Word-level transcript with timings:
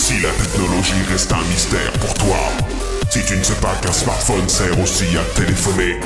Si 0.00 0.18
la 0.20 0.30
technologie 0.30 1.02
reste 1.10 1.30
un 1.30 1.42
mystère 1.50 1.92
pour 2.00 2.14
toi, 2.14 2.38
si 3.10 3.22
tu 3.22 3.36
ne 3.36 3.42
sais 3.42 3.54
pas 3.56 3.74
qu'un 3.82 3.92
smartphone 3.92 4.48
sert 4.48 4.80
aussi 4.80 5.04
à 5.14 5.22
téléphoner, 5.38 6.00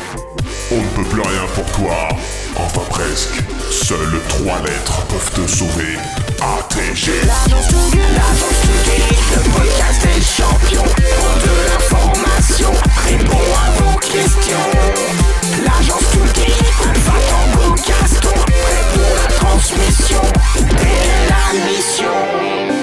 on 0.72 0.78
ne 0.78 0.88
peut 0.96 1.08
plus 1.08 1.20
rien 1.20 1.46
pour 1.54 1.64
toi. 1.66 2.08
Enfin 2.56 2.80
presque. 2.90 3.40
Seules 3.70 4.20
trois 4.28 4.58
lettres 4.62 5.06
peuvent 5.06 5.30
te 5.30 5.48
sauver. 5.48 5.96
ATG. 6.42 7.12
Tsugi, 7.12 7.98
l'agence 8.16 8.58
Tsugi, 8.64 9.00
le 9.36 9.50
podcast 9.52 10.02
des 10.02 10.20
champions. 10.20 10.90
Pour 11.14 11.34
de 11.44 11.54
l'information, 11.68 12.72
réponds 13.06 13.54
à 13.54 13.80
vos 13.80 13.98
questions. 14.00 14.70
L'agence 15.64 16.02
Tsugi, 16.10 16.52
Alpha 16.90 17.14
Tango 17.30 17.74
Gaston, 17.76 18.40
prêt 18.44 18.84
pour 18.92 19.16
la 19.22 19.34
transmission 19.36 20.22
la 21.28 21.66
mission. 21.70 22.73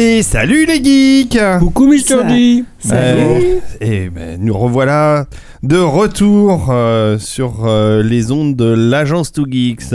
Et 0.00 0.22
salut 0.22 0.64
les 0.64 0.76
geeks 0.82 1.40
Coucou 1.58 1.88
Mister 1.88 2.22
D 2.22 2.62
Euh, 2.92 3.58
Et 3.80 4.08
ben, 4.08 4.38
nous 4.40 4.56
revoilà 4.56 5.26
de 5.64 5.76
retour 5.76 6.68
euh, 6.70 7.18
sur 7.18 7.66
euh, 7.66 8.00
les 8.04 8.30
ondes 8.30 8.54
de 8.54 8.64
l'agence 8.64 9.32
2 9.32 9.42
Geeks. 9.50 9.94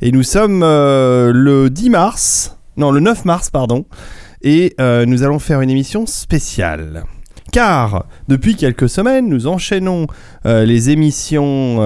Et 0.00 0.10
nous 0.10 0.22
sommes 0.22 0.62
euh, 0.62 1.32
le 1.34 1.68
10 1.68 1.90
mars, 1.90 2.56
non 2.78 2.90
le 2.90 3.00
9 3.00 3.26
mars 3.26 3.50
pardon, 3.50 3.84
et 4.40 4.74
nous 4.78 5.22
allons 5.22 5.38
faire 5.38 5.60
une 5.60 5.68
émission 5.70 6.06
spéciale. 6.06 7.04
Car 7.52 8.06
depuis 8.28 8.56
quelques 8.56 8.88
semaines, 8.88 9.28
nous 9.28 9.48
enchaînons 9.48 10.06
les 10.44 10.90
émissions 10.90 11.80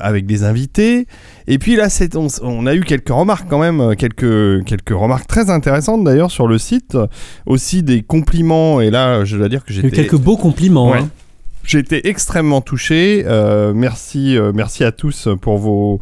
avec 0.00 0.26
des 0.26 0.42
invités. 0.44 1.06
Et 1.46 1.58
puis 1.58 1.76
là, 1.76 1.88
on, 2.14 2.26
on 2.42 2.66
a 2.66 2.74
eu 2.74 2.80
quelques 2.80 3.08
remarques 3.08 3.46
quand 3.48 3.58
même, 3.58 3.80
euh, 3.80 3.94
quelques, 3.94 4.64
quelques 4.64 4.90
remarques 4.90 5.26
très 5.26 5.50
intéressantes 5.50 6.04
d'ailleurs 6.04 6.30
sur 6.30 6.46
le 6.46 6.58
site. 6.58 6.96
Aussi 7.46 7.82
des 7.82 8.02
compliments. 8.02 8.80
Et 8.80 8.90
là, 8.90 9.24
je 9.24 9.36
dois 9.36 9.48
dire 9.48 9.64
que 9.64 9.72
a 9.72 9.78
eu 9.78 9.82
j'étais 9.82 9.90
quelques 9.90 10.16
beaux 10.16 10.36
compliments. 10.36 10.90
Ouais. 10.90 10.98
hein. 10.98 11.08
j'ai 11.64 11.78
été 11.78 12.08
extrêmement 12.08 12.60
touché. 12.60 13.24
Euh, 13.26 13.72
merci, 13.74 14.36
euh, 14.36 14.52
merci 14.54 14.84
à 14.84 14.92
tous 14.92 15.28
pour 15.40 15.58
vos. 15.58 16.00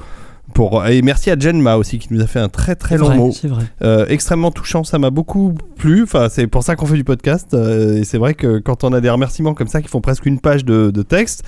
Pour, 0.55 0.87
et 0.87 1.01
merci 1.03 1.31
à 1.31 1.39
Jenma 1.39 1.77
aussi 1.77 1.98
qui 1.98 2.09
nous 2.12 2.20
a 2.20 2.27
fait 2.27 2.39
un 2.41 2.48
très 2.48 2.75
très 2.75 2.97
long 2.98 3.06
vrai, 3.06 3.17
mot. 3.17 3.33
Vrai. 3.45 3.65
Euh, 3.83 4.06
extrêmement 4.09 4.51
touchant, 4.51 4.84
ça 4.84 4.98
m'a 4.98 5.11
beaucoup 5.11 5.55
plu. 5.77 6.03
Enfin, 6.03 6.29
c'est 6.31 6.47
pour 6.47 6.62
ça 6.62 6.77
qu'on 6.77 6.87
fait 6.87 6.97
du 6.97 7.05
podcast. 7.05 7.55
euh, 7.55 7.98
et 7.98 8.05
c'est 8.05 8.19
vrai 8.19 8.34
que 8.34 8.59
quand 8.59 8.84
on 8.84 8.93
a 8.93 9.01
des 9.01 9.11
remerciements 9.11 9.55
comme 9.55 9.69
ça 9.69 9.81
qui 9.83 9.89
font 9.89 10.01
presque 10.01 10.27
une 10.27 10.39
page 10.41 10.65
de, 10.65 10.91
de 10.91 11.03
texte, 11.03 11.43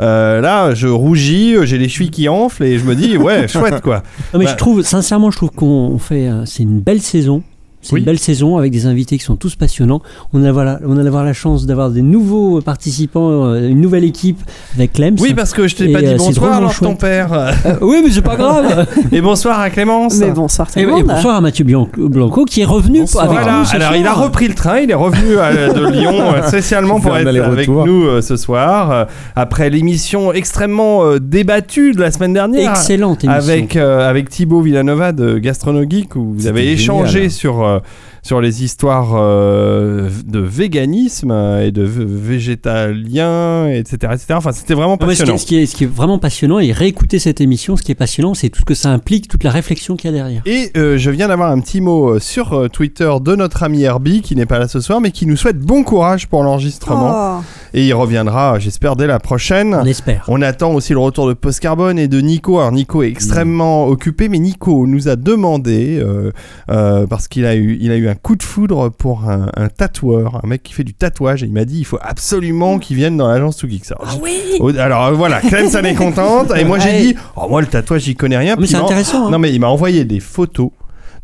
euh, 0.00 0.40
là, 0.40 0.74
je 0.74 0.88
rougis, 0.88 1.56
j'ai 1.64 1.78
les 1.78 1.88
chevilles 1.88 2.10
qui 2.10 2.28
enflent 2.28 2.64
et 2.64 2.78
je 2.78 2.84
me 2.84 2.94
dis, 2.94 3.16
ouais, 3.16 3.46
chouette 3.48 3.80
quoi. 3.82 4.02
Non, 4.32 4.38
mais 4.40 4.46
Bah- 4.46 4.50
je 4.52 4.56
trouve, 4.56 4.82
sincèrement, 4.82 5.30
je 5.30 5.36
trouve 5.36 5.50
qu'on 5.50 5.98
fait. 5.98 6.28
C'est 6.46 6.62
une 6.62 6.80
belle 6.80 7.00
saison. 7.02 7.42
C'est 7.82 7.92
Oui. 7.92 8.00
une 8.00 8.06
belle 8.06 8.18
saison 8.18 8.56
avec 8.56 8.72
des 8.72 8.86
invités 8.86 9.16
qui 9.16 9.24
sont 9.24 9.36
tous 9.36 9.54
passionnants. 9.54 10.02
On 10.32 10.42
a, 10.44 10.50
voilà, 10.50 10.80
on 10.84 10.96
a 10.98 11.06
avoir 11.06 11.24
la 11.24 11.32
chance 11.32 11.66
d'avoir 11.66 11.90
des 11.90 12.02
nouveaux 12.02 12.60
participants, 12.60 13.44
euh, 13.46 13.68
une 13.68 13.80
nouvelle 13.80 14.02
équipe 14.02 14.40
avec 14.74 14.94
Clems. 14.94 15.14
Oui, 15.20 15.34
parce 15.34 15.52
que 15.52 15.68
je 15.68 15.76
t'ai 15.76 15.92
pas 15.92 16.00
dit 16.00 16.06
euh, 16.08 16.16
bonsoir 16.16 16.54
alors 16.54 16.74
ton 16.74 16.96
père. 16.96 17.32
Euh, 17.32 17.52
oui, 17.80 18.00
mais 18.04 18.10
c'est 18.10 18.22
pas 18.22 18.34
grave. 18.36 18.86
et 19.12 19.20
bonsoir 19.20 19.60
à 19.60 19.70
Clémence. 19.70 20.16
Mais 20.18 20.32
bonsoir 20.32 20.66
et, 20.76 20.80
et 20.80 20.86
bonsoir 21.04 21.36
à 21.36 21.40
Mathieu 21.40 21.64
Blanco 21.64 22.44
qui 22.44 22.62
est 22.62 22.64
revenu 22.64 23.00
Bonsoir. 23.00 23.24
avec 23.26 23.38
Voilà, 23.38 23.58
nous. 23.60 23.64
ce 23.64 23.76
alors 23.76 23.94
il 23.94 24.06
a 24.06 24.12
soir. 24.14 24.24
repris 24.24 24.48
le 24.48 24.54
train, 24.54 24.78
il 24.80 24.90
est 24.90 24.94
revenu 24.94 25.38
à- 25.38 25.72
de 25.72 25.86
Lyon 25.92 26.14
spécialement 26.48 26.98
pour 27.00 27.16
être 27.16 27.28
avec 27.28 27.68
nous 27.68 28.04
euh, 28.06 28.20
ce 28.20 28.36
soir, 28.36 28.90
euh, 28.90 29.04
après 29.36 29.70
l'émission 29.70 30.32
extrêmement 30.32 31.04
euh, 31.04 31.18
débattue 31.20 31.92
de 31.92 32.00
la 32.00 32.10
semaine 32.10 32.32
dernière. 32.32 32.70
Excellente 32.70 33.22
émission. 33.22 33.52
Avec, 33.52 33.76
euh, 33.76 34.08
avec 34.08 34.28
Thibaut 34.28 34.60
Villanova 34.60 35.12
de 35.12 35.38
Gastronogeek 35.38 36.16
où 36.16 36.34
vous 36.36 36.46
avez 36.48 36.72
échangé 36.72 37.12
génial. 37.12 37.30
sur, 37.30 37.62
euh, 37.64 37.75
sur 38.22 38.40
les 38.40 38.64
histoires 38.64 39.12
euh, 39.14 40.08
de 40.26 40.38
véganisme 40.40 41.30
euh, 41.30 41.66
et 41.66 41.70
de 41.70 41.82
végétalien, 41.82 43.68
etc. 43.68 43.96
etc. 44.14 44.26
Enfin, 44.34 44.52
c'était 44.52 44.74
vraiment 44.74 44.94
ce, 44.94 45.04
qui 45.04 45.06
passionnant. 45.06 45.34
est, 45.34 45.38
ce 45.38 45.46
qui 45.46 45.56
est- 45.56 45.66
ce 45.66 45.76
qui 45.76 45.84
est 45.84 45.92
vraiment 45.92 46.18
passionnant, 46.18 46.58
et 46.58 46.72
réécouter 46.72 47.18
cette 47.18 47.40
émission, 47.40 47.76
ce 47.76 47.82
qui 47.82 47.92
est 47.92 47.96
passionnant, 47.96 48.34
c'est 48.34 48.48
tout 48.48 48.60
ce 48.60 48.64
que 48.64 48.74
ça 48.74 48.90
implique, 48.90 49.28
toute 49.28 49.44
la 49.44 49.50
réflexion 49.50 49.96
qu'il 49.96 50.10
y 50.10 50.12
a 50.12 50.16
derrière. 50.16 50.42
Et 50.46 50.70
euh, 50.76 50.98
je 50.98 51.10
viens 51.10 51.28
d'avoir 51.28 51.50
un 51.50 51.60
petit 51.60 51.80
mot 51.80 52.14
euh, 52.14 52.18
sur 52.20 52.52
euh, 52.52 52.68
Twitter 52.68 53.10
de 53.20 53.36
notre 53.36 53.62
ami 53.62 53.82
Herbie 53.82 54.22
qui 54.22 54.36
n'est 54.36 54.46
pas 54.46 54.58
là 54.58 54.68
ce 54.68 54.80
soir 54.80 55.00
mais 55.00 55.10
qui 55.10 55.26
nous 55.26 55.36
souhaite 55.36 55.58
bon 55.58 55.82
courage 55.84 56.26
pour 56.28 56.42
l'enregistrement. 56.42 57.38
Oh. 57.38 57.42
Et 57.74 57.86
il 57.86 57.92
reviendra, 57.94 58.58
j'espère, 58.58 58.96
dès 58.96 59.06
la 59.06 59.18
prochaine. 59.18 59.74
On 59.80 59.84
espère. 59.84 60.24
On 60.28 60.42
attend 60.42 60.72
aussi 60.74 60.92
le 60.92 60.98
retour 60.98 61.26
de 61.28 61.34
Post 61.34 61.60
Carbone 61.60 61.98
et 61.98 62.08
de 62.08 62.20
Nico. 62.20 62.58
Alors 62.58 62.72
Nico 62.72 63.02
est 63.02 63.08
extrêmement 63.08 63.86
occupé, 63.86 64.28
mais 64.28 64.38
Nico 64.38 64.86
nous 64.86 65.08
a 65.08 65.16
demandé, 65.16 65.98
euh, 66.00 66.30
euh, 66.70 67.06
parce 67.06 67.28
qu'il 67.28 67.44
a, 67.46 67.54
eu, 67.54 67.76
il 67.80 67.90
a 67.90 67.96
eu 67.96 68.08
un 68.08 68.14
coup 68.14 68.36
de 68.36 68.42
foudre 68.42 68.90
pour 68.90 69.28
un, 69.28 69.50
un 69.56 69.68
tatoueur, 69.68 70.40
un 70.42 70.46
mec 70.48 70.62
qui 70.62 70.72
fait 70.72 70.84
du 70.84 70.94
tatouage, 70.94 71.42
et 71.42 71.46
il 71.46 71.52
m'a 71.52 71.64
dit 71.64 71.78
il 71.80 71.84
faut 71.84 71.98
absolument 72.00 72.78
qu'il 72.78 72.96
vienne 72.96 73.16
dans 73.16 73.28
l'agence 73.28 73.56
to 73.58 73.68
Geeks. 73.68 73.92
Alors, 73.92 74.04
Ah 74.08 74.16
oui 74.22 74.78
Alors 74.78 75.04
euh, 75.06 75.12
voilà, 75.12 75.40
Clem, 75.40 75.68
ça 75.68 75.80
est 75.82 75.94
contente. 75.94 76.52
Et 76.56 76.64
moi 76.64 76.78
j'ai 76.78 76.86
Ouais. 76.90 77.00
dit, 77.02 77.16
oh, 77.36 77.48
moi 77.48 77.60
le 77.60 77.66
tatouage, 77.66 78.02
j'y 78.02 78.14
connais 78.14 78.36
rien. 78.38 78.56
Mais 78.58 78.66
c'est 78.66 78.76
intéressant. 78.76 79.26
hein. 79.26 79.30
Non 79.30 79.38
mais 79.38 79.52
il 79.52 79.60
m'a 79.60 79.68
envoyé 79.68 80.04
des 80.04 80.20
photos 80.20 80.70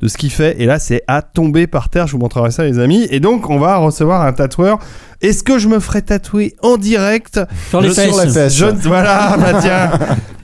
de 0.00 0.08
ce 0.08 0.18
qu'il 0.18 0.32
fait 0.32 0.56
et 0.60 0.66
là 0.66 0.80
c'est 0.80 1.02
à 1.06 1.22
tomber 1.22 1.68
par 1.68 1.88
terre. 1.88 2.06
Je 2.08 2.12
vous 2.12 2.18
montrerai 2.18 2.50
ça 2.50 2.64
les 2.64 2.78
amis. 2.80 3.06
Et 3.10 3.20
donc 3.20 3.48
on 3.50 3.58
va 3.60 3.76
recevoir 3.76 4.22
un 4.22 4.32
tatoueur. 4.32 4.78
Est-ce 5.22 5.42
que 5.44 5.58
je 5.58 5.68
me 5.68 5.78
ferai 5.80 6.02
tatouer 6.02 6.54
en 6.62 6.76
direct 6.76 7.40
Sur 7.70 7.80
les 7.80 7.88
Je- 7.88 7.94
fesses. 7.94 8.56
Je 8.56 8.66
ne- 8.66 8.72
Voilà, 8.82 9.36
bah 9.38 9.60
tiens, 9.60 9.90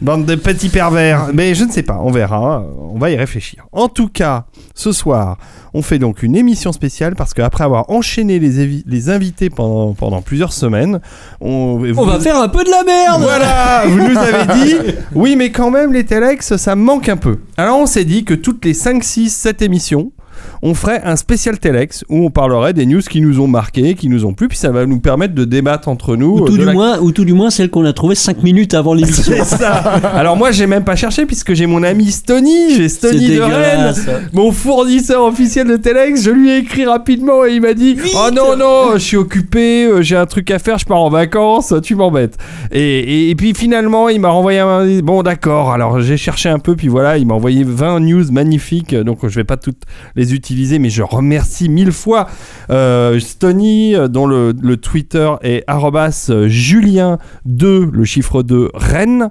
bande 0.00 0.24
de 0.24 0.34
petits 0.36 0.68
pervers. 0.68 1.28
Mais 1.34 1.54
je 1.54 1.64
ne 1.64 1.70
sais 1.70 1.82
pas, 1.82 1.98
on 2.00 2.10
verra. 2.10 2.64
On 2.94 2.98
va 2.98 3.10
y 3.10 3.16
réfléchir. 3.16 3.66
En 3.72 3.88
tout 3.88 4.08
cas, 4.08 4.46
ce 4.74 4.92
soir, 4.92 5.36
on 5.74 5.82
fait 5.82 5.98
donc 5.98 6.22
une 6.22 6.36
émission 6.36 6.72
spéciale 6.72 7.14
parce 7.16 7.34
qu'après 7.34 7.64
avoir 7.64 7.90
enchaîné 7.90 8.38
les, 8.38 9.10
invités 9.10 9.50
pendant, 9.50 9.92
pendant 9.94 10.22
plusieurs 10.22 10.52
semaines, 10.52 11.00
on, 11.40 11.82
On 11.96 12.04
va 12.04 12.20
faire 12.20 12.40
un 12.40 12.48
peu 12.48 12.64
de 12.64 12.70
la 12.70 12.84
merde 12.84 13.22
voilà, 13.22 13.82
vous 13.86 13.98
nous 13.98 14.16
avez 14.16 14.64
dit, 14.64 14.74
oui, 15.14 15.36
mais 15.36 15.50
quand 15.50 15.70
même, 15.70 15.92
les 15.92 16.04
Telex, 16.04 16.56
ça 16.56 16.76
me 16.76 16.82
manque 16.82 17.08
un 17.08 17.16
peu. 17.16 17.40
Alors, 17.56 17.78
on 17.78 17.86
s'est 17.86 18.04
dit 18.04 18.24
que 18.24 18.34
toutes 18.34 18.64
les 18.64 18.74
5, 18.74 19.02
6, 19.04 19.28
7 19.30 19.62
émissions, 19.62 20.12
on 20.62 20.74
ferait 20.74 21.00
un 21.04 21.16
spécial 21.16 21.58
Telex 21.58 22.04
où 22.08 22.24
on 22.24 22.30
parlerait 22.30 22.72
des 22.72 22.86
news 22.86 23.00
qui 23.00 23.20
nous 23.20 23.40
ont 23.40 23.46
marqué, 23.46 23.94
qui 23.94 24.08
nous 24.08 24.24
ont 24.24 24.34
plu, 24.34 24.48
puis 24.48 24.58
ça 24.58 24.70
va 24.70 24.86
nous 24.86 25.00
permettre 25.00 25.34
de 25.34 25.44
débattre 25.44 25.88
entre 25.88 26.16
nous. 26.16 26.38
ou 26.38 26.42
euh, 26.44 26.46
tout, 26.46 26.58
du 26.58 26.64
la- 26.64 26.72
moins, 26.72 26.98
ou 26.98 27.12
tout 27.12 27.24
du 27.24 27.32
moins 27.32 27.50
celle 27.50 27.70
qu'on 27.70 27.84
a 27.84 27.92
trouvée 27.92 28.14
5 28.14 28.42
minutes 28.42 28.74
avant 28.74 28.94
l'émission. 28.94 29.32
C'est 29.44 29.56
ça. 29.56 29.72
Alors, 30.14 30.36
moi, 30.36 30.50
j'ai 30.50 30.66
même 30.66 30.84
pas 30.84 30.96
cherché 30.96 31.26
puisque 31.26 31.54
j'ai 31.54 31.66
mon 31.66 31.82
ami 31.82 32.10
Stony, 32.10 32.74
j'ai 32.76 32.88
Stony 32.88 33.36
de 33.36 33.40
Rennes. 33.40 33.94
Mon 34.32 34.52
fournisseur 34.52 35.24
officiel 35.24 35.66
de 35.68 35.76
Telex, 35.76 36.22
je 36.22 36.30
lui 36.30 36.50
ai 36.50 36.58
écrit 36.58 36.86
rapidement 36.86 37.44
et 37.44 37.54
il 37.54 37.60
m'a 37.60 37.74
dit 37.74 37.96
Oh 38.14 38.28
non, 38.34 38.56
non, 38.56 38.92
je 38.94 38.98
suis 38.98 39.16
occupé, 39.16 39.84
euh, 39.86 40.02
j'ai 40.02 40.16
un 40.16 40.26
truc 40.26 40.50
à 40.50 40.58
faire, 40.58 40.78
je 40.78 40.84
pars 40.84 41.00
en 41.00 41.10
vacances, 41.10 41.72
tu 41.82 41.94
m'embêtes. 41.94 42.36
Et, 42.72 42.80
et, 43.26 43.30
et 43.30 43.34
puis 43.34 43.54
finalement, 43.54 44.08
il 44.08 44.20
m'a 44.20 44.30
renvoyé 44.30 44.58
un. 44.60 44.86
Bon, 45.00 45.22
d'accord, 45.22 45.72
alors 45.72 46.00
j'ai 46.00 46.16
cherché 46.16 46.48
un 46.48 46.58
peu, 46.58 46.74
puis 46.76 46.88
voilà, 46.88 47.18
il 47.18 47.26
m'a 47.26 47.34
envoyé 47.34 47.64
20 47.64 48.00
news 48.00 48.24
magnifiques, 48.32 48.94
donc 48.94 49.18
je 49.26 49.34
vais 49.34 49.44
pas 49.44 49.56
toutes 49.56 49.82
les 50.16 50.34
utiliser, 50.34 50.47
mais 50.78 50.90
je 50.90 51.02
remercie 51.02 51.68
mille 51.68 51.92
fois 51.92 52.28
euh, 52.70 53.20
Stony, 53.20 53.94
euh, 53.94 54.08
dont 54.08 54.26
le, 54.26 54.54
Twitter 54.76 55.30
est 55.42 55.64
arrobas 55.66 56.30
Julien2, 56.30 57.90
le 57.90 58.04
chiffre 58.04 58.42
2, 58.42 58.70
Rennes. 58.74 59.30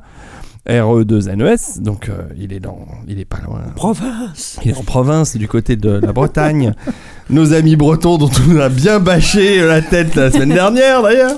RE2NES, 0.69 1.81
donc 1.81 2.09
euh, 2.09 2.23
il 2.39 2.53
est 2.53 2.59
dans, 2.59 2.79
il 3.07 3.19
est 3.19 3.25
pas 3.25 3.39
loin. 3.45 3.61
Province 3.75 4.57
Il 4.65 4.71
est 4.71 4.77
en 4.77 4.83
province, 4.83 5.35
du 5.37 5.47
côté 5.47 5.75
de 5.75 5.89
la 5.91 6.11
Bretagne. 6.13 6.73
Nos 7.29 7.51
amis 7.53 7.75
bretons 7.75 8.17
dont 8.17 8.29
on 8.49 8.57
a 8.57 8.69
bien 8.69 8.99
bâché 8.99 9.59
la 9.65 9.81
tête 9.81 10.15
la 10.15 10.31
semaine 10.31 10.47
dernière 10.53 11.01
d'ailleurs. 11.03 11.37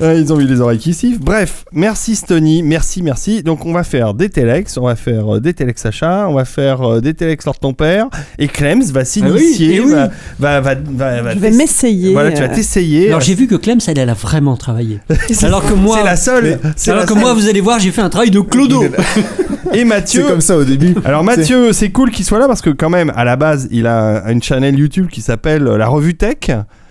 Euh, 0.00 0.14
ils 0.18 0.32
ont 0.32 0.38
eu 0.40 0.46
les 0.46 0.60
oreilles 0.60 0.78
qui 0.78 0.94
sifflent. 0.94 1.18
Bref, 1.22 1.64
merci 1.72 2.14
Stony, 2.16 2.62
merci, 2.62 3.02
merci. 3.02 3.42
Donc 3.42 3.66
on 3.66 3.72
va 3.74 3.82
faire 3.84 4.14
des 4.14 4.30
Telex, 4.30 4.78
on 4.78 4.86
va 4.86 4.96
faire 4.96 5.34
euh, 5.34 5.40
des 5.40 5.52
Telex 5.52 5.82
Sacha, 5.82 6.26
on 6.30 6.34
va 6.34 6.44
faire 6.46 7.02
des 7.02 7.12
Telex 7.12 7.44
lors 7.44 7.54
de 7.56 7.58
ton 7.60 7.74
père. 7.74 8.06
Et 8.38 8.46
Clems 8.48 8.84
va 8.84 9.04
s'initier, 9.04 9.74
eh 9.76 9.80
oui. 9.80 9.92
va, 9.92 10.08
va, 10.38 10.60
va, 10.60 10.74
va- 10.76 11.22
va 11.22 11.34
Je 11.34 11.38
vais 11.40 11.50
m'essayer. 11.50 12.12
Voilà, 12.12 12.30
tu 12.32 12.40
vas 12.40 12.48
t'essayer. 12.48 13.08
Alors 13.08 13.20
j'ai 13.20 13.34
vu 13.34 13.48
que 13.48 13.56
Clem, 13.56 13.80
elle, 13.86 13.98
elle 13.98 14.08
a 14.08 14.14
vraiment 14.14 14.56
travaillé. 14.56 15.00
C'est- 15.28 15.44
Alors 15.44 15.66
que 15.66 15.74
moi, 15.74 15.98
c'est 15.98 16.04
la 16.04 16.16
seule. 16.16 16.58
c'est 16.76 16.90
alors 16.92 17.02
la 17.02 17.06
que 17.06 17.12
seule. 17.14 17.20
moi, 17.22 17.34
vous 17.34 17.48
allez 17.48 17.60
voir, 17.60 17.78
j'ai 17.80 17.90
fait 17.90 18.00
un 18.02 18.08
travail 18.08 18.30
de 18.30 18.40
clodo. 18.66 18.84
Et 19.74 19.84
Mathieu. 19.84 20.22
C'est 20.22 20.28
comme 20.30 20.40
ça 20.40 20.56
au 20.56 20.64
début. 20.64 20.94
Alors 21.04 21.22
Mathieu, 21.24 21.72
c'est 21.72 21.90
cool 21.90 22.10
qu'il 22.10 22.24
soit 22.24 22.38
là 22.38 22.46
parce 22.46 22.62
que 22.62 22.70
quand 22.70 22.90
même, 22.90 23.12
à 23.16 23.24
la 23.24 23.36
base, 23.36 23.68
il 23.70 23.86
a 23.86 24.30
une 24.30 24.42
chaîne 24.42 24.64
YouTube 24.76 25.08
qui 25.08 25.20
s'appelle 25.20 25.66
euh, 25.66 25.76
La 25.76 25.88
Revue 25.88 26.14
Tech. 26.16 26.50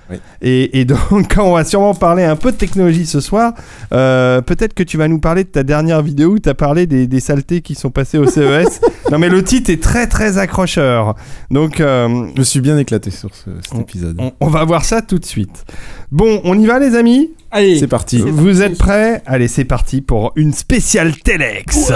Oui. 0.10 0.18
Et, 0.42 0.80
et 0.80 0.86
donc, 0.86 1.00
quand 1.36 1.44
on 1.44 1.54
va 1.56 1.66
sûrement 1.66 1.94
parler 1.94 2.24
un 2.24 2.38
peu 2.38 2.52
de 2.54 2.56
technologie 2.58 3.06
ce 3.06 3.20
soir, 3.20 3.54
euh, 3.94 4.40
peut-être 4.42 4.74
que 4.74 4.84
tu 4.84 4.96
vas 4.98 5.10
nous 5.10 5.20
parler 5.20 5.44
de 5.44 5.50
ta 5.50 5.64
dernière 5.64 6.02
vidéo 6.02 6.30
où 6.34 6.40
tu 6.40 6.48
as 6.48 6.54
parlé 6.54 6.88
des, 6.88 7.08
des 7.08 7.20
saletés 7.20 7.60
qui 7.62 7.76
sont 7.76 7.90
passées 7.90 8.18
au 8.18 8.26
CES. 8.26 8.80
non, 9.12 9.20
mais 9.20 9.28
le 9.28 9.44
titre 9.44 9.70
est 9.70 9.82
très 9.84 10.08
très 10.08 10.38
accrocheur. 10.38 11.16
Donc, 11.52 11.82
euh, 11.82 12.08
Je 12.36 12.40
me 12.40 12.46
suis 12.46 12.62
bien 12.62 12.78
éclaté 12.78 13.12
sur 13.12 13.32
ce- 13.36 13.50
cet 13.62 13.74
On- 13.76 13.82
épisode. 13.82 14.16
on, 14.20 14.32
on 14.40 14.48
va 14.48 14.64
voir 14.64 14.86
ça 14.86 15.02
tout 15.02 15.20
de 15.20 15.26
suite. 15.26 15.66
Bon, 16.12 16.40
on 16.46 16.58
y 16.60 16.66
va, 16.66 16.80
les 16.80 16.96
amis 16.96 17.32
Allez, 17.52 17.78
C'est 17.80 17.88
parti. 17.88 18.20
Vous 18.20 18.62
êtes 18.62 18.78
prêts 18.78 19.22
Allez, 19.26 19.48
c'est 19.48 19.66
parti 19.66 20.02
pour 20.02 20.32
une 20.36 20.54
spéciale 20.54 21.16
Telex. 21.18 21.92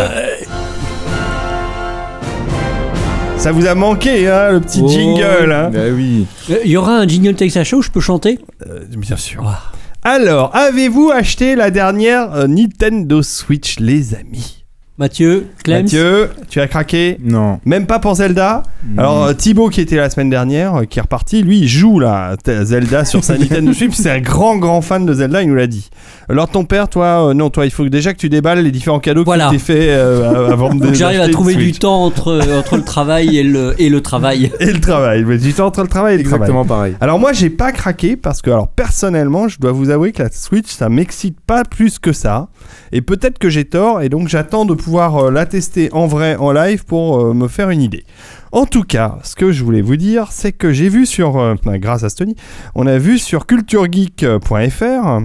Ça 3.38 3.52
vous 3.52 3.66
a 3.66 3.74
manqué, 3.74 4.28
hein, 4.30 4.52
le 4.52 4.60
petit 4.62 4.82
Oh. 4.84 4.88
jingle. 4.88 5.52
Hein 5.52 5.70
Bah 5.74 5.80
oui. 5.94 6.28
Euh, 6.52 6.60
il 6.64 6.72
y 6.72 6.78
aura 6.78 6.98
un 6.98 7.08
jingle 7.08 7.34
Texas 7.36 7.68
Show, 7.68 7.82
je 7.82 7.90
peux 7.90 8.00
chanter 8.02 8.38
Euh, 8.68 8.82
bien 8.98 9.18
sûr. 9.18 9.44
Ah. 9.48 9.62
Alors, 10.04 10.56
avez-vous 10.56 11.10
acheté 11.12 11.56
la 11.56 11.72
dernière 11.72 12.34
euh, 12.36 12.48
Nintendo 12.48 13.22
Switch, 13.24 13.80
les 13.80 14.14
amis 14.14 14.61
Mathieu, 15.02 15.48
Clem, 15.64 15.82
Mathieu, 15.82 16.30
tu 16.48 16.62
as 16.62 16.68
craqué 16.68 17.18
Non. 17.24 17.60
Même 17.66 17.88
pas 17.88 17.98
pour 17.98 18.14
Zelda 18.14 18.62
Alors, 19.00 19.24
euh, 19.24 19.34
Thibaut, 19.34 19.70
qui 19.70 19.82
était 19.82 19.96
la 19.96 20.12
semaine 20.12 20.30
dernière, 20.30 20.76
euh, 20.76 20.84
qui 20.86 21.00
est 21.00 21.02
reparti, 21.02 21.42
lui, 21.42 21.62
il 21.62 21.68
joue 21.68 22.00
là, 22.00 22.36
Zelda 22.46 23.04
sur 23.04 23.24
sa 23.24 23.36
Nintendo 23.40 23.74
Switch. 23.74 23.96
C'est 23.96 24.12
un 24.12 24.20
grand, 24.20 24.58
grand 24.58 24.82
fan 24.82 25.08
de 25.08 25.14
Zelda, 25.16 25.42
il 25.42 25.50
nous 25.50 25.56
l'a 25.56 25.66
dit. 25.66 25.90
Alors, 26.32 26.48
ton 26.50 26.64
père, 26.64 26.88
toi, 26.88 27.30
euh, 27.30 27.34
non, 27.34 27.50
toi, 27.50 27.66
il 27.66 27.72
faut 27.72 27.84
que 27.84 27.90
déjà 27.90 28.14
que 28.14 28.18
tu 28.18 28.30
déballes 28.30 28.64
les 28.64 28.72
différents 28.72 29.00
cadeaux 29.00 29.24
Voilà. 29.26 29.50
qui 29.50 29.58
t'es 29.58 29.60
fait 29.60 29.90
euh, 29.90 30.50
avant 30.52 30.74
de 30.74 30.88
que 30.88 30.94
j'arrive 30.94 31.20
à 31.22 31.28
trouver 31.30 31.56
du 31.56 31.74
temps 31.74 32.04
entre, 32.06 32.30
euh, 32.30 32.60
entre 32.60 32.78
le 32.78 32.84
travail 32.84 33.38
et 33.38 33.44
le, 33.44 33.76
et 33.80 33.90
le 33.90 34.02
travail. 34.02 34.52
Et 34.60 34.72
le 34.72 34.80
travail. 34.80 35.26
Mais 35.26 35.38
Du 35.38 35.54
temps 35.54 35.68
entre 35.68 35.82
le 35.82 35.88
travail 35.88 36.16
et 36.16 36.18
le 36.20 36.24
travail. 36.24 36.40
Exactement 36.42 36.66
pareil. 36.66 36.96
Alors 37.02 37.20
moi 37.20 37.34
j'ai 37.34 37.50
pas 37.50 37.72
craqué 37.72 38.16
parce 38.16 38.42
que 38.42 38.50
alors 38.50 38.68
personnellement 38.68 39.48
je 39.48 39.60
dois 39.60 39.72
vous 39.72 39.90
avouer 39.90 40.12
que 40.12 40.24
la 40.24 40.32
Switch 40.32 40.68
ça 40.70 40.88
m'excite 40.90 41.40
pas 41.42 41.64
plus 41.64 42.00
que 42.00 42.14
ça 42.14 42.48
et 42.92 43.02
peut-être 43.02 43.38
que 43.40 43.50
j'ai 43.50 43.66
tort 43.66 44.02
et 44.02 44.10
donc 44.10 44.28
j'attends 44.28 44.66
de 44.66 44.74
pouvoir 44.74 45.18
euh, 45.18 45.32
la 45.32 45.46
tester 45.46 45.90
en 45.94 46.08
vrai 46.08 46.36
en 46.38 46.52
live 46.52 46.86
pour 46.86 47.20
euh, 47.20 47.34
me 47.34 47.48
faire 47.48 47.70
une 47.70 47.82
idée. 47.82 48.06
En 48.54 48.66
tout 48.66 48.84
cas, 48.84 49.18
ce 49.24 49.36
que 49.36 49.54
je 49.54 49.64
voulais 49.64 49.82
vous 49.82 49.96
dire, 49.96 50.28
c'est 50.32 50.52
que 50.52 50.74
j'ai 50.74 50.90
vu 50.90 51.06
sur, 51.06 51.38
euh, 51.40 51.54
enfin, 51.54 51.78
grâce 51.78 52.04
à 52.04 52.10
Stony, 52.10 52.36
on 52.76 52.86
a 52.86 52.98
vu 52.98 53.18
sur 53.18 53.46
culturegeek.fr, 53.46 55.20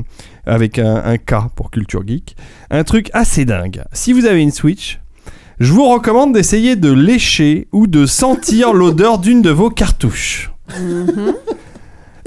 avec 0.47 0.79
un, 0.79 1.17
K 1.19 1.35
pour 1.55 1.71
Culture 1.71 2.03
Geek, 2.07 2.37
un 2.71 2.85
truc 2.85 3.11
assez 3.13 3.45
dingue. 3.45 3.83
Si 3.93 4.13
vous 4.13 4.27
avez 4.27 4.43
une 4.43 4.51
Switch, 4.53 5.01
je 5.59 5.73
vous 5.73 5.89
recommande 5.89 6.33
d'essayer 6.33 6.77
de 6.77 6.93
lécher 6.93 7.69
ou 7.73 7.87
de 7.87 8.07
sentir 8.07 8.73
l'odeur 8.75 9.19
d'une 9.19 9.43
de 9.43 9.51
vos 9.51 9.71
cartouches. 9.71 10.53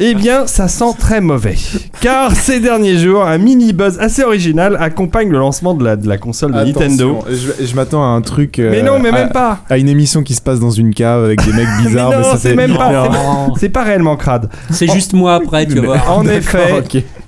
Eh 0.01 0.13
bien, 0.15 0.47
ça 0.47 0.69
sent 0.69 0.93
très 0.97 1.19
mauvais. 1.19 1.55
Car 1.99 2.33
ces 2.33 2.59
derniers 2.61 2.97
jours, 2.97 3.25
un 3.25 3.37
mini 3.37 3.73
buzz 3.73 3.97
assez 3.99 4.23
original 4.23 4.77
accompagne 4.79 5.29
le 5.29 5.37
lancement 5.37 5.73
de 5.73 5.83
la, 5.83 5.97
de 5.97 6.07
la 6.07 6.17
console 6.17 6.53
de 6.53 6.57
Nintendo. 6.63 7.19
Je, 7.29 7.65
je 7.65 7.75
m'attends 7.75 8.01
à 8.03 8.07
un 8.07 8.21
truc. 8.21 8.59
euh, 8.59 8.71
Mais 8.71 8.81
non, 8.81 8.97
mais 8.99 9.09
à- 9.09 9.11
même 9.11 9.29
pas. 9.29 9.59
À 9.69 9.77
une 9.77 9.89
émission 9.89 10.23
qui 10.23 10.35
se 10.35 10.41
passe 10.41 10.59
dans 10.61 10.71
une 10.71 10.93
cave 10.93 11.25
avec 11.25 11.43
des 11.45 11.51
mecs 11.51 11.67
bizarres. 11.85 12.11
Mais 12.11 12.21
non, 12.21 12.37
c'est 12.37 12.55
même 12.55 12.77
pas- 12.77 13.49
C'est 13.59 13.67
pas 13.69 13.83
réellement 13.83 14.15
crade. 14.15 14.49
C'est 14.71 14.87
juste 14.87 15.11
moi 15.13 15.35
après, 15.35 15.65
tu 15.67 15.79
voir. 15.79 16.17
En 16.17 16.25
effet, 16.27 16.81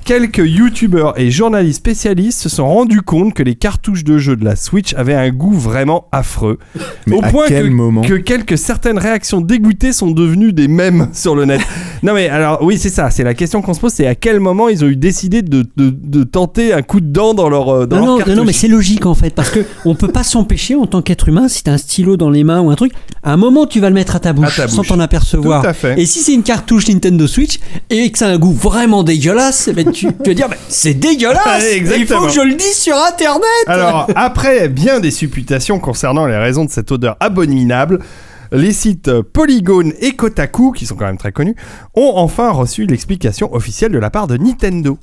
quelques 0.06 0.38
youtubeurs 0.45 1.19
et 1.19 1.29
journalistes 1.29 1.77
spécialistes 1.79 2.39
se 2.39 2.50
sont 2.50 2.67
rendus 2.67 3.01
compte 3.01 3.33
que 3.33 3.44
les 3.44 3.56
cartouches 3.56 4.03
de 4.03 4.17
jeu 4.17 4.35
de 4.35 4.45
la 4.45 4.56
Switch 4.56 4.94
avaient 4.95 5.13
un 5.13 5.29
goût 5.29 5.53
vraiment 5.53 6.07
affreux. 6.12 6.57
Mais 7.06 7.17
Au 7.17 7.24
à 7.24 7.27
point 7.27 7.45
quel 7.47 7.65
que, 7.67 7.74
moment 7.74 8.01
que 8.01 8.13
quelques 8.15 8.57
certaines 8.57 8.97
réactions 8.97 9.41
dégoûtées 9.41 9.94
sont 9.94 10.09
devenues 10.12 10.53
des 10.53 10.67
mèmes 10.67 11.09
sur 11.13 11.35
le 11.35 11.45
net. 11.45 11.62
non 12.01 12.13
mais 12.13 12.29
alors 12.29 12.60
oui 12.61 12.77
c'est 12.77 12.89
ça, 12.89 13.09
c'est 13.09 13.23
la 13.23 13.33
question 13.33 13.61
qu'on 13.61 13.73
se 13.73 13.79
pose, 13.79 13.91
c'est 13.93 14.07
à 14.07 14.15
quel 14.15 14.39
moment 14.39 14.69
ils 14.69 14.83
ont 14.83 14.87
eu 14.87 14.95
décidé 14.95 15.41
de, 15.41 15.65
de- 15.75 15.89
de 15.89 16.23
tenter 16.23 16.73
un 16.73 16.81
coup 16.81 16.99
de 17.01 17.07
dent 17.11 17.33
dans 17.33 17.49
leur 17.49 17.69
euh, 17.69 17.85
dans 17.85 17.97
Non, 17.99 18.17
leur 18.19 18.27
non, 18.29 18.35
non, 18.37 18.45
mais 18.45 18.53
c'est 18.53 18.67
logique 18.67 19.05
en 19.05 19.15
fait, 19.15 19.31
parce 19.35 19.49
que 19.49 19.59
on 19.85 19.95
peut 19.95 20.07
pas 20.07 20.23
s'empêcher 20.23 20.75
en 20.75 20.85
tant 20.85 21.01
qu'être 21.01 21.27
humain, 21.29 21.47
si 21.47 21.63
t'as 21.63 21.73
un 21.73 21.77
stylo 21.77 22.17
dans 22.17 22.29
les 22.29 22.43
mains 22.43 22.61
ou 22.61 22.69
un 22.71 22.75
truc, 22.75 22.91
à 23.23 23.33
un 23.33 23.37
moment 23.37 23.65
tu 23.65 23.79
vas 23.79 23.89
le 23.89 23.95
mettre 23.95 24.15
à 24.15 24.19
ta 24.19 24.33
bouche, 24.33 24.59
À 24.59 24.63
ta 24.63 24.67
sans 24.67 24.83
t'en 24.83 24.99
apercevoir. 24.99 25.61
Tout 25.63 25.69
à 25.69 25.73
fait. 25.73 25.99
Et 25.99 26.05
si 26.05 26.19
c'est 26.19 26.33
une 26.33 26.43
cartouche 26.43 26.87
Nintendo 26.87 27.27
Switch 27.27 27.59
et 27.89 28.11
que 28.11 28.17
ça 28.17 28.27
a 28.27 28.31
un 28.31 28.37
goût 28.37 28.53
vraiment 28.53 29.03
dégueulasse, 29.03 29.67
eh 29.67 29.73
ben, 29.73 29.91
tu, 29.91 30.07
tu 30.07 30.29
vas 30.29 30.33
dire 30.33 30.49
bah, 30.49 30.55
c'est 30.69 30.93
dégueulasse. 30.93 31.63
Il 31.97 32.05
faut 32.07 32.25
que 32.25 32.31
je 32.31 32.41
le 32.41 32.53
dise 32.55 32.75
sur 32.77 32.95
internet. 32.95 33.41
Alors, 33.67 34.07
après 34.15 34.69
bien 34.69 34.99
des 34.99 35.11
supputations 35.11 35.79
concernant 35.79 36.25
les 36.25 36.37
raisons 36.37 36.65
de 36.65 36.69
cette 36.71 36.91
odeur 36.91 37.15
abominable, 37.19 37.99
les 38.51 38.74
sites 38.74 39.12
Polygon 39.21 39.92
et 40.00 40.12
Kotaku, 40.12 40.71
qui 40.71 40.86
sont 40.86 40.95
quand 40.95 41.06
même 41.06 41.18
très 41.18 41.31
connus, 41.31 41.56
ont 41.95 42.13
enfin 42.15 42.51
reçu 42.51 42.86
l'explication 42.86 43.53
officielle 43.53 43.92
de 43.92 44.00
la 44.00 44.09
part 44.09 44.27
de 44.27 44.38
Nintendo. 44.38 44.98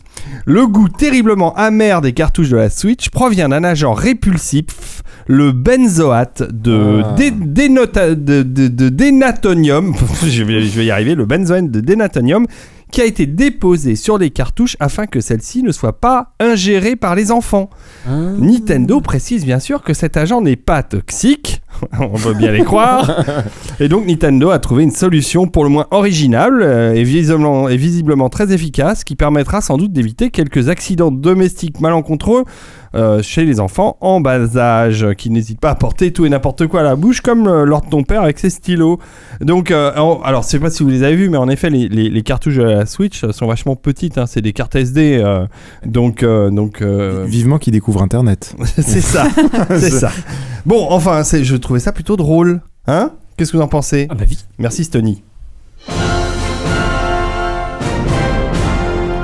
Le 0.44 0.66
goût 0.66 0.88
terriblement 0.88 1.54
amer 1.54 2.00
des 2.00 2.12
cartouches 2.12 2.50
de 2.50 2.56
la 2.56 2.70
Switch 2.70 3.08
provient 3.10 3.48
d'un 3.48 3.64
agent 3.64 3.92
répulsif, 3.94 5.02
le 5.26 5.52
benzoate 5.52 6.42
de, 6.52 7.02
Ah. 7.04 7.14
dé- 7.16 7.30
dénota- 7.30 8.14
de, 8.14 8.42
de- 8.42 8.68
de 8.68 8.88
dénatonium, 8.88 9.94
je 10.26 10.42
vais, 10.42 10.60
je 10.62 10.78
vais 10.78 10.86
y 10.86 10.90
arriver, 10.90 11.14
le 11.14 11.24
benzoate 11.26 11.70
de 11.70 11.80
dénatonium, 11.80 12.46
qui 12.90 13.00
a 13.00 13.04
été 13.04 13.26
déposé 13.26 13.96
sur 13.96 14.18
les 14.18 14.30
cartouches 14.30 14.76
afin 14.80 15.06
que 15.06 15.20
celles-ci 15.20 15.62
ne 15.62 15.72
soient 15.72 16.00
pas 16.00 16.32
ingérées 16.40 16.96
par 16.96 17.14
les 17.14 17.30
enfants. 17.30 17.70
Nintendo 18.06 19.00
précise 19.00 19.44
bien 19.44 19.60
sûr 19.60 19.82
que 19.82 19.94
cet 19.94 20.16
agent 20.16 20.40
n'est 20.40 20.56
pas 20.56 20.82
toxique, 20.82 21.60
on 21.98 22.16
veut 22.16 22.34
bien 22.34 22.50
les 22.50 22.64
croire, 22.64 23.24
et 23.80 23.88
donc 23.88 24.06
Nintendo 24.06 24.50
a 24.50 24.58
trouvé 24.58 24.82
une 24.82 24.90
solution 24.90 25.46
pour 25.46 25.64
le 25.64 25.70
moins 25.70 25.86
originale 25.90 26.62
euh, 26.62 26.94
et, 26.94 27.04
visiblement, 27.04 27.68
et 27.68 27.76
visiblement 27.76 28.28
très 28.28 28.52
efficace 28.52 29.04
qui 29.04 29.16
permettra 29.16 29.60
sans 29.60 29.76
doute 29.76 29.92
d'éviter 29.92 30.30
quelques 30.30 30.68
accidents 30.68 31.10
domestiques 31.10 31.80
malencontreux 31.80 32.44
euh, 32.94 33.22
chez 33.22 33.44
les 33.44 33.60
enfants 33.60 33.96
en 34.00 34.20
bas 34.20 34.56
âge 34.56 35.06
qui 35.16 35.30
n'hésitent 35.30 35.60
pas 35.60 35.70
à 35.70 35.74
porter 35.74 36.12
tout 36.12 36.24
et 36.26 36.28
n'importe 36.28 36.66
quoi 36.66 36.80
à 36.80 36.82
la 36.84 36.96
bouche 36.96 37.20
comme 37.20 37.46
euh, 37.46 37.64
lors 37.64 37.80
de 37.82 37.88
ton 37.90 38.02
père 38.02 38.22
avec 38.22 38.38
ses 38.38 38.50
stylos. 38.50 38.98
Donc, 39.40 39.70
euh, 39.70 39.94
en- 39.96 40.20
alors 40.22 40.42
je 40.42 40.48
sais 40.48 40.58
pas 40.58 40.70
si 40.70 40.82
vous 40.82 40.88
les 40.88 41.02
avez 41.02 41.16
vus, 41.16 41.28
mais 41.28 41.36
en 41.38 41.48
effet 41.48 41.70
les, 41.70 41.88
les- 41.88 42.08
les 42.10 42.22
cartouches 42.22 42.56
de 42.56 42.62
la 42.62 42.86
Switch 42.86 43.24
sont 43.30 43.46
vachement 43.46 43.76
petites, 43.76 44.18
hein, 44.18 44.26
c'est 44.26 44.40
des 44.42 44.52
cartes 44.52 44.74
SD, 44.76 45.20
euh, 45.22 45.46
donc 45.86 46.22
euh, 46.22 46.50
donc 46.50 46.82
euh, 46.82 47.24
Vivement 47.26 47.58
qu'il 47.58 47.72
découvre 47.72 48.02
Internet. 48.02 48.54
c'est 48.64 49.00
ça, 49.00 49.26
c'est 49.70 49.90
ça. 49.90 50.10
Bon, 50.66 50.86
enfin, 50.90 51.22
c'est- 51.24 51.44
je 51.44 51.56
trouvais 51.56 51.80
ça 51.80 51.92
plutôt 51.92 52.16
drôle. 52.16 52.60
Hein 52.86 53.12
Qu'est-ce 53.36 53.52
que 53.52 53.56
vous 53.58 53.62
en 53.62 53.68
pensez? 53.68 54.06
Ah 54.10 54.14
bah 54.14 54.24
vite. 54.24 54.46
Merci, 54.58 54.84
Stony. 54.84 55.22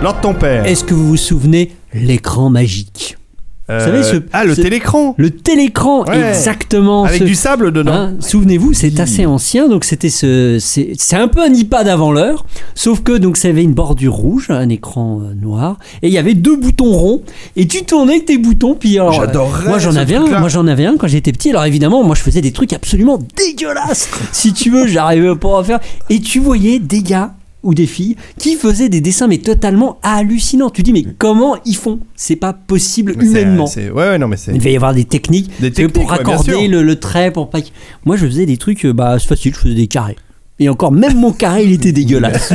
Lors 0.02 0.14
de 0.16 0.20
ton 0.20 0.34
père. 0.34 0.66
Est-ce 0.66 0.84
que 0.84 0.92
vous 0.94 1.08
vous 1.08 1.16
souvenez? 1.16 1.72
L'écran 1.94 2.50
magique 2.50 3.16
Euh, 3.70 3.80
savez, 3.80 4.02
ce- 4.02 4.22
ah, 4.34 4.44
le 4.44 4.54
ce- 4.54 4.60
télécran 4.60 5.14
Le 5.16 5.30
télécran, 5.30 6.04
Ouais. 6.04 6.28
exactement. 6.30 7.04
Avec 7.04 7.20
ce- 7.20 7.24
du 7.24 7.34
sable 7.34 7.72
dedans. 7.72 7.92
Hein, 7.94 8.14
Souvenez-vous, 8.20 8.74
c'est 8.74 9.00
assez 9.00 9.24
ancien, 9.24 9.68
donc 9.68 9.84
c'était 9.84 10.10
ce, 10.10 10.58
c'est 10.60 11.16
un 11.16 11.28
peu 11.28 11.40
un 11.40 11.52
iPad 11.54 11.88
avant 11.88 12.12
l'heure, 12.12 12.44
sauf 12.74 13.00
que 13.02 13.12
donc 13.16 13.38
ça 13.38 13.48
avait 13.48 13.62
une 13.62 13.72
bordure 13.72 14.12
rouge, 14.12 14.48
un 14.50 14.68
écran 14.68 15.22
euh, 15.22 15.32
noir, 15.34 15.78
et 16.02 16.08
il 16.08 16.12
y 16.12 16.18
avait 16.18 16.34
deux 16.34 16.56
boutons 16.56 16.92
ronds, 16.92 17.22
et 17.56 17.66
tu 17.66 17.84
tournais 17.84 18.20
tes 18.20 18.36
boutons, 18.36 18.74
puis 18.74 18.98
alors, 18.98 19.18
euh, 19.22 19.68
moi 19.68 19.78
j'en 19.78 19.96
avais 19.96 20.16
un, 20.16 20.26
moi 20.40 20.48
j'en 20.50 20.66
avais 20.66 20.84
un 20.84 20.96
quand 20.98 21.08
j'étais 21.08 21.32
petit, 21.32 21.48
alors 21.50 21.64
évidemment 21.64 22.02
moi 22.04 22.14
je 22.14 22.20
faisais 22.22 22.42
des 22.42 22.52
trucs 22.52 22.74
absolument 22.74 23.18
dégueulasses, 23.36 24.10
si 24.32 24.52
tu 24.52 24.68
veux, 24.70 24.86
j'arrivais 24.86 25.34
pas 25.36 25.60
à 25.60 25.64
faire, 25.64 25.80
et 26.10 26.20
tu 26.20 26.38
voyais 26.38 26.78
des 26.80 27.02
gars 27.02 27.32
ou 27.64 27.74
des 27.74 27.86
filles 27.86 28.16
qui 28.38 28.54
faisaient 28.54 28.88
des 28.88 29.00
dessins 29.00 29.26
mais 29.26 29.38
totalement 29.38 29.98
hallucinants. 30.02 30.70
Tu 30.70 30.82
dis 30.82 30.92
mais 30.92 31.04
comment 31.18 31.56
ils 31.64 31.76
font? 31.76 31.98
C'est 32.14 32.36
pas 32.36 32.52
possible 32.52 33.14
Mais 33.18 33.24
humainement. 33.26 33.66
c'est- 33.66 33.90
Ouais, 33.90 34.08
ouais, 34.10 34.18
non, 34.18 34.28
mais 34.28 34.36
c'est. 34.36 34.52
Il 34.52 34.58
devait 34.58 34.72
y 34.72 34.76
avoir 34.76 34.94
des 34.94 35.04
techniques, 35.04 35.50
Des 35.60 35.70
pour 35.88 36.04
ouais, 36.04 36.10
raccorder 36.10 36.68
le, 36.68 36.82
le 36.82 37.00
trait 37.00 37.30
pour 37.32 37.50
pas. 37.50 37.58
Moi, 38.04 38.16
je 38.16 38.26
faisais 38.26 38.46
des 38.46 38.56
trucs, 38.56 38.84
euh, 38.84 38.92
bah, 38.92 39.16
c'est 39.18 39.26
facile, 39.28 39.54
je 39.54 39.58
faisais 39.60 39.74
des 39.74 39.86
carrés. 39.86 40.16
Et 40.60 40.68
encore, 40.68 40.92
même 40.92 41.18
mon 41.18 41.32
carré, 41.32 41.64
il 41.64 41.72
était 41.72 41.90
dégueulasse. 41.90 42.52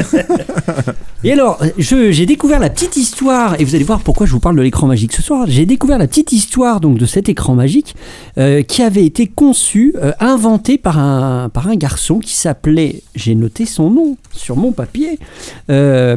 et 1.25 1.33
alors, 1.33 1.59
je- 1.77 2.11
j'ai 2.11 2.25
découvert 2.25 2.59
la 2.59 2.69
petite 2.69 2.95
histoire, 2.95 3.59
et 3.59 3.65
vous 3.65 3.75
allez 3.75 3.83
voir 3.83 3.99
pourquoi 3.99 4.25
je 4.25 4.31
vous 4.31 4.39
parle 4.39 4.55
de 4.55 4.61
l'écran 4.61 4.87
magique 4.87 5.11
ce 5.11 5.21
soir. 5.21 5.45
J'ai 5.49 5.65
découvert 5.65 5.97
la 5.97 6.07
petite 6.07 6.31
histoire 6.31 6.79
donc 6.79 6.97
de 6.97 7.05
cet 7.05 7.27
écran 7.27 7.55
magique 7.55 7.95
euh, 8.37 8.61
qui 8.63 8.83
avait 8.83 9.03
été 9.05 9.27
conçu, 9.27 9.93
euh, 10.01 10.13
inventé 10.21 10.77
par 10.77 10.97
un, 10.97 11.49
par 11.49 11.67
un 11.67 11.75
garçon 11.75 12.19
qui 12.19 12.35
s'appelait, 12.35 13.01
j'ai 13.15 13.35
noté 13.35 13.65
son 13.65 13.89
nom 13.89 14.15
sur 14.31 14.55
mon 14.55 14.71
papier, 14.71 15.19
euh, 15.69 16.15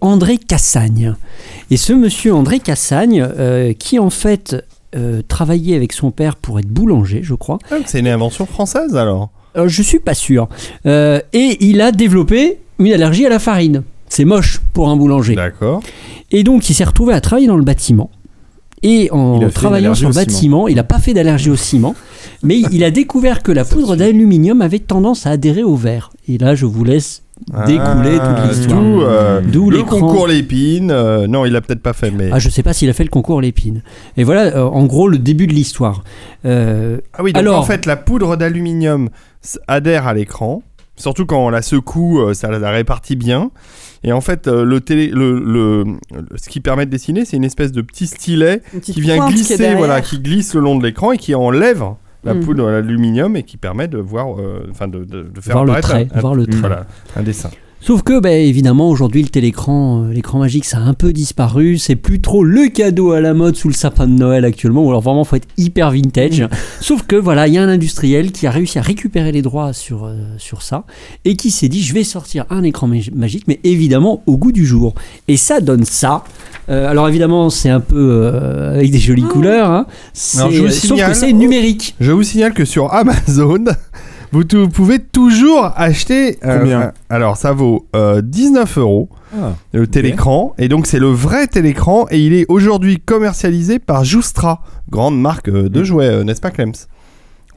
André 0.00 0.36
Cassagne. 0.38 1.14
Et 1.70 1.76
ce 1.76 1.92
monsieur 1.92 2.34
André 2.34 2.58
Cassagne, 2.58 3.20
euh, 3.38 3.72
qui 3.72 3.98
en 4.00 4.10
fait 4.10 4.56
euh, 4.96 5.22
travaillait 5.28 5.76
avec 5.76 5.92
son 5.92 6.10
père 6.10 6.34
pour 6.34 6.58
être 6.58 6.66
boulanger, 6.68 7.20
je 7.22 7.34
crois. 7.34 7.58
Ah, 7.70 7.76
C'est 7.86 8.00
une 8.00 8.08
invention 8.08 8.46
française 8.46 8.96
alors. 8.96 9.30
Euh, 9.58 9.68
je 9.68 9.82
suis 9.82 9.98
pas 9.98 10.14
sûr. 10.14 10.48
Euh, 10.86 11.20
et 11.32 11.56
il 11.60 11.80
a 11.80 11.92
développé 11.92 12.58
une 12.78 12.92
allergie 12.92 13.26
à 13.26 13.28
la 13.28 13.38
farine. 13.38 13.82
C'est 14.08 14.24
moche 14.24 14.60
pour 14.72 14.88
un 14.88 14.96
boulanger. 14.96 15.34
D'accord. 15.34 15.80
Et 16.30 16.44
donc 16.44 16.70
il 16.70 16.74
s'est 16.74 16.84
retrouvé 16.84 17.12
à 17.12 17.20
travailler 17.20 17.46
dans 17.48 17.56
le 17.56 17.64
bâtiment. 17.64 18.10
Et 18.84 19.10
en 19.10 19.40
travaillant 19.50 19.94
sur 19.94 20.08
le 20.08 20.14
bâtiment, 20.14 20.68
il 20.68 20.76
n'a 20.76 20.84
pas 20.84 21.00
fait 21.00 21.12
d'allergie 21.12 21.50
au 21.50 21.56
ciment, 21.56 21.96
mais 22.44 22.60
il 22.70 22.84
a 22.84 22.92
découvert 22.92 23.42
que 23.42 23.50
la 23.50 23.64
poudre 23.64 23.96
d'aluminium 23.96 24.62
avait 24.62 24.78
tendance 24.78 25.26
à 25.26 25.30
adhérer 25.30 25.64
au 25.64 25.74
verre. 25.74 26.10
Et 26.28 26.38
là, 26.38 26.54
je 26.54 26.64
vous 26.64 26.84
laisse 26.84 27.22
découler 27.66 28.18
Ah, 28.20 28.36
toute 28.46 28.50
l'histoire. 28.56 28.80
D'où, 28.80 29.02
euh, 29.02 29.40
D'où 29.40 29.70
le 29.70 29.78
l'écran. 29.78 29.98
concours 29.98 30.28
Lépine. 30.28 30.92
euh, 30.92 31.26
non, 31.26 31.44
il 31.44 31.56
a 31.56 31.60
peut-être 31.60 31.82
pas 31.82 31.92
fait, 31.92 32.12
mais. 32.12 32.28
Ah, 32.32 32.38
je 32.38 32.48
sais 32.50 32.62
pas 32.62 32.72
s'il 32.72 32.88
a 32.88 32.92
fait 32.92 33.02
le 33.04 33.10
concours 33.10 33.40
Lépine. 33.40 33.82
Et 34.16 34.22
voilà, 34.22 34.56
euh, 34.56 34.62
en 34.64 34.86
gros, 34.86 35.08
le 35.08 35.18
début 35.18 35.48
de 35.48 35.54
l'histoire. 35.54 36.04
Euh, 36.44 36.98
Ah 37.14 37.24
oui, 37.24 37.32
donc 37.32 37.40
Alors- 37.40 37.58
en 37.58 37.64
fait, 37.64 37.84
la 37.84 37.96
poudre 37.96 38.36
d'aluminium 38.36 39.08
adhère 39.66 40.06
à 40.06 40.14
l'écran. 40.14 40.62
Surtout 40.96 41.26
quand 41.26 41.44
on 41.44 41.48
la 41.50 41.62
secoue, 41.62 42.20
euh, 42.20 42.34
ça 42.34 42.50
la 42.50 42.70
répartit 42.70 43.14
bien. 43.14 43.50
Et 44.02 44.12
en 44.12 44.20
fait, 44.20 44.48
euh, 44.48 44.64
le 44.64 44.80
télé, 44.80 45.08
le, 45.08 45.38
le- 45.38 45.84
le- 46.12 46.26
ce 46.36 46.48
qui 46.48 46.60
permet 46.60 46.86
de 46.86 46.90
dessiner, 46.90 47.24
c'est 47.24 47.36
une 47.36 47.44
espèce 47.44 47.70
de 47.72 47.82
petit 47.82 48.06
stylet 48.08 48.62
qui 48.82 49.00
vient 49.00 49.26
qui 49.28 49.34
glisser, 49.34 49.56
derrière. 49.58 49.78
voilà, 49.78 50.00
qui 50.00 50.18
glisse 50.18 50.54
le 50.54 50.60
long 50.60 50.76
de 50.76 50.84
l'écran 50.84 51.12
et 51.12 51.16
qui 51.18 51.34
enlève 51.36 51.84
la 52.24 52.34
Mm. 52.34 52.40
poudre 52.40 52.66
d'aluminium 52.70 53.36
et 53.36 53.44
qui 53.44 53.56
permet 53.56 53.86
de 53.86 53.98
voir, 53.98 54.40
euh, 54.40 54.66
enfin 54.72 54.88
de, 54.88 55.04
de- 55.04 55.22
de 55.22 55.40
faire 55.40 55.52
Voir 55.62 55.64
le 55.76 55.80
trait, 55.80 56.08
un, 56.12 56.18
un- 56.18 56.20
voir 56.20 56.34
le 56.34 56.46
trait. 56.46 56.58
voilà, 56.60 56.86
un 57.14 57.22
dessin. 57.22 57.50
Sauf 57.80 58.02
que, 58.02 58.18
bah, 58.20 58.32
évidemment, 58.32 58.90
aujourd'hui, 58.90 59.22
le 59.22 59.28
télécran, 59.28 60.02
euh, 60.02 60.12
l'écran 60.12 60.40
magique, 60.40 60.64
ça 60.64 60.78
a 60.78 60.80
un 60.80 60.94
peu 60.94 61.12
disparu. 61.12 61.78
C'est 61.78 61.94
plus 61.96 62.20
trop 62.20 62.42
le 62.44 62.68
cadeau 62.68 63.12
à 63.12 63.20
la 63.20 63.34
mode 63.34 63.56
sous 63.56 63.68
le 63.68 63.72
sapin 63.74 64.06
de 64.06 64.12
Noël 64.12 64.44
actuellement. 64.44 64.84
Ou 64.84 64.88
alors 64.88 65.00
vraiment, 65.00 65.24
faut 65.24 65.36
être 65.36 65.46
hyper 65.56 65.90
vintage. 65.92 66.46
Sauf 66.80 67.02
que, 67.06 67.14
voilà, 67.16 67.46
il 67.46 67.54
y 67.54 67.58
a 67.58 67.62
un 67.62 67.68
industriel 67.68 68.32
qui 68.32 68.46
a 68.46 68.50
réussi 68.50 68.78
à 68.78 68.82
récupérer 68.82 69.30
les 69.32 69.42
droits 69.42 69.72
sur, 69.72 70.04
euh, 70.04 70.16
sur 70.38 70.62
ça 70.62 70.84
et 71.24 71.36
qui 71.36 71.50
s'est 71.50 71.68
dit, 71.68 71.82
je 71.82 71.94
vais 71.94 72.04
sortir 72.04 72.44
un 72.50 72.62
écran 72.64 72.88
mag- 72.88 73.14
magique, 73.14 73.44
mais 73.46 73.60
évidemment 73.64 74.22
au 74.26 74.36
goût 74.36 74.52
du 74.52 74.66
jour. 74.66 74.94
Et 75.28 75.36
ça 75.36 75.60
donne 75.60 75.84
ça. 75.84 76.24
Euh, 76.68 76.90
alors 76.90 77.08
évidemment, 77.08 77.48
c'est 77.48 77.70
un 77.70 77.80
peu 77.80 77.96
euh, 78.24 78.74
avec 78.74 78.90
des 78.90 78.98
jolies 78.98 79.22
couleurs. 79.22 79.70
hein. 79.70 79.86
C'est- 80.12 80.38
Alors, 80.40 80.50
je 80.50 80.62
vous 80.62 80.68
sauf 80.70 80.98
que 81.08 81.14
c'est 81.14 81.32
numérique. 81.32 81.94
Je 82.00 82.10
vous 82.12 82.24
signale 82.24 82.52
que 82.52 82.64
sur 82.66 82.92
Amazon, 82.92 83.64
vous, 84.32 84.44
pouvez 84.68 84.98
toujours 84.98 85.72
acheter. 85.76 86.38
euh, 86.44 86.58
Combien 86.58 86.80
un- 86.80 86.92
Alors, 87.08 87.36
ça 87.36 87.52
vaut 87.52 87.86
euh, 87.96 88.20
19 88.22 88.78
euros 88.78 89.08
Ah, 89.34 89.54
le 89.72 89.86
télécran. 89.86 90.54
Et 90.58 90.68
donc, 90.68 90.86
c'est 90.86 90.98
le 90.98 91.08
vrai 91.08 91.46
télécran. 91.46 92.06
Et 92.10 92.18
il 92.20 92.32
est 92.34 92.46
aujourd'hui 92.48 92.98
commercialisé 92.98 93.78
par 93.78 94.04
Joustra, 94.04 94.62
grande 94.90 95.20
marque 95.20 95.48
euh, 95.48 95.68
de 95.68 95.82
jouets, 95.84 96.08
euh, 96.08 96.24
n'est-ce 96.24 96.40
pas, 96.40 96.50
Clems? 96.50 96.72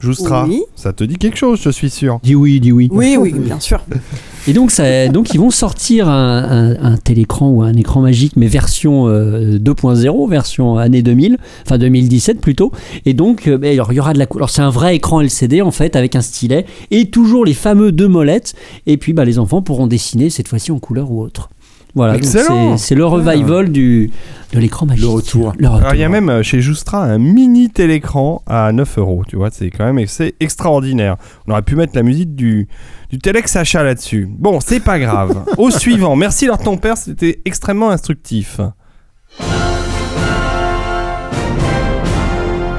Joustra, 0.02 0.46
Oui. 0.46 0.62
ça 0.74 0.92
te 0.92 1.04
dit 1.04 1.16
quelque 1.16 1.38
chose, 1.38 1.60
je 1.62 1.70
suis 1.70 1.88
sûr. 1.88 2.18
Dis 2.22 2.34
oui, 2.34 2.58
dis 2.60 2.72
oui. 2.72 2.88
Oui, 2.92 3.16
oui, 3.18 3.32
bien 3.32 3.60
sûr. 3.60 3.80
Et 4.48 4.52
donc, 4.52 4.72
ça, 4.72 5.06
donc 5.06 5.32
ils 5.34 5.38
vont 5.38 5.50
sortir 5.52 6.08
un, 6.08 6.42
un- 6.42 6.92
un 6.94 6.96
télécran 6.96 7.48
ou 7.48 7.62
un 7.62 7.72
écran 7.74 8.00
magique, 8.00 8.32
mais 8.34 8.48
version 8.48 9.06
euh, 9.06 9.56
2.0, 9.58 10.28
version 10.28 10.76
année 10.78 11.02
2000, 11.02 11.38
enfin 11.64 11.78
2017 11.78 12.40
plutôt. 12.40 12.72
Et 13.06 13.14
donc, 13.14 13.46
euh, 13.46 13.56
alors, 13.62 13.92
il 13.92 13.96
y 13.96 14.00
aura 14.00 14.12
de 14.12 14.18
la 14.18 14.26
couleur. 14.26 14.50
C'est 14.50 14.62
un 14.62 14.70
vrai 14.70 14.96
écran 14.96 15.20
LCD 15.20 15.62
en 15.62 15.70
fait, 15.70 15.94
avec 15.94 16.16
un 16.16 16.22
stylet 16.22 16.66
et 16.90 17.08
toujours 17.08 17.44
les 17.44 17.54
fameux 17.54 17.92
deux 17.92 18.08
molettes. 18.08 18.54
Et 18.86 18.96
puis, 18.96 19.12
bah, 19.12 19.24
les 19.24 19.38
enfants 19.38 19.62
pourront 19.62 19.86
dessiner 19.86 20.28
cette 20.28 20.48
fois-ci 20.48 20.72
en 20.72 20.80
couleur 20.80 21.12
ou 21.12 21.22
autre. 21.22 21.48
Voilà, 21.94 22.16
c'est 22.22 22.94
le 22.94 23.04
revival 23.04 23.70
du, 23.70 24.10
de 24.52 24.58
l'écran 24.58 24.86
magique. 24.86 25.04
Le 25.04 25.10
retour. 25.10 25.52
Le 25.58 25.68
retour. 25.68 25.80
Alors, 25.82 25.94
il 25.94 26.00
y 26.00 26.04
a 26.04 26.08
même 26.08 26.30
euh, 26.30 26.42
chez 26.42 26.62
Joustra 26.62 27.04
un 27.04 27.18
mini 27.18 27.68
télécran 27.68 28.42
à 28.46 28.72
9 28.72 28.98
euros. 28.98 29.24
Tu 29.28 29.36
vois, 29.36 29.50
c'est 29.50 29.70
quand 29.70 29.90
même 29.92 30.06
c'est 30.06 30.34
extraordinaire. 30.40 31.16
On 31.46 31.52
aurait 31.52 31.62
pu 31.62 31.76
mettre 31.76 31.92
la 31.94 32.02
musique 32.02 32.34
du, 32.34 32.68
du 33.10 33.18
Telex 33.18 33.56
achat 33.56 33.82
là-dessus. 33.82 34.26
Bon, 34.30 34.60
c'est 34.60 34.80
pas 34.80 34.98
grave. 34.98 35.44
Au 35.58 35.70
suivant. 35.78 36.16
Merci, 36.16 36.46
leur 36.46 36.58
ton 36.58 36.78
père, 36.78 36.96
c'était 36.96 37.40
extrêmement 37.44 37.90
instructif. 37.90 38.60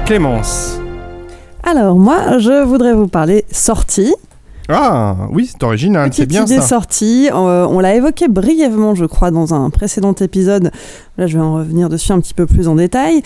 Clémence. 0.06 0.80
Alors, 1.62 1.98
moi, 1.98 2.38
je 2.38 2.64
voudrais 2.64 2.94
vous 2.94 3.08
parler 3.08 3.44
sortie. 3.50 4.12
Ah, 4.70 5.16
oui, 5.30 5.46
c'est 5.50 5.62
original, 5.62 6.10
c'est 6.12 6.26
bien 6.26 6.44
idée 6.44 6.56
ça. 6.56 6.62
sortie. 6.62 7.28
Euh, 7.32 7.66
on 7.68 7.80
l'a 7.80 7.94
évoqué 7.94 8.28
brièvement, 8.28 8.94
je 8.94 9.04
crois, 9.04 9.30
dans 9.30 9.52
un 9.52 9.68
précédent 9.70 10.14
épisode. 10.14 10.70
Là, 11.18 11.26
je 11.26 11.36
vais 11.36 11.44
en 11.44 11.54
revenir 11.54 11.88
dessus 11.88 12.12
un 12.12 12.20
petit 12.20 12.34
peu 12.34 12.46
plus 12.46 12.66
en 12.68 12.74
détail. 12.74 13.22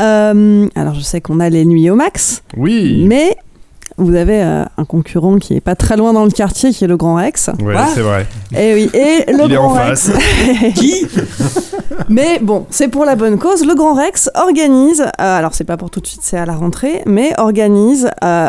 Euh, 0.00 0.66
alors, 0.74 0.94
je 0.94 1.00
sais 1.00 1.20
qu'on 1.20 1.38
a 1.40 1.48
les 1.48 1.64
nuits 1.64 1.90
au 1.90 1.94
max, 1.94 2.42
Oui. 2.56 3.04
mais 3.06 3.36
vous 3.98 4.14
avez 4.16 4.42
euh, 4.42 4.64
un 4.78 4.84
concurrent 4.84 5.36
qui 5.36 5.54
est 5.54 5.60
pas 5.60 5.74
très 5.76 5.96
loin 5.96 6.12
dans 6.12 6.24
le 6.24 6.30
quartier, 6.30 6.70
qui 6.72 6.84
est 6.84 6.88
le 6.88 6.96
Grand 6.96 7.16
Rex. 7.16 7.50
Ouais, 7.62 7.74
Quoi 7.74 7.86
c'est 7.94 8.00
vrai. 8.00 8.26
Et 8.56 8.74
oui, 8.74 8.90
et 8.94 9.30
le 9.32 9.44
Il 9.44 9.52
est 9.52 9.56
Grand 9.56 9.66
en 9.66 9.74
Rex. 9.74 10.08
face. 10.10 10.74
Qui? 10.74 11.06
Mais 12.08 12.38
bon, 12.40 12.66
c'est 12.70 12.88
pour 12.88 13.04
la 13.04 13.14
bonne 13.14 13.38
cause. 13.38 13.64
Le 13.64 13.74
Grand 13.74 13.94
Rex 13.94 14.30
organise, 14.34 15.02
euh, 15.02 15.06
alors 15.18 15.54
c'est 15.54 15.64
pas 15.64 15.76
pour 15.76 15.90
tout 15.90 16.00
de 16.00 16.06
suite, 16.06 16.22
c'est 16.24 16.38
à 16.38 16.46
la 16.46 16.54
rentrée, 16.54 17.02
mais 17.06 17.32
organise 17.38 18.08
euh, 18.24 18.48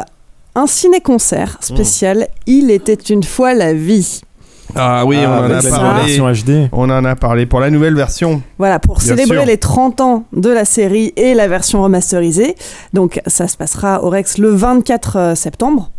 un 0.55 0.67
ciné-concert 0.67 1.58
spécial. 1.62 2.27
Il 2.46 2.72
était 2.72 2.93
une 2.93 3.24
fois 3.24 3.53
la 3.53 3.74
vie. 3.74 4.22
Ah 4.75 5.05
oui, 5.05 5.17
on 5.20 5.25
en 5.29 5.43
avec 5.43 5.65
a 5.65 5.70
la 5.70 5.70
parlé. 5.77 6.17
version 6.17 6.31
HD. 6.31 6.70
On 6.72 6.89
en 6.89 7.03
a 7.03 7.15
parlé 7.15 7.46
pour 7.46 7.60
la 7.60 7.70
nouvelle 7.70 7.96
version. 7.96 8.41
Voilà, 8.58 8.79
pour 8.79 9.00
Bien 9.00 9.08
célébrer 9.17 9.38
sûr. 9.39 9.46
les 9.46 9.58
30 9.58 10.00
ans 10.01 10.24
de 10.31 10.50
la 10.50 10.63
série 10.63 11.12
et 11.17 11.34
la 11.34 11.48
version 11.50 11.84
remasterisée. 11.84 12.55
Donc 12.93 13.22
ça 13.27 13.48
se 13.50 13.58
passera 13.58 14.03
au 14.03 14.10
Rex 14.10 14.38
le 14.38 14.50
24 14.50 15.34
septembre. 15.36 15.91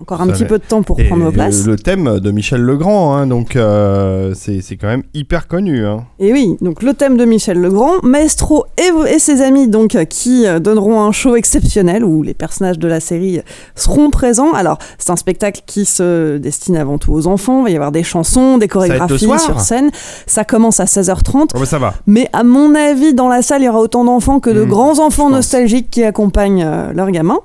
Encore 0.00 0.20
un 0.20 0.26
Ça 0.26 0.32
petit 0.32 0.42
va. 0.42 0.48
peu 0.50 0.58
de 0.58 0.64
temps 0.64 0.82
pour 0.82 1.00
Et 1.00 1.04
prendre 1.04 1.24
vos 1.24 1.32
places. 1.32 1.64
Le, 1.64 1.72
le 1.72 1.78
thème 1.78 2.20
de 2.20 2.30
Michel 2.30 2.60
Legrand, 2.60 3.14
hein, 3.16 3.26
donc 3.26 3.56
euh, 3.56 4.32
c'est 4.34 4.60
c'est 4.60 4.76
quand 4.76 4.86
même 4.88 5.02
hyper 5.14 5.48
connu. 5.48 5.84
Hein. 5.86 6.04
Et 6.18 6.32
oui, 6.32 6.56
donc 6.60 6.82
le 6.82 6.92
thème 6.94 7.16
de 7.16 7.24
Michel 7.24 7.58
Legrand, 7.60 7.94
Maestro 8.02 8.66
et, 8.78 9.12
et 9.14 9.18
ses 9.18 9.40
amis 9.42 9.68
donc 9.68 9.94
euh, 9.94 10.04
qui 10.04 10.46
euh, 10.46 10.58
donneront 10.58 11.00
un 11.00 11.12
show 11.12 11.34
exceptionnel 11.36 12.04
où 12.04 12.22
les 12.22 12.34
personnages 12.34 12.78
de 12.78 12.88
la 12.88 13.00
série 13.00 13.40
seront 13.74 14.10
présents. 14.10 14.52
Alors 14.52 14.78
c'est 14.98 15.10
un 15.10 15.16
spectacle 15.16 15.62
qui 15.66 15.84
se 15.84 16.36
destine 16.36 16.76
avant 16.76 16.98
tout 16.98 17.12
aux 17.12 17.26
enfants. 17.26 17.60
Il 17.60 17.64
va 17.64 17.70
y 17.70 17.74
avoir 17.76 17.92
des 17.92 18.02
chansons, 18.02 18.58
des 18.58 18.66
va 18.66 18.86
être 18.86 18.90
le 18.90 18.96
chorégraphies 18.96 19.24
soir 19.24 19.40
sur 19.40 19.60
scène. 19.60 19.90
Ça 20.26 20.44
commence 20.44 20.80
à 20.80 20.84
16h30. 20.84 21.50
Oh, 21.54 21.58
bah, 21.58 21.64
ça 21.66 21.78
va. 21.78 21.94
Mais 22.06 22.28
à 22.32 22.42
mon 22.42 22.74
avis, 22.74 23.14
dans 23.14 23.28
la 23.28 23.42
salle, 23.42 23.62
il 23.62 23.66
y 23.66 23.68
aura 23.68 23.80
autant 23.80 24.04
d'enfants 24.04 24.40
que 24.40 24.50
de 24.50 24.64
Hmm, 24.64 24.68
grands 24.68 24.98
enfants 24.98 25.24
pense. 25.24 25.32
nostalgiques 25.32 25.90
qui 25.90 26.02
accompagnent 26.04 26.64
euh, 26.64 26.92
leurs 26.92 27.10
gamins. 27.10 27.40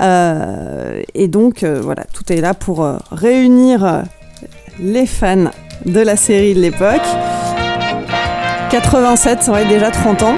Euh, 0.00 1.02
et 1.14 1.28
donc, 1.28 1.62
euh, 1.62 1.80
voilà, 1.82 2.04
tout 2.12 2.32
est 2.32 2.40
là 2.40 2.54
pour 2.54 2.84
euh, 2.84 2.96
réunir 3.12 4.02
les 4.80 5.06
fans 5.06 5.50
de 5.86 6.00
la 6.00 6.16
série 6.16 6.54
de 6.54 6.60
l'époque. 6.60 7.02
87, 8.70 9.42
ça 9.44 9.50
aurait 9.52 9.66
déjà 9.66 9.90
30 9.90 10.22
ans. 10.22 10.34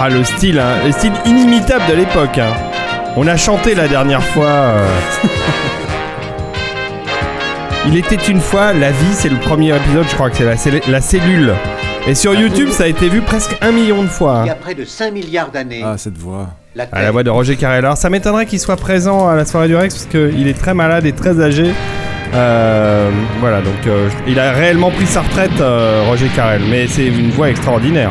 Ah, 0.00 0.08
le 0.08 0.22
style, 0.22 0.58
hein, 0.60 0.76
le 0.86 0.92
style 0.92 1.12
inimitable 1.26 1.84
de 1.88 1.94
l'époque. 1.94 2.38
hein. 2.38 2.52
On 3.16 3.26
a 3.26 3.36
chanté 3.36 3.74
la 3.74 3.88
dernière 3.88 4.22
fois. 4.22 4.44
euh. 4.46 4.86
Il 7.86 7.96
était 7.96 8.16
une 8.16 8.40
fois 8.40 8.72
la 8.74 8.90
vie, 8.92 9.14
c'est 9.14 9.28
le 9.30 9.38
premier 9.38 9.74
épisode, 9.74 10.04
je 10.08 10.14
crois 10.14 10.30
que 10.30 10.36
c'est 10.36 10.44
la, 10.44 10.56
cellule- 10.56 10.82
la 10.88 11.00
cellule. 11.00 11.54
Et 12.06 12.14
sur 12.14 12.34
YouTube, 12.34 12.68
ça 12.70 12.84
a 12.84 12.86
été 12.86 13.08
vu 13.08 13.20
presque 13.22 13.56
un 13.62 13.72
million 13.72 14.02
de 14.02 14.08
fois. 14.08 14.42
Il 14.44 14.46
y 14.46 14.50
hein. 14.50 14.52
a 14.52 14.56
près 14.56 14.74
de 14.74 14.84
5 14.84 15.10
milliards 15.12 15.50
d'années, 15.50 15.82
Ah, 15.84 15.96
cette 15.96 16.16
voix. 16.18 16.48
La 16.78 16.86
À 16.92 17.02
la 17.02 17.10
voix 17.10 17.24
de 17.24 17.30
Roger 17.30 17.56
Carrel. 17.56 17.84
Alors 17.84 17.96
ça 17.96 18.08
m'étonnerait 18.08 18.46
qu'il 18.46 18.60
soit 18.60 18.76
présent 18.76 19.28
à 19.28 19.34
la 19.34 19.44
soirée 19.44 19.68
du 19.68 19.76
Rex 19.76 19.94
parce 19.94 20.06
qu'il 20.06 20.46
est 20.46 20.58
très 20.58 20.74
malade 20.74 21.04
et 21.06 21.12
très 21.12 21.40
âgé. 21.40 21.72
Euh, 22.34 23.10
voilà, 23.40 23.60
donc 23.60 23.86
euh, 23.86 24.08
il 24.28 24.38
a 24.38 24.52
réellement 24.52 24.90
pris 24.90 25.06
sa 25.06 25.22
retraite, 25.22 25.60
euh, 25.60 26.04
Roger 26.06 26.28
Carrel, 26.36 26.60
mais 26.70 26.86
c'est 26.86 27.06
une 27.06 27.30
voix 27.30 27.48
extraordinaire. 27.48 28.10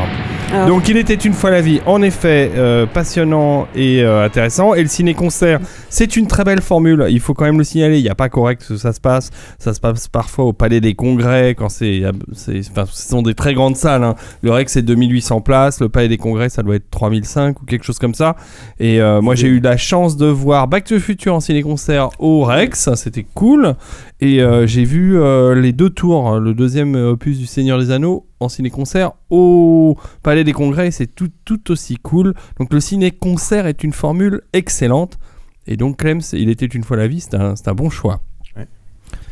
Alors, 0.54 0.68
Donc 0.68 0.88
il 0.88 0.96
était 0.96 1.14
une 1.14 1.34
fois 1.34 1.52
la 1.52 1.60
vie, 1.62 1.82
en 1.86 2.02
effet, 2.02 2.52
euh, 2.56 2.86
passionnant 2.86 3.68
et 3.76 4.02
euh, 4.02 4.24
intéressant. 4.24 4.74
Et 4.76 4.82
le 4.82 4.88
ciné-concert, 4.88 5.60
c'est 5.90 6.16
une 6.16 6.28
très 6.28 6.46
belle 6.46 6.62
formule. 6.62 7.06
Il 7.10 7.20
faut 7.20 7.34
quand 7.34 7.44
même 7.44 7.58
le 7.58 7.66
signaler. 7.66 7.98
Il 7.98 8.04
n'y 8.04 8.10
a 8.10 8.16
pas 8.16 8.30
correct 8.30 8.66
que 8.66 8.78
ça 8.78 8.94
se 8.94 9.02
passe. 9.02 9.30
Ça 9.60 9.74
se 9.74 9.82
passe 9.82 10.08
parfois 10.08 10.46
au 10.46 10.54
Palais 10.54 10.80
des 10.80 10.94
Congrès 10.96 11.54
quand 11.54 11.68
c'est, 11.68 12.04
enfin, 12.06 12.86
ce 12.90 13.10
sont 13.10 13.22
des 13.24 13.34
très 13.34 13.54
grandes 13.54 13.76
salles. 13.76 14.04
hein. 14.06 14.16
Le 14.42 14.52
Rex 14.52 14.72
c'est 14.74 14.84
2800 14.84 15.42
places. 15.42 15.82
Le 15.82 15.90
Palais 15.90 16.08
des 16.08 16.18
Congrès 16.18 16.48
ça 16.48 16.64
doit 16.64 16.76
être 16.76 16.90
3005 16.92 17.62
ou 17.62 17.66
quelque 17.66 17.84
chose 17.84 18.00
comme 18.00 18.14
ça. 18.14 18.38
Et 18.80 19.02
euh, 19.02 19.22
moi 19.22 19.36
j'ai 19.36 19.48
eu 19.48 19.60
la 19.60 19.76
chance 19.76 20.16
de 20.16 20.28
voir 20.28 20.70
Back 20.70 20.86
to 20.86 20.96
the 20.96 21.00
Future 21.00 21.36
en 21.36 21.42
ciné-concert 21.42 22.10
au 22.20 22.44
Rex. 22.44 22.90
C'était 22.96 23.26
cool. 23.34 23.76
Et 24.22 24.42
j'ai 24.66 24.84
vu 24.84 25.20
les 25.56 25.74
deux 25.74 25.92
tours, 25.92 26.28
hein, 26.28 26.40
le 26.40 26.56
deuxième 26.56 26.96
opus 26.96 27.38
du 27.38 27.46
Seigneur 27.46 27.78
des 27.78 27.92
Anneaux 27.92 28.26
en 28.40 28.50
ciné-concert 28.50 29.12
au 29.30 29.98
Palais 30.24 30.44
des 30.44 30.54
Congrès, 30.54 30.92
c'est 30.92 31.08
tout, 31.08 31.30
tout 31.46 31.72
aussi 31.72 31.98
cool. 31.98 32.34
Donc 32.60 32.72
le 32.74 32.80
ciné-concert 32.80 33.66
est 33.68 33.84
une 33.84 33.94
formule 33.94 34.42
excellente. 34.54 35.18
Et 35.66 35.76
donc 35.78 35.98
Clems, 35.98 36.22
il 36.34 36.50
était 36.50 36.66
une 36.66 36.84
fois 36.84 36.98
la 36.98 37.08
vie, 37.08 37.20
c'est 37.22 37.36
un, 37.36 37.74
bon 37.74 37.90
choix. 37.90 38.22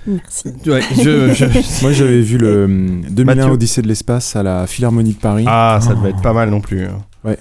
merci. 0.07 0.49
Ouais, 0.67 0.81
je, 0.95 1.33
je- 1.33 1.45
Moi, 1.83 1.91
j'avais 1.93 2.21
vu 2.21 2.37
le 2.37 2.65
hum, 2.65 3.01
2001 3.09 3.35
Mathieu. 3.35 3.51
Odyssée 3.53 3.81
de 3.81 3.87
l'espace 3.87 4.35
à 4.35 4.43
la 4.43 4.67
Philharmonie 4.67 5.13
de 5.13 5.19
Paris. 5.19 5.45
Ah, 5.47 5.79
ça 5.81 5.93
devait 5.95 6.09
être 6.09 6.21
pas 6.21 6.33
mal 6.33 6.49
non 6.49 6.61
plus. 6.61 6.85
hein. 6.85 6.99
Ouais, 7.23 7.37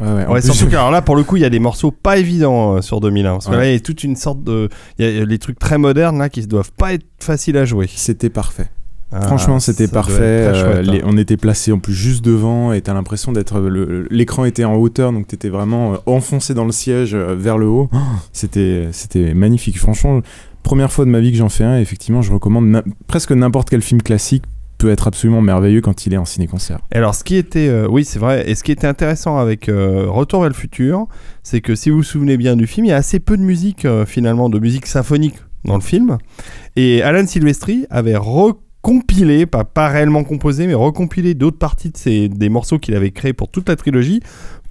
ouais. 0.00 0.06
En 0.26 0.32
Ouais, 0.32 0.40
plus, 0.40 0.52
surtout 0.52 0.70
que 0.70 0.76
alors 0.76 0.90
là, 0.90 1.02
pour 1.02 1.14
le 1.16 1.22
coup, 1.24 1.36
il 1.36 1.42
y 1.42 1.44
a 1.44 1.50
des 1.50 1.58
morceaux 1.58 1.90
pas 1.90 2.16
évidents 2.18 2.76
euh, 2.76 2.80
sur 2.82 3.00
2001. 3.00 3.32
Parce 3.32 3.46
que 3.46 3.50
Ouais. 3.50 3.56
là, 3.58 3.66
il 3.68 3.72
y 3.74 3.76
a 3.76 3.80
toute 3.80 4.02
une 4.02 4.16
sorte 4.16 4.42
de. 4.42 4.68
Il 4.98 5.04
y 5.10 5.20
a 5.20 5.24
les 5.24 5.38
trucs 5.38 5.58
très 5.58 5.76
modernes 5.76 6.18
là 6.18 6.28
qui 6.30 6.46
doivent 6.46 6.72
pas 6.72 6.94
être 6.94 7.04
faciles 7.20 7.56
à 7.58 7.64
jouer. 7.66 7.88
C'était 7.94 8.30
parfait. 8.30 8.70
Ah, 9.12 9.22
Franchement, 9.22 9.58
c'était 9.58 9.88
parfait. 9.88 10.20
euh, 10.20 10.54
chouette, 10.54 10.88
hein. 10.88 10.92
les- 10.92 11.02
on 11.04 11.16
était 11.16 11.36
placé 11.36 11.72
en 11.72 11.78
plus 11.78 11.94
juste 11.94 12.24
devant 12.24 12.72
et 12.72 12.80
t'as 12.80 12.94
l'impression 12.94 13.32
d'être. 13.32 13.58
le- 13.60 14.06
L'écran 14.10 14.44
était 14.44 14.64
en 14.64 14.74
hauteur, 14.76 15.12
donc 15.12 15.26
t'étais 15.26 15.48
vraiment 15.48 15.94
euh, 15.94 15.96
enfoncé 16.06 16.54
dans 16.54 16.64
le 16.64 16.72
siège 16.72 17.14
euh, 17.14 17.34
vers 17.36 17.58
le 17.58 17.66
haut. 17.66 17.88
Oh, 17.92 17.96
C'était 18.32 18.88
c'était 18.92 19.34
magnifique. 19.34 19.78
Franchement, 19.78 20.20
première 20.62 20.92
fois 20.92 21.04
de 21.06 21.10
ma 21.10 21.20
vie 21.20 21.32
que 21.32 21.38
j'en 21.38 21.48
fais 21.48 21.64
un. 21.64 21.78
Et 21.78 21.82
effectivement, 21.82 22.22
je 22.22 22.32
recommande 22.32 22.82
presque 23.08 23.32
n'importe 23.32 23.68
quel 23.70 23.82
film 23.82 24.00
classique 24.00 24.44
peut 24.78 24.90
être 24.90 25.08
absolument 25.08 25.42
merveilleux 25.42 25.82
quand 25.82 26.06
il 26.06 26.14
est 26.14 26.16
en 26.16 26.24
ciné-concert. 26.24 26.78
Alors, 26.90 27.14
ce 27.14 27.22
qui 27.22 27.36
était, 27.36 27.68
euh, 27.68 27.86
oui, 27.90 28.02
c'est 28.04 28.18
vrai. 28.18 28.48
Et 28.48 28.54
ce 28.54 28.62
qui 28.64 28.72
était 28.72 28.86
intéressant 28.86 29.36
avec 29.38 29.68
euh, 29.68 30.06
Retour 30.08 30.40
vers 30.40 30.48
le 30.48 30.54
futur, 30.54 31.06
c'est 31.42 31.60
que 31.60 31.74
si 31.74 31.90
vous 31.90 31.98
vous 31.98 32.02
souvenez 32.02 32.38
bien 32.38 32.56
du 32.56 32.66
film, 32.66 32.86
il 32.86 32.88
y 32.88 32.92
a 32.92 32.96
assez 32.96 33.20
peu 33.20 33.36
de 33.36 33.42
musique 33.42 33.84
euh, 33.84 34.06
finalement, 34.06 34.48
de 34.48 34.58
musique 34.58 34.86
symphonique 34.86 35.34
dans 35.66 35.74
le 35.74 35.82
film. 35.82 36.16
Et 36.76 37.02
Alan 37.02 37.26
Silvestri 37.26 37.84
avait 37.90 38.16
recompilé, 38.82 39.46
pas, 39.46 39.64
pas 39.64 39.88
réellement 39.88 40.24
composé, 40.24 40.66
mais 40.66 40.74
recompilé 40.74 41.34
d'autres 41.34 41.58
parties 41.58 41.90
de 41.90 41.96
ces, 41.96 42.28
des 42.28 42.48
morceaux 42.48 42.78
qu'il 42.78 42.94
avait 42.94 43.10
créés 43.10 43.32
pour 43.32 43.48
toute 43.48 43.68
la 43.68 43.76
trilogie 43.76 44.20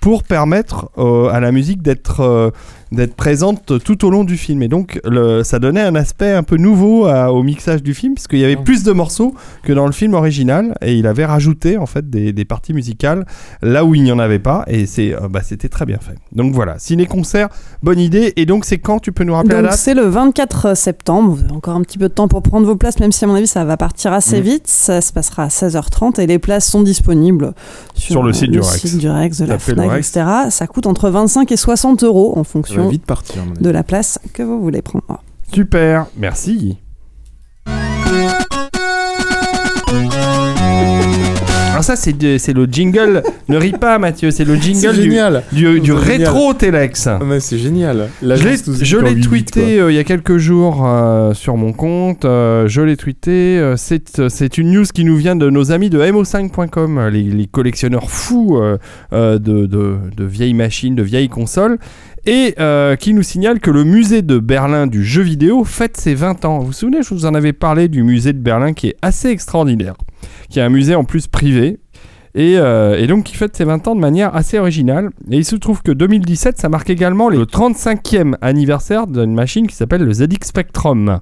pour 0.01 0.23
permettre 0.23 0.89
euh, 0.97 1.29
à 1.29 1.39
la 1.39 1.51
musique 1.51 1.81
d'être 1.81 2.21
euh, 2.21 2.51
d'être 2.91 3.15
présente 3.15 3.83
tout 3.83 4.05
au 4.05 4.09
long 4.09 4.23
du 4.23 4.35
film. 4.37 4.63
Et 4.63 4.67
donc 4.67 4.99
le, 5.05 5.43
ça 5.43 5.59
donnait 5.59 5.81
un 5.81 5.95
aspect 5.95 6.31
un 6.33 6.43
peu 6.43 6.57
nouveau 6.57 7.05
à- 7.05 7.31
au 7.31 7.43
mixage 7.43 7.83
du 7.83 7.93
film 7.93 8.15
puisqu'il 8.15 8.39
y 8.39 8.45
avait 8.45 8.55
plus 8.55 8.83
de 8.83 8.91
morceaux 8.91 9.33
que 9.63 9.73
dans 9.73 9.85
le 9.85 9.91
film 9.91 10.13
original 10.15 10.75
et 10.81 10.95
il 10.95 11.05
avait 11.07 11.25
rajouté 11.25 11.77
en 11.77 11.85
fait 11.85 12.09
des, 12.09 12.33
des 12.33 12.45
parties 12.45 12.73
musicales 12.73 13.25
là 13.61 13.85
où 13.85 13.93
il 13.95 14.03
n'y 14.03 14.11
en 14.11 14.19
avait 14.19 14.39
pas 14.39 14.63
et 14.67 14.85
c'est 14.85 15.13
euh, 15.13 15.27
bah, 15.29 15.41
c'était 15.43 15.69
très 15.69 15.85
bien 15.85 15.99
fait. 15.99 16.15
Donc 16.31 16.53
voilà 16.53 16.79
ciné 16.79 17.05
concert 17.05 17.49
bonne 17.83 17.99
idée. 17.99 18.33
Et 18.37 18.45
donc 18.45 18.65
c'est 18.65 18.79
quand 18.79 18.99
tu 18.99 19.11
peux 19.11 19.23
nous 19.23 19.33
rappeler 19.35 19.55
la 19.55 19.61
date? 19.69 19.77
c'est 19.77 19.93
le 19.93 20.03
24 20.07 20.75
septembre, 20.75 21.31
vous 21.35 21.43
avez 21.43 21.53
encore 21.53 21.75
un 21.75 21.81
petit 21.81 21.97
peu 21.97 22.09
de 22.09 22.13
temps 22.13 22.27
pour 22.27 22.41
prendre 22.41 22.65
vos 22.65 22.75
places, 22.75 22.99
même 22.99 23.11
si 23.11 23.23
à 23.23 23.27
mon 23.27 23.35
avis 23.35 23.47
ça 23.47 23.65
va 23.65 23.77
partir 23.77 24.13
assez 24.13 24.41
vite, 24.41 24.67
ça 24.67 25.01
se 25.01 25.13
passera 25.13 25.43
à 25.43 25.47
16h30 25.49 26.19
et 26.19 26.27
les 26.27 26.39
places 26.39 26.67
sont 26.67 26.81
disponibles 26.81 27.53
sur, 27.93 28.13
Sur 28.13 28.23
le 28.23 28.33
site 28.33 28.51
du 28.51 28.59
Rex. 28.59 28.77
site 28.81 28.97
du 28.97 29.09
Rex, 29.09 29.39
de 29.41 29.45
la 29.45 29.59
FNAC, 29.59 29.91
etc. 29.99 30.25
Ça 30.49 30.67
coûte 30.67 30.87
entre 30.87 31.09
25 31.09 31.51
et 31.51 31.57
60 31.57 32.03
euros 32.03 32.33
en 32.37 32.43
va 32.43 32.45
fonction 32.83 32.89
vite 32.91 33.05
partir. 33.05 33.43
de 33.59 33.69
la 33.69 33.83
place 33.83 34.19
que 34.33 34.43
vous 34.43 34.61
voulez 34.61 34.81
prendre. 34.81 35.21
super 35.53 36.05
merci 36.17 36.77
alors 41.71 41.83
ça 41.83 41.95
c'est 41.95 42.13
le 42.53 42.65
jingle 42.65 43.23
ne 43.47 43.57
ris 43.57 43.71
pas 43.71 43.97
Mathieu 43.99 44.31
c'est 44.31 44.43
le 44.43 44.55
jingle 44.55 44.95
du, 44.95 45.03
génial. 45.03 45.43
du, 45.51 45.91
rétro 45.93 46.53
Telex 46.53 47.07
Ah, 47.07 47.19
mais 47.25 47.39
c'est 47.39 47.57
génial. 47.57 48.09
Je 48.21 48.27
l'ai- 48.27 48.57
Touzi 48.57 48.83
je 48.85 48.97
en 48.97 49.01
l'ai 49.01 49.11
8 49.11 49.15
bits, 49.15 49.21
tweeté 49.27 49.79
euh, 49.79 49.91
il 49.91 49.95
y 49.95 49.99
a 49.99 50.03
quelques 50.03 50.37
jours 50.37 50.83
euh, 50.85 51.33
sur 51.33 51.55
mon 51.57 51.71
compte. 51.73 52.25
euh, 52.25 52.67
je 52.67 52.81
l'ai 52.81 52.97
tweeté. 52.97 53.57
euh, 53.59 53.75
c'est, 53.77 54.27
c'est 54.29 54.57
une 54.57 54.71
news 54.71 54.85
qui 54.93 55.05
nous 55.05 55.15
vient 55.15 55.35
de 55.35 55.49
nos 55.49 55.71
amis 55.71 55.89
de 55.89 55.99
mo5.com, 55.99 56.97
euh, 56.97 57.09
les, 57.09 57.23
les 57.23 57.45
collectionneurs 57.47 58.09
fous 58.11 58.57
euh, 58.57 58.77
euh, 59.13 59.39
de, 59.39 59.65
de- 59.65 59.97
de 60.15 60.23
vieilles 60.25 60.53
machines, 60.53 60.95
de 60.95 61.03
vieilles 61.03 61.29
consoles. 61.29 61.77
Et 62.31 62.53
euh, 62.59 62.95
qui 62.95 63.15
nous 63.15 63.23
signale 63.23 63.59
que 63.59 63.71
le 63.71 63.83
musée 63.83 64.21
de 64.21 64.37
Berlin 64.37 64.85
du 64.85 65.03
jeu 65.03 65.23
vidéo 65.23 65.63
fête 65.63 65.97
ses 65.97 66.13
20 66.13 66.45
ans. 66.45 66.59
Vous 66.59 66.67
vous 66.67 66.73
souvenez, 66.73 67.01
je 67.01 67.11
vous 67.11 67.25
en 67.25 67.33
avais 67.33 67.53
parlé 67.53 67.87
du 67.87 68.03
musée 68.03 68.33
de 68.33 68.37
Berlin 68.37 68.73
qui 68.73 68.89
est 68.89 68.95
assez 69.01 69.29
extraordinaire. 69.29 69.95
Qui 70.47 70.59
est 70.59 70.61
un 70.61 70.69
musée 70.69 70.93
en 70.93 71.05
plus 71.05 71.25
privé. 71.25 71.79
Et, 72.35 72.59
euh, 72.59 72.99
et 72.99 73.07
donc 73.07 73.23
qui 73.23 73.35
fête 73.35 73.55
ses 73.57 73.63
20 73.63 73.87
ans 73.87 73.95
de 73.95 73.99
manière 73.99 74.35
assez 74.35 74.59
originale. 74.59 75.09
Et 75.31 75.37
il 75.37 75.43
se 75.43 75.55
trouve 75.55 75.81
que 75.81 75.91
2017, 75.91 76.59
ça 76.59 76.69
marque 76.69 76.91
également 76.91 77.29
le 77.29 77.45
35e 77.45 78.35
anniversaire 78.41 79.07
d'une 79.07 79.33
machine 79.33 79.65
qui 79.65 79.75
s'appelle 79.75 80.03
le 80.03 80.13
ZX 80.13 80.37
Spectrum. 80.43 81.21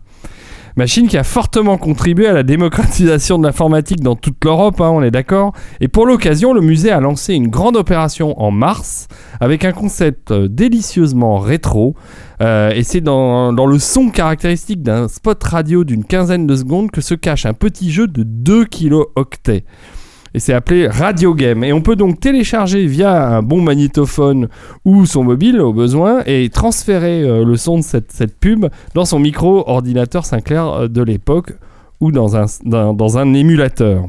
Machine 0.77 1.07
qui 1.07 1.17
a 1.17 1.23
fortement 1.23 1.79
contribué 1.79 2.27
à 2.27 2.33
la 2.33 2.43
démocratisation 2.43 3.39
de 3.39 3.47
l'informatique 3.47 3.99
dans 3.99 4.15
toute 4.15 4.45
l'Europe, 4.45 4.79
hein, 4.79 4.91
on 4.93 5.01
est 5.01 5.09
d'accord. 5.09 5.53
Et 5.81 5.87
pour 5.87 6.05
l'occasion, 6.05 6.53
le 6.53 6.61
musée 6.61 6.91
a 6.91 6.99
lancé 6.99 7.33
une 7.33 7.47
grande 7.47 7.75
opération 7.75 8.39
en 8.39 8.51
mars 8.51 9.07
avec 9.39 9.65
un 9.65 9.71
concept 9.71 10.29
euh, 10.29 10.47
délicieusement 10.47 11.39
rétro. 11.39 11.95
Euh, 12.41 12.69
et 12.69 12.83
c'est 12.83 13.01
dans, 13.01 13.53
dans 13.53 13.65
le 13.65 13.79
son 13.79 14.11
caractéristique 14.11 14.83
d'un 14.83 15.07
spot 15.07 15.43
radio 15.43 15.83
d'une 15.83 16.05
quinzaine 16.05 16.45
de 16.45 16.55
secondes 16.55 16.91
que 16.91 17.01
se 17.01 17.15
cache 17.15 17.47
un 17.47 17.53
petit 17.53 17.91
jeu 17.91 18.05
de 18.05 18.21
2 18.21 18.65
kilooctets. 18.65 19.63
Et 20.33 20.39
c'est 20.39 20.53
appelé 20.53 20.87
Radio 20.87 21.33
Game. 21.33 21.63
Et 21.63 21.73
on 21.73 21.81
peut 21.81 21.95
donc 21.95 22.19
télécharger 22.19 22.85
via 22.85 23.27
un 23.37 23.41
bon 23.41 23.61
magnétophone 23.61 24.47
ou 24.85 25.05
son 25.05 25.23
mobile 25.23 25.59
au 25.61 25.73
besoin 25.73 26.21
et 26.25 26.49
transférer 26.49 27.21
euh, 27.23 27.43
le 27.45 27.55
son 27.55 27.77
de 27.77 27.83
cette, 27.83 28.11
cette 28.11 28.37
pub 28.39 28.65
dans 28.93 29.05
son 29.05 29.19
micro-ordinateur 29.19 30.25
Sinclair 30.25 30.65
euh, 30.67 30.87
de 30.87 31.01
l'époque 31.01 31.53
ou 32.01 32.11
dans 32.11 32.35
un, 32.37 32.45
dans, 32.65 32.93
dans 32.93 33.17
un 33.17 33.33
émulateur. 33.33 34.05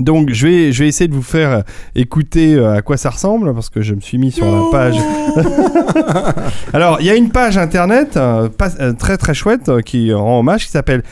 Donc 0.00 0.30
je 0.32 0.46
vais, 0.48 0.72
je 0.72 0.82
vais 0.82 0.88
essayer 0.88 1.06
de 1.06 1.14
vous 1.14 1.22
faire 1.22 1.50
euh, 1.50 1.60
écouter 1.94 2.58
à 2.58 2.82
quoi 2.82 2.96
ça 2.96 3.10
ressemble 3.10 3.54
parce 3.54 3.68
que 3.70 3.80
je 3.80 3.94
me 3.94 4.00
suis 4.00 4.18
mis 4.18 4.32
sur 4.32 4.44
la 4.46 4.62
page. 4.72 4.96
Alors 6.72 6.98
il 7.00 7.06
y 7.06 7.10
a 7.10 7.14
une 7.14 7.30
page 7.30 7.56
internet 7.58 8.16
euh, 8.16 8.48
pas- 8.48 8.74
euh, 8.80 8.92
très 8.92 9.16
très 9.16 9.34
chouette 9.34 9.68
euh, 9.68 9.80
qui 9.80 10.12
rend 10.12 10.40
hommage 10.40 10.64
qui 10.66 10.70
s'appelle 10.72 11.02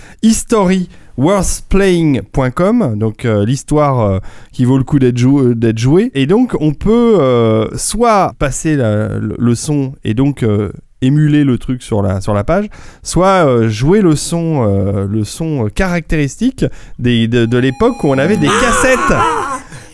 historyworthplaying.com 1.18 2.94
donc 2.96 3.24
euh, 3.24 3.44
l'histoire 3.44 4.00
euh, 4.00 4.18
qui 4.52 4.64
vaut 4.64 4.78
le 4.78 4.84
coup 4.84 4.98
d'être 4.98 5.18
jou- 5.18 5.54
d'être 5.54 5.78
jouée. 5.78 6.10
Et 6.14 6.26
donc 6.26 6.56
on 6.60 6.72
peut 6.74 7.16
euh, 7.20 7.68
soit 7.76 8.32
passer 8.38 8.76
la- 8.76 9.18
le, 9.18 9.34
le 9.38 9.54
son 9.54 9.94
et 10.04 10.14
donc 10.14 10.42
euh, 10.42 10.70
émuler 11.00 11.42
le 11.44 11.58
truc 11.58 11.82
sur 11.82 12.00
la, 12.00 12.20
sur 12.20 12.32
la 12.32 12.44
page, 12.44 12.66
soit 13.02 13.44
euh, 13.46 13.68
jouer 13.68 14.02
le 14.02 14.14
son, 14.14 14.64
euh, 14.68 15.06
le 15.10 15.24
son 15.24 15.66
euh, 15.66 15.68
caractéristique 15.68 16.64
des, 17.00 17.26
de, 17.26 17.44
de 17.44 17.58
l'époque 17.58 18.02
où 18.04 18.08
on 18.08 18.18
avait 18.18 18.36
des 18.36 18.46
cassettes, 18.46 19.18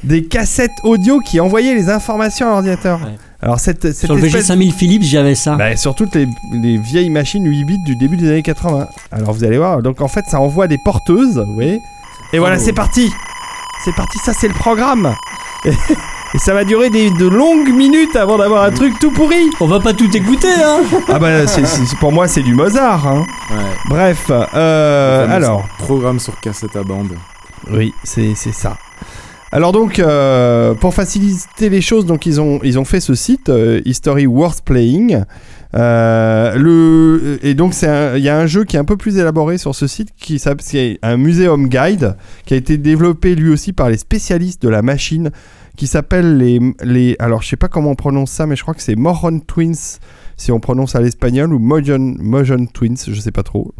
des 0.04 0.24
cassettes 0.24 0.72
audio 0.84 1.20
qui 1.20 1.40
envoyaient 1.40 1.74
les 1.74 1.88
informations 1.90 2.46
à 2.46 2.50
l'ordinateur. 2.50 3.00
Ouais. 3.00 3.16
Alors 3.40 3.60
cette, 3.60 3.82
cette 3.92 4.06
Sur 4.06 4.16
le 4.16 4.24
espèce- 4.24 4.50
VG5000 4.50 4.72
Philips, 4.72 5.02
j'avais 5.04 5.34
ça. 5.36 5.54
bah, 5.54 5.76
sur 5.76 5.94
toutes 5.94 6.14
les, 6.16 6.26
les 6.52 6.76
vieilles 6.76 7.10
machines 7.10 7.44
8 7.46 7.64
bits 7.64 7.78
du 7.78 7.94
début 7.96 8.16
des 8.16 8.28
années 8.30 8.42
80. 8.42 8.88
Alors 9.12 9.32
vous 9.32 9.44
allez 9.44 9.58
voir, 9.58 9.80
donc 9.82 10.00
en 10.00 10.08
fait 10.08 10.24
ça 10.26 10.40
envoie 10.40 10.66
des 10.66 10.78
porteuses, 10.78 11.38
vous 11.46 11.54
voyez. 11.54 11.80
Et 12.32 12.38
voilà, 12.40 12.58
c'est 12.58 12.72
parti. 12.72 13.12
C'est 13.84 13.94
parti, 13.94 14.18
ça 14.18 14.32
c'est 14.32 14.48
le 14.48 14.54
programme. 14.54 15.14
Et, 15.64 15.70
et 16.34 16.38
ça 16.38 16.52
va 16.52 16.64
durer 16.64 16.90
des, 16.90 17.10
de 17.12 17.26
longues 17.28 17.72
minutes 17.72 18.16
avant 18.16 18.38
d'avoir 18.38 18.64
un 18.64 18.72
truc 18.72 18.98
tout 18.98 19.12
pourri. 19.12 19.48
On 19.60 19.66
va 19.66 19.78
pas 19.78 19.92
tout 19.94 20.14
écouter, 20.16 20.48
hein 20.60 20.80
Ah 21.08 21.20
bah 21.20 21.28
pour 22.00 22.10
moi 22.12 22.26
c'est 22.26 22.42
du 22.42 22.54
Mozart. 22.54 23.06
Hein. 23.06 23.24
Ouais. 23.50 23.56
Bref, 23.88 24.30
euh, 24.30 25.30
alors. 25.30 25.64
Programme 25.78 26.18
sur 26.18 26.38
cassette 26.40 26.74
à 26.74 26.82
bande. 26.82 27.12
Oui, 27.70 27.94
c'est 28.02 28.32
c'est 28.34 28.52
ça. 28.52 28.76
Alors 29.50 29.72
donc, 29.72 29.98
euh, 29.98 30.74
pour 30.74 30.92
faciliter 30.92 31.70
les 31.70 31.80
choses, 31.80 32.04
donc 32.04 32.26
ils 32.26 32.38
ont 32.40 32.60
ils 32.62 32.78
ont 32.78 32.84
fait 32.84 33.00
ce 33.00 33.14
site 33.14 33.48
euh, 33.48 33.80
History 33.86 34.26
Worth 34.26 34.62
Playing. 34.62 35.24
Euh, 35.74 36.54
le 36.56 37.38
et 37.42 37.54
donc 37.54 37.72
c'est 37.74 38.18
il 38.18 38.22
y 38.22 38.28
a 38.28 38.38
un 38.38 38.46
jeu 38.46 38.64
qui 38.64 38.76
est 38.76 38.78
un 38.78 38.84
peu 38.84 38.96
plus 38.96 39.18
élaboré 39.18 39.58
sur 39.58 39.74
ce 39.74 39.86
site 39.86 40.10
qui 40.16 40.38
c'est 40.38 40.98
un 41.02 41.16
muséum 41.18 41.68
guide 41.68 42.16
qui 42.46 42.54
a 42.54 42.56
été 42.56 42.78
développé 42.78 43.34
lui 43.34 43.50
aussi 43.50 43.74
par 43.74 43.90
les 43.90 43.98
spécialistes 43.98 44.62
de 44.62 44.70
la 44.70 44.80
machine 44.80 45.30
qui 45.76 45.86
s'appelle 45.86 46.38
les 46.38 46.58
les 46.82 47.16
alors 47.18 47.42
je 47.42 47.48
sais 47.48 47.56
pas 47.56 47.68
comment 47.68 47.90
on 47.90 47.96
prononce 47.96 48.30
ça 48.30 48.46
mais 48.46 48.56
je 48.56 48.62
crois 48.62 48.72
que 48.72 48.80
c'est 48.80 48.96
Moron 48.96 49.40
Twins 49.40 49.98
si 50.38 50.50
on 50.52 50.60
prononce 50.60 50.94
à 50.94 51.00
l'espagnol 51.02 51.52
ou 51.52 51.58
Mojon 51.58 52.14
Mojon 52.18 52.64
Twins 52.72 52.96
je 53.06 53.20
sais 53.20 53.32
pas 53.32 53.42
trop 53.42 53.74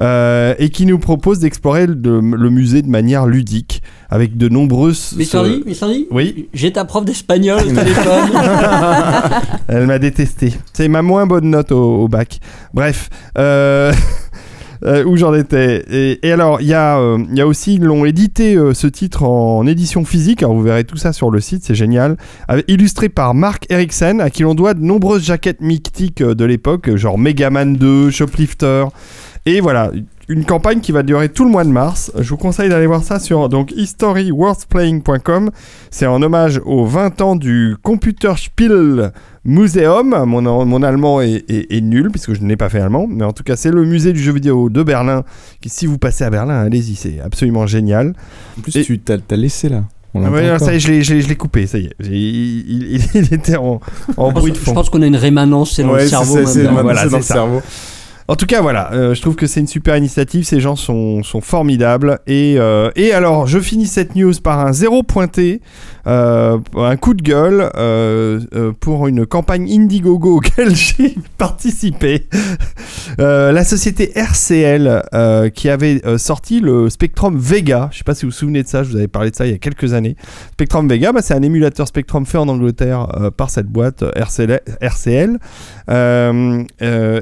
Euh, 0.00 0.54
et 0.58 0.68
qui 0.70 0.86
nous 0.86 0.98
propose 0.98 1.38
d'explorer 1.40 1.86
le, 1.86 2.20
le 2.20 2.50
musée 2.50 2.80
de 2.82 2.88
manière 2.88 3.26
ludique 3.26 3.82
avec 4.08 4.36
de 4.38 4.48
nombreuses 4.48 5.14
Mais 5.16 5.24
Sandy, 5.24 5.62
mais 5.66 5.74
Sandy 5.74 6.06
oui 6.10 6.48
J'ai 6.54 6.72
ta 6.72 6.84
prof 6.84 7.04
d'espagnol 7.04 7.60
au 7.60 7.74
téléphone. 7.74 8.30
Elle 9.68 9.86
m'a 9.86 9.98
détesté. 9.98 10.52
C'est 10.72 10.88
ma 10.88 11.02
moins 11.02 11.26
bonne 11.26 11.50
note 11.50 11.72
au, 11.72 12.02
au 12.04 12.08
bac. 12.08 12.40
Bref. 12.72 13.08
euh, 13.38 13.92
euh, 14.84 15.04
où 15.04 15.16
j'en 15.16 15.34
étais. 15.34 16.18
Et, 16.22 16.32
alors, 16.32 16.60
il 16.60 16.66
y, 16.66 16.74
a, 16.74 16.98
euh, 16.98 17.18
il 17.30 17.36
y 17.36 17.40
a 17.40 17.46
aussi, 17.46 17.74
ils 17.74 17.82
l'ont 17.82 18.04
édité 18.04 18.56
euh, 18.56 18.74
ce 18.74 18.86
titre 18.86 19.24
en 19.24 19.66
édition 19.66 20.04
physique. 20.04 20.42
Alors, 20.42 20.54
vous 20.54 20.62
verrez 20.62 20.84
tout 20.84 20.96
ça 20.96 21.12
sur 21.12 21.30
le 21.30 21.40
site, 21.40 21.64
c'est 21.64 21.74
génial. 21.74 22.16
Illustré 22.68 23.08
par 23.08 23.34
Mark 23.34 23.66
Eriksen, 23.70 24.20
à 24.20 24.30
qui 24.30 24.42
l'on 24.42 24.54
doit 24.54 24.74
de 24.74 24.82
nombreuses 24.82 25.24
jaquettes 25.24 25.60
mythiques 25.60 26.22
de 26.22 26.44
l'époque, 26.44 26.94
genre 26.96 27.18
Megaman 27.18 27.76
2, 27.76 28.10
Shoplifter. 28.10 28.86
Et 29.48 29.60
voilà, 29.60 29.92
une 30.28 30.44
campagne 30.44 30.80
qui 30.80 30.90
va 30.90 31.04
durer 31.04 31.28
tout 31.28 31.44
le 31.44 31.50
mois 31.50 31.62
de 31.62 31.68
mars. 31.70 32.10
Je 32.18 32.28
vous 32.30 32.36
conseille 32.36 32.68
d'aller 32.68 32.86
voir 32.88 33.04
ça 33.04 33.20
sur 33.20 33.48
donc 33.48 33.70
historyworthplaying.com. 33.76 35.50
C'est 35.90 36.06
en 36.06 36.20
hommage 36.22 36.60
aux 36.64 36.84
20 36.84 37.20
ans 37.20 37.36
du 37.36 37.76
Computerspiel 37.82 39.12
Museum. 39.44 40.24
Mon, 40.26 40.64
mon 40.66 40.82
allemand 40.82 41.20
est, 41.20 41.44
est- 41.48 41.72
est 41.72 41.80
nul 41.80 42.10
puisque 42.10 42.34
je 42.34 42.42
n'ai 42.42 42.56
pas 42.56 42.68
fait 42.68 42.80
allemand, 42.80 43.06
mais 43.08 43.24
en 43.24 43.32
tout 43.32 43.44
cas 43.44 43.54
c'est 43.56 43.70
le 43.70 43.84
musée 43.84 44.12
du 44.12 44.20
jeu 44.20 44.32
vidéo 44.32 44.68
de 44.68 44.82
Berlin. 44.82 45.22
Qui, 45.60 45.68
si 45.68 45.86
vous 45.86 45.98
passez 45.98 46.24
à 46.24 46.30
Berlin, 46.30 46.60
allez-y, 46.64 46.96
c'est 46.96 47.20
absolument 47.20 47.66
génial. 47.66 48.14
En 48.58 48.62
plus, 48.62 48.76
Et- 48.76 48.82
tu 48.84 48.98
t'as 48.98 49.18
laissé 49.36 49.68
là. 49.68 49.84
Ah 50.18 50.30
ouais, 50.30 50.58
ça 50.58 50.72
y 50.72 50.76
est, 50.76 50.80
je 50.80 50.88
l'ai- 50.90 51.02
je 51.02 51.20
je 51.20 51.34
coupé, 51.34 51.66
ça 51.66 51.76
y 51.78 51.84
est. 51.84 51.92
Il, 52.00 52.06
il- 52.14 52.94
il- 52.94 53.02
il 53.30 53.34
était 53.34 53.56
en, 53.56 53.80
en 54.16 54.32
bruit 54.32 54.50
de 54.50 54.56
Je 54.56 54.62
fond. 54.62 54.72
pense 54.72 54.88
qu'on 54.88 55.02
a 55.02 55.06
une 55.06 55.14
rémanence, 55.14 55.72
c'est 55.76 55.82
dans 55.82 55.90
Ouais, 55.92 56.04
le 56.04 56.08
cerveau. 56.08 56.38
c'est 56.46 56.64
Voilà, 56.64 57.06
dans 57.06 57.16
le 57.18 57.22
cerveau. 57.22 57.60
En 58.28 58.34
tout 58.34 58.46
cas, 58.46 58.60
voilà, 58.60 58.92
euh, 58.92 59.14
je 59.14 59.20
trouve 59.20 59.36
que 59.36 59.46
c'est 59.46 59.60
une 59.60 59.68
super 59.68 59.96
initiative. 59.96 60.44
Ces 60.44 60.58
gens 60.58 60.74
sont, 60.74 61.22
formidables. 61.40 62.18
Et, 62.26 62.56
euh, 62.58 62.90
et 62.96 63.12
alors, 63.12 63.46
je 63.46 63.60
finis 63.60 63.86
cette 63.86 64.16
news 64.16 64.32
par 64.42 64.58
un 64.66 64.72
zéro 64.72 65.04
pointé, 65.04 65.60
euh, 66.08 66.58
un 66.76 66.96
coup 66.96 67.14
de 67.14 67.22
gueule 67.22 67.70
pour 68.80 69.06
une 69.06 69.26
campagne 69.26 69.70
Indiegogo 69.70 70.36
auquel 70.36 70.74
j'ai 70.74 71.14
participé. 71.38 72.26
La 73.18 73.64
société 73.64 74.12
RCL 74.16 75.02
qui 75.54 75.68
avait 75.68 76.02
sorti 76.18 76.60
le 76.60 76.90
Spectrum 76.90 77.38
Vega. 77.38 77.88
Je 77.92 77.98
sais 77.98 78.04
pas 78.04 78.14
si 78.14 78.24
vous 78.24 78.30
vous 78.30 78.36
souvenez 78.36 78.62
de 78.62 78.68
ça. 78.68 78.82
Je 78.82 78.90
vous 78.90 78.96
avais 78.96 79.08
parlé 79.08 79.30
de 79.30 79.36
ça 79.36 79.46
il 79.46 79.52
y 79.52 79.54
a 79.54 79.58
quelques 79.58 79.92
années. 79.92 80.16
Spectrum 80.52 80.88
Vega, 80.88 81.12
bah, 81.12 81.22
c'est 81.22 81.34
un 81.34 81.42
émulateur 81.42 81.86
Spectrum 81.86 82.26
fait 82.26 82.38
en 82.38 82.48
Angleterre 82.48 83.06
par 83.36 83.50
cette 83.50 83.66
boîte 83.66 84.04
RCL. 84.16 84.60
RCL. 84.80 85.38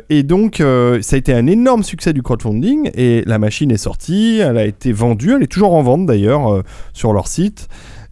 Et 0.09 0.23
donc, 0.23 0.63
euh, 0.95 1.03
ça 1.03 1.17
a 1.17 1.19
été 1.19 1.33
un 1.33 1.47
énorme 1.47 1.83
succès 1.83 2.13
du 2.13 2.23
crowdfunding 2.23 2.91
et 2.95 3.23
la 3.27 3.39
machine 3.39 3.71
est 3.71 3.77
sortie, 3.77 4.39
elle 4.43 4.59
a 4.59 4.65
été 4.65 4.93
vendue, 4.93 5.33
elle 5.37 5.43
est 5.43 5.47
toujours 5.53 5.75
en 5.75 5.83
vente 5.83 6.07
d'ailleurs 6.07 6.53
euh, 6.53 6.63
sur 6.93 7.13
leur 7.13 7.29
site. 7.29 7.69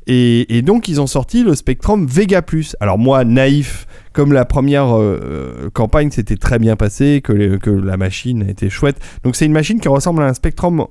Et, 0.08 0.56
et 0.58 0.62
donc, 0.62 0.88
ils 0.88 1.00
ont 1.00 1.06
sorti 1.06 1.44
le 1.44 1.54
Spectrum 1.54 2.06
Vega 2.06 2.42
Plus. 2.42 2.74
Alors, 2.80 2.98
moi, 2.98 3.24
naïf, 3.24 3.86
comme 4.12 4.32
la 4.32 4.44
première 4.44 4.96
euh, 4.98 5.70
campagne 5.72 6.10
s'était 6.10 6.36
très 6.36 6.58
bien 6.58 6.74
passée, 6.74 7.20
que, 7.22 7.32
les- 7.32 7.58
que 7.58 7.70
la 7.70 7.96
machine 7.96 8.44
était 8.48 8.68
chouette. 8.68 8.96
Donc, 9.22 9.36
c'est 9.36 9.46
une 9.46 9.52
machine 9.52 9.78
qui 9.78 9.86
ressemble 9.88 10.22
à 10.22 10.26
un 10.26 10.34
Spectrum 10.34 10.84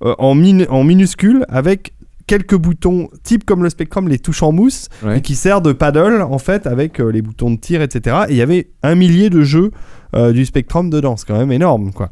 en, 0.00 0.34
min- 0.34 0.66
en 0.70 0.82
minuscule 0.82 1.44
avec 1.50 1.92
quelques 2.26 2.56
boutons 2.56 3.08
type 3.22 3.44
comme 3.44 3.62
le 3.62 3.68
Spectrum, 3.68 4.08
les 4.08 4.18
touches 4.18 4.42
en 4.42 4.50
mousse 4.50 4.88
Ouais. 5.02 5.18
et 5.18 5.20
qui 5.20 5.34
sert 5.34 5.60
de 5.60 5.72
paddle 5.72 6.22
en 6.22 6.38
fait 6.38 6.66
avec 6.66 6.98
euh, 7.00 7.10
les 7.12 7.20
boutons 7.20 7.50
de 7.50 7.56
tir, 7.56 7.82
etc. 7.82 8.16
Et 8.28 8.32
il 8.32 8.36
y 8.38 8.42
avait 8.42 8.70
un 8.82 8.94
millier 8.94 9.28
de 9.28 9.42
jeux 9.42 9.72
euh, 10.14 10.32
du 10.32 10.44
Spectrum 10.46 10.90
dedans, 10.90 11.16
c'est 11.16 11.26
quand 11.26 11.36
même 11.38 11.52
énorme 11.52 11.92
quoi. 11.92 12.10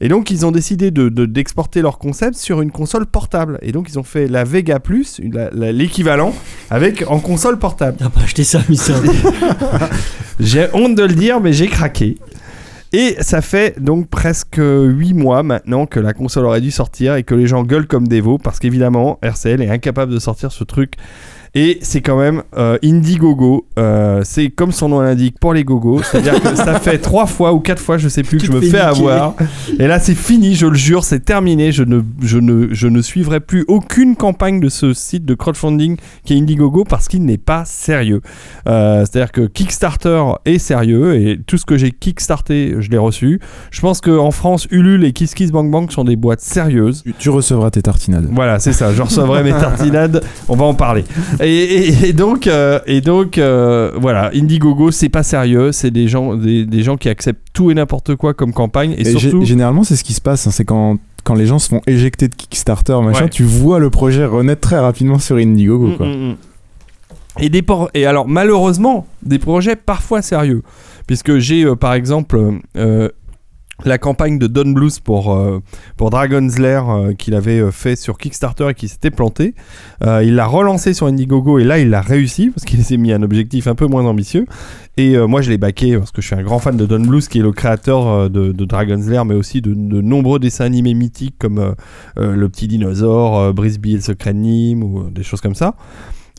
Et 0.00 0.08
donc 0.08 0.30
ils 0.30 0.44
ont 0.46 0.50
décidé 0.52 0.90
de- 0.90 1.08
de- 1.08 1.26
d'exporter 1.26 1.82
leur 1.82 1.98
concept 1.98 2.34
sur 2.36 2.60
une 2.62 2.70
console 2.70 3.06
portable. 3.06 3.58
Et 3.62 3.72
donc 3.72 3.88
ils 3.88 3.98
ont 3.98 4.02
fait 4.02 4.26
la 4.26 4.44
Vega 4.44 4.80
Plus, 4.80 5.20
l'équivalent, 5.52 6.34
avec 6.70 7.04
en 7.08 7.18
console 7.20 7.58
portable. 7.58 7.96
T'as 7.98 8.08
pas 8.08 8.22
acheté 8.22 8.44
ça, 8.44 8.60
Mister 8.68 8.94
J'ai 10.40 10.66
honte 10.72 10.94
de 10.94 11.02
le 11.04 11.14
dire, 11.14 11.40
mais 11.40 11.52
j'ai 11.52 11.66
craqué. 11.68 12.16
Et 12.94 13.16
ça 13.20 13.40
fait 13.40 13.80
donc 13.80 14.08
presque 14.08 14.60
8 14.60 15.14
mois 15.14 15.42
maintenant 15.42 15.86
que 15.86 15.98
la 15.98 16.12
console 16.12 16.44
aurait 16.44 16.60
dû 16.60 16.70
sortir 16.70 17.14
et 17.14 17.22
que 17.22 17.34
les 17.34 17.46
gens 17.46 17.62
gueulent 17.62 17.86
comme 17.86 18.06
des 18.06 18.20
veaux 18.20 18.36
parce 18.36 18.58
qu'évidemment 18.58 19.18
RCL 19.22 19.62
est 19.62 19.70
incapable 19.70 20.12
de 20.12 20.18
sortir 20.18 20.52
ce 20.52 20.62
truc. 20.64 20.94
Et 21.54 21.78
c'est 21.82 22.00
quand 22.00 22.18
même 22.18 22.42
euh, 22.56 22.78
Indiegogo. 22.82 23.66
Euh, 23.78 24.22
c'est 24.24 24.48
comme 24.48 24.72
son 24.72 24.88
nom 24.88 25.00
l'indique 25.00 25.36
pour 25.38 25.52
les 25.52 25.64
gogos. 25.64 26.02
C'est-à-dire 26.02 26.40
que 26.42 26.56
ça 26.56 26.80
fait 26.80 26.96
trois 27.02 27.26
fois 27.26 27.52
ou 27.52 27.60
quatre 27.60 27.80
fois, 27.82 27.98
je 27.98 28.08
sais 28.08 28.22
plus, 28.22 28.38
que 28.38 28.42
Tu 28.46 28.48
je 28.48 28.52
me 28.52 28.60
fais 28.60 28.66
niquer. 28.68 28.78
avoir. 28.78 29.34
Et 29.78 29.86
là, 29.86 29.98
c'est 29.98 30.14
fini, 30.14 30.54
je 30.54 30.66
le 30.66 30.74
jure, 30.74 31.04
c'est 31.04 31.20
terminé. 31.20 31.70
Je 31.70 31.82
ne, 31.82 32.00
je, 32.22 32.38
ne, 32.38 32.68
je 32.72 32.88
ne 32.88 33.02
suivrai 33.02 33.40
plus 33.40 33.66
aucune 33.68 34.16
campagne 34.16 34.60
de 34.60 34.70
ce 34.70 34.94
site 34.94 35.26
de 35.26 35.34
crowdfunding 35.34 35.98
qui 36.24 36.32
est 36.32 36.38
Indiegogo 36.38 36.84
parce 36.84 37.06
qu'il 37.06 37.22
n'est 37.24 37.36
pas 37.36 37.64
sérieux. 37.66 38.22
Euh, 38.66 39.00
C'est-à-dire 39.04 39.30
que 39.32 39.42
Kickstarter 39.42 40.22
est 40.46 40.58
sérieux 40.58 41.16
et 41.16 41.38
tout 41.46 41.58
ce 41.58 41.66
que 41.66 41.76
j'ai 41.76 41.90
kickstarté, 41.90 42.76
je 42.78 42.88
l'ai 42.90 42.96
reçu. 42.98 43.40
Je 43.70 43.80
pense 43.82 44.00
qu'en 44.00 44.30
France, 44.30 44.66
Ulule 44.70 45.04
et 45.04 45.12
KissKissBankBank 45.12 45.92
sont 45.92 46.04
des 46.04 46.16
boîtes 46.16 46.40
sérieuses. 46.40 47.02
Tu, 47.04 47.12
tu 47.12 47.28
recevras 47.30 47.70
tes 47.70 47.82
tartinades. 47.82 48.28
Voilà, 48.32 48.58
c'est 48.58 48.72
ça. 48.72 48.94
Je 48.94 49.02
recevrai 49.02 49.42
mes 49.42 49.50
tartinades. 49.60 50.24
On 50.48 50.56
va 50.56 50.64
en 50.64 50.74
parler. 50.74 51.04
Et, 51.42 51.48
et- 51.88 52.08
et 52.08 52.12
donc, 52.12 52.46
euh, 52.46 52.78
et 52.86 53.00
donc, 53.00 53.36
euh, 53.38 53.90
voilà, 54.00 54.30
Indiegogo, 54.34 54.90
c'est 54.90 55.08
pas 55.08 55.22
sérieux. 55.22 55.72
C'est 55.72 55.90
des 55.90 56.08
gens, 56.08 56.36
des, 56.36 56.64
des 56.64 56.82
gens 56.82 56.96
qui 56.96 57.08
acceptent 57.08 57.46
tout 57.52 57.70
et 57.70 57.74
n'importe 57.74 58.14
quoi 58.16 58.32
comme 58.34 58.52
campagne. 58.52 58.94
Et, 58.98 59.04
surtout, 59.04 59.44
généralement, 59.44 59.84
c'est 59.84 59.96
ce 59.96 60.04
qui 60.04 60.12
se 60.12 60.20
passe. 60.20 60.46
hein, 60.46 60.50
c'est 60.52 60.64
quand, 60.64 60.98
quand 61.24 61.34
les 61.34 61.46
gens 61.46 61.58
se 61.58 61.68
font 61.68 61.80
éjecter 61.86 62.28
de 62.28 62.34
Kickstarter, 62.34 62.96
machin, 63.02 63.24
Ouais. 63.24 63.28
tu 63.30 63.42
vois 63.44 63.78
le 63.78 63.90
projet 63.90 64.24
renaître 64.24 64.60
très 64.60 64.78
rapidement 64.78 65.18
sur 65.18 65.36
Indiegogo. 65.36 65.96
Quoi. 65.96 66.06
Mm, 66.06 66.10
mm, 66.10 66.28
mm. 66.30 66.36
Et, 67.40 67.48
des 67.48 67.64
et 67.94 68.06
alors, 68.06 68.28
malheureusement, 68.28 69.06
des 69.22 69.38
projets 69.38 69.74
parfois 69.76 70.22
sérieux. 70.22 70.62
Puisque 71.06 71.38
j'ai, 71.38 71.64
euh, 71.64 71.74
par 71.74 71.94
exemple, 71.94 72.38
euh, 72.76 73.08
la 73.84 73.98
campagne 73.98 74.38
de 74.38 74.46
Don 74.46 74.70
Blues 74.70 75.00
pour, 75.00 75.34
euh, 75.34 75.60
pour 75.96 76.10
Dragon's 76.10 76.58
Lair 76.58 76.88
euh, 76.88 77.12
qu'il 77.12 77.34
avait 77.34 77.60
euh, 77.60 77.70
fait 77.70 77.96
sur 77.96 78.16
Kickstarter 78.18 78.70
et 78.70 78.74
qui 78.74 78.88
s'était 78.88 79.10
planté. 79.10 79.54
Il 80.02 80.34
l'a 80.34 80.46
relancé 80.46 80.94
sur 80.94 81.06
Indiegogo 81.06 81.58
et 81.58 81.64
là, 81.64 81.78
il 81.78 81.90
l'a 81.90 82.00
réussi 82.00 82.50
parce 82.50 82.64
qu'il 82.64 82.82
s'est 82.84 82.96
mis 82.96 83.12
un 83.12 83.22
objectif 83.22 83.66
un 83.66 83.74
peu 83.74 83.86
moins 83.86 84.04
ambitieux. 84.04 84.46
Et 84.96 85.16
moi, 85.16 85.40
je 85.40 85.48
l'ai 85.48 85.56
baqué 85.56 85.96
parce 85.96 86.10
que 86.10 86.20
je 86.20 86.26
suis 86.26 86.36
un 86.36 86.42
grand 86.42 86.58
fan 86.58 86.76
de 86.76 86.84
Don 86.84 87.00
Blues, 87.00 87.26
qui 87.26 87.38
est 87.38 87.42
le 87.42 87.52
créateur 87.52 88.28
de, 88.28 88.52
Dragon's 88.52 89.06
Lair, 89.06 89.24
mais 89.24 89.34
aussi 89.34 89.62
de, 89.62 89.72
nombreux 89.72 90.38
dessins 90.38 90.66
animés 90.66 90.92
mythiques 90.92 91.36
comme 91.38 91.74
Le 92.16 92.48
Petit 92.50 92.68
Dinosaure, 92.68 93.54
Brisby 93.54 93.92
et 93.92 93.96
le 93.96 94.02
Secret 94.02 94.34
de 94.34 94.38
Nîmes 94.38 94.82
ou 94.82 95.08
des 95.08 95.22
choses 95.22 95.40
comme 95.40 95.54
ça. 95.54 95.76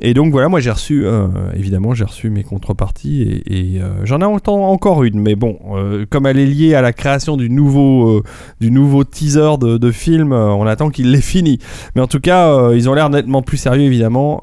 Et 0.01 0.13
donc 0.13 0.31
voilà, 0.31 0.49
moi 0.49 0.59
j'ai 0.59 0.71
reçu, 0.71 1.05
euh, 1.05 1.27
évidemment, 1.55 1.93
j'ai 1.93 2.03
reçu 2.03 2.29
mes 2.29 2.43
contreparties 2.43 3.43
et, 3.45 3.79
euh, 3.81 4.03
j'en 4.05 4.19
ai 4.21 4.25
en- 4.25 4.39
encore 4.47 5.03
une, 5.03 5.19
mais 5.19 5.35
bon, 5.35 5.59
euh, 5.75 6.05
comme 6.09 6.25
elle 6.25 6.39
est 6.39 6.45
liée 6.45 6.73
à 6.75 6.81
la 6.81 6.93
création 6.93 7.37
du 7.37 7.49
nouveau, 7.49 8.23
du 8.59 8.71
nouveau 8.71 9.03
teaser 9.03 9.57
de, 9.59 9.77
de 9.77 9.91
film, 9.91 10.31
on 10.33 10.65
attend 10.65 10.89
qu'il 10.89 11.11
l'ait 11.11 11.21
fini. 11.21 11.59
Mais 11.95 12.01
en 12.01 12.07
tout 12.07 12.19
cas, 12.19 12.71
ils 12.73 12.89
ont 12.89 12.93
l'air 12.93 13.09
nettement 13.09 13.41
plus 13.41 13.57
sérieux, 13.57 13.83
évidemment. 13.83 14.39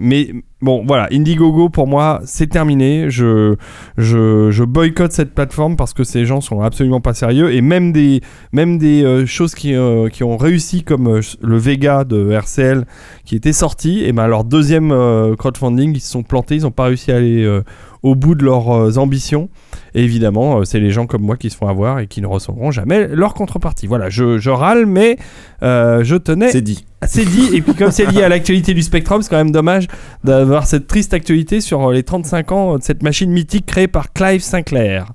mais 0.00 0.30
bon, 0.62 0.84
voilà, 0.86 1.08
Indiegogo 1.12 1.68
pour 1.68 1.86
moi, 1.86 2.20
c'est 2.24 2.46
terminé. 2.46 3.10
Je, 3.10 3.56
je, 3.98 4.64
boycotte 4.64 5.12
cette 5.12 5.34
plateforme 5.34 5.76
parce 5.76 5.92
que 5.92 6.04
ces 6.04 6.24
gens 6.24 6.40
sont 6.40 6.62
absolument 6.62 7.00
pas 7.00 7.14
sérieux. 7.14 7.52
Et 7.52 7.60
même 7.60 7.92
des, 7.92 8.20
même 8.52 8.78
des 8.78 9.02
euh, 9.04 9.26
choses 9.26 9.54
qui, 9.54 9.74
euh, 9.74 10.08
qui 10.08 10.24
ont 10.24 10.36
réussi 10.36 10.84
comme 10.84 11.08
euh, 11.08 11.20
le 11.42 11.58
Vega 11.58 12.04
de 12.04 12.30
RCL 12.30 12.86
qui 13.24 13.36
était 13.36 13.52
sorti, 13.52 14.04
et 14.04 14.12
ben 14.12 14.26
leur 14.26 14.44
deuxième 14.44 14.90
crowdfunding, 15.36 15.94
ils 15.94 16.00
se 16.00 16.10
sont 16.10 16.22
plantés, 16.22 16.56
ils 16.56 16.62
n'ont 16.62 16.70
pas 16.70 16.84
réussi 16.84 17.12
à 17.12 17.16
aller 17.16 17.60
au 18.02 18.14
bout 18.14 18.34
de 18.34 18.44
leurs 18.44 18.70
euh, 18.70 18.96
ambitions. 18.96 19.48
Et 19.94 20.02
évidemment, 20.02 20.58
euh, 20.58 20.64
c'est 20.64 20.80
les 20.80 20.90
gens 20.90 21.06
comme 21.06 21.22
moi 21.22 21.36
qui 21.36 21.50
se 21.50 21.56
font 21.56 21.68
avoir 21.68 22.00
et 22.00 22.06
qui 22.06 22.20
ne 22.20 22.26
recevront 22.26 22.70
jamais 22.70 23.08
leur 23.08 23.34
contrepartie. 23.34 23.86
Voilà, 23.86 24.08
je, 24.10 24.38
je 24.38 24.50
râle, 24.50 24.86
mais 24.86 25.16
euh, 25.62 26.02
je 26.04 26.16
tenais. 26.16 26.50
C'est 26.50 26.62
dit. 26.62 26.84
C'est 27.04 27.24
dit, 27.24 27.56
et 27.56 27.62
puis 27.62 27.74
comme 27.74 27.90
c'est 27.90 28.06
lié 28.06 28.22
à 28.22 28.28
l'actualité 28.28 28.74
du 28.74 28.82
Spectrum, 28.82 29.22
c'est 29.22 29.30
quand 29.30 29.36
même 29.36 29.50
dommage 29.50 29.88
d'avoir 30.22 30.66
cette 30.66 30.86
triste 30.86 31.14
actualité 31.14 31.60
sur 31.60 31.90
les 31.90 32.04
35 32.04 32.52
ans 32.52 32.78
de 32.78 32.82
cette 32.82 33.02
machine 33.02 33.30
mythique 33.30 33.66
créée 33.66 33.88
par 33.88 34.12
Clive 34.12 34.40
Sinclair. 34.40 35.12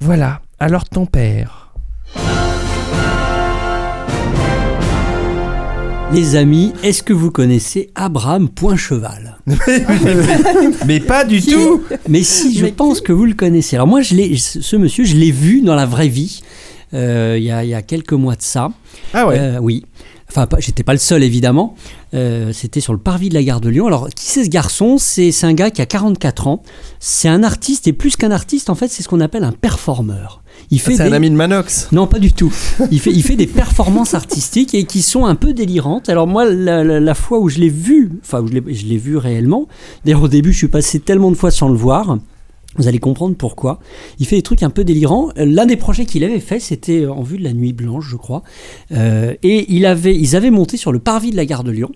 Voilà, 0.00 0.40
alors 0.58 0.88
ton 0.88 1.04
père. 1.04 1.74
Les 6.12 6.36
amis, 6.36 6.72
est-ce 6.82 7.02
que 7.02 7.12
vous 7.12 7.30
connaissez 7.30 7.90
Abraham 7.94 8.48
Poincheval 8.48 9.36
Mais 10.86 11.00
pas 11.00 11.24
du 11.24 11.38
Qui- 11.40 11.52
tout 11.52 11.82
Mais 12.08 12.22
si, 12.22 12.56
je 12.56 12.64
Mais 12.64 12.72
pense 12.72 13.00
que 13.02 13.12
vous 13.12 13.26
le 13.26 13.34
connaissez. 13.34 13.76
Alors 13.76 13.86
moi, 13.86 14.00
je 14.00 14.14
l'ai, 14.14 14.36
ce 14.38 14.76
monsieur, 14.76 15.04
je 15.04 15.16
l'ai 15.16 15.30
vu 15.30 15.60
dans 15.60 15.74
la 15.74 15.84
vraie 15.86 16.08
vie 16.08 16.40
euh, 16.94 17.36
il 17.38 17.44
y, 17.44 17.50
a, 17.50 17.62
il 17.64 17.68
y 17.68 17.74
a 17.74 17.82
quelques 17.82 18.14
mois 18.14 18.34
de 18.36 18.42
ça. 18.42 18.70
Ah 19.12 19.26
ouais 19.28 19.38
Euh, 19.38 19.58
oui. 19.60 19.84
Enfin, 20.30 20.46
j'étais 20.58 20.82
pas 20.82 20.92
le 20.92 20.98
seul 20.98 21.22
évidemment. 21.22 21.74
Euh, 22.14 22.52
C'était 22.52 22.80
sur 22.80 22.92
le 22.92 22.98
parvis 22.98 23.28
de 23.30 23.34
la 23.34 23.42
gare 23.42 23.60
de 23.60 23.68
Lyon. 23.70 23.86
Alors, 23.86 24.08
qui 24.10 24.26
c'est 24.26 24.44
ce 24.44 24.50
garçon? 24.50 24.96
C'est 24.98 25.32
c'est 25.32 25.46
un 25.46 25.54
gars 25.54 25.70
qui 25.70 25.80
a 25.80 25.86
44 25.86 26.46
ans. 26.48 26.62
C'est 27.00 27.28
un 27.28 27.42
artiste 27.42 27.86
et 27.88 27.92
plus 27.94 28.16
qu'un 28.16 28.30
artiste, 28.30 28.68
en 28.70 28.74
fait, 28.74 28.88
c'est 28.88 29.02
ce 29.02 29.08
qu'on 29.08 29.20
appelle 29.20 29.44
un 29.44 29.52
performeur. 29.52 30.42
Il 30.70 30.80
fait 30.80 30.96
C'est 30.96 31.04
des... 31.04 31.08
un 31.10 31.12
ami 31.12 31.30
de 31.30 31.34
Manox. 31.36 31.88
Non, 31.92 32.06
pas 32.06 32.18
du 32.18 32.32
tout. 32.32 32.52
Il 32.90 33.00
fait, 33.00 33.10
il 33.12 33.22
fait 33.22 33.36
des 33.36 33.46
performances 33.46 34.12
artistiques 34.14 34.74
et 34.74 34.84
qui 34.84 35.00
sont 35.02 35.24
un 35.24 35.34
peu 35.34 35.54
délirantes. 35.54 36.08
Alors 36.10 36.26
moi, 36.26 36.44
la, 36.44 36.84
la- 36.84 37.00
la 37.00 37.14
fois 37.14 37.38
où 37.38 37.48
je 37.48 37.58
l'ai 37.58 37.68
vu, 37.70 38.12
enfin, 38.22 38.42
où 38.42 38.48
je 38.48 38.52
l'ai- 38.54 38.74
je 38.74 38.84
l'ai 38.86 38.98
vu 38.98 39.16
réellement, 39.16 39.66
d'ailleurs 40.04 40.22
au 40.24 40.28
début, 40.28 40.52
je 40.52 40.58
suis 40.58 40.68
passé 40.68 41.00
tellement 41.00 41.30
de 41.30 41.36
fois 41.36 41.50
sans 41.50 41.68
le 41.68 41.76
voir. 41.76 42.18
Vous 42.78 42.88
allez 42.88 43.00
comprendre 43.00 43.36
pourquoi. 43.36 43.80
Il 44.18 44.26
fait 44.26 44.36
des 44.36 44.42
trucs 44.42 44.62
un 44.62 44.70
peu 44.70 44.84
délirants. 44.84 45.30
L'un 45.36 45.66
des 45.66 45.76
projets 45.76 46.06
qu'il 46.06 46.24
avait 46.24 46.40
fait, 46.40 46.60
c'était 46.60 47.06
en 47.06 47.22
vue 47.22 47.38
de 47.38 47.44
la 47.44 47.52
nuit 47.52 47.72
blanche, 47.72 48.06
je 48.08 48.16
crois. 48.16 48.42
Euh, 48.92 49.34
et 49.42 49.66
il 49.72 49.84
avait, 49.84 50.16
ils 50.16 50.36
avaient 50.36 50.50
monté 50.50 50.76
sur 50.76 50.92
le 50.92 51.00
parvis 51.00 51.32
de 51.32 51.36
la 51.36 51.44
gare 51.44 51.64
de 51.64 51.72
Lyon 51.72 51.90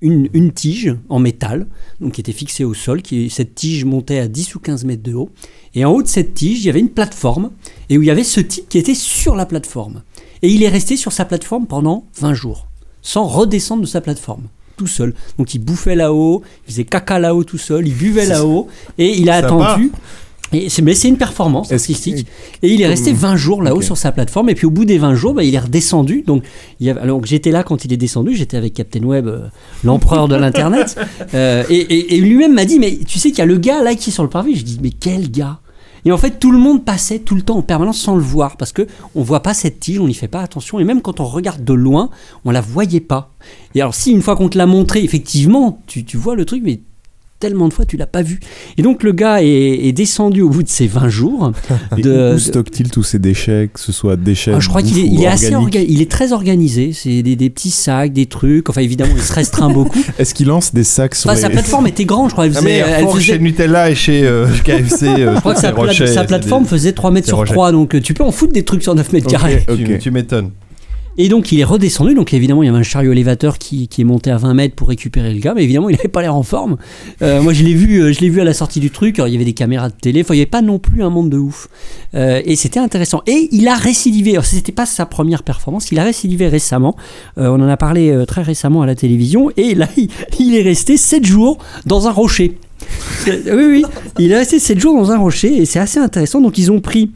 une, 0.00 0.52
tige 0.52 0.94
en 1.08 1.18
métal, 1.18 1.66
donc 2.00 2.12
qui 2.12 2.20
était 2.20 2.32
fixée 2.32 2.64
au 2.64 2.74
sol. 2.74 3.00
Cette 3.30 3.54
tige 3.54 3.84
montait 3.84 4.18
à 4.18 4.28
10 4.28 4.54
ou 4.54 4.60
15 4.60 4.84
mètres 4.84 5.02
de 5.02 5.14
haut. 5.14 5.30
Et 5.74 5.84
en 5.84 5.92
haut 5.92 6.02
de 6.02 6.08
cette 6.08 6.34
tige, 6.34 6.60
il 6.60 6.66
y 6.66 6.70
avait 6.70 6.80
une 6.80 6.90
plateforme, 6.90 7.50
et 7.88 7.98
où 7.98 8.02
il 8.02 8.06
y 8.06 8.10
avait 8.10 8.24
ce 8.24 8.40
type 8.40 8.68
qui 8.68 8.78
était 8.78 8.94
sur 8.94 9.34
la 9.36 9.46
plateforme. 9.46 10.02
Et 10.42 10.48
il 10.48 10.62
est 10.62 10.68
resté 10.68 10.96
sur 10.96 11.12
sa 11.12 11.24
plateforme 11.24 11.66
pendant 11.66 12.06
20 12.20 12.34
jours, 12.34 12.68
sans 13.02 13.26
redescendre 13.26 13.82
de 13.82 13.86
sa 13.86 14.00
plateforme, 14.00 14.44
tout 14.76 14.86
seul. 14.86 15.14
Donc 15.38 15.54
il 15.54 15.58
bouffait 15.58 15.94
là-haut, 15.96 16.42
il 16.66 16.72
faisait 16.72 16.84
caca 16.84 17.18
là-haut 17.18 17.44
tout 17.44 17.58
seul, 17.58 17.86
il 17.86 17.94
buvait 17.94 18.26
là-haut, 18.26 18.68
et 18.98 19.16
il 19.18 19.30
a 19.30 19.40
Sympa. 19.42 19.64
attendu. 19.70 19.90
Et 20.52 20.68
c'est- 20.68 20.80
mais 20.82 20.94
c'est 20.94 21.08
une 21.08 21.16
performance 21.16 21.72
artistique. 21.72 22.24
Et 22.62 22.72
il 22.72 22.80
est 22.80 22.86
resté 22.86 23.12
20 23.12 23.34
jours 23.34 23.64
là-haut 23.64 23.82
sur 23.82 23.96
sa 23.96 24.12
plateforme. 24.12 24.48
Et 24.48 24.54
puis 24.54 24.64
au 24.66 24.70
bout 24.70 24.84
des 24.84 24.96
20 24.96 25.14
jours, 25.16 25.34
bah, 25.34 25.42
il 25.42 25.52
est 25.52 25.58
redescendu. 25.58 26.22
Donc, 26.24 26.44
il 26.78 26.86
y 26.86 26.90
avait- 26.90 27.00
alors 27.00 27.20
que 27.20 27.26
j'étais 27.26 27.50
là 27.50 27.64
quand 27.64 27.84
il 27.84 27.92
est 27.92 27.96
descendu. 27.96 28.32
J'étais 28.36 28.56
avec 28.56 28.72
Captain 28.74 29.02
Web, 29.02 29.26
euh, 29.26 29.40
l'empereur 29.82 30.28
de 30.28 30.36
l'Internet. 30.36 30.96
Euh, 31.34 31.64
et 31.68 31.74
et- 31.78 32.14
et 32.14 32.20
lui-même 32.20 32.54
m'a 32.54 32.64
dit 32.64 32.78
Mais 32.78 32.96
tu 33.06 33.18
sais 33.18 33.30
qu'il 33.30 33.38
y 33.38 33.42
a 33.42 33.46
le 33.46 33.58
gars 33.58 33.82
là 33.82 33.96
qui 33.96 34.10
est 34.10 34.12
sur 34.12 34.22
le 34.22 34.28
parvis. 34.30 34.54
Je 34.54 34.62
dis 34.62 34.78
Mais 34.80 34.90
quel 34.90 35.32
gars? 35.32 35.58
Et 36.06 36.12
en 36.12 36.18
fait, 36.18 36.38
tout 36.38 36.52
le 36.52 36.58
monde 36.58 36.84
passait 36.84 37.18
tout 37.18 37.34
le 37.34 37.42
temps 37.42 37.56
en 37.56 37.62
permanence 37.62 37.98
sans 37.98 38.14
le 38.14 38.22
voir 38.22 38.56
parce 38.56 38.72
que 38.72 38.86
on 39.16 39.22
voit 39.22 39.42
pas 39.42 39.54
cette 39.54 39.80
tige, 39.80 39.98
on 39.98 40.06
n'y 40.06 40.14
fait 40.14 40.28
pas 40.28 40.40
attention. 40.40 40.78
Et 40.78 40.84
même 40.84 41.02
quand 41.02 41.18
on 41.18 41.24
regarde 41.24 41.64
de 41.64 41.72
loin, 41.72 42.10
on 42.44 42.52
la 42.52 42.60
voyait 42.60 43.00
pas. 43.00 43.32
Et 43.74 43.80
alors, 43.80 43.94
si 43.94 44.12
une 44.12 44.22
fois 44.22 44.36
qu'on 44.36 44.48
te 44.48 44.56
l'a 44.56 44.66
montré, 44.66 45.02
effectivement, 45.02 45.82
tu 45.86 46.16
vois 46.16 46.36
le 46.36 46.44
truc, 46.44 46.62
mais 46.64 46.80
tellement 47.38 47.68
de 47.68 47.72
fois 47.72 47.84
tu 47.84 47.96
l'as 47.96 48.06
pas 48.06 48.22
vu. 48.22 48.40
Et 48.78 48.82
donc 48.82 49.02
le 49.02 49.12
gars 49.12 49.42
est, 49.42 49.46
est 49.48 49.92
descendu 49.92 50.42
au 50.42 50.48
bout 50.48 50.62
de 50.62 50.68
ces 50.68 50.86
20 50.86 51.08
jours. 51.08 51.52
De, 51.96 52.34
où, 52.34 52.38
stocke-t-il 52.38 52.90
tous 52.90 53.02
ces 53.02 53.18
déchets, 53.18 53.70
que 53.72 53.78
ce 53.80 53.92
soit 53.92 54.16
déchets 54.16 54.52
Ah, 54.54 54.60
je 54.60 54.68
crois 54.68 54.82
qu'il 54.82 54.98
est, 54.98 55.06
il 55.06 55.26
assez 55.26 55.50
orga- 55.52 55.84
il 55.86 56.00
est 56.02 56.10
très 56.10 56.32
organisé. 56.32 56.92
C'est 56.92 57.22
des, 57.22 57.36
des 57.36 57.50
petits 57.50 57.70
sacs, 57.70 58.12
des 58.12 58.26
trucs. 58.26 58.68
Enfin, 58.70 58.80
évidemment, 58.80 59.12
il 59.16 59.22
se 59.22 59.32
restreint 59.32 59.70
beaucoup. 59.72 59.98
Est-ce 60.18 60.34
qu'il 60.34 60.46
lance 60.48 60.72
des 60.74 60.84
sacs 60.84 61.14
sur 61.14 61.28
Enfin, 61.30 61.36
les... 61.36 61.42
sa 61.42 61.50
plateforme 61.50 61.86
était 61.86 62.04
grande, 62.04 62.28
je 62.30 62.32
crois. 62.34 62.46
Elle 62.46 62.52
Ah, 62.54 62.58
faisait, 62.60 62.66
mais 62.68 62.76
elle 62.78 62.90
Carrefour, 62.90 63.14
faisait- 63.16 63.24
chez 63.34 63.38
Nutella 63.38 63.90
et 63.90 63.94
chez 63.94 64.24
euh, 64.24 64.46
KFC, 64.64 65.04
euh, 65.06 65.34
je 65.34 65.40
crois 65.40 65.54
que 65.54 65.60
sa, 65.60 65.72
Rocher, 65.72 66.04
plateforme 66.26 66.62
des- 66.64 66.68
faisait 66.70 66.92
3 66.92 67.10
mètres 67.10 67.26
sur 67.28 67.36
Rocher. 67.36 67.52
3, 67.52 67.72
donc 67.72 67.94
euh, 67.94 68.00
tu 68.00 68.14
peux 68.14 68.24
en 68.24 68.32
foutre 68.32 68.52
des 68.52 68.64
trucs 68.64 68.82
sur 68.82 68.94
9 68.94 69.12
mètres 69.12 69.28
carrés. 69.28 69.64
Tu, 69.66 69.72
Ok. 69.94 69.98
tu 69.98 70.10
m'étonnes. 70.10 70.50
Et 71.18 71.28
donc 71.28 71.50
il 71.50 71.60
est 71.60 71.64
redescendu, 71.64 72.14
donc 72.14 72.34
évidemment 72.34 72.62
il 72.62 72.66
y 72.66 72.68
avait 72.68 72.78
un 72.78 72.82
chariot 72.82 73.12
élévateur 73.12 73.58
qui, 73.58 73.88
qui 73.88 74.02
est 74.02 74.04
monté 74.04 74.30
à 74.30 74.36
20 74.36 74.54
mètres 74.54 74.74
pour 74.74 74.88
récupérer 74.88 75.32
le 75.32 75.40
gars, 75.40 75.54
mais 75.54 75.64
évidemment 75.64 75.88
il 75.88 75.96
n'avait 75.96 76.08
pas 76.08 76.20
l'air 76.20 76.34
en 76.34 76.42
forme. 76.42 76.76
Euh, 77.22 77.40
moi 77.40 77.52
je 77.52 77.64
l'ai 77.64 77.74
vu, 77.74 78.00
euh, 78.00 78.12
je 78.12 78.20
l'ai 78.20 78.28
vu 78.28 78.40
à 78.40 78.44
la 78.44 78.52
sortie 78.52 78.80
du 78.80 78.90
truc, 78.90 79.16
il 79.18 79.32
y 79.32 79.34
avait 79.34 79.44
des 79.44 79.54
caméras 79.54 79.88
de 79.88 79.94
télé, 79.94 80.24
il 80.28 80.32
n'y 80.32 80.40
avait 80.40 80.46
pas 80.46 80.62
non 80.62 80.78
plus 80.78 81.02
un 81.02 81.10
monde 81.10 81.30
de 81.30 81.38
ouf. 81.38 81.68
Euh, 82.14 82.42
et 82.44 82.56
c'était 82.56 82.80
intéressant. 82.80 83.22
Et 83.26 83.48
il 83.52 83.66
a 83.68 83.76
récidivé, 83.76 84.32
alors 84.32 84.44
c'était 84.44 84.72
pas 84.72 84.86
sa 84.86 85.06
première 85.06 85.42
performance, 85.42 85.90
il 85.90 85.98
a 85.98 86.04
récidivé 86.04 86.48
récemment, 86.48 86.96
on 87.36 87.60
en 87.60 87.68
a 87.68 87.76
parlé 87.76 88.24
très 88.26 88.42
récemment 88.42 88.82
à 88.82 88.86
la 88.86 88.94
télévision, 88.94 89.50
et 89.56 89.74
là 89.74 89.88
il, 89.96 90.08
il 90.38 90.54
est 90.54 90.62
resté 90.62 90.96
7 90.96 91.24
jours 91.24 91.58
dans 91.86 92.08
un 92.08 92.12
rocher. 92.12 92.58
Oui, 93.26 93.32
oui, 93.68 93.84
il 94.18 94.30
est 94.32 94.36
resté 94.36 94.58
7 94.58 94.78
jours 94.78 94.94
dans 94.96 95.10
un 95.10 95.18
rocher, 95.18 95.56
et 95.56 95.64
c'est 95.64 95.78
assez 95.80 95.98
intéressant, 95.98 96.40
donc 96.40 96.58
ils 96.58 96.70
ont 96.70 96.80
pris 96.80 97.10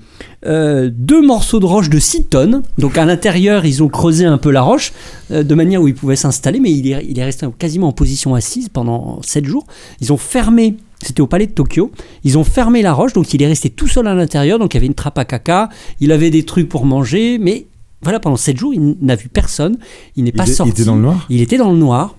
euh, 0.47 0.91
deux 0.93 1.25
morceaux 1.25 1.61
de 1.61 1.67
roche 1.67 1.89
de 1.91 1.99
6 1.99 2.25
tonnes. 2.25 2.63
Donc 2.79 2.99
à 2.99 3.05
l'intérieur, 3.05 3.65
ils 3.65 3.83
ont 3.83 3.89
creusé 3.89 4.25
un 4.25 4.39
peu 4.39 4.51
la 4.51 4.63
roche 4.63 4.93
euh, 5.31 5.43
de 5.43 5.55
manière 5.55 5.81
où 5.83 5.89
il 5.89 5.95
pouvait 5.95 6.17
s'installer, 6.17 6.59
mais 6.61 6.73
il 6.73 6.91
est, 6.91 7.07
il 7.09 7.19
est 7.19 7.25
resté 7.25 7.47
quasiment 7.59 7.89
en 7.89 7.93
position 7.93 8.35
assise 8.35 8.69
pendant 8.69 9.21
7 9.23 9.45
jours. 9.45 9.67
Ils 10.01 10.13
ont 10.13 10.17
fermé, 10.17 10.77
c'était 11.03 11.21
au 11.21 11.27
palais 11.29 11.47
de 11.47 11.53
Tokyo, 11.53 11.93
ils 12.25 12.39
ont 12.39 12.45
fermé 12.45 12.83
la 12.83 12.93
roche, 12.93 13.13
donc 13.13 13.33
il 13.35 13.43
est 13.43 13.47
resté 13.47 13.71
tout 13.71 13.87
seul 13.89 14.07
à 14.09 14.15
l'intérieur. 14.15 14.59
Donc 14.59 14.75
il 14.75 14.77
y 14.77 14.79
avait 14.79 14.87
une 14.89 14.95
trappe 14.95 15.19
à 15.19 15.25
caca, 15.25 15.69
il 16.01 16.11
avait 16.11 16.31
des 16.31 16.43
trucs 16.45 16.69
pour 16.69 16.87
manger, 16.87 17.39
mais 17.39 17.67
voilà, 18.03 18.19
pendant 18.19 18.37
7 18.37 18.57
jours, 18.59 18.73
il 18.75 18.97
n'a 19.03 19.15
vu 19.15 19.29
personne, 19.29 19.77
il 20.17 20.25
n'est 20.25 20.33
pas 20.33 20.45
était- 20.45 20.53
il 20.53 20.57
sorti. 20.57 20.71
était 20.73 20.85
dans 20.85 20.97
le 20.97 21.03
noir? 21.03 21.27
Il 21.29 21.41
était 21.43 21.59
dans 21.59 21.71
le 21.71 21.79
noir. 21.79 22.17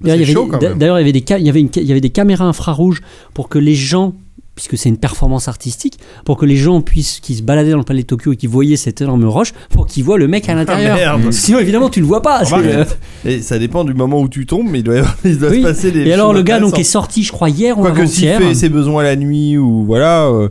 D'ailleurs, 0.00 0.16
C'est 0.16 0.16
il 0.16 0.20
y 0.20 0.24
avait 0.24 0.32
chaud, 0.32 0.44
des- 0.44 0.50
quand 0.50 0.62
même. 0.62 0.78
D'ailleurs, 0.78 0.98
il 0.98 1.00
y 1.00 1.04
avait 1.10 1.12
des 1.12 1.24
il 1.38 1.46
y 1.46 1.48
avait 1.48 1.60
une 1.60 1.70
il 1.76 1.84
y 1.84 1.90
avait 1.90 2.00
des 2.00 2.10
caméras 2.10 2.44
infrarouges 2.44 3.00
pour 3.34 3.48
que 3.48 3.58
les 3.58 3.74
gens 3.74 4.12
puisque 4.54 4.78
c'est 4.78 4.88
une 4.88 4.96
performance 4.96 5.48
artistique, 5.48 5.98
pour 6.24 6.38
que 6.38 6.46
les 6.46 6.56
gens 6.56 6.80
puissent, 6.80 7.20
qui 7.20 7.34
se 7.34 7.42
baladaient 7.42 7.72
dans 7.72 7.76
le 7.76 7.84
palais 7.84 8.00
de 8.00 8.06
Tokyo 8.06 8.32
et 8.32 8.36
qui 8.36 8.46
voyaient 8.46 8.78
cette 8.78 9.02
énorme 9.02 9.26
roche, 9.26 9.52
pour 9.68 9.86
qu'ils 9.86 10.02
voient 10.02 10.16
le 10.16 10.28
mec 10.28 10.48
à 10.48 10.54
l'intérieur. 10.54 10.96
merde. 10.96 11.22
Parce 11.24 11.36
que 11.36 11.42
Sinon, 11.42 11.58
évidemment, 11.58 11.90
tu 11.90 12.00
le 12.00 12.06
vois 12.06 12.22
pas. 12.22 12.42
c'est, 12.46 12.54
Remarque, 12.54 12.70
euh, 12.74 12.84
Et 13.30 13.42
ça 13.42 13.58
dépend 13.58 13.84
du 13.84 13.92
moment 13.92 14.18
où 14.18 14.30
tu 14.30 14.46
tombes, 14.46 14.66
mais 14.70 14.78
il 14.78 14.82
doit, 14.82 15.02
il 15.26 15.36
doit 15.38 15.50
oui. 15.50 15.58
se 15.60 15.62
passer 15.66 15.90
des 15.90 16.06
Et 16.06 16.12
alors, 16.14 16.32
le 16.32 16.40
gars 16.40 16.58
donc 16.58 16.78
est 16.78 16.84
sorti, 16.84 17.22
je 17.22 17.32
crois, 17.32 17.50
hier 17.50 17.78
ou 17.78 17.82
Quoique 17.82 18.06
s'il 18.06 18.28
avant-hier. 18.30 18.48
fait 18.48 18.54
ses 18.54 18.70
besoins 18.70 19.02
la 19.02 19.16
nuit 19.16 19.58
ou 19.58 19.84
voilà, 19.84 20.24
euh, 20.28 20.48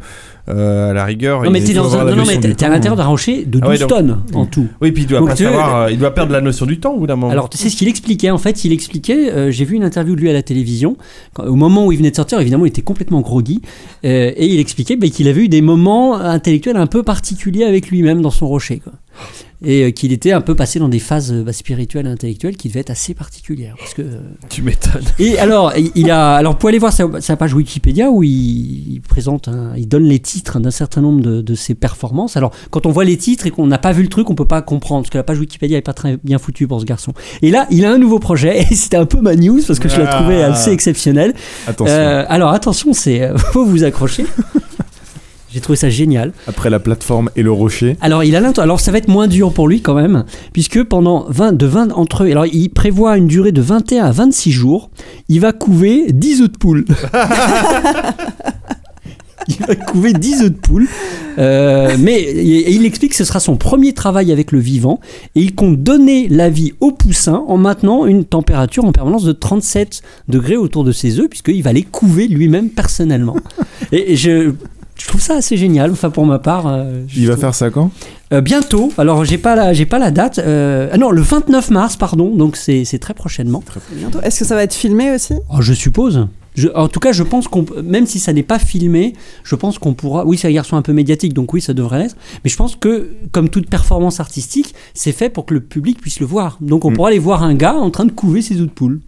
euh, 0.50 0.92
à 0.92 0.94
la 0.94 1.06
rigueur. 1.06 1.44
Non, 1.44 1.50
mais 1.52 1.62
t'es 1.64 1.74
dans 1.74 1.96
un, 1.98 2.06
non, 2.06 2.16
non, 2.16 2.24
mais 2.28 2.40
t'es 2.40 2.66
à 2.66 2.70
l'intérieur 2.70 2.96
d'un 2.96 3.06
rocher 3.06 3.46
de 3.46 3.60
12 3.60 3.62
Ah 3.64 3.70
ouais, 3.70 3.78
donc- 3.80 3.90
tonnes 3.90 4.22
en 4.34 4.46
tout. 4.46 4.68
Oui, 4.82 4.92
puis 4.92 5.04
il 5.04 5.08
doit 5.08 5.20
Donc, 5.20 5.30
pas 5.30 5.36
tu 5.36 5.44
veux- 5.44 5.50
savoir, 5.50 5.76
euh, 5.84 5.92
il 5.92 5.98
doit 5.98 6.14
perdre 6.14 6.32
la 6.34 6.42
notion 6.42 6.66
du 6.66 6.80
temps 6.80 6.94
au 6.94 7.00
bout 7.00 7.08
d'un 7.08 7.16
moment. 7.16 7.32
Alors, 7.32 7.50
tu 7.50 7.58
sais 7.58 7.70
ce 7.70 7.76
qu'il 7.76 7.88
expliquait 7.88 8.30
En 8.30 8.38
fait, 8.38 8.64
il 8.66 8.72
expliquait, 8.72 9.32
euh, 9.32 9.52
j'ai 9.52 9.66
vu 9.66 9.76
une 9.76 9.84
interview 9.84 10.16
de 10.16 10.22
lui 10.22 10.30
à 10.30 10.34
la 10.34 10.44
télévision, 10.44 10.98
quand- 11.34 11.46
au 11.46 11.56
moment 11.56 11.86
où 11.88 11.92
il 11.92 11.98
venait 11.98 12.12
de 12.12 12.16
sortir, 12.16 12.40
évidemment, 12.40 12.66
il 12.66 12.70
était 12.70 12.82
complètement 12.82 13.22
groggy, 13.22 13.62
euh, 14.06 14.32
et 14.36 14.46
il 14.48 14.60
expliquait 14.60 14.96
bah, 14.98 15.08
qu'il 15.08 15.28
avait 15.28 15.46
eu 15.46 15.48
des 15.50 15.62
moments 15.62 16.16
intellectuels 16.16 16.78
un 16.78 16.88
peu 16.88 17.02
particuliers 17.04 17.64
avec 17.64 17.90
lui-même 17.90 18.22
dans 18.22 18.32
son 18.32 18.48
rocher. 18.48 18.80
Quoi. 18.84 18.94
Et 19.66 19.84
euh, 19.86 19.92
qu'il 19.92 20.14
était 20.14 20.32
un 20.32 20.42
peu 20.42 20.54
passé 20.56 20.80
dans 20.80 20.90
des 20.90 21.00
phases 21.00 21.32
euh, 21.34 21.44
bah, 21.44 21.52
spirituelles 21.52 22.06
et 22.06 22.10
intellectuelles 22.10 22.56
qui 22.56 22.68
devaient 22.68 22.82
être 22.82 22.92
assez 22.92 23.14
particulières. 23.14 23.76
Parce 23.80 23.94
que, 23.96 24.02
euh, 24.04 24.20
tu 24.50 24.62
m'étonnes. 24.62 25.04
Et 25.20 25.40
alors, 25.40 25.74
il 25.96 26.12
a, 26.12 26.36
alors, 26.36 26.54
vous 26.54 26.60
pouvez 26.60 26.72
aller 26.72 26.80
voir 26.80 26.94
sa, 26.94 27.06
sa 27.20 27.36
page 27.36 27.54
Wikipédia 27.54 28.10
où 28.12 28.22
il, 28.24 28.30
il 28.94 29.02
présente, 29.02 29.48
un- 29.48 29.74
il 29.76 29.88
donne 29.88 30.04
les 30.06 30.20
titres 30.20 30.60
d'un 30.60 30.72
certain 30.72 31.02
nombre 31.02 31.22
de, 31.22 31.42
de 31.42 31.56
ses 31.56 31.74
performances. 31.76 32.38
Alors, 32.38 32.52
quand 32.70 32.86
on 32.86 32.92
voit 32.92 33.06
les 33.06 33.18
titres 33.18 33.48
et 33.48 33.52
qu'on 33.52 33.68
n'a 33.68 33.78
pas 33.80 33.92
vu 33.92 34.04
le 34.04 34.10
truc, 34.10 34.30
on 34.30 34.36
peut 34.36 34.46
pas 34.46 34.62
comprendre 34.62 35.02
parce 35.02 35.10
que 35.10 35.18
la 35.18 35.24
page 35.24 35.40
Wikipédia 35.40 35.78
est 35.78 35.82
pas 35.82 35.94
très 35.94 36.18
bien 36.24 36.38
foutue 36.38 36.68
pour 36.68 36.80
ce 36.80 36.86
garçon. 36.86 37.14
Et 37.42 37.50
là, 37.52 37.66
il 37.72 37.86
a 37.86 37.92
un 37.92 37.98
nouveau 37.98 38.20
projet 38.20 38.62
et 38.72 38.76
c'était 38.76 38.98
un 38.98 39.06
peu 39.06 39.20
ma 39.22 39.36
news 39.36 39.62
parce 39.66 39.80
que 39.80 39.90
je 39.90 39.98
l'ai 39.98 40.06
Ah. 40.08 40.16
trouvé 40.20 40.44
assez 40.44 40.72
exceptionnel. 40.72 41.34
Attention. 41.68 41.94
Euh, 41.96 42.24
alors, 42.30 42.52
attention, 42.52 42.94
c'est, 42.94 43.30
faut 43.52 43.66
vous 43.66 43.84
accrocher. 43.84 44.26
J'ai 45.56 45.62
trouvé 45.62 45.78
ça 45.78 45.88
génial. 45.90 46.34
Après 46.48 46.70
la 46.70 46.82
plateforme 46.82 47.30
et 47.38 47.42
le 47.42 47.50
rocher. 47.50 47.96
Alors, 48.02 48.26
il 48.26 48.36
a 48.36 48.46
alors 48.58 48.82
ça 48.82 48.92
va 48.92 48.98
être 48.98 49.08
moins 49.08 49.30
dur 49.30 49.54
pour 49.54 49.70
lui 49.70 49.80
quand 49.80 49.94
même, 49.94 50.26
puisque 50.52 50.84
pendant 50.84 51.28
20, 51.30 51.54
de 51.54 51.66
20 51.66 51.94
entre 51.94 52.26
alors 52.26 52.46
il 52.46 52.68
prévoit 52.68 53.16
une 53.16 53.28
durée 53.28 53.54
de 53.54 53.62
21 53.62 54.04
à 54.04 54.12
26 54.12 54.52
jours, 54.52 54.90
il 55.30 55.40
va 55.40 55.54
couver 55.54 56.08
10 56.12 56.42
œufs 56.42 56.52
de 56.52 56.58
poule. 56.58 56.84
il 59.48 59.66
va 59.66 59.76
couver 59.76 60.14
10 60.14 60.42
œufs 60.44 60.52
de 60.52 60.58
poule. 60.58 60.88
Euh, 61.38 61.96
mais 62.00 62.20
et 62.22 62.72
il 62.72 62.86
explique 62.86 63.12
que 63.12 63.18
ce 63.18 63.26
sera 63.26 63.40
son 63.40 63.58
premier 63.58 63.94
travail 63.94 64.32
avec 64.32 64.52
le 64.52 64.60
vivant 64.60 65.00
et 65.36 65.42
il 65.42 65.54
compte 65.54 65.82
donner 65.84 66.28
la 66.30 66.50
vie 66.50 66.74
au 66.80 66.92
poussin 66.92 67.44
en 67.48 67.58
maintenant 67.58 68.06
une 68.06 68.24
température 68.26 68.86
en 68.86 68.92
permanence 68.92 69.24
de 69.24 69.34
37 69.34 70.02
degrés 70.28 70.58
autour 70.58 70.84
de 70.84 70.92
ses 70.92 71.20
œufs, 71.20 71.30
puisqu'il 71.30 71.64
va 71.64 71.74
les 71.74 71.84
couver 71.84 72.28
lui-même 72.28 72.70
personnellement. 72.70 73.36
et 73.92 74.16
je, 74.16 74.54
je 74.98 75.08
trouve 75.08 75.22
ça 75.22 75.36
assez 75.36 75.58
génial, 75.58 75.92
enfin 75.92 76.10
pour 76.10 76.26
ma 76.26 76.40
part. 76.40 76.68
euh, 76.68 77.04
Il 77.16 77.26
va 77.28 77.34
trouve- 77.34 77.42
faire 77.42 77.56
ça 77.56 77.70
quand? 77.70 77.92
Euh, 78.34 78.42
bientôt, 78.42 78.92
alors 78.98 79.24
j'ai 79.26 79.38
pas 79.38 79.56
la, 79.56 79.74
j'ai 79.74 79.86
pas 79.86 80.00
la 80.00 80.12
date. 80.12 80.40
euh, 80.40 80.90
ah 80.92 80.98
non, 80.98 81.12
le 81.12 81.22
29 81.22 81.70
mars, 81.70 81.96
pardon, 81.96 82.36
donc 82.36 82.56
c'est 82.56 82.86
c'est 82.86 83.00
très 83.00 83.14
prochainement. 83.14 83.64
Bientôt. 83.92 84.20
Est-ce 84.22 84.40
que 84.40 84.46
ça 84.46 84.56
va 84.56 84.64
être 84.64 84.74
filmé 84.74 85.12
aussi? 85.14 85.34
Oh, 85.54 85.62
je 85.62 85.74
suppose. 85.74 86.28
Je- 86.56 86.70
en 86.74 86.88
tout 86.88 87.02
cas, 87.02 87.12
je 87.12 87.22
pense 87.24 87.50
qu'on, 87.50 87.66
même 87.84 88.06
si 88.06 88.18
ça 88.18 88.32
n'est 88.32 88.42
pas 88.42 88.60
filmé, 88.60 89.14
je 89.44 89.56
pense 89.56 89.78
qu'on 89.78 89.94
pourra. 89.94 90.26
Oui, 90.26 90.38
c'est 90.38 90.48
un 90.48 90.52
garçon 90.54 90.78
un 90.78 90.82
peu 90.82 90.94
médiatique, 90.94 91.34
donc 91.34 91.54
oui, 91.54 91.60
ça 91.60 91.74
devrait 91.74 92.00
l'être. 92.00 92.16
Mais 92.46 92.50
je 92.50 92.56
pense 92.56 92.78
que, 92.78 93.10
comme 93.34 93.50
toute 93.50 93.70
performance 93.70 94.22
artistique, 94.22 94.74
c'est 94.94 95.12
fait 95.12 95.30
pour 95.30 95.46
que 95.46 95.54
le 95.54 95.60
public 95.60 96.00
puisse 96.00 96.22
le 96.22 96.26
voir. 96.26 96.58
Donc 96.62 96.86
on 96.86 96.92
Mm. 96.92 96.94
pourra 96.94 97.10
aller 97.10 97.20
voir 97.20 97.44
un 97.44 97.56
gars 97.56 97.74
en 97.76 97.92
train 97.92 98.06
de 98.06 98.12
couver 98.12 98.42
ses 98.42 98.56
œufs 98.56 98.68
de 98.68 98.72
poule. 98.72 99.02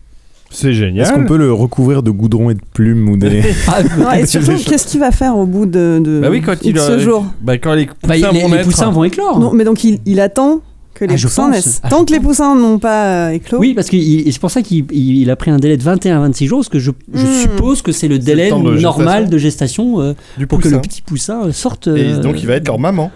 C'est 0.50 0.70
Est-ce 0.70 0.78
génial. 0.80 1.14
qu'on 1.14 1.26
peut 1.26 1.38
le 1.38 1.52
recouvrir 1.52 2.04
de 2.04 2.12
goudron 2.12 2.50
et 2.50 2.54
de 2.56 2.62
plumes 2.74 3.10
ou 3.10 3.18
des... 3.18 3.44
Ah, 4.08 4.20
Et 4.20 4.26
surtout, 4.26 4.54
qu'est-ce 4.66 4.88
qu'il 4.88 5.00
va 5.00 5.12
faire 5.12 5.38
au 5.38 5.46
bout 5.46 5.66
de, 5.66 6.00
de 6.04 6.20
Bah 6.22 6.30
oui, 6.32 6.42
quand 6.42 6.56
il 6.64 6.78
ce 6.80 6.92
a- 6.94 6.98
jour 7.00 7.26
Bah, 7.42 7.58
quand 7.58 7.74
les 7.74 7.86
bah, 7.86 7.92
poussins 8.02 8.32
les, 8.32 8.42
vont 8.42 8.54
les 8.54 8.62
poussins 8.64 8.90
vont 8.90 9.04
éclore. 9.04 9.40
Non, 9.40 9.52
mais 9.54 9.64
donc 9.66 9.84
il, 9.84 10.00
il 10.06 10.20
attend 10.20 10.62
que 10.94 11.06
les 11.06 11.14
Ah, 11.14 11.18
je 11.18 11.28
poussins 11.28 11.50
naissent. 11.52 11.80
Ah, 11.84 11.90
Tant 11.90 12.06
que 12.06 12.14
les 12.14 12.20
poussins 12.20 12.56
n'ont 12.56 12.80
pas 12.80 13.28
euh, 13.28 13.30
éclos. 13.32 13.60
Oui, 13.60 13.74
parce 13.76 13.88
que 13.90 13.98
c'est 14.00 14.40
pour 14.40 14.50
ça 14.50 14.62
qu'il 14.64 14.86
il- 14.92 15.18
il 15.22 15.30
a 15.30 15.36
pris 15.36 15.52
un 15.52 15.58
délai 15.58 15.78
de 15.78 15.84
21 15.84 16.18
à 16.18 16.20
26 16.22 16.48
jours, 16.48 16.60
parce 16.60 16.70
que 16.70 16.80
je, 16.80 16.92
je 17.14 17.22
Hmm. 17.26 17.34
suppose 17.42 17.82
que 17.84 17.92
c'est 17.92 18.08
le 18.08 18.18
délai 18.18 18.50
de 18.50 18.80
normal 18.82 19.30
de 19.30 19.38
gestation 19.38 20.00
euh, 20.02 20.14
du 20.40 20.48
pour 20.48 20.60
que 20.60 20.70
le 20.70 20.80
petit 20.82 21.02
poussin 21.04 21.42
euh, 21.48 21.52
sorte. 21.52 21.88
Et 21.88 22.14
euh, 22.14 22.20
donc 22.20 22.42
il 22.42 22.48
va 22.48 22.56
être 22.56 22.68
leur 22.68 22.80
maman. 22.80 23.12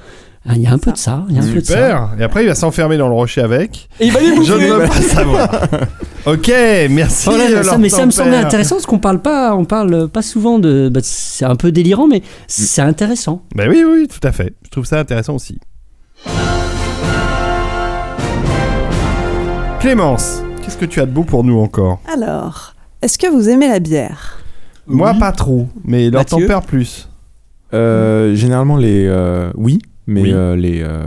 Ah, 0.47 0.54
Il 0.56 0.62
y 0.62 0.67
a 0.67 0.71
un 0.71 0.80
peu 0.80 0.91
de 0.91 0.97
ça. 0.97 1.23
Il 1.30 1.36
y 1.36 1.39
a 1.39 1.43
un 1.43 1.47
peu 1.47 1.62
de 1.62 1.65
ça. 1.65 1.73
Super. 1.73 2.10
Et 2.19 2.23
après 2.23 2.43
il 2.43 2.47
va 2.47 2.56
s'enfermer 2.56 2.97
dans 2.97 3.08
le 3.08 3.13
rocher 3.13 3.41
avec. 3.41 3.89
Et 3.99 4.08
il 4.08 4.12
va 4.12 4.19
les 4.19 4.30
Je 4.30 4.34
bouffer. 4.34 4.54
ne 4.67 4.73
veux 4.73 4.80
pas 4.88 5.01
savoir. 5.01 5.49
ok, 6.25 6.51
merci. 6.89 7.25
Voilà, 7.30 7.47
ça, 7.47 7.63
leur 7.63 7.80
mais 7.80 7.89
ça 7.89 8.06
me 8.08 8.12
semble 8.12 8.32
tempère. 8.32 8.47
intéressant 8.47 8.75
parce 8.75 8.88
qu'on 8.88 8.97
parle 8.99 9.21
pas, 9.21 9.54
on 9.56 9.65
parle 9.65 10.08
pas 10.10 10.23
souvent 10.23 10.58
de. 10.58 10.89
bah, 10.91 11.01
c'est 11.04 11.45
un 11.45 11.56
peu 11.56 11.71
délirant, 11.71 12.08
mais 12.08 12.23
c'est 12.47 12.82
intéressant. 12.82 13.43
Bah 13.56 13.65
oui, 13.69 13.84
oui, 13.88 14.08
tout 14.08 14.25
à 14.27 14.32
fait. 14.32 14.56
Je 14.63 14.69
trouve 14.71 14.86
ça 14.86 14.99
intéressant 14.99 15.36
aussi. 15.36 15.60
Clémence, 19.80 20.43
qu'est-ce 20.63 20.77
que 20.77 20.86
tu 20.86 20.99
as 21.01 21.06
de 21.08 21.12
beau 21.12 21.23
pour 21.23 21.43
nous 21.43 21.58
encore? 21.60 21.99
Alors, 22.13 22.73
est-ce 23.01 23.17
que 23.17 23.27
vous 23.27 23.49
aimez 23.49 23.67
la 23.67 23.80
bière? 23.80 24.39
Moi, 24.86 25.12
Oui. 25.13 25.19
pas 25.19 25.32
trop, 25.32 25.67
mais 25.86 26.10
leur 26.12 26.25
tempère 26.25 26.62
plus. 26.62 27.10
Euh, 27.73 28.36
généralement, 28.36 28.77
les. 28.77 29.06
euh, 29.08 29.51
oui, 29.56 29.80
mais 30.12 30.21
Oui. 30.21 30.32
euh, 30.34 30.56
les, 30.56 30.82
euh, 30.82 31.04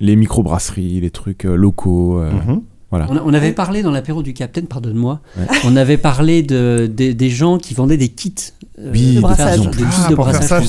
les 0.00 0.16
microbrasseries, 0.16 1.00
les 1.00 1.10
trucs 1.10 1.44
euh, 1.44 1.54
locaux. 1.56 2.18
euh, 2.20 2.30
Mhm. 2.30 2.62
Voilà. 2.90 3.08
On, 3.10 3.16
a- 3.16 3.22
on 3.24 3.34
avait 3.34 3.50
parlé 3.52 3.82
dans 3.82 3.90
l'apéro 3.90 4.22
du 4.22 4.34
Capitaine, 4.34 4.66
pardonne-moi. 4.68 5.20
Ouais. 5.36 5.46
On 5.64 5.74
avait 5.74 5.96
parlé 5.96 6.44
de, 6.44 6.88
des- 6.92 7.12
des 7.12 7.28
gens 7.30 7.58
qui 7.58 7.74
vendaient 7.74 7.96
des 7.96 8.08
kits. 8.10 8.32
euh, 8.78 8.90
Oui, 8.92 9.16
de 9.16 9.20
brassage. 9.20 9.58
Ah, 9.66 10.10
de 10.10 10.14
brassage. 10.14 10.66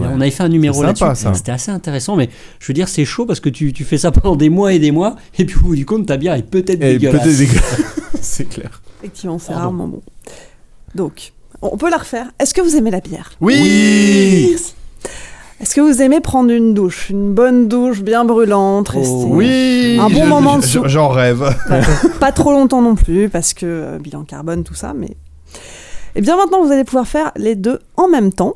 On 0.00 0.20
avait 0.20 0.30
fait 0.32 0.42
un 0.42 0.48
numéro 0.48 0.82
là-dessus. 0.82 1.04
C'était 1.34 1.52
assez 1.52 1.70
intéressant, 1.70 2.16
mais 2.16 2.28
je 2.58 2.66
veux 2.66 2.74
dire, 2.74 2.88
c'est 2.88 3.04
chaud 3.04 3.24
parce 3.24 3.38
que 3.38 3.48
tu, 3.50 3.72
tu 3.72 3.84
fais 3.84 3.98
ça 3.98 4.10
pendant 4.10 4.34
des 4.34 4.48
mois 4.50 4.72
et 4.72 4.80
des 4.80 4.90
mois, 4.90 5.14
et 5.38 5.44
puis 5.44 5.58
au 5.58 5.66
bout 5.68 5.76
du 5.76 5.86
compte, 5.86 6.06
ta 6.06 6.16
bière 6.16 6.34
est 6.34 6.42
peut-être 6.42 6.82
Et 6.82 6.98
dégueulasse. 6.98 7.22
peut-être 7.22 7.38
dégueulasse. 7.38 7.82
C'est 8.20 8.48
clair. 8.48 8.82
Effectivement, 9.00 9.38
c'est 9.38 9.54
rarement 9.54 9.86
bon. 9.88 10.02
Donc, 10.96 11.32
on 11.62 11.76
peut 11.76 11.88
la 11.90 11.96
refaire. 11.98 12.26
Est-ce 12.40 12.52
que 12.52 12.60
vous 12.60 12.74
aimez 12.76 12.90
la 12.90 13.00
bière? 13.00 13.30
Oui, 13.40 14.56
Est-ce 15.60 15.74
que 15.74 15.80
vous 15.82 16.00
aimez 16.00 16.20
prendre 16.20 16.50
une 16.50 16.72
douche? 16.72 17.10
Une 17.10 17.34
bonne 17.34 17.68
douche 17.68 18.00
bien 18.02 18.24
brûlante, 18.24 18.88
rester 18.88 19.24
Oui 19.26 19.98
Un 20.00 20.08
bon 20.08 20.24
je- 20.24 20.28
moment 20.28 20.58
de. 20.58 20.64
J'en 20.88 21.08
rêve. 21.08 21.54
pas 22.18 22.32
trop 22.32 22.52
longtemps 22.52 22.80
non 22.82 22.94
plus, 22.94 23.28
parce 23.28 23.52
que 23.52 23.66
euh, 23.66 23.98
bilan 23.98 24.22
carbone, 24.24 24.64
tout 24.64 24.74
ça, 24.74 24.92
mais... 24.94 25.16
Et 26.14 26.22
bien 26.22 26.36
maintenant, 26.36 26.64
vous 26.64 26.72
allez 26.72 26.84
pouvoir 26.84 27.06
faire 27.06 27.30
les 27.36 27.54
deux 27.56 27.78
en 27.96 28.08
même 28.08 28.32
temps. 28.32 28.54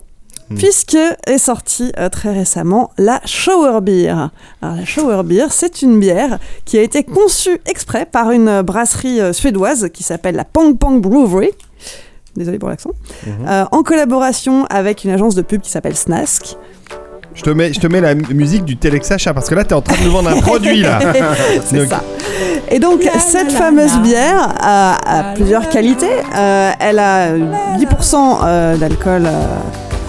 puisque 0.56 0.96
est 1.26 1.38
sortie 1.38 1.92
euh, 1.98 2.08
très 2.08 2.32
récemment 2.32 2.90
la 2.98 3.20
Shower 3.24 3.80
Beer. 3.82 4.30
Alors 4.62 4.76
la 4.76 4.84
Shower 4.84 5.22
Beer, 5.24 5.46
c'est 5.50 5.82
une 5.82 5.98
bière 6.00 6.38
qui 6.64 6.78
a 6.78 6.82
été 6.82 7.02
conçue 7.02 7.58
exprès 7.66 8.06
par 8.06 8.30
une 8.30 8.48
euh, 8.48 8.62
brasserie 8.62 9.20
euh, 9.20 9.32
suédoise 9.32 9.88
qui 9.92 10.02
s'appelle 10.02 10.36
la 10.36 10.44
Pong 10.44 10.76
Pong 10.78 11.00
Brewery. 11.00 11.50
Désolé 12.36 12.58
pour 12.58 12.68
l'accent. 12.68 12.90
Euh, 13.46 13.64
en 13.70 13.82
collaboration 13.82 14.66
avec 14.66 15.04
une 15.04 15.10
agence 15.10 15.34
de 15.34 15.42
pub 15.42 15.60
qui 15.60 15.70
s'appelle 15.70 15.96
Snask. 15.96 16.56
Je 17.35 17.42
te 17.42 17.51
mets, 17.51 17.73
je 17.73 17.81
te 17.81 17.87
mets 17.88 18.01
la 18.01 18.14
mu- 18.14 18.23
musique 18.33 18.64
du 18.64 18.77
Telex 18.77 19.11
Achat 19.11 19.35
parce 19.35 19.49
que 19.49 19.55
là, 19.55 19.64
t'es 19.64 19.75
en 19.75 19.81
train 19.83 19.97
de 19.97 20.05
nous 20.05 20.12
vendre 20.12 20.31
un 20.31 20.40
produit 20.40 20.83
là. 20.83 20.99
c'est 21.64 21.77
Donc- 21.79 21.88
ça. 21.88 22.03
Et 22.70 22.79
donc, 22.79 23.03
cette 23.18 23.53
fameuse 23.53 23.99
bière 23.99 24.55
a, 24.61 24.97
a 25.20 25.35
plusieurs 25.35 25.68
qualités. 25.68 26.07
Euh, 26.37 26.70
elle 26.81 26.99
a 26.99 27.29
10% 27.33 27.37
euh, 28.44 28.77
d'alcool. 28.77 29.27
euh, 29.27 29.44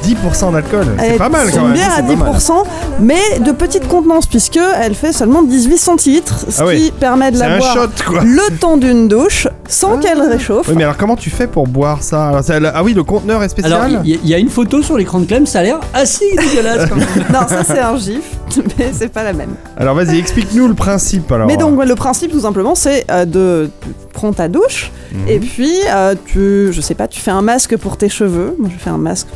10% 0.06 0.52
d'alcool, 0.54 0.86
c'est 1.00 1.18
pas 1.18 1.30
mal 1.30 1.48
c'est 1.48 1.54
quand 1.54 1.62
une 1.62 1.68
même. 1.68 1.74
bière 1.74 1.92
à 1.92 1.96
c'est 1.98 2.04
pas 2.04 2.16
mal. 2.26 2.34
10%, 2.34 2.52
mais 3.00 3.40
de 3.40 3.52
petite 3.52 3.88
contenance, 3.88 4.26
puisque 4.28 4.60
elle 4.82 4.96
fait 4.96 5.14
seulement 5.14 5.44
18 5.44 5.78
centilitres, 5.78 6.46
ce 6.50 6.62
Ah 6.62 6.66
oui. 6.68 6.86
qui 6.86 6.92
permet 6.92 7.32
de 7.32 7.38
C'est 7.38 7.48
la 7.48 7.56
un 7.56 7.58
boire 7.58 7.74
shot 7.74 8.04
quoi. 8.06 8.24
le 8.24 8.58
temps 8.60 8.78
d'une 8.78 9.08
douche 9.08 9.48
sans 9.68 9.98
qu'elle 9.98 10.22
réchauffe. 10.22 10.68
Oui, 10.70 10.76
mais 10.78 10.84
alors 10.84 10.98
comment 10.98 11.16
tu 11.16 11.30
fais 11.30 11.48
pour 11.48 11.68
boire 11.68 12.04
ça 12.04 12.28
Alors, 12.30 12.44
c'est- 12.44 12.60
Ah 12.74 12.84
oui, 12.84 12.94
le 12.94 13.04
conteneur 13.04 13.42
est 13.44 13.50
spécial 13.50 13.74
Alors, 13.74 13.88
il 14.04 14.12
y, 14.12 14.20
il 14.24 14.30
y 14.30 14.34
a 14.34 14.38
une 14.38 14.50
photo 14.50 14.82
sur 14.84 14.98
l'écran 14.98 15.20
de 15.20 15.26
Clem, 15.26 15.46
ça 15.46 15.60
a 15.60 15.64
l'air 15.64 15.80
assez 15.94 16.26
dégueulasse 16.38 16.88
quand 16.90 16.96
même. 16.96 17.06
Non, 17.34 17.48
ça 17.48 17.64
c'est 17.64 17.80
un 17.80 17.98
gif, 17.98 18.22
mais 18.78 18.92
c'est 18.94 19.10
pas 19.12 19.24
la 19.24 19.34
même. 19.34 19.56
Alors 19.78 19.96
vas-y, 19.96 20.20
explique-nous 20.20 20.68
le 20.68 20.74
principe 20.76 21.32
alors. 21.32 21.48
Mais 21.48 21.58
donc 21.58 21.84
le 21.84 21.96
principe 21.96 22.32
tout 22.32 22.42
simplement 22.42 22.76
c'est 22.76 23.06
euh, 23.10 23.26
de 23.26 23.70
tu 23.82 23.90
prends 24.14 24.34
ta 24.34 24.48
douche 24.48 24.92
Mhm. 25.12 25.28
et 25.30 25.40
puis 25.40 25.72
euh, 25.90 26.16
tu 26.26 26.70
je 26.74 26.82
sais 26.82 26.96
pas 26.96 27.08
tu 27.08 27.22
fais 27.22 27.32
un 27.32 27.42
masque 27.42 27.78
pour 27.78 27.96
tes 27.98 28.10
cheveux. 28.10 28.56
Moi 28.60 28.70
je 28.76 28.82
fais 28.84 28.90
un 28.90 28.98
masque. 28.98 29.28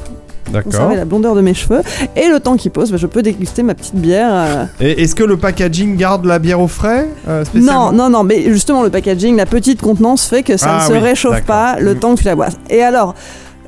Conserver 0.63 0.95
la 0.95 1.05
blondeur 1.05 1.35
de 1.35 1.41
mes 1.41 1.53
cheveux 1.53 1.81
et 2.15 2.27
le 2.27 2.39
temps 2.39 2.57
qui 2.57 2.69
pose 2.69 2.91
bah, 2.91 2.97
je 2.97 3.07
peux 3.07 3.21
déguster 3.21 3.63
ma 3.63 3.73
petite 3.75 3.95
bière. 3.95 4.29
euh. 4.31 4.65
Et 4.79 5.03
est-ce 5.03 5.15
que 5.15 5.23
le 5.23 5.38
packaging 5.38 5.95
garde 5.97 6.25
la 6.25 6.39
bière 6.39 6.59
au 6.59 6.67
frais 6.67 7.07
euh, 7.27 7.39
Non 7.39 7.45
spécialement 7.45 7.91
non 7.91 8.09
non 8.09 8.23
mais 8.23 8.43
justement 8.51 8.83
le 8.83 8.89
packaging 8.89 9.35
la 9.38 9.45
petite 9.45 9.81
contenance 9.81 10.25
fait 10.27 10.43
que 10.43 10.57
ça 10.57 10.77
Ah 10.79 10.83
ne 10.83 10.88
se 10.88 10.93
oui, 10.93 10.99
réchauffe 10.99 11.31
d'accord. 11.33 11.45
pas 11.47 11.79
le 11.79 11.93
Mhm. 11.93 11.99
temps 11.99 12.15
que 12.15 12.19
tu 12.21 12.25
la 12.25 12.35
bois. 12.35 12.47
Et 12.69 12.81
alors 12.81 13.15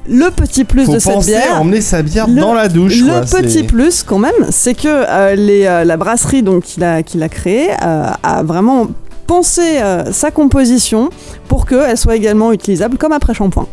le 0.07 0.31
petit 0.31 0.63
plus 0.63 0.85
Faut 0.85 0.93
de 0.93 0.99
cette 0.99 1.13
penser 1.13 1.31
bière 1.31 1.55
à 1.57 1.59
emmener 1.59 1.79
sa 1.79 2.01
bière 2.01 2.27
le- 2.27 2.41
dans 2.41 2.55
la 2.55 2.67
douche. 2.67 2.99
Le 3.01 3.07
quoi, 3.07 3.25
c'est- 3.25 3.41
petit 3.43 3.63
plus 3.63 4.01
quand 4.03 4.17
même, 4.17 4.33
c'est 4.49 4.73
que 4.73 4.87
euh, 4.87 5.35
les, 5.35 5.65
euh, 5.67 5.83
la 5.83 5.95
brasserie 5.95 6.41
donc 6.41 6.63
qu'il 6.63 6.83
a, 6.83 7.03
qu'il 7.03 7.21
a 7.21 7.29
créée 7.29 7.69
euh, 7.83 8.05
a 8.23 8.41
vraiment 8.43 8.87
pensé 9.27 9.61
euh, 9.79 10.11
sa 10.11 10.31
composition 10.31 11.09
pour 11.47 11.65
qu'elle 11.67 11.97
soit 11.97 12.15
également 12.15 12.51
utilisable 12.51 12.97
comme 12.97 13.11
après 13.11 13.33
shampoing. 13.35 13.67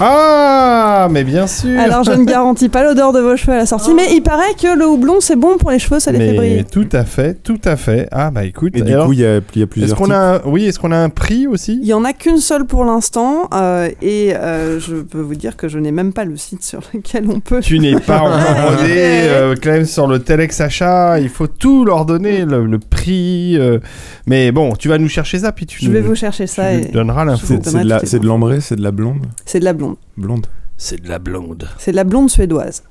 Ah, 0.00 1.08
mais 1.10 1.24
bien 1.24 1.46
sûr. 1.46 1.78
Alors 1.78 2.02
je 2.04 2.12
ne 2.12 2.24
garantis 2.26 2.68
pas 2.68 2.82
l'odeur 2.82 3.12
de 3.12 3.20
vos 3.20 3.36
cheveux 3.36 3.52
à 3.52 3.56
la 3.58 3.66
sortie, 3.66 3.94
mais 3.94 4.14
il 4.14 4.20
paraît 4.22 4.54
que 4.60 4.76
le 4.76 4.86
houblon 4.86 5.20
c'est 5.20 5.36
bon 5.36 5.58
pour 5.58 5.70
les 5.70 5.78
cheveux, 5.78 6.00
ça 6.00 6.12
les 6.12 6.18
fait 6.18 6.30
mais 6.32 6.36
briller. 6.36 6.64
tout 6.64 6.88
à 6.92 7.04
fait, 7.04 7.34
tout 7.42 7.60
à 7.64 7.76
fait. 7.76 8.08
Ah 8.10 8.30
bah 8.30 8.44
écoute. 8.44 8.76
Et 8.76 8.82
du 8.82 8.92
alors, 8.92 9.06
coup, 9.06 9.12
il 9.12 9.20
y 9.20 9.24
a, 9.26 9.40
il 9.54 9.58
y 9.58 9.62
a 9.62 9.64
est-ce 9.64 9.66
plusieurs 9.66 9.96
qu'on 9.98 10.10
a, 10.10 10.36
un- 10.36 10.40
oui, 10.46 10.64
est-ce 10.66 10.78
qu'on 10.78 10.92
a 10.92 10.96
un 10.96 11.08
prix 11.08 11.46
aussi? 11.46 11.78
Il 11.82 11.86
y 11.88 11.94
en 11.94 12.04
a 12.04 12.12
qu'une 12.12 12.38
seule 12.38 12.64
pour 12.64 12.84
l'instant 12.84 13.48
euh, 13.54 13.88
et 14.00 14.34
euh, 14.34 14.80
je 14.80 14.96
peux 14.96 15.20
vous 15.20 15.34
dire 15.34 15.56
que 15.56 15.68
je 15.68 15.78
n'ai 15.78 15.92
même 15.92 16.12
pas 16.12 16.24
le 16.24 16.36
site 16.36 16.62
sur 16.64 16.80
lequel 16.94 17.26
on 17.28 17.40
peut. 17.40 17.60
Tu 17.60 17.78
n'es 17.78 17.98
pas 17.98 18.20
encodé, 18.22 18.88
euh, 18.96 19.54
Clem, 19.56 19.84
sur 19.84 20.06
le 20.06 20.18
Telex 20.20 20.60
achat. 20.60 21.20
Il 21.20 21.28
faut 21.28 21.46
tout 21.46 21.84
leur 21.84 22.04
donner, 22.06 22.44
le, 22.44 22.64
le 22.66 22.78
prix. 22.78 23.56
euh, 23.58 23.78
mais 24.26 24.52
bon, 24.52 24.72
tu 24.74 24.88
vas 24.88 24.98
nous 24.98 25.08
chercher 25.08 25.38
ça, 25.40 25.52
puis 25.52 25.66
tu 25.66 25.84
Je 25.84 25.90
vais 25.90 26.00
nous- 26.00 26.06
vous 26.08 26.14
chercher 26.14 26.44
tu 26.46 26.52
ça 26.54 26.72
nous 26.72 26.80
et 26.80 26.88
donneras 26.92 27.24
l'info. 27.24 27.46
C'est 27.46 27.64
c'est 28.04 28.18
de 28.18 28.26
l'ambré, 28.26 28.60
c'est 28.60 28.76
de 28.76 28.82
la 28.82 28.90
blonde? 28.90 29.22
C'est 29.44 29.60
de 29.60 29.64
la 29.64 29.72
blonde. 29.72 29.81
Blonde. 30.16 30.46
C'est 30.76 31.00
de 31.02 31.08
la 31.08 31.18
blonde. 31.18 31.68
C'est 31.78 31.90
de 31.92 31.96
la 31.96 32.04
blonde 32.04 32.30
suédoise. 32.30 32.82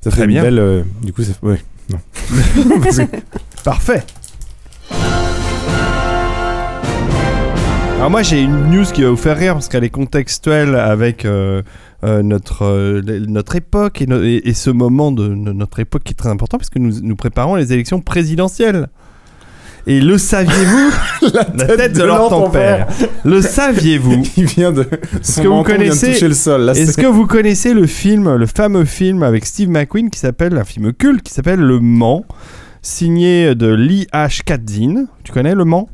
Ça 0.00 0.10
Très 0.10 0.20
fait 0.22 0.26
bien. 0.26 0.40
une 0.42 0.50
belle. 0.50 0.58
euh, 0.58 0.82
du 1.02 1.12
coup, 1.12 1.22
ça 1.22 1.32
fait. 1.34 1.46
Ouais. 1.46 1.60
Parfait. 3.64 4.02
Alors 7.96 8.10
moi 8.10 8.22
j'ai 8.22 8.42
une 8.42 8.70
news 8.70 8.84
qui 8.84 9.02
va 9.02 9.10
vous 9.10 9.16
faire 9.16 9.38
rire 9.38 9.54
parce 9.54 9.68
qu'elle 9.68 9.84
est 9.84 9.88
contextuelle 9.90 10.74
avec 10.74 11.24
euh, 11.24 11.62
euh, 12.02 12.22
notre, 12.22 12.62
euh, 12.66 13.00
notre 13.26 13.56
époque 13.56 14.02
et, 14.02 14.06
no- 14.06 14.22
et- 14.22 14.42
et 14.44 14.52
ce 14.52 14.68
moment 14.68 15.10
de, 15.10 15.28
de 15.28 15.52
notre 15.52 15.80
époque 15.80 16.02
qui 16.04 16.12
est 16.12 16.16
très 16.16 16.28
important 16.28 16.58
parce 16.58 16.68
que 16.68 16.78
nous, 16.78 17.00
nous 17.00 17.16
préparons 17.16 17.54
les 17.54 17.72
élections 17.72 18.00
présidentielles. 18.02 18.88
Et 19.86 20.00
le 20.00 20.16
saviez-vous 20.18 20.92
La 21.34 21.44
tête, 21.44 21.92
de, 21.92 22.02
leur 22.04 22.28
ton 22.30 22.48
père. 22.50 22.86
Le 23.24 23.42
saviez-vous 23.42 24.22
Il 24.36 24.46
vient 24.46 24.72
de. 24.72 24.86
Son 25.22 25.42
que 25.42 25.48
vous 25.48 25.62
de 25.62 25.66
connaissez- 25.66 26.12
toucher 26.12 26.28
le 26.28 26.34
sol. 26.34 26.70
Est-ce 26.74 26.96
que 26.96 27.06
vous 27.06 27.26
connaissez 27.26 27.74
le 27.74 27.86
film, 27.86 28.34
le 28.36 28.46
fameux 28.46 28.84
film 28.86 29.22
avec 29.22 29.44
Steve 29.44 29.68
McQueen 29.68 30.10
qui 30.10 30.18
s'appelle, 30.18 30.56
un 30.56 30.64
film 30.64 30.92
culte 30.92 31.22
qui 31.22 31.32
s'appelle 31.34 31.60
Le 31.60 31.80
Mans, 31.80 32.24
signé 32.82 33.54
de 33.54 33.68
Lee 33.74 34.06
H. 34.12 34.42
Katzin 34.44 35.06
Tu 35.22 35.32
connais 35.32 35.54
Le 35.54 35.64
Mans? 35.64 35.88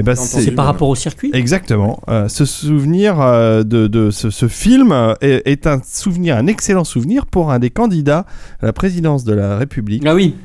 Eh 0.00 0.02
ben, 0.04 0.14
C'est 0.14 0.52
par 0.52 0.66
rapport 0.66 0.88
au 0.88 0.94
circuit? 0.94 1.30
Exactement. 1.34 1.98
Euh, 2.08 2.28
ce 2.28 2.44
souvenir 2.44 3.20
euh, 3.20 3.64
de, 3.64 3.88
de 3.88 4.10
ce, 4.12 4.30
ce 4.30 4.46
film 4.46 4.94
est, 5.20 5.42
est 5.44 5.66
un 5.66 5.80
souvenir, 5.84 6.36
un 6.36 6.46
excellent 6.46 6.84
souvenir 6.84 7.26
pour 7.26 7.50
un 7.50 7.58
des 7.58 7.70
candidats 7.70 8.24
à 8.62 8.66
la 8.66 8.72
présidence 8.72 9.24
de 9.24 9.32
la 9.34 9.56
République 9.58 10.04
Ah 10.06 10.14
oui, 10.14 10.36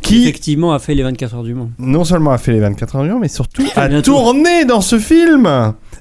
qui 0.00 0.22
effectivement 0.22 0.72
a 0.72 0.78
fait 0.78 0.94
les 0.94 1.02
24 1.02 1.34
heures 1.36 1.42
du 1.42 1.54
Mans. 1.54 1.70
non 1.78 2.04
seulement 2.04 2.30
a 2.32 2.38
fait 2.38 2.52
les 2.52 2.60
24 2.60 2.96
heures 2.96 3.02
du 3.04 3.10
Mans, 3.10 3.18
mais 3.20 3.28
surtout 3.28 3.64
a 3.76 3.88
tourné 4.02 4.64
dans 4.64 4.80
ce 4.80 4.98
film. 4.98 5.48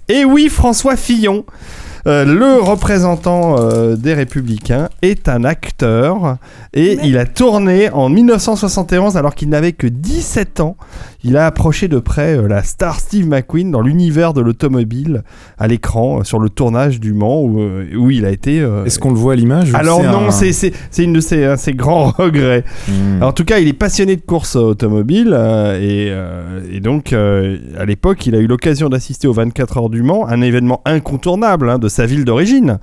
Et 0.08 0.26
oui, 0.26 0.50
François 0.50 0.96
Fillon, 0.96 1.46
euh, 2.08 2.26
le 2.26 2.62
représentant 2.62 3.58
euh, 3.60 3.96
des 3.96 4.14
Républicains, 4.14 4.90
est 5.02 5.30
un 5.30 5.44
acteur 5.44 6.38
et 6.74 6.96
Mais- 6.96 7.08
il 7.10 7.18
a 7.18 7.26
tourné 7.26 7.90
en 7.92 8.10
1971 8.10 9.18
alors 9.18 9.36
qu'il 9.36 9.50
n'avait 9.50 9.74
que 9.74 9.86
17 9.88 10.62
ans. 10.62 10.78
Il 11.24 11.36
a 11.36 11.46
approché 11.46 11.88
de 11.90 12.00
près 12.00 12.38
euh, 12.38 12.48
la 12.48 12.64
star 12.64 13.00
Steve 13.00 13.28
McQueen 13.28 13.72
dans 13.72 13.82
l'univers 13.82 14.34
de 14.34 14.42
l'automobile 14.42 15.24
à 15.58 15.68
l'écran 15.68 16.20
euh, 16.20 16.24
sur 16.24 16.40
le 16.40 16.50
tournage 16.50 17.00
du 17.00 17.14
Mans 17.14 17.42
où, 17.42 17.60
euh, 17.60 17.86
où 17.98 18.10
il 18.10 18.26
a 18.26 18.30
été. 18.30 18.62
euh, 18.62 18.86
Est-ce 18.86 19.00
qu'on 19.00 19.10
le 19.10 19.18
voit 19.18 19.34
à 19.34 19.36
l'image 19.36 19.72
ou 19.74 19.76
alors 19.76 20.00
c'est 20.02 20.08
non, 20.08 20.28
un- 20.28 20.32
c'est 20.32 20.54
c'est 20.54 20.72
c'est 20.92 21.04
une 21.04 21.12
de 21.14 21.20
ses, 21.20 21.44
un 21.44 21.56
de 21.56 21.60
ses 21.60 21.74
grands 21.74 22.10
regrets. 22.18 22.64
Hmm. 22.88 23.22
En 23.22 23.34
tout 23.34 23.44
cas, 23.44 23.60
il 23.60 23.68
est 23.68 23.74
passionné 23.74 24.16
de 24.16 24.22
course 24.22 24.56
automobile 24.56 25.32
euh, 25.34 25.76
et, 25.78 26.08
euh, 26.10 26.62
et 26.72 26.80
donc 26.80 27.12
euh, 27.12 27.58
à 27.78 27.84
l'époque, 27.86 28.26
il 28.26 28.34
a 28.36 28.40
eu 28.40 28.48
l'occasion 28.48 28.88
d'assister 28.88 29.28
aux 29.28 29.34
24 29.34 29.78
heures 29.78 29.90
du 29.90 30.04
Mans, 30.04 30.26
un 30.28 30.42
événement 30.42 30.82
incontournable 30.86 31.70
hein, 31.70 31.80
de 31.80 31.90
sa 31.90 32.06
ville 32.06 32.24
d'origine 32.24 32.80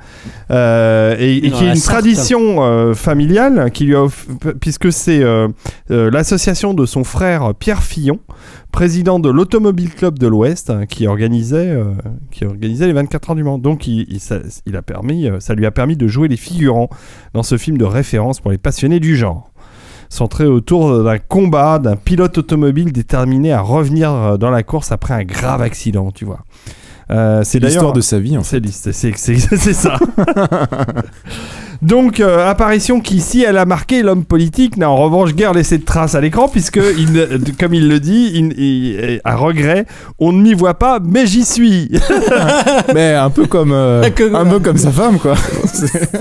euh, 0.51 1.14
et, 1.18 1.40
qui 1.51 1.64
est 1.64 1.68
une 1.70 1.75
Sarthe. 1.77 2.01
tradition 2.03 2.62
euh, 2.62 2.94
familiale 2.94 3.70
qui 3.72 3.85
lui 3.85 3.94
a 3.94 4.03
off- 4.05 4.27
puisque 4.61 4.92
c'est 4.92 5.22
euh, 5.22 5.49
euh, 5.90 6.11
l'association 6.11 6.75
de 6.75 6.85
son 6.87 7.03
frère 7.05 7.55
Pierre 7.59 7.83
Fillon, 7.83 8.18
président 8.73 9.19
de 9.19 9.29
l'Automobile 9.31 9.95
Club 9.95 10.19
de 10.19 10.27
l'Ouest, 10.27 10.71
hein, 10.71 10.87
qui 10.87 11.07
organisait 11.07 11.71
euh, 11.71 11.93
qui 12.31 12.45
organisait 12.45 12.87
les 12.87 12.93
24 12.93 13.31
heures 13.31 13.37
du 13.37 13.45
Mans. 13.45 13.59
Donc 13.59 13.87
il, 13.87 14.07
il- 14.09 14.21
ça, 14.21 14.39
il 14.67 14.77
a 14.77 14.83
permis, 14.83 15.27
euh, 15.29 15.41
ça 15.41 15.55
lui 15.55 15.67
a 15.67 15.71
permis 15.71 15.97
de 15.97 16.07
jouer 16.07 16.29
les 16.29 16.37
figurants 16.37 16.89
dans 17.35 17.43
ce 17.43 17.57
film 17.57 17.79
de 17.79 17.85
référence 17.85 18.41
pour 18.41 18.51
les 18.51 18.59
passionnés 18.59 19.01
du 19.01 19.17
genre 19.17 19.51
centré 20.09 20.47
autour 20.47 21.03
d'un 21.03 21.19
combat 21.19 21.81
d'un 21.81 21.97
pilote 21.97 22.39
automobile 22.39 22.93
déterminé 22.93 23.53
à 23.53 23.61
revenir 23.61 24.12
euh, 24.12 24.37
dans 24.37 24.51
la 24.51 24.62
course 24.62 24.93
après 24.93 25.15
un 25.15 25.25
grave 25.25 25.62
accident, 25.62 26.12
tu 26.12 26.25
vois. 26.25 26.45
Euh, 27.11 27.43
c'est 27.45 27.59
l'histoire 27.61 27.93
de 27.93 28.01
sa 28.01 28.19
vie, 28.21 28.37
en 28.37 28.43
fait. 28.43 28.62
c'est 28.71 29.73
ça. 29.73 29.97
Donc, 31.83 32.21
euh, 32.21 32.49
apparition 32.49 33.01
qui, 33.01 33.21
si 33.21 33.43
elle 33.43 33.59
a 33.59 33.65
marqué 33.67 34.03
l'homme 34.03 34.25
politique, 34.25 34.77
n'a 34.77 34.91
en 34.91 34.97
revanche 34.97 35.35
guère 35.35 35.53
laissé 35.53 35.79
de 35.79 35.85
traces 35.85 36.15
à 36.15 36.21
l'écran, 36.21 36.49
puisque, 36.49 36.81
il 36.99 37.27
comme 37.59 37.75
il 37.75 37.89
le 37.89 38.01
dit, 38.01 38.31
il- 38.35 38.53
il- 38.61 39.21
à 39.25 39.37
regret, 39.37 39.87
on 40.19 40.33
ne 40.33 40.43
m'y 40.43 40.55
voit 40.55 40.75
pas, 40.75 40.99
mais 41.05 41.27
j'y 41.27 41.45
suis. 41.45 41.91
Mais 42.95 43.15
un 43.15 43.31
peu 43.31 43.47
comme, 43.47 43.73
euh, 43.73 44.03
un 44.35 44.45
peu 44.47 44.59
comme 44.61 44.77
sa 44.79 44.91
femme, 44.91 45.19
quoi. 45.19 45.35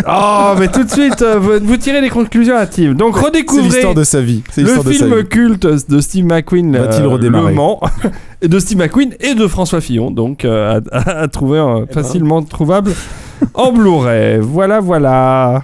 oh, 0.08 0.56
mais 0.60 0.68
tout 0.68 0.84
de 0.84 0.90
suite, 0.92 1.22
euh, 1.22 1.38
vous, 1.40 1.54
vous 1.64 1.78
tirez 1.78 2.02
des 2.02 2.10
conclusions 2.10 2.56
hâtives. 2.56 2.94
Donc, 2.94 3.16
redécouvrez 3.18 3.64
l'histoire 3.70 3.94
de 3.96 4.04
sa 4.04 4.22
vie. 4.22 4.44
Le 4.58 4.64
de 4.64 4.90
film 4.92 5.24
culte 5.24 5.68
de 5.90 6.00
Steve 6.02 6.26
McQueen, 6.26 6.72
Le 6.74 7.54
Mans, 7.54 7.80
de 8.42 8.60
Steve 8.60 8.78
McQueen 8.80 9.14
et 9.20 9.34
de 9.36 9.48
François 9.48 9.82
Fillon, 9.82 10.12
donc 10.12 10.46
à, 10.46 10.82
à- 10.92 11.10
à 11.22 11.28
trouver 11.28 11.60
euh, 11.60 11.86
ben. 11.86 11.88
facilement 11.94 12.42
trouvable 12.44 12.92
en 13.54 13.72
Blu-ray. 13.72 14.40
Voilà, 14.40 14.80
voilà. 14.80 15.64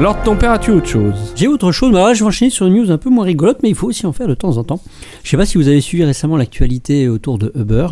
Lord, 0.00 0.22
ton 0.24 0.36
père, 0.36 0.50
as-tu 0.52 0.72
autre 0.72 0.86
chose 0.86 1.32
J'ai 1.36 1.48
autre 1.48 1.72
chose, 1.72 1.90
mais 1.90 1.96
alors 1.96 2.08
là 2.08 2.14
je 2.14 2.20
vais 2.20 2.26
enchaîner 2.26 2.50
sur 2.50 2.66
une 2.66 2.74
news 2.74 2.90
un 2.90 2.98
peu 2.98 3.08
moins 3.08 3.24
rigolote, 3.24 3.58
mais 3.62 3.70
il 3.70 3.74
faut 3.74 3.86
aussi 3.88 4.04
en 4.04 4.12
faire 4.12 4.28
de 4.28 4.34
temps 4.34 4.58
en 4.58 4.62
temps. 4.64 4.78
Je 5.24 5.30
sais 5.30 5.38
pas 5.38 5.46
si 5.46 5.56
vous 5.56 5.68
avez 5.68 5.80
suivi 5.80 6.04
récemment 6.04 6.36
l'actualité 6.36 7.08
autour 7.08 7.38
de 7.38 7.50
Uber. 7.54 7.86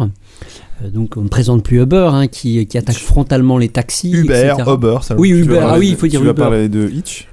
Euh, 0.82 0.90
donc 0.90 1.14
on 1.16 1.22
ne 1.22 1.28
présente 1.28 1.64
plus 1.64 1.80
Uber, 1.80 2.10
hein, 2.12 2.26
qui, 2.26 2.66
qui 2.66 2.76
attaque 2.76 2.96
frontalement 2.98 3.56
les 3.56 3.70
taxis. 3.70 4.12
Uber, 4.12 4.50
etc. 4.52 4.70
Uber, 4.74 4.98
ça 5.00 5.14
Oui, 5.16 5.30
Uber, 5.30 5.60
ah 5.62 5.78
oui, 5.78 5.86
de- 5.86 5.92
il 5.92 5.96
faut 5.96 6.06
dire 6.06 6.20
Tu 6.20 6.26
vas 6.26 6.32
Uber. 6.32 6.42
parler 6.42 6.68
de 6.68 6.86
Hitch 6.90 7.26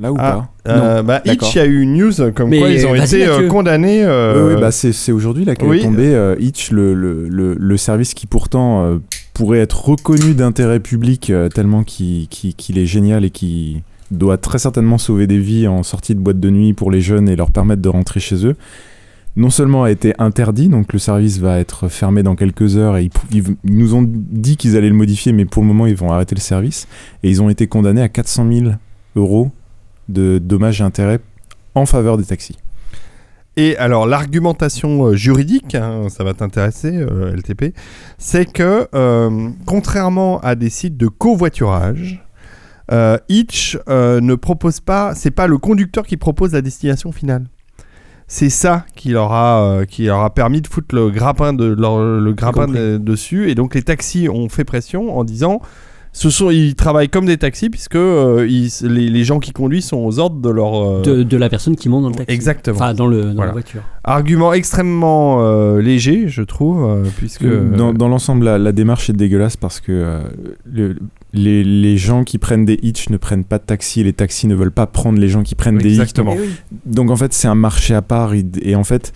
Là 0.00 0.12
ou 0.12 0.16
Ah, 0.18 0.32
pas? 0.32 0.48
Euh, 0.68 1.02
bah, 1.02 1.22
il 1.24 1.32
y 1.54 1.58
a 1.58 1.64
eu 1.66 1.80
une 1.80 1.94
news 1.94 2.12
comme 2.34 2.50
Mais 2.50 2.58
quoi 2.58 2.68
ils 2.70 2.86
ont 2.86 2.94
été 2.94 3.26
euh, 3.26 3.48
condamnés. 3.48 4.02
euh, 4.04 4.48
Oui, 4.48 4.54
oui, 4.54 4.60
bah 4.60 4.70
c'est 4.70 5.12
aujourd'hui 5.12 5.44
là 5.44 5.54
qu'est 5.54 5.66
oui. 5.66 5.82
tombé 5.82 6.06
euh, 6.14 6.36
Hitch, 6.38 6.70
le, 6.70 6.94
le, 6.94 7.28
le, 7.28 7.54
le 7.58 7.76
service 7.76 8.14
qui 8.14 8.26
pourtant 8.26 8.84
euh, 8.84 8.98
pourrait 9.34 9.58
être 9.60 9.84
reconnu 9.88 10.34
d'intérêt 10.34 10.80
public 10.80 11.30
euh, 11.30 11.48
tellement 11.48 11.82
qu'il 11.84 12.28
est 12.78 12.86
génial 12.86 13.24
et 13.24 13.30
qui 13.30 13.82
doit 14.10 14.36
très 14.38 14.58
certainement 14.58 14.98
sauver 14.98 15.26
des 15.26 15.38
vies 15.38 15.66
en 15.66 15.82
sortie 15.82 16.14
de 16.14 16.20
boîte 16.20 16.38
de 16.40 16.50
nuit 16.50 16.72
pour 16.72 16.90
les 16.90 17.00
jeunes 17.00 17.28
et 17.28 17.36
leur 17.36 17.50
permettre 17.50 17.82
de 17.82 17.88
rentrer 17.88 18.20
chez 18.20 18.46
eux. 18.46 18.54
Non 19.38 19.50
seulement 19.50 19.84
a 19.84 19.90
été 19.90 20.14
interdit, 20.18 20.68
donc 20.68 20.94
le 20.94 20.98
service 20.98 21.38
va 21.40 21.58
être 21.58 21.88
fermé 21.88 22.22
dans 22.22 22.36
quelques 22.36 22.78
heures 22.78 22.96
et 22.96 23.02
ils, 23.04 23.10
pou- 23.10 23.26
ils- 23.32 23.42
ils 23.64 23.76
nous 23.76 23.94
ont 23.94 24.02
dit 24.08 24.56
qu'ils 24.56 24.78
allaient 24.78 24.88
le 24.88 24.94
modifier, 24.94 25.32
mais 25.32 25.44
pour 25.44 25.62
le 25.62 25.68
moment 25.68 25.86
ils 25.86 25.94
vont 25.96 26.10
arrêter 26.10 26.34
le 26.34 26.40
service. 26.40 26.88
Et 27.22 27.28
ils 27.28 27.42
ont 27.42 27.50
été 27.50 27.66
condamnés 27.66 28.00
à 28.00 28.08
400 28.08 28.46
000 28.50 28.66
euros 29.14 29.50
de 30.08 30.38
dommages 30.38 30.80
et 30.80 30.84
intérêts 30.84 31.20
en 31.74 31.86
faveur 31.86 32.16
des 32.16 32.24
taxis. 32.24 32.56
Et 33.58 33.76
alors 33.78 34.06
l'argumentation 34.06 35.06
euh, 35.06 35.14
juridique, 35.14 35.74
hein, 35.74 36.08
ça 36.10 36.24
va 36.24 36.34
t'intéresser, 36.34 36.94
euh, 36.96 37.34
LTP, 37.34 37.74
c'est 38.18 38.44
que 38.44 38.86
euh, 38.94 39.48
contrairement 39.64 40.40
à 40.40 40.54
des 40.54 40.68
sites 40.68 40.96
de 40.98 41.08
covoiturage, 41.08 42.22
euh, 42.92 43.16
Hitch 43.28 43.78
ne 43.88 44.34
propose 44.34 44.80
pas, 44.80 45.14
c'est 45.14 45.30
pas 45.30 45.46
le 45.46 45.58
conducteur 45.58 46.06
qui 46.06 46.16
propose 46.16 46.52
la 46.52 46.60
destination 46.62 47.12
finale. 47.12 47.46
C'est 48.28 48.50
ça 48.50 48.84
qui 48.94 49.10
leur 49.10 49.32
a, 49.32 49.86
qui 49.88 50.04
leur 50.06 50.20
a 50.20 50.34
permis 50.34 50.60
de 50.60 50.66
foutre 50.66 50.94
le 50.94 51.10
grappin 51.10 51.52
de 51.52 51.64
leur- 51.64 51.98
le 52.00 52.32
grappin 52.32 52.66
de- 52.66 52.96
dessus. 52.98 53.48
Et 53.50 53.54
donc 53.54 53.74
les 53.74 53.82
taxis 53.82 54.28
ont 54.28 54.48
fait 54.48 54.64
pression 54.64 55.16
en 55.16 55.22
disant, 55.24 55.60
ce 56.18 56.30
sont, 56.30 56.48
ils 56.50 56.74
travaillent 56.74 57.10
comme 57.10 57.26
des 57.26 57.36
taxis 57.36 57.68
puisque 57.68 57.94
euh, 57.94 58.46
ils- 58.48 58.70
les, 58.88 59.10
les 59.10 59.24
gens 59.24 59.38
qui 59.38 59.52
conduisent 59.52 59.84
sont 59.84 59.98
aux 59.98 60.18
ordres 60.18 60.40
de 60.40 60.48
leur. 60.48 60.74
euh, 60.74 61.02
de, 61.02 61.22
de 61.22 61.36
la 61.36 61.50
personne 61.50 61.76
qui 61.76 61.90
monte 61.90 62.04
dans 62.04 62.08
le 62.08 62.14
taxi. 62.14 62.34
Exactement. 62.34 62.74
Enfin, 62.76 62.94
dans, 62.94 63.06
le, 63.06 63.22
dans 63.24 63.34
Voilà. 63.34 63.48
la 63.48 63.52
voiture. 63.52 63.82
Argument 64.02 64.54
extrêmement 64.54 65.42
euh, 65.44 65.82
léger, 65.82 66.28
je 66.28 66.40
trouve, 66.40 66.82
euh, 66.88 67.02
puisque 67.18 67.44
Dans, 67.76 67.92
dans 67.92 68.08
l'ensemble, 68.08 68.46
la, 68.46 68.56
la 68.56 68.72
démarche 68.72 69.10
est 69.10 69.12
dégueulasse 69.12 69.58
parce 69.58 69.78
que 69.80 69.92
euh, 69.92 70.20
le- 70.72 70.96
les, 71.34 71.62
les 71.62 71.96
gens 71.98 72.24
qui 72.24 72.38
prennent 72.38 72.64
des 72.64 72.78
hitch 72.82 73.10
ne 73.10 73.18
prennent 73.18 73.44
pas 73.44 73.58
de 73.58 73.64
taxi 73.64 74.00
et 74.00 74.04
les 74.04 74.14
taxis 74.14 74.46
ne 74.46 74.54
veulent 74.54 74.70
pas 74.72 74.86
prendre 74.86 75.18
les 75.18 75.28
gens 75.28 75.42
qui 75.42 75.54
prennent 75.54 75.76
des 75.76 75.90
hitch. 75.90 76.00
Exactement. 76.00 76.32
Eh 76.34 76.40
oui. 76.40 76.48
Donc 76.86 77.10
en 77.10 77.16
fait, 77.16 77.34
c'est 77.34 77.48
un 77.48 77.54
marché 77.54 77.94
à 77.94 78.00
part 78.00 78.32
et, 78.32 78.42
et 78.62 78.74
en 78.74 78.84
fait, 78.84 79.12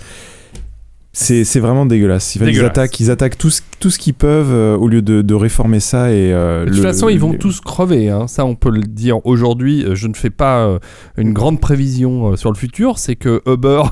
c'est 1.12 1.44
c'est 1.44 1.60
vraiment 1.60 1.86
dégueulasse. 1.86 2.36
Ils, 2.36 2.42
Dégueulasse. 2.44 2.70
attaquent, 2.70 3.00
ils 3.00 3.10
attaquent 3.10 3.36
tout 3.38 3.50
ce, 3.50 3.62
tout 3.80 3.90
ce 3.90 3.98
qu'ils 3.98 4.14
peuvent 4.14 4.52
euh, 4.52 4.76
au 4.76 4.86
lieu 4.88 5.02
de, 5.02 5.22
de 5.22 5.34
réformer 5.34 5.80
ça. 5.80 6.12
Et, 6.12 6.32
euh, 6.32 6.64
de 6.64 6.68
toute 6.70 6.76
le- 6.76 6.82
façon, 6.82 7.08
ils 7.08 7.18
vont 7.18 7.32
tous 7.34 7.60
crever. 7.60 8.08
hein. 8.10 8.26
Ça, 8.28 8.44
on 8.44 8.54
peut 8.54 8.70
le 8.70 8.82
dire 8.82 9.24
aujourd'hui. 9.26 9.84
Euh, 9.84 9.94
Je 9.94 10.06
ne 10.06 10.14
fais 10.14 10.30
pas 10.30 10.66
euh, 10.66 10.78
une 11.16 11.32
grande 11.32 11.60
prévision 11.60 12.32
euh, 12.32 12.36
sur 12.36 12.50
le 12.52 12.56
futur. 12.56 12.98
C'est 12.98 13.16
que 13.16 13.42
Uber 13.46 13.82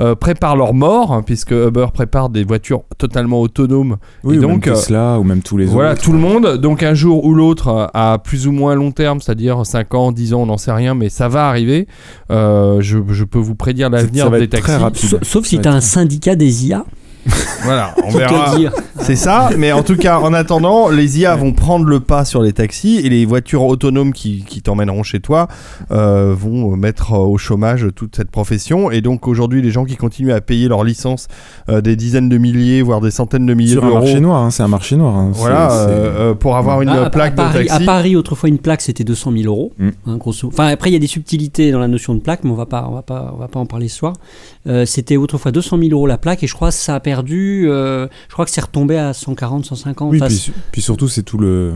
euh, 0.00 0.14
prépare 0.14 0.56
leur 0.56 0.74
mort, 0.74 1.12
hein, 1.12 1.22
puisque 1.22 1.52
Uber 1.52 1.86
prépare 1.92 2.28
des 2.28 2.44
voitures 2.44 2.82
totalement 2.98 3.40
autonomes. 3.40 3.96
Oui, 4.24 4.36
et 4.36 4.38
ou 4.38 4.42
donc, 4.42 4.66
même 4.66 4.74
euh, 4.74 4.76
Tesla 4.76 5.18
ou 5.18 5.24
même 5.24 5.42
tous 5.42 5.56
les 5.56 5.66
voilà, 5.66 5.92
autres. 5.92 6.02
tout 6.02 6.12
le 6.12 6.18
monde. 6.18 6.56
Donc, 6.58 6.82
un 6.82 6.94
jour 6.94 7.24
ou 7.24 7.34
l'autre, 7.34 7.90
à 7.94 8.18
plus 8.18 8.46
ou 8.46 8.52
moins 8.52 8.74
long 8.74 8.90
terme, 8.92 9.20
c'est-à-dire 9.20 9.64
5 9.64 9.94
ans, 9.94 10.12
10 10.12 10.34
ans, 10.34 10.42
on 10.42 10.46
n'en 10.46 10.58
sait 10.58 10.72
rien, 10.72 10.94
mais 10.94 11.08
ça 11.08 11.28
va 11.28 11.48
arriver. 11.48 11.86
Euh, 12.30 12.80
je, 12.80 12.98
je 13.08 13.24
peux 13.24 13.38
vous 13.38 13.54
prédire 13.54 13.90
l'avenir 13.90 14.30
des 14.30 14.48
taxis. 14.48 14.64
très 14.64 14.76
rapide. 14.76 15.18
Sauf, 15.22 15.46
si 15.46 15.60
tu 15.60 15.68
as 15.68 15.72
un 15.72 15.80
syndicat 15.80 16.36
des 16.36 16.66
IA 16.66 16.84
Voilà, 17.64 17.94
on 18.04 18.10
verra. 18.10 18.56
C'est 19.00 19.14
ça, 19.14 19.50
mais 19.56 19.70
en 19.70 19.84
tout 19.84 19.96
cas, 19.96 20.18
en 20.18 20.32
attendant, 20.34 20.88
les 20.88 21.20
IA 21.20 21.36
vont 21.36 21.52
prendre 21.52 21.84
le 21.86 22.00
pas 22.00 22.24
sur 22.24 22.42
les 22.42 22.52
taxis 22.52 22.98
et 23.04 23.08
les 23.08 23.24
voitures 23.24 23.62
autonomes 23.64 24.12
qui, 24.12 24.44
qui 24.44 24.62
t'emmèneront 24.62 25.04
chez 25.04 25.20
toi 25.20 25.46
euh, 25.92 26.34
vont 26.36 26.76
mettre 26.76 27.12
euh, 27.12 27.18
au 27.18 27.38
chômage 27.38 27.86
toute 27.94 28.16
cette 28.16 28.30
profession. 28.32 28.90
Et 28.90 29.00
donc 29.00 29.28
aujourd'hui, 29.28 29.62
les 29.62 29.70
gens 29.70 29.84
qui 29.84 29.94
continuent 29.96 30.32
à 30.32 30.40
payer 30.40 30.66
leur 30.66 30.82
licence 30.82 31.28
euh, 31.68 31.80
des 31.80 31.94
dizaines 31.94 32.28
de 32.28 32.36
milliers, 32.38 32.82
voire 32.82 33.00
des 33.00 33.12
centaines 33.12 33.46
de 33.46 33.54
milliers 33.54 33.76
un 33.78 33.80
d'euros, 33.82 33.94
marché 34.00 34.18
noir, 34.20 34.42
hein, 34.42 34.50
c'est 34.50 34.62
un 34.64 34.68
marché 34.68 34.96
noir. 34.96 35.14
hein. 35.14 35.30
voilà, 35.32 35.68
C'est- 35.70 35.76
c'est- 35.76 35.82
euh, 35.92 36.30
euh, 36.30 36.34
pour 36.34 36.56
avoir 36.56 36.82
une 36.82 36.88
Ah, 36.88 37.04
à- 37.04 37.10
plaque 37.10 37.34
à, 37.34 37.36
Paris, 37.44 37.64
de 37.64 37.68
taxi. 37.68 37.82
à 37.82 37.86
Paris, 37.86 38.16
autrefois, 38.16 38.48
une 38.48 38.58
plaque, 38.58 38.80
c'était 38.82 39.04
200 39.04 39.30
000 39.36 39.44
euros. 39.46 39.72
Mm. 39.78 39.88
hein, 40.08 40.16
grosso. 40.16 40.48
Enfin, 40.48 40.66
après, 40.66 40.90
il 40.90 40.94
y 40.94 40.96
a 40.96 41.00
des 41.00 41.06
subtilités 41.06 41.70
dans 41.70 41.78
la 41.80 41.88
notion 41.88 42.14
de 42.14 42.20
plaque, 42.20 42.40
mais 42.42 42.50
on 42.50 42.54
va 42.56 42.66
pas, 42.66 42.86
on 42.90 42.94
va 42.94 43.02
pas, 43.02 43.32
on 43.34 43.38
va 43.38 43.46
pas 43.48 43.60
en 43.60 43.66
parler 43.66 43.86
ce 43.88 43.98
soir. 43.98 44.14
Euh, 44.66 44.84
c'était 44.84 45.16
autrefois 45.16 45.52
200 45.52 45.78
000 45.78 45.90
euros 45.92 46.06
la 46.08 46.18
plaque, 46.18 46.42
et 46.42 46.46
je 46.48 46.54
crois 46.54 46.68
que 46.68 46.74
ça 46.74 46.94
a 46.96 47.00
perdu. 47.16 47.64
euh, 47.68 48.06
je 48.28 48.32
crois 48.32 48.44
que 48.44 48.50
c'est 48.50 48.60
retombé 48.62 48.96
à 48.98 49.12
140, 49.12 49.64
150. 49.64 50.12
Oui, 50.12 50.20
puis, 50.26 50.52
puis 50.72 50.82
surtout, 50.82 51.08
c'est 51.08 51.22
tout 51.22 51.38
le 51.38 51.74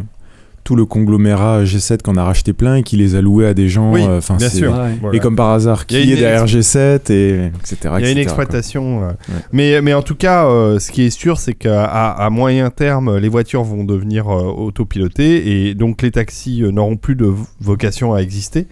tout 0.64 0.74
le 0.74 0.84
conglomérat 0.84 1.62
G7 1.62 2.02
qu'on 2.02 2.16
a 2.16 2.24
racheté 2.24 2.52
plein 2.52 2.74
et 2.74 2.82
qui 2.82 2.96
les 2.96 3.14
a 3.14 3.20
loués 3.20 3.46
à 3.46 3.54
des 3.54 3.68
gens. 3.68 3.92
Oui, 3.92 4.02
euh, 4.04 4.20
bien 4.36 4.48
sûr. 4.48 4.72
Ouais, 4.72 4.78
ouais. 4.78 4.98
Voilà. 5.00 5.16
Et 5.16 5.20
comme 5.20 5.36
par 5.36 5.50
hasard, 5.52 5.84
Il 5.90 5.96
y 5.96 5.98
a 5.98 6.02
qui 6.02 6.10
une 6.10 6.16
est 6.16 6.20
derrière 6.20 6.46
G7 6.46 7.12
et 7.12 7.52
etc. 7.60 7.76
Il 7.82 7.86
y 7.86 7.88
a 7.88 7.98
une 7.98 8.18
etc., 8.18 8.22
exploitation. 8.22 9.04
euh, 9.04 9.12
mais, 9.52 9.80
mais 9.80 9.94
en 9.94 10.02
tout 10.02 10.16
cas, 10.16 10.46
euh, 10.46 10.80
ce 10.80 10.90
qui 10.90 11.02
est 11.02 11.10
sûr, 11.10 11.38
c'est 11.38 11.54
qu'à 11.54 11.84
à 11.84 12.30
moyen 12.30 12.70
terme, 12.70 13.16
les 13.16 13.28
voitures 13.28 13.62
vont 13.62 13.84
devenir 13.84 14.26
euh, 14.28 14.42
autopilotées 14.42 15.68
et 15.68 15.74
donc 15.76 16.02
les 16.02 16.10
taxis 16.10 16.64
euh, 16.64 16.72
n'auront 16.72 16.96
plus 16.96 17.14
de 17.14 17.32
vocation 17.60 18.12
à 18.12 18.18
exister. 18.18 18.66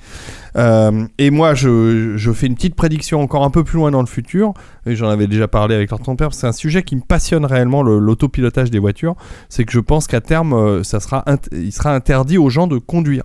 Euh, 0.57 1.07
et 1.19 1.31
moi, 1.31 1.55
je, 1.55 2.17
je 2.17 2.33
fais 2.33 2.47
une 2.47 2.55
petite 2.55 2.75
prédiction 2.77 3.21
encore 3.21 3.45
un 3.45 3.51
peu 3.51 3.65
plus 3.65 3.77
loin 3.79 3.91
dans 3.91 4.01
le 4.01 4.07
futur, 4.07 4.55
j'en 4.87 5.09
avais 5.09 5.27
déjà 5.27 5.49
parlé 5.49 5.75
avec 5.75 5.91
ton 6.05 6.15
père, 6.17 6.33
c'est 6.33 6.47
un 6.47 6.53
sujet 6.53 6.83
qui 6.83 6.95
me 6.97 7.01
passionne 7.01 7.45
réellement, 7.45 7.83
le- 7.83 7.99
l'autopilotage 7.99 8.71
des 8.71 8.79
voitures. 8.79 9.17
C'est 9.49 9.65
que 9.65 9.73
je 9.73 9.81
pense 9.81 10.07
qu'à 10.07 10.21
terme, 10.21 10.53
euh, 10.53 10.83
ça 10.85 11.01
sera 11.01 11.25
il 11.53 11.73
sera 11.73 11.95
interdit 11.95 12.39
aux 12.39 12.51
gens 12.51 12.67
de 12.67 12.79
conduire. 12.79 13.25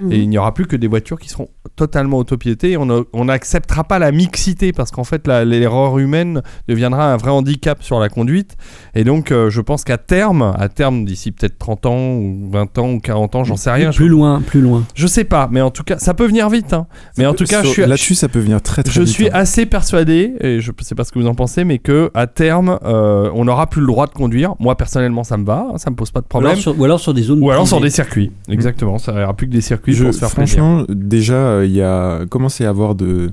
Mhm. 0.00 0.12
Et 0.12 0.18
il 0.18 0.28
n'y 0.28 0.38
aura 0.38 0.54
plus 0.54 0.66
que 0.66 0.76
des 0.76 0.86
voitures 0.88 1.18
qui 1.18 1.28
seront 1.28 1.48
totalement 1.76 2.18
autopilotées. 2.18 2.72
Et 2.72 2.76
on 2.76 3.24
n'acceptera 3.24 3.84
pas 3.84 3.98
la 3.98 4.12
mixité 4.12 4.72
parce 4.72 4.90
qu'en 4.90 5.04
fait, 5.04 5.26
l'erreur 5.28 5.98
humaine 5.98 6.42
deviendra 6.68 7.12
un 7.12 7.16
vrai 7.16 7.30
handicap 7.30 7.82
sur 7.82 7.98
la 8.00 8.08
conduite. 8.08 8.56
Et 8.94 9.04
donc, 9.04 9.30
euh, 9.30 9.50
je 9.50 9.60
pense 9.60 9.84
qu'à 9.84 9.98
terme, 9.98 10.54
à 10.58 10.68
terme, 10.68 11.04
d'ici 11.04 11.32
peut-être 11.32 11.58
30 11.58 11.86
ans 11.86 12.12
ou 12.14 12.48
20 12.50 12.78
ans 12.78 12.90
ou 12.92 13.00
40 13.00 13.34
ans, 13.36 13.44
j'en 13.44 13.56
sais 13.56 13.70
rien. 13.70 13.90
Plus 13.90 14.06
Je, 14.06 14.10
loin, 14.10 14.40
plus 14.40 14.60
loin. 14.60 14.84
je 14.94 15.06
sais 15.06 15.24
pas, 15.24 15.48
mais 15.50 15.60
en 15.60 15.70
tout 15.70 15.82
cas, 15.84 15.98
ça 15.98 16.14
peut 16.14 16.26
venir 16.26 16.48
vite. 16.50 16.72
hein. 16.72 16.86
Mais 17.18 17.26
en 17.26 17.34
tout 17.34 17.44
cas, 17.44 17.62
je 17.62 17.82
là-dessus, 17.82 18.14
ça 18.14 18.28
peut 18.28 18.38
venir 18.40 18.60
très 18.62 18.82
très 18.82 18.92
je 18.92 19.00
vite. 19.00 19.08
suis 19.08 19.26
hein. 19.28 19.32
assez 19.34 19.66
persuadé, 19.66 20.34
et 20.40 20.60
je 20.60 20.70
ne 20.70 20.84
sais 20.84 20.94
pas 20.94 21.04
ce 21.04 21.12
que 21.12 21.18
vous 21.18 21.26
en 21.26 21.34
pensez, 21.34 21.64
mais 21.64 21.78
que 21.78 22.10
à 22.14 22.26
terme, 22.26 22.78
euh, 22.84 23.30
on 23.34 23.44
n'aura 23.44 23.66
plus 23.68 23.80
le 23.80 23.86
droit 23.86 24.06
de 24.06 24.12
conduire. 24.12 24.54
Moi, 24.58 24.76
personnellement, 24.76 25.24
ça 25.24 25.36
me 25.36 25.44
va, 25.44 25.66
hein, 25.72 25.78
ça 25.78 25.90
me 25.90 25.96
pose 25.96 26.10
pas 26.10 26.20
de 26.20 26.26
Ou 26.26 26.28
problème. 26.28 26.50
alors, 26.52 26.62
sur, 26.62 26.78
ou 26.78 26.84
alors 26.84 27.00
sur 27.00 27.14
des 27.14 27.22
zones. 27.22 27.42
Ou 27.42 27.50
alors 27.50 27.66
sur 27.68 27.80
des 27.80 27.90
circuits, 27.90 28.32
exactement. 28.48 28.98
Ça 28.98 29.12
n'aura 29.12 29.34
plus 29.34 29.46
que 29.46 29.52
des 29.52 29.60
circuits 29.60 29.89
Je- 29.92 30.04
pour 30.04 30.14
se 30.14 30.18
faire 30.20 30.30
plaisir. 30.30 30.58
franchement, 30.64 30.84
déjà, 30.88 31.34
euh, 31.34 31.66
il 31.66 31.72
y 31.72 31.82
a 31.82 32.26
commencé 32.26 32.64
à 32.64 32.68
avoir 32.70 32.94
de, 32.94 33.30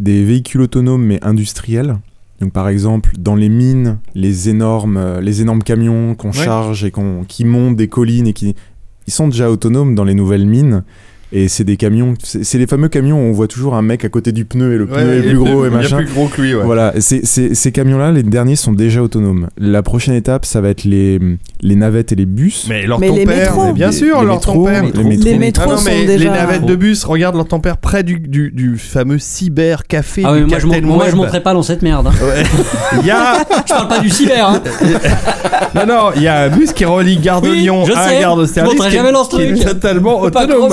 des 0.00 0.24
véhicules 0.24 0.60
autonomes 0.62 1.04
mais 1.04 1.18
industriels. 1.24 1.96
Donc 2.40 2.52
par 2.52 2.68
exemple, 2.68 3.12
dans 3.18 3.36
les 3.36 3.48
mines, 3.48 3.98
les 4.14 4.48
énormes, 4.48 4.96
euh, 4.96 5.20
les 5.20 5.40
énormes 5.40 5.62
camions 5.62 6.14
qu'on 6.14 6.32
charge 6.44 6.84
et 6.84 6.90
qu'on, 6.90 7.24
qui 7.26 7.44
montent 7.44 7.76
des 7.76 7.88
collines 7.88 8.26
et 8.26 8.32
qui 8.32 8.54
ils 9.06 9.12
sont 9.12 9.28
déjà 9.28 9.50
autonomes 9.50 9.94
dans 9.94 10.04
les 10.04 10.14
nouvelles 10.14 10.46
mines. 10.46 10.82
Et 11.36 11.48
c'est 11.48 11.64
des 11.64 11.76
camions, 11.76 12.14
c'est 12.22 12.58
les 12.58 12.66
fameux 12.68 12.88
camions 12.88 13.16
où 13.16 13.24
on 13.28 13.32
voit 13.32 13.48
toujours 13.48 13.74
un 13.74 13.82
mec 13.82 14.04
à 14.04 14.08
côté 14.08 14.30
du 14.30 14.44
pneu 14.44 14.74
et 14.74 14.78
le 14.78 14.86
pneu 14.86 15.14
est 15.18 15.22
plus 15.22 15.36
gros 15.36 15.66
et 15.66 15.70
machin. 15.70 15.96
plus 15.96 16.06
gros 16.06 16.28
que 16.28 16.40
lui, 16.40 16.54
ouais. 16.54 16.62
Voilà, 16.62 16.94
c'est- 17.00 17.24
ces 17.26 17.72
camions-là, 17.72 18.12
les 18.12 18.22
derniers 18.22 18.54
sont 18.54 18.70
déjà 18.72 19.02
autonomes. 19.02 19.48
La 19.58 19.82
prochaine 19.82 20.14
étape, 20.14 20.44
ça 20.46 20.60
va 20.60 20.68
être 20.68 20.84
les, 20.84 21.18
les 21.60 21.74
navettes 21.74 22.12
et 22.12 22.14
les 22.14 22.24
bus. 22.26 22.66
Mais 22.68 22.86
leur 22.86 23.00
Mais 23.00 23.08
ton 23.08 23.16
les 23.16 23.24
père, 23.26 23.36
métros. 23.50 23.64
mais 23.66 23.72
bien 23.72 23.90
sûr, 23.90 24.20
les 24.20 24.26
leur 24.26 24.34
métros, 24.36 24.52
ton 24.52 24.64
père. 24.64 24.82
les 24.84 25.38
métros. 25.38 25.70
Les 25.70 25.74
Ah 25.74 25.76
sont 25.76 25.84
déjà. 26.06 26.16
les 26.24 26.30
navettes 26.30 26.66
de 26.66 26.76
bus, 26.76 27.04
regarde 27.04 27.34
leur 27.34 27.48
ton 27.48 27.58
père 27.58 27.78
près 27.78 28.04
du, 28.04 28.20
du, 28.20 28.52
du 28.52 28.78
fameux 28.78 29.18
cyber 29.18 29.88
café 29.88 30.22
Ah 30.24 30.36
du 30.36 30.44
moi, 30.44 30.58
je, 30.60 30.66
moi, 30.86 31.06
je 31.10 31.16
monterai 31.16 31.42
pas 31.42 31.52
dans 31.52 31.64
cette 31.64 31.82
merde. 31.82 32.06
hein. 32.06 32.12
Ouais. 32.22 32.44
Il 33.00 33.06
y 33.06 33.10
a 33.10 33.38
je 33.66 33.72
parle 33.72 33.88
pas 33.88 33.98
du 33.98 34.08
cyber. 34.08 34.48
Hein. 34.50 34.62
non 35.74 35.86
non, 35.86 36.10
il 36.14 36.22
y 36.22 36.28
a 36.28 36.42
un 36.42 36.48
bus 36.48 36.72
qui 36.72 36.84
relie 36.84 37.16
Gare 37.16 37.40
de 37.40 37.48
Oui, 37.48 37.58
Lyon 37.62 37.84
je 37.84 37.92
à 37.92 38.08
sais. 38.08 38.20
Gare 38.20 38.36
de 38.36 38.46
Je 38.46 38.60
monterai 38.60 38.76
qui 38.76 38.86
est- 38.94 38.98
jamais 38.98 39.10
dans 39.12 39.24
ce 39.24 39.30
truc. 39.30 39.58
totalement 39.64 40.20
autonome. 40.20 40.70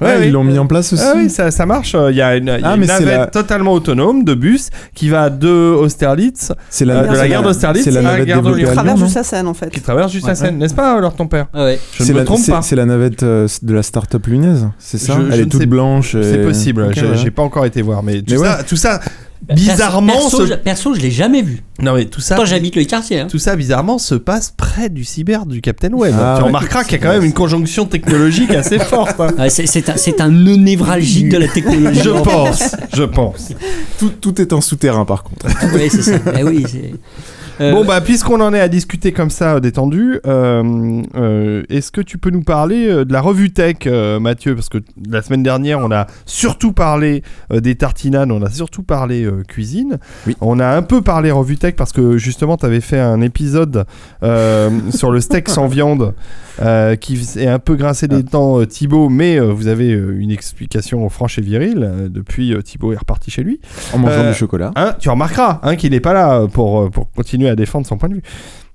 Ouais, 0.00 0.08
Ah, 0.14 0.16
oui. 0.18 0.26
Ils 0.28 0.32
l'ont 0.32 0.44
mis 0.44 0.58
en 0.58 0.66
place 0.66 0.92
aussi. 0.92 1.02
Ah 1.04 1.12
oui, 1.16 1.28
ça, 1.28 1.50
ça 1.50 1.66
marche. 1.66 1.94
Il 2.10 2.16
y 2.16 2.22
a 2.22 2.36
une, 2.36 2.44
il 2.44 2.60
y 2.60 2.64
a 2.64 2.70
Ah, 2.70 2.76
une 2.76 2.82
c'est 2.84 2.88
navette 2.88 3.18
la- 3.18 3.26
totalement 3.26 3.72
autonome 3.72 4.24
de 4.24 4.34
bus 4.34 4.70
qui 4.94 5.08
va 5.10 5.28
de 5.30 5.48
Austerlitz, 5.48 6.52
C'est 6.70 6.88
Euh, 6.88 7.06
de 7.06 7.16
la 7.16 7.28
gare 7.28 7.42
d'Austerlitz 7.42 7.84
c'est 7.84 7.90
la 7.90 8.00
à 8.00 8.02
la 8.02 8.10
navette 8.12 8.26
gare 8.28 8.42
Lyon, 8.42 8.72
Traverse 8.72 9.14
la 9.14 9.22
scène 9.24 9.46
en 9.46 9.54
fait. 9.54 9.70
qui 9.70 9.80
traverse 9.80 10.10
juste 10.12 10.24
Ouais, 10.24 10.30
la 10.30 10.34
Seine, 10.36 10.58
n'est-ce 10.58 10.74
pas, 10.74 10.98
leur 11.00 11.14
ton 11.14 11.26
père? 11.26 11.46
Ah 11.52 11.64
ouais. 11.64 11.78
Je 11.92 12.02
C'est 12.02 12.08
ne 12.10 12.14
me 12.14 12.18
la- 12.20 12.24
trompe 12.24 12.40
c'est- 12.40 12.52
pas. 12.52 12.62
C'est 12.62 12.76
la 12.76 12.86
navette 12.86 13.22
euh, 13.22 13.46
de 13.62 13.74
la 13.74 13.82
start-up 13.82 14.26
lunaise, 14.26 14.68
c'est 14.78 14.98
ça? 14.98 15.16
Je- 15.20 15.26
je 15.28 15.32
Elle 15.34 15.40
est 15.40 15.46
toute 15.46 15.60
sais- 15.60 15.66
blanche. 15.66 16.14
et- 16.14 16.22
C'est 16.22 16.38
possible. 16.42 16.88
J'ai 17.16 17.30
pas 17.30 17.42
encore 17.42 17.66
été 17.66 17.82
voir, 17.82 18.02
mais 18.02 18.22
tout 18.22 18.24
Mais 18.30 18.36
ça, 18.38 18.62
tout 18.66 18.76
ça, 18.76 18.98
Perso- 18.98 19.10
bizarrement, 19.48 20.12
Perso, 20.12 20.46
je- 20.46 20.54
perso, 20.54 20.94
je 20.94 21.00
l'ai 21.00 21.10
jamais 21.10 21.42
vu. 21.42 21.62
non 21.80 21.94
mais 21.94 22.04
tout 22.04 22.20
ça, 22.20 22.42
j'habite 22.44 22.76
le 22.76 22.84
quartier. 22.84 23.20
Hein. 23.20 23.26
tout 23.30 23.38
ça 23.38 23.56
bizarrement 23.56 23.98
se 23.98 24.14
passe 24.14 24.52
près 24.56 24.88
du 24.88 25.04
cyber 25.04 25.46
du 25.46 25.60
Captain 25.60 25.92
Web. 25.92 26.14
Ah 26.18 26.34
tu 26.36 26.42
ouais. 26.42 26.48
remarqueras 26.48 26.84
qu'il 26.84 26.92
y 26.92 26.94
a 26.96 26.98
quand 26.98 27.12
même 27.12 27.24
une 27.24 27.32
conjoncture 27.32 27.88
technologique 27.88 28.50
assez 28.52 28.78
forte. 28.92 29.18
hein. 29.20 29.32
Ouais, 29.38 29.50
c'est- 29.50 29.88
un, 29.88 29.96
c'est 29.96 30.20
un 30.20 30.28
nœud 30.28 30.56
névralgique 30.56 31.28
de 31.30 31.38
la 31.38 31.48
technologie. 31.48 32.00
Je 32.04 32.10
pense, 32.22 32.74
je 32.94 33.02
pense. 33.04 33.48
Tout, 33.98 34.10
tout 34.20 34.40
est 34.40 34.52
en 34.52 34.60
souterrain 34.60 35.04
par 35.04 35.22
contre. 35.24 35.46
Oui, 35.74 35.88
c'est 35.90 36.02
ça. 36.02 36.12
Eh 36.38 36.42
oui, 36.44 36.64
c'est- 36.70 36.92
Euh, 37.60 37.72
Bon 37.72 37.84
bah 37.84 38.00
puisqu'on 38.00 38.40
en 38.40 38.54
est 38.54 38.60
à 38.60 38.68
discuter 38.68 39.12
comme 39.12 39.30
ça 39.30 39.54
euh, 39.56 39.60
détendu, 39.60 40.18
euh, 40.26 41.02
euh, 41.14 41.62
est-ce 41.68 41.92
que 41.92 42.00
tu 42.00 42.16
peux 42.18 42.30
nous 42.30 42.42
parler 42.42 42.86
de 43.04 43.12
la 43.12 43.20
revue 43.20 43.52
tech, 43.52 43.76
euh, 43.86 44.18
Mathieu? 44.18 44.54
Parce 44.54 44.68
que 44.68 44.78
la 45.08 45.20
semaine 45.22 45.42
dernière 45.42 45.78
on 45.80 45.90
a 45.90 46.06
surtout 46.26 46.72
parlé 46.72 47.22
euh, 47.52 47.60
des 47.60 47.74
tartinades, 47.74 48.30
on 48.30 48.42
a 48.42 48.50
surtout 48.50 48.82
parlé 48.82 49.24
euh, 49.24 49.42
cuisine. 49.46 49.98
Oui. 50.26 50.36
On 50.40 50.58
a 50.58 50.66
un 50.68 50.82
peu 50.82 51.02
parlé 51.02 51.30
revue 51.30 51.56
tech 51.58 51.74
parce 51.76 51.92
que 51.92 52.16
justement 52.16 52.56
tu 52.56 52.64
avais 52.66 52.80
fait 52.80 52.98
un 53.00 53.20
épisode 53.20 53.84
euh, 54.22 54.70
sur 54.90 55.10
le 55.10 55.20
steak 55.20 55.48
sans 55.48 55.66
viande 55.66 56.14
euh, 56.62 56.96
qui 56.96 57.18
est 57.36 57.46
un 57.46 57.58
peu 57.58 57.74
grincé 57.76 58.08
des 58.08 58.22
dents 58.22 58.60
euh, 58.60 58.66
Thibaut, 58.66 59.08
mais 59.08 59.38
euh, 59.38 59.52
vous 59.52 59.66
avez 59.66 59.92
euh, 59.92 60.16
une 60.18 60.30
explication 60.30 61.08
franche 61.08 61.38
et 61.38 61.42
virile. 61.42 61.82
euh, 61.82 62.08
depuis 62.08 62.54
euh, 62.54 62.62
Thibaut 62.62 62.92
est 62.92 62.96
reparti 62.96 63.30
chez 63.30 63.42
lui. 63.42 63.60
En 63.92 63.98
mangeant 63.98 64.20
Euh, 64.20 64.32
du 64.32 64.38
chocolat. 64.38 64.70
Hein, 64.76 64.94
tu 64.98 65.08
remarqueras 65.10 65.60
hein, 65.62 65.76
qu'il 65.76 65.90
n'est 65.92 66.00
pas 66.00 66.12
là 66.12 66.46
pour, 66.46 66.90
pour 66.90 67.10
continuer 67.12 67.49
à 67.50 67.56
défendre 67.56 67.86
son 67.86 67.98
point 67.98 68.08
de 68.08 68.14
vue. 68.14 68.22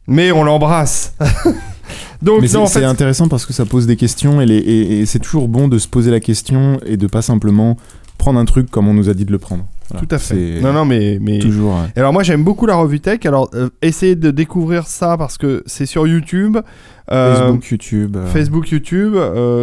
Mais 0.08 0.32
on 0.32 0.44
l'embrasse. 0.44 1.16
Donc, 2.22 2.46
c'est 2.48 2.58
en 2.58 2.68
fait, 2.68 2.84
intéressant 2.84 3.28
parce 3.28 3.46
que 3.46 3.54
ça 3.54 3.66
pose 3.66 3.88
des 3.88 3.96
questions 3.96 4.42
et, 4.42 4.46
et- 4.46 5.00
et 5.02 5.06
c'est 5.06 5.20
toujours 5.20 5.48
bon 5.48 5.68
de 5.68 5.78
se 5.78 5.88
poser 5.88 6.12
la 6.12 6.20
question 6.20 6.80
et 6.86 6.98
de 6.98 7.08
pas 7.08 7.22
simplement 7.22 7.78
prendre 8.18 8.40
un 8.40 8.46
truc 8.46 8.70
comme 8.72 8.88
on 8.88 8.94
nous 8.94 9.10
a 9.10 9.14
dit 9.14 9.26
de 9.26 9.32
le 9.32 9.38
prendre. 9.40 9.66
Voilà. 9.90 10.06
tout 10.08 10.16
à 10.16 10.18
fait. 10.18 10.62
Non, 10.62 10.74
non, 10.74 10.86
mais. 10.86 11.20
mais... 11.22 11.38
Toujours. 11.40 11.78
Alors, 11.96 12.12
moi, 12.14 12.24
j'aime 12.24 12.44
beaucoup 12.44 12.66
la 12.66 12.76
revue 12.76 13.00
tech. 13.00 13.20
Alors, 13.26 13.50
euh, 13.54 13.70
essayez 13.84 14.16
de 14.16 14.32
découvrir 14.32 14.88
ça 14.88 15.16
parce 15.18 15.38
que 15.38 15.62
c'est 15.68 15.86
sur 15.86 16.08
YouTube. 16.08 16.58
Euh, 17.12 17.36
Facebook, 17.36 17.66
YouTube. 17.70 18.16
euh, 18.18 18.26
Facebook, 18.28 18.70
YouTube. 18.72 19.16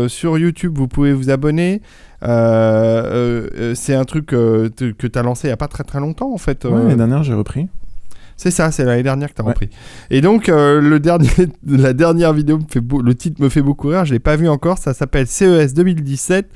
Sur 0.08 0.38
YouTube, 0.38 0.74
vous 0.76 0.86
pouvez 0.86 1.12
vous 1.12 1.30
abonner. 1.30 1.80
C'est 3.74 3.94
un 3.94 4.04
truc 4.04 4.26
que 4.26 4.68
tu 4.76 5.10
as 5.18 5.22
lancé 5.22 5.48
il 5.48 5.50
n'y 5.50 5.54
a 5.54 5.56
pas 5.56 5.68
très 5.68 5.84
très 5.84 5.98
longtemps, 6.00 6.32
en 6.32 6.38
fait. 6.38 6.64
Ouais, 6.64 6.70
l'année 6.72 6.96
dernière, 6.96 7.22
j'ai 7.24 7.34
repris. 7.34 7.66
C'est 8.36 8.50
ça, 8.50 8.70
c'est 8.72 8.84
l'année 8.84 9.02
dernière 9.02 9.28
que 9.30 9.34
t'as 9.34 9.42
Ouais. 9.44 9.50
repris. 9.50 9.68
Et 10.10 10.20
donc, 10.20 10.48
euh, 10.48 10.80
le 10.80 10.98
dernier, 11.00 11.28
la 11.66 11.92
dernière 11.92 12.32
vidéo, 12.32 12.58
me 12.58 12.64
fait 12.68 12.80
beau- 12.80 13.00
le 13.02 13.14
titre 13.14 13.40
me 13.42 13.48
fait 13.48 13.62
beaucoup 13.62 13.88
rire, 13.88 14.04
je 14.04 14.12
l'ai 14.12 14.18
pas 14.18 14.36
vu 14.36 14.48
encore, 14.48 14.78
ça 14.78 14.94
s'appelle 14.94 15.26
CES 15.26 15.74
2017, 15.74 16.46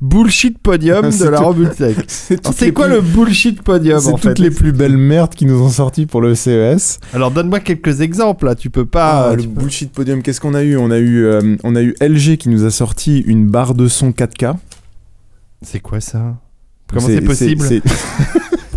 Bullshit 0.00 0.58
Podium 0.58 1.10
de 1.18 1.24
la 1.28 1.38
tout- 1.38 1.44
revue 1.44 1.68
tech. 1.70 1.96
C'est 2.08 2.72
quoi 2.72 2.86
plus- 2.86 2.94
le 2.94 3.00
Bullshit 3.00 3.62
Podium 3.62 4.00
C'est 4.00 4.16
fait 4.16 4.28
toutes 4.28 4.38
les 4.38 4.50
plus 4.50 4.72
belles 4.72 4.96
merdes 4.96 5.34
qui 5.34 5.44
nous 5.46 5.60
ont 5.62 5.68
sorties 5.68 6.06
pour 6.06 6.20
le 6.20 6.34
CES. 6.34 6.98
Alors, 7.12 7.30
donne-moi 7.30 7.60
quelques 7.60 8.00
exemples 8.00 8.46
là, 8.46 8.54
tu 8.54 8.70
peux 8.70 8.86
pas. 8.86 9.28
Ah, 9.30 9.36
le 9.36 9.42
tu 9.42 9.48
peux- 9.48 9.60
bullshit 9.60 9.92
podium, 9.92 10.22
qu'est-ce 10.22 10.40
qu'on 10.40 10.54
a 10.54 10.62
eu? 10.62 10.76
On 10.76 10.90
a 10.90 10.98
eu, 10.98 11.24
euh, 11.24 11.56
on 11.62 11.76
a 11.76 11.82
eu 11.82 11.94
LG 12.00 12.36
qui 12.38 12.48
nous 12.48 12.64
a 12.64 12.70
sorti 12.70 13.20
une 13.20 13.46
barre 13.48 13.74
de 13.74 13.86
son 13.88 14.10
4K. 14.12 14.54
C'est 15.62 15.80
quoi 15.80 16.00
ça? 16.00 16.36
Comment 16.92 17.06
c'est 17.06 17.20
possible? 17.22 17.62
c'est- 17.62 17.82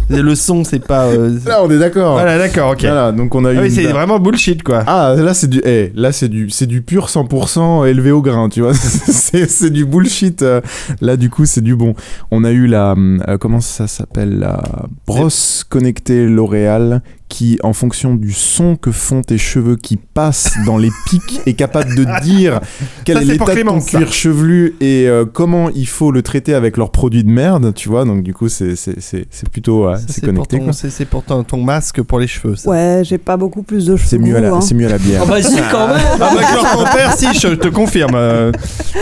Le 0.10 0.36
son, 0.36 0.64
c'est 0.64 0.86
pas. 0.86 1.06
euh, 1.08 1.38
Là, 1.46 1.62
on 1.64 1.70
est 1.70 1.78
d'accord. 1.80 2.14
Voilà, 2.14 2.38
d'accord, 2.38 2.72
ok. 2.72 2.82
Voilà, 2.82 3.12
donc 3.12 3.36
on 3.36 3.44
a 3.46 3.54
eu. 3.54 3.58
Ah 3.58 3.62
oui, 3.62 3.68
une 3.68 3.74
c'est 3.74 3.84
vraiment 3.92 4.20
bullshit 4.20 4.64
quoi. 4.64 4.84
Ah, 4.88 5.16
là, 5.18 5.34
c'est 5.34 5.48
du, 5.50 5.62
eh, 5.66 5.92
là, 5.96 6.12
c'est 6.12 6.30
du, 6.30 6.50
c'est 6.50 6.66
du 6.66 6.82
pur 6.82 7.08
100% 7.08 7.86
élevé 7.88 8.12
au 8.12 8.22
grain, 8.22 8.48
tu 8.50 8.62
vois. 8.62 8.74
c'est, 8.74 9.70
du 9.70 9.86
bullshit. 9.86 10.42
euh, 10.44 10.62
Là, 11.02 11.18
du 11.18 11.30
coup, 11.30 11.46
c'est 11.46 11.62
du 11.62 11.76
bon. 11.76 11.94
On 12.32 12.44
a 12.46 12.52
eu 12.52 12.68
la, 12.68 12.96
euh, 13.28 13.38
comment 13.38 13.60
ça 13.60 13.88
s'appelle, 13.88 14.40
la 14.40 14.62
brosse 15.06 15.66
connectée 15.68 16.26
L'Oréal 16.26 17.02
qui, 17.30 17.60
en 17.64 17.74
fonction 17.74 18.16
du 18.16 18.32
son 18.32 18.76
que 18.76 18.92
font 18.92 19.22
tes 19.22 19.38
cheveux 19.38 19.76
qui 19.76 19.98
passent 19.98 20.54
dans 20.66 20.78
les 20.78 20.90
pics, 21.08 21.42
est 21.46 21.54
capable 21.54 21.96
de 21.96 22.06
dire 22.22 22.60
quel 23.04 23.18
Ça, 23.18 23.22
est 23.22 23.26
l'état 23.26 23.56
de 23.56 23.62
ton 23.62 23.82
cuir 23.82 24.12
chevelu 24.12 24.76
et 24.80 25.08
euh, 25.08 25.26
comment 25.26 25.70
il 25.70 25.88
faut 25.88 26.12
le 26.12 26.22
traiter 26.22 26.54
avec 26.54 26.78
leurs 26.78 26.92
produits 26.92 27.24
de 27.24 27.30
merde, 27.30 27.74
tu 27.76 27.90
vois. 27.90 28.06
Donc, 28.06 28.24
du 28.24 28.34
coup, 28.34 28.50
c'est, 28.50 28.76
c'est, 28.76 29.00
c'est, 29.02 29.26
c'est 29.30 29.50
plutôt, 29.50 29.90
c'est 30.08 30.22
connecté. 30.24 30.62
C'est 30.72 31.06
pour 31.06 31.24
ton, 31.24 31.44
ton 31.44 31.62
masque 31.62 32.02
pour 32.02 32.20
les 32.20 32.28
cheveux. 32.28 32.56
Ça. 32.56 32.70
Ouais, 32.70 33.02
j'ai 33.04 33.18
pas 33.18 33.38
beaucoup 33.38 33.64
plus 33.64 33.86
de 33.86 33.96
cheveux. 33.96 34.08
C'est 34.08 34.18
mieux, 34.18 34.36
à 34.36 34.42
la, 34.42 34.54
hein. 34.54 34.62
c'est 34.62 34.76
mieux 34.76 34.88
à 34.88 34.92
la 34.92 34.98
bière. 34.98 35.22
Oh 35.24 35.28
bah 35.28 35.42
si, 35.42 35.58
quand 35.72 35.88
même 35.88 35.98
Ah 36.22 36.30
que 36.36 36.56
leur 36.56 36.72
ton 36.72 36.84
père, 36.84 37.14
si, 37.14 37.28
je 37.34 37.50
te 37.56 37.68
confirme. 37.68 38.16
euh, 38.16 38.52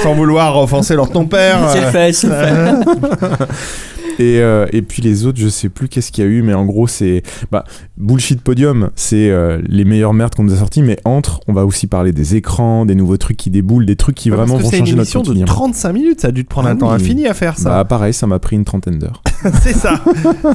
sans 0.03 0.13
vouloir 0.13 0.57
offenser 0.57 0.95
leur 0.95 1.09
ton 1.09 1.25
père. 1.25 1.69
C'est 1.71 1.83
euh, 1.83 1.91
fait, 1.91 2.13
c'est 2.13 2.27
fait. 2.27 3.45
Et, 4.19 4.39
euh, 4.39 4.65
et 4.71 4.81
puis 4.81 5.01
les 5.01 5.25
autres, 5.25 5.39
je 5.39 5.47
sais 5.47 5.69
plus 5.69 5.87
qu'est-ce 5.87 6.11
qu'il 6.11 6.23
y 6.23 6.27
a 6.27 6.29
eu, 6.29 6.41
mais 6.41 6.53
en 6.53 6.65
gros, 6.65 6.87
c'est. 6.87 7.23
Bah, 7.51 7.63
Bullshit 7.97 8.41
Podium, 8.41 8.89
c'est 8.95 9.29
euh, 9.29 9.61
les 9.67 9.85
meilleures 9.85 10.13
merdes 10.13 10.35
qu'on 10.35 10.43
nous 10.43 10.53
a 10.53 10.57
sorties, 10.57 10.81
mais 10.81 10.97
entre, 11.05 11.39
on 11.47 11.53
va 11.53 11.65
aussi 11.65 11.87
parler 11.87 12.11
des 12.11 12.35
écrans, 12.35 12.85
des 12.85 12.95
nouveaux 12.95 13.17
trucs 13.17 13.37
qui 13.37 13.49
déboulent, 13.49 13.85
des 13.85 13.95
trucs 13.95 14.15
qui 14.15 14.29
Ouais, 14.29 14.37
vraiment 14.37 14.57
vont 14.57 14.69
c'est 14.69 14.79
une 14.79 14.85
changer 14.85 14.95
notre 14.95 15.01
émission 15.01 15.21
de 15.21 15.27
quotidien. 15.27 15.45
35 15.45 15.93
minutes, 15.93 16.21
ça 16.21 16.29
a 16.29 16.31
dû 16.31 16.43
te 16.43 16.49
prendre 16.49 16.67
Ah 16.67 16.71
un 16.71 16.75
temps 16.75 16.91
infini 16.91 17.27
à 17.27 17.33
faire 17.33 17.57
ça. 17.57 17.69
Bah, 17.69 17.85
pareil, 17.85 18.13
ça 18.13 18.27
m'a 18.27 18.39
pris 18.39 18.55
une 18.55 18.65
trentaine 18.65 18.99
d'heures. 18.99 19.21
c'est 19.61 19.73
ça, 19.73 20.01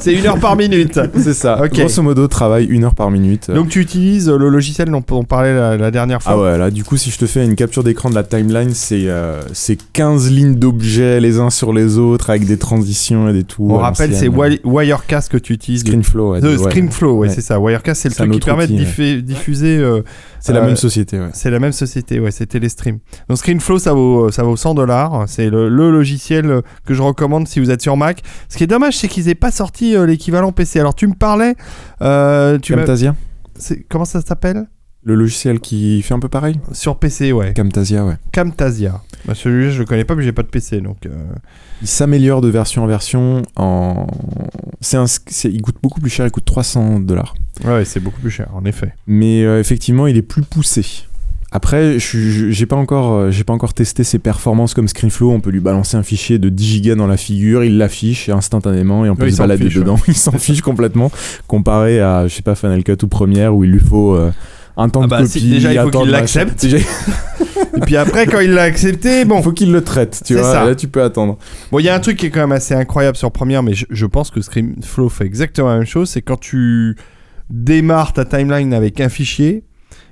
c'est 0.01 0.13
une 0.13 0.25
heure 0.25 0.39
par 0.39 0.55
minute. 0.55 0.99
c'est 1.15 1.33
ça. 1.33 1.63
Ok. 1.63 1.73
Grosso 1.73 2.01
modo, 2.01 2.27
travail 2.27 2.65
une 2.65 2.83
heure 2.83 2.95
par 2.95 3.09
minute. 3.09 3.49
Donc 3.49 3.69
tu 3.69 3.79
utilises 3.79 4.29
le 4.29 4.49
logiciel 4.49 4.89
dont 4.89 5.03
on 5.11 5.23
parlait 5.23 5.53
la, 5.53 5.77
la 5.77 5.91
dernière 5.91 6.21
fois. 6.21 6.33
Ah 6.33 6.39
ouais, 6.39 6.57
là, 6.57 6.71
du 6.71 6.83
coup, 6.83 6.97
si 6.97 7.09
je 7.09 7.17
te 7.17 7.25
fais 7.25 7.45
une 7.45 7.55
capture 7.55 7.83
d'écran 7.83 8.09
de 8.09 8.15
la 8.15 8.23
timeline, 8.23 8.73
c'est 8.73 9.07
euh, 9.07 9.41
c'est 9.53 9.77
15 9.93 10.29
lignes 10.31 10.55
d'objets 10.55 11.19
les 11.19 11.39
uns 11.39 11.49
sur 11.49 11.73
les 11.73 11.97
autres 11.97 12.29
avec 12.29 12.45
des 12.45 12.57
transitions 12.57 13.29
et 13.29 13.33
des 13.33 13.43
tout. 13.51 13.67
on 13.69 13.77
rappelle, 13.77 14.15
c'est 14.15 14.27
Wirecast 14.27 15.31
que 15.31 15.37
tu 15.37 15.53
utilises. 15.53 15.81
Screenflow. 15.81 16.31
ouais. 16.33 16.57
Screenflow, 16.57 17.13
ouais, 17.17 17.27
Ouais. 17.27 17.33
c'est 17.33 17.41
ça. 17.41 17.59
Wirecast, 17.59 18.01
c'est 18.01 18.09
le 18.09 18.15
truc 18.15 18.31
qui 18.31 18.39
permet 18.39 18.67
de 18.67 19.19
diffuser. 19.21 19.77
euh, 19.77 20.01
C'est 20.39 20.53
la 20.53 20.61
Euh, 20.61 20.65
même 20.65 20.75
société, 20.75 21.19
ouais. 21.19 21.29
c'est 21.33 21.51
la 21.51 21.59
même 21.59 21.71
société, 21.71 22.19
ouais, 22.19 22.31
c'est 22.31 22.47
Telestream. 22.47 22.97
Donc 23.29 23.37
Screenflow, 23.37 23.77
ça 23.79 23.93
vaut, 23.93 24.31
ça 24.31 24.41
vaut 24.43 24.55
100 24.55 24.73
dollars. 24.73 25.25
C'est 25.27 25.49
le, 25.49 25.69
le 25.69 25.91
logiciel 25.91 26.61
que 26.85 26.93
je 26.95 27.01
recommande 27.01 27.47
si 27.47 27.59
vous 27.59 27.69
êtes 27.69 27.81
sur 27.81 27.95
Mac. 27.97 28.21
Ce 28.49 28.57
qui 28.57 28.63
est 28.63 28.67
dommage, 28.67 28.97
c'est 28.97 29.07
qu'ils 29.07 29.29
aient 29.29 29.35
pas 29.35 29.51
sorti 29.51 29.95
euh, 29.95 30.05
l'équivalent 30.07 30.51
PC. 30.51 30.79
Alors 30.79 30.95
tu 30.95 31.07
me 31.07 31.13
parlais, 31.13 31.55
euh, 32.01 32.57
tu 32.59 32.73
Camtasia 32.75 33.15
comment 33.89 34.05
ça 34.05 34.21
s'appelle? 34.21 34.65
Le 35.03 35.15
logiciel 35.15 35.59
qui 35.59 36.01
fait 36.03 36.13
un 36.13 36.19
peu 36.19 36.27
pareil 36.29 36.59
Sur 36.73 36.97
PC, 36.97 37.31
ouais. 37.31 37.53
Camtasia, 37.55 38.05
ouais. 38.05 38.17
Camtasia. 38.31 39.01
Bah, 39.25 39.33
Celui-là, 39.33 39.71
je 39.71 39.79
le 39.79 39.85
connais 39.85 40.03
pas, 40.05 40.13
mais 40.13 40.21
j'ai 40.23 40.31
pas 40.31 40.43
de 40.43 40.47
PC, 40.47 40.79
donc. 40.79 41.05
euh, 41.07 41.09
Il 41.81 41.87
s'améliore 41.87 42.41
de 42.41 42.49
version 42.49 42.83
en 42.83 42.87
version. 42.87 43.41
En... 43.55 44.05
C'est 44.79 44.97
un... 44.97 45.05
Il 45.45 45.61
coûte 45.63 45.77
beaucoup 45.81 45.99
plus 46.01 46.11
cher, 46.11 46.27
il 46.27 46.31
coûte 46.31 46.45
300 46.45 46.99
dollars. 46.99 47.33
Ouais, 47.65 47.83
c'est 47.83 47.99
beaucoup 47.99 48.21
plus 48.21 48.29
cher, 48.29 48.49
en 48.53 48.63
effet. 48.65 48.93
Mais 49.07 49.43
euh, 49.43 49.59
effectivement, 49.59 50.05
il 50.05 50.17
est 50.17 50.21
plus 50.21 50.43
poussé. 50.43 50.85
Après, 51.53 51.97
j'ai 51.99 52.65
pas 52.65 52.77
encore, 52.77 53.11
euh, 53.13 53.31
j'ai 53.31 53.43
pas 53.43 53.51
encore 53.53 53.73
testé 53.73 54.03
ses 54.05 54.19
performances 54.19 54.73
comme 54.73 54.87
Screenflow. 54.87 55.31
On 55.31 55.41
peut 55.41 55.49
lui 55.49 55.59
balancer 55.59 55.97
un 55.97 56.03
fichier 56.03 56.37
de 56.39 56.47
10 56.47 56.63
gigas 56.65 56.95
dans 56.95 57.07
la 57.07 57.17
figure, 57.17 57.63
il 57.65 57.77
l'affiche 57.77 58.29
instantanément 58.29 59.03
et 59.03 59.09
on 59.09 59.15
peut 59.17 59.25
il 59.27 59.31
se 59.31 59.37
s'en 59.37 59.43
balader 59.43 59.65
fiche, 59.65 59.73
dedans. 59.75 59.97
Il 60.07 60.13
s'en 60.15 60.31
fiche 60.31 60.61
complètement, 60.61 61.11
comparé 61.47 61.99
à, 61.99 62.27
je 62.27 62.35
sais 62.35 62.41
pas, 62.41 62.55
Final 62.55 62.83
Cut 62.83 62.97
ou 63.03 63.07
Premiere 63.07 63.53
où 63.53 63.65
il 63.65 63.71
lui 63.71 63.79
faut 63.81 64.15
euh, 64.15 64.31
un 64.81 64.89
temps 64.89 65.01
Ah 65.01 65.05
de 65.05 65.09
bah, 65.09 65.17
copie. 65.19 65.39
si, 65.39 65.49
déjà, 65.49 65.73
il 65.73 65.79
faut 65.79 65.89
qu'il 65.89 66.11
l'accepte. 66.11 66.61
Déjà, 66.61 66.77
Et 67.77 67.79
puis 67.81 67.95
après, 67.95 68.25
quand 68.25 68.39
il 68.41 68.51
l'a 68.51 68.63
accepté, 68.63 69.23
bon. 69.25 69.41
faut 69.41 69.53
qu'il 69.53 69.71
le 69.71 69.81
traite, 69.83 70.21
tu 70.25 70.33
vois. 70.33 70.43
ça. 70.43 70.65
Là, 70.65 70.75
tu 70.75 70.87
peux 70.87 71.01
attendre. 71.01 71.37
Bon, 71.71 71.79
il 71.79 71.85
y 71.85 71.89
a 71.89 71.95
un 71.95 71.99
truc 71.99 72.17
qui 72.17 72.25
est 72.25 72.29
quand 72.29 72.41
même 72.41 72.51
assez 72.51 72.73
incroyable 72.73 73.15
sur 73.15 73.31
Premiere, 73.31 73.63
mais 73.63 73.73
je, 73.73 73.85
je 73.89 74.05
pense 74.05 74.29
que 74.29 74.41
Screenflow 74.41 75.09
fait 75.09 75.25
exactement 75.25 75.69
la 75.69 75.77
même 75.77 75.85
chose. 75.85 76.09
C'est 76.09 76.21
quand 76.21 76.39
tu 76.39 76.97
démarres 77.49 78.13
ta 78.13 78.25
timeline 78.25 78.73
avec 78.73 78.99
un 78.99 79.09
fichier, 79.09 79.63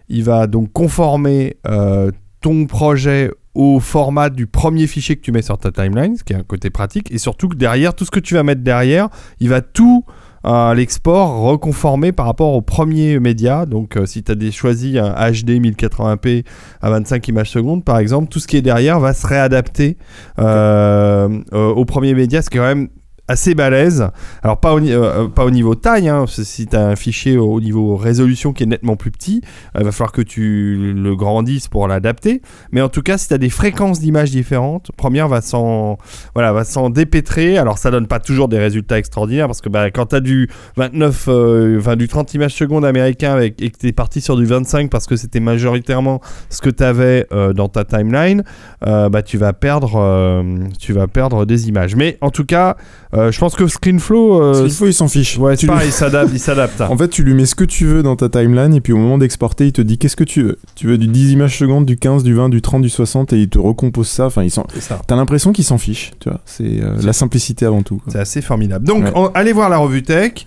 il 0.07 0.23
va 0.23 0.47
donc 0.47 0.71
conformer 0.71 1.57
euh, 1.67 2.11
ton 2.41 2.65
projet 2.65 3.31
au 3.55 3.79
format 3.79 4.29
du 4.29 4.47
premier 4.47 4.87
fichier 4.87 5.15
que 5.15 5.21
tu 5.21 5.31
mets 5.31 5.41
sur 5.41 5.57
ta 5.57 5.71
timeline, 5.71 6.15
ce 6.15 6.23
qui 6.23 6.33
est 6.33 6.37
un 6.37 6.43
côté 6.43 6.69
pratique, 6.69 7.11
et 7.11 7.17
surtout 7.17 7.49
que 7.49 7.55
derrière, 7.55 7.93
tout 7.93 8.05
ce 8.05 8.11
que 8.11 8.19
tu 8.19 8.35
vas 8.35 8.43
mettre 8.43 8.61
derrière, 8.61 9.09
il 9.39 9.49
va 9.49 9.61
tout 9.61 10.05
l'export 10.43 11.41
reconformer 11.41 12.11
par 12.11 12.25
rapport 12.25 12.53
au 12.53 12.61
premier 12.61 13.19
média. 13.19 13.65
Donc, 13.65 13.97
euh, 13.97 14.05
si 14.05 14.23
tu 14.23 14.31
as 14.31 14.51
choisi 14.51 14.97
un 14.97 15.11
HD 15.11 15.59
1080p 15.59 16.45
à 16.81 16.89
25 16.89 17.27
images 17.27 17.49
secondes, 17.49 17.83
par 17.83 17.99
exemple, 17.99 18.29
tout 18.29 18.39
ce 18.39 18.47
qui 18.47 18.57
est 18.57 18.61
derrière 18.61 18.99
va 18.99 19.13
se 19.13 19.25
réadapter 19.25 19.97
euh, 20.39 21.41
euh, 21.53 21.69
au 21.69 21.85
premier 21.85 22.13
média, 22.13 22.41
ce 22.41 22.49
qui 22.49 22.57
est 22.57 22.59
quand 22.59 22.67
même 22.67 22.89
assez 23.29 23.55
balèze. 23.55 24.09
Alors 24.43 24.59
pas 24.59 24.73
au, 24.73 24.79
euh, 24.79 25.27
au 25.37 25.51
niveau 25.51 25.75
taille, 25.75 26.09
hein, 26.09 26.25
si 26.27 26.67
tu 26.67 26.75
as 26.75 26.85
un 26.87 26.95
fichier 26.95 27.37
au, 27.37 27.53
au 27.53 27.61
niveau 27.61 27.95
résolution 27.95 28.51
qui 28.51 28.63
est 28.63 28.65
nettement 28.65 28.95
plus 28.95 29.11
petit, 29.11 29.41
il 29.77 29.83
va 29.83 29.91
falloir 29.91 30.11
que 30.11 30.21
tu 30.21 30.93
le 30.95 31.15
grandisses 31.15 31.67
pour 31.67 31.87
l'adapter. 31.87 32.41
Mais 32.71 32.81
en 32.81 32.89
tout 32.89 33.01
cas, 33.01 33.17
si 33.17 33.27
tu 33.27 33.33
as 33.33 33.37
des 33.37 33.49
fréquences 33.49 33.99
d'images 33.99 34.31
différentes, 34.31 34.91
Première 34.97 35.27
va 35.27 35.41
s'en 35.41 35.97
voilà, 36.33 36.51
va 36.51 36.63
s'en 36.63 36.89
dépêtrer. 36.89 37.57
Alors 37.57 37.77
ça 37.77 37.91
donne 37.91 38.07
pas 38.07 38.19
toujours 38.19 38.47
des 38.47 38.59
résultats 38.59 38.97
extraordinaires 38.97 39.47
parce 39.47 39.61
que 39.61 39.69
bah, 39.69 39.91
quand 39.91 40.07
tu 40.07 40.15
as 40.15 40.21
du 40.21 40.49
29, 40.77 41.25
euh, 41.27 41.79
enfin, 41.79 41.95
du 41.95 42.07
30 42.07 42.33
images 42.33 42.53
secondes 42.53 42.83
américain 42.83 43.33
avec, 43.33 43.61
et 43.61 43.69
que 43.69 43.77
tu 43.77 43.87
es 43.87 43.91
parti 43.93 44.21
sur 44.21 44.35
du 44.35 44.45
25 44.45 44.89
parce 44.89 45.05
que 45.05 45.15
c'était 45.15 45.39
majoritairement 45.39 46.19
ce 46.49 46.61
que 46.61 46.69
tu 46.69 46.83
avais 46.83 47.27
dans 47.55 47.67
ta 47.67 47.85
timeline, 47.85 48.43
euh, 48.85 49.09
bah, 49.09 49.21
tu 49.21 49.37
vas 49.37 49.53
perdre 49.53 49.95
euh, 49.95 50.43
tu 50.79 50.93
vas 50.93 51.07
perdre 51.07 51.45
des 51.45 51.67
images. 51.67 51.95
Mais 51.95 52.17
en 52.21 52.31
tout 52.31 52.45
cas, 52.45 52.75
euh, 53.15 53.31
je 53.31 53.39
pense 53.39 53.55
que 53.55 53.67
Screenflow, 53.67 54.41
euh, 54.41 54.69
faut, 54.69 54.85
il 54.85 54.93
s'en 54.93 55.07
fiche. 55.07 55.37
ouais, 55.37 55.57
Tu 55.57 55.65
lui- 55.65 55.73
il 55.85 55.91
s'adapte, 55.91 56.29
il 56.33 56.39
s'adapte. 56.39 56.79
En 56.89 56.95
fait, 56.97 57.07
tu 57.07 57.23
lui 57.23 57.33
mets 57.33 57.45
ce 57.47 57.55
que 57.55 57.63
tu 57.63 57.85
veux 57.85 58.03
dans 58.03 58.15
ta 58.15 58.29
timeline 58.29 58.73
et 58.73 58.81
puis 58.81 58.93
au 58.93 58.97
moment 58.97 59.17
d'exporter, 59.17 59.65
il 59.67 59.71
te 59.71 59.81
dit 59.81 59.97
qu'est-ce 59.97 60.15
que 60.15 60.23
tu 60.23 60.43
veux. 60.43 60.59
Tu 60.75 60.87
veux 60.87 60.97
du 60.97 61.07
10 61.07 61.31
images 61.31 61.57
secondes, 61.57 61.85
du 61.85 61.97
15, 61.97 62.23
du 62.23 62.33
20, 62.35 62.49
du 62.49 62.61
30, 62.61 62.81
du 62.83 62.89
60 62.89 63.33
et 63.33 63.39
il 63.41 63.49
te 63.49 63.57
recompose 63.57 64.07
ça. 64.07 64.27
Enfin, 64.27 64.43
il 64.43 64.51
s'en... 64.51 64.65
C'est 64.73 64.81
ça. 64.81 65.01
T'as 65.07 65.15
l'impression 65.15 65.51
qu'il 65.53 65.63
s'en 65.65 65.77
fiche, 65.79 66.11
tu 66.19 66.29
vois. 66.29 66.39
C'est 66.45 66.63
euh, 66.83 66.95
la 67.03 67.13
simplicité 67.13 67.65
avant 67.65 67.81
tout. 67.81 67.97
quoi. 67.97 68.11
C'est 68.13 68.19
assez 68.19 68.41
formidable. 68.41 68.85
Donc, 68.85 69.03
Ouais. 69.05 69.11
on- 69.15 69.27
allez 69.33 69.53
voir 69.53 69.69
la 69.69 69.77
revue 69.77 70.03
tech. 70.03 70.45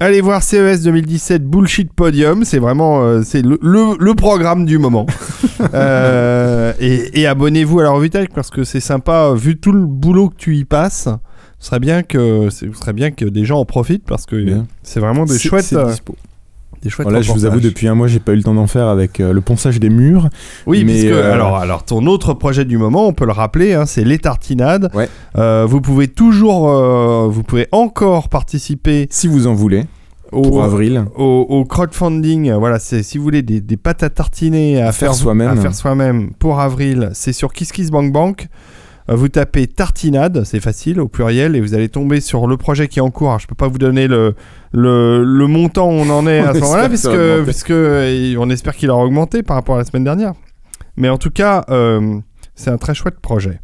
Allez 0.00 0.20
voir 0.20 0.42
CES 0.42 0.82
2017 0.82 1.44
Bullshit 1.44 1.92
Podium, 1.92 2.44
c'est 2.44 2.58
vraiment 2.58 3.04
euh, 3.04 3.22
c'est 3.24 3.40
le, 3.42 3.56
le- 3.62 3.96
le 4.00 4.14
programme 4.14 4.66
du 4.66 4.78
moment. 4.78 5.06
Euh, 5.74 6.72
et 6.80 7.20
et 7.20 7.26
abonnez-vous 7.26 7.80
à 7.80 7.84
la 7.84 7.90
revue 7.90 8.10
Tech 8.10 8.28
parce 8.34 8.50
que 8.50 8.64
c'est 8.64 8.80
sympa, 8.80 9.28
euh, 9.30 9.34
vu 9.36 9.56
tout 9.58 9.70
le 9.72 9.86
boulot 9.86 10.28
que 10.30 10.34
tu 10.36 10.56
y 10.56 10.64
passes. 10.64 11.08
Ce 11.62 11.68
serait 11.68 11.78
bien 11.78 12.02
que, 12.02 12.50
ce 12.50 12.66
serait 12.72 12.92
bien 12.92 13.12
que 13.12 13.24
des 13.24 13.44
gens 13.44 13.60
en 13.60 13.64
profitent 13.64 14.02
parce 14.04 14.26
que 14.26 14.34
Bien. 14.34 14.66
c'est 14.82 14.98
vraiment 14.98 15.24
des 15.26 15.34
C'est- 15.38 15.48
chouettes, 15.48 15.64
c'est 15.64 15.76
euh, 15.76 15.90
dispo. 15.90 16.16
des 16.82 16.90
chouettes. 16.90 17.04
Voilà, 17.06 17.22
je 17.22 17.30
vous 17.30 17.44
avoue, 17.44 17.60
depuis 17.60 17.86
un 17.86 17.94
mois, 17.94 18.08
j'ai 18.08 18.18
pas 18.18 18.32
eu 18.32 18.36
le 18.36 18.42
temps 18.42 18.54
d'en 18.54 18.66
faire 18.66 18.88
avec 18.88 19.20
euh, 19.20 19.32
le 19.32 19.40
ponçage 19.40 19.78
des 19.78 19.88
murs. 19.88 20.28
Oui, 20.66 20.82
Mais, 20.84 20.92
puisque 20.94 21.06
euh, 21.12 21.32
alors, 21.32 21.56
alors 21.58 21.84
ton 21.84 22.04
autre 22.06 22.34
projet 22.34 22.64
du 22.64 22.78
moment, 22.78 23.06
on 23.06 23.12
peut 23.12 23.26
le 23.26 23.32
rappeler, 23.32 23.74
hein, 23.74 23.86
c'est 23.86 24.02
les 24.02 24.18
tartinades. 24.18 24.90
Ouais. 24.92 25.08
Euh, 25.38 25.64
vous 25.68 25.80
pouvez 25.80 26.08
toujours, 26.08 26.68
euh, 26.68 27.28
vous 27.28 27.44
pouvez 27.44 27.68
encore 27.70 28.28
participer 28.28 29.06
Si 29.10 29.28
vous 29.28 29.46
en 29.46 29.54
voulez, 29.54 29.84
au, 30.32 30.42
pour 30.42 30.64
avril. 30.64 31.04
au, 31.16 31.46
au 31.48 31.64
crowdfunding. 31.64 32.50
Voilà, 32.54 32.80
c'est 32.80 33.04
si 33.04 33.18
vous 33.18 33.22
voulez 33.22 33.42
des, 33.42 33.60
des 33.60 33.76
pâtes 33.76 34.02
à 34.02 34.10
tartiner 34.10 34.82
à, 34.82 34.88
À 34.88 34.92
faire 34.92 35.14
soi-même. 35.14 35.48
à 35.50 35.54
faire 35.54 35.76
soi-même 35.76 36.32
pour 36.40 36.58
avril, 36.58 37.10
c'est 37.12 37.32
sur 37.32 37.52
KissKissBankBank. 37.52 38.42
Euh, 38.42 38.46
Vous 39.08 39.28
tapez 39.28 39.66
tartinade, 39.66 40.44
c'est 40.44 40.60
facile 40.60 41.00
au 41.00 41.08
pluriel, 41.08 41.56
et 41.56 41.60
vous 41.60 41.74
allez 41.74 41.88
tomber 41.88 42.20
sur 42.20 42.46
le 42.46 42.56
projet 42.56 42.86
qui 42.88 42.98
est 43.00 43.02
en 43.02 43.10
cours. 43.10 43.28
Alors, 43.28 43.40
je 43.40 43.46
peux 43.48 43.54
pas 43.54 43.68
vous 43.68 43.78
donner 43.78 44.06
le, 44.06 44.34
le, 44.72 45.24
le 45.24 45.46
montant 45.46 45.88
où 45.88 45.92
on 45.94 46.08
en 46.10 46.26
est 46.26 46.38
à 46.40 46.54
ce 46.54 46.60
moment-là, 46.60 46.88
puisque 46.88 47.70
euh, 47.70 48.36
on 48.38 48.48
espère 48.50 48.76
qu'il 48.76 48.90
aura 48.90 49.04
augmenté 49.04 49.42
par 49.42 49.56
rapport 49.56 49.74
à 49.74 49.78
la 49.78 49.84
semaine 49.84 50.04
dernière. 50.04 50.34
Mais 50.96 51.08
en 51.08 51.18
tout 51.18 51.30
cas, 51.30 51.64
euh, 51.70 52.18
c'est 52.54 52.70
un 52.70 52.78
très 52.78 52.94
chouette 52.94 53.18
projet. 53.20 53.60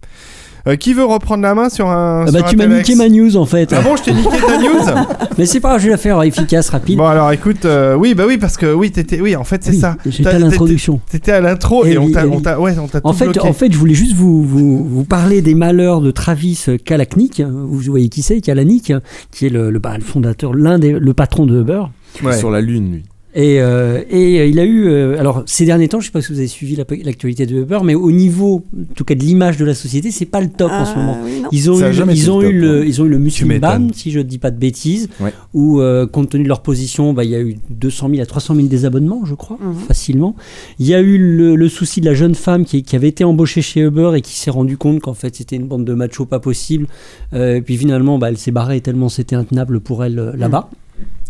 Euh, 0.69 0.77
qui 0.77 0.93
veut 0.93 1.05
reprendre 1.05 1.43
la 1.43 1.55
main 1.55 1.69
sur 1.71 1.89
un. 1.89 2.27
Ah 2.29 2.31
bah, 2.31 2.39
sur 2.39 2.47
un 2.47 2.51
tu 2.51 2.57
m'as 2.57 2.67
niqué 2.67 2.95
ma 2.95 3.09
news 3.09 3.37
en 3.37 3.47
fait. 3.47 3.73
Ah 3.73 3.81
bon, 3.81 3.97
je 3.97 4.03
t'ai 4.03 4.13
niqué 4.13 4.29
ta 4.47 4.59
news 4.63 5.05
Mais 5.39 5.47
c'est 5.47 5.61
pas 5.61 5.69
grave, 5.71 5.81
je 5.81 5.85
vais 5.87 5.91
la 5.93 5.97
faire 5.97 6.23
efficace, 6.23 6.69
rapide. 6.69 6.99
Bon 6.99 7.07
alors 7.07 7.33
écoute, 7.33 7.65
euh, 7.65 7.95
oui 7.95 8.15
bah 8.15 8.25
oui 8.27 8.37
parce 8.39 8.57
que 8.57 8.73
oui 8.75 8.91
t'étais, 8.91 9.21
oui 9.21 9.35
en 9.35 9.45
fait 9.45 9.65
c'est 9.65 9.71
Oui, 9.71 9.79
ça. 9.79 9.97
J'étais 10.05 10.25
T'as- 10.25 10.37
à 10.37 10.39
l'introduction. 10.39 11.01
T'étais 11.11 11.33
à 11.33 11.41
l'intro 11.41 11.85
Eh 11.87 11.93
et, 11.93 11.99
on 11.99 12.05
oui, 12.07 12.13
t'a, 12.13 12.25
eh 12.27 12.29
on 12.29 12.41
t'a, 12.41 12.61
ouais, 12.61 12.75
on 12.79 12.87
t'a 12.87 13.01
En 13.05 13.13
tout 13.13 13.19
fait, 13.19 13.25
bloqué. 13.25 13.41
en 13.49 13.53
fait, 13.53 13.73
je 13.73 13.79
voulais 13.79 13.95
juste 13.95 14.15
vous, 14.15 14.43
vous, 14.43 14.85
vous 14.85 15.05
parler 15.05 15.41
des 15.43 15.55
malheurs 15.55 16.01
de 16.01 16.11
Travis 16.11 16.63
Kalanick. 16.85 17.41
Vous 17.41 17.79
voyez 17.81 18.09
qui 18.09 18.23
c'est, 18.23 18.41
Kalanick, 18.41 18.93
qui 19.31 19.47
est 19.47 19.51
le, 19.51 19.71
le, 19.71 19.79
bah, 19.79 19.95
le 19.97 20.05
fondateur, 20.05 20.53
l'un 20.55 20.79
des, 20.79 20.93
le 20.93 21.15
patron 21.15 21.47
de 21.47 21.61
Uber. 21.61 21.83
Ouais. 22.23 22.37
Sur 22.37 22.51
la 22.51 22.61
Lune, 22.61 22.93
lui. 22.93 23.05
Et, 23.41 23.61
euh, 23.61 24.03
et 24.11 24.41
euh, 24.41 24.47
il 24.47 24.59
a 24.59 24.65
eu, 24.65 24.89
euh, 24.89 25.17
alors 25.17 25.45
ces 25.47 25.65
derniers 25.65 25.87
temps, 25.87 26.01
je 26.01 26.07
sais 26.07 26.11
pas 26.13 26.21
si 26.21 26.33
vous 26.33 26.39
avez 26.41 26.49
suivi 26.49 26.75
la- 26.75 26.83
l'actualité 27.05 27.47
de 27.47 27.55
Uber, 27.61 27.79
mais 27.85 27.95
au 27.95 28.11
niveau, 28.11 28.65
en 28.77 28.95
tout 28.97 29.05
cas 29.05 29.15
de 29.15 29.21
l'image 29.21 29.57
de 29.59 29.65
la 29.65 29.75
société, 29.75 30.11
c'est 30.11 30.27
pas 30.27 30.41
le 30.41 30.49
top 30.49 30.73
en 30.73 30.85
ce 30.85 30.91
Ah, 30.97 30.99
moment. 30.99 31.19
oui. 31.25 31.43
Ils 31.53 31.71
ont 31.71 31.77
Ça 31.77 31.89
eu, 31.89 31.95
ils 32.11 32.31
ont 32.33 32.41
le 32.41 32.51
eu 32.51 32.61
top, 32.61 32.61
le, 32.63 32.81
hein. 32.81 32.85
ils 32.85 33.01
ont 33.01 33.05
eu 33.05 33.09
le 33.11 33.19
Muslim 33.21 33.59
ban, 33.61 33.87
si 33.95 34.11
je 34.11 34.19
dis 34.19 34.39
pas 34.39 34.51
de 34.51 34.59
bêtises, 34.59 35.09
Ouais. 35.21 35.33
où 35.55 35.81
euh, 35.81 36.05
compte 36.09 36.31
tenu 36.31 36.43
de 36.43 36.49
leur 36.49 36.63
position, 36.63 37.13
bah, 37.13 37.23
il 37.23 37.31
y 37.31 37.37
a 37.37 37.41
eu 37.41 37.55
200 37.71 38.09
000 38.11 38.21
à 38.23 38.27
300 38.27 38.57
000 38.57 38.67
désabonnements, 38.67 39.25
je 39.25 39.35
crois, 39.37 39.57
Mhm. 39.63 39.75
facilement. 39.87 40.35
Il 40.81 40.87
y 40.87 40.95
a 40.95 41.01
eu 41.01 41.17
le, 41.19 41.55
le 41.55 41.69
souci 41.69 42.01
de 42.01 42.07
la 42.07 42.15
jeune 42.15 42.35
femme 42.35 42.65
qui, 42.65 42.83
qui 42.83 42.97
avait 42.97 43.09
été 43.09 43.23
embauchée 43.23 43.63
chez 43.63 43.83
Uber 43.83 44.11
et 44.17 44.21
qui 44.21 44.35
s'est 44.35 44.51
rendu 44.51 44.77
compte 44.77 44.99
qu'en 45.01 45.15
fait 45.15 45.37
c'était 45.37 45.55
une 45.55 45.69
bande 45.69 45.85
de 45.85 45.95
machos 45.95 46.25
pas 46.27 46.41
possible. 46.41 46.89
Euh, 47.35 47.55
et 47.59 47.61
puis 47.63 47.77
finalement, 47.77 48.19
bah, 48.19 48.31
elle 48.31 48.39
s'est 48.39 48.51
barrée 48.51 48.81
tellement 48.81 49.09
c'était 49.09 49.37
intenable 49.37 49.79
pour 49.79 50.03
elle 50.05 50.19
euh, 50.19 50.33
là-bas. 50.37 50.71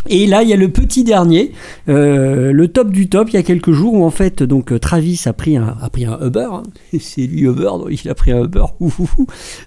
Et 0.09 0.27
là, 0.27 0.43
il 0.43 0.49
y 0.49 0.53
a 0.53 0.57
le 0.57 0.69
petit 0.69 1.05
dernier, 1.05 1.53
euh, 1.89 2.53
le 2.53 2.69
top 2.69 2.91
du 2.91 3.09
top, 3.09 3.29
il 3.31 3.35
y 3.35 3.37
a 3.37 3.43
quelques 3.43 3.73
jours 3.73 3.95
où 3.95 4.05
en 4.05 4.11
fait, 4.11 4.43
donc 4.43 4.73
euh, 4.73 4.79
Travis 4.79 5.21
a 5.27 5.33
pris 5.33 5.57
un, 5.57 5.77
a 5.81 5.91
pris 5.91 6.05
un 6.07 6.19
Uber, 6.25 6.49
hein. 6.53 6.63
c'est 7.01 7.23
lui 7.23 7.43
Uber, 7.43 7.71
donc 7.79 7.89
il 8.05 8.09
a 8.11 8.15
pris 8.15 8.33
un 8.33 8.45
Uber. 8.45 8.65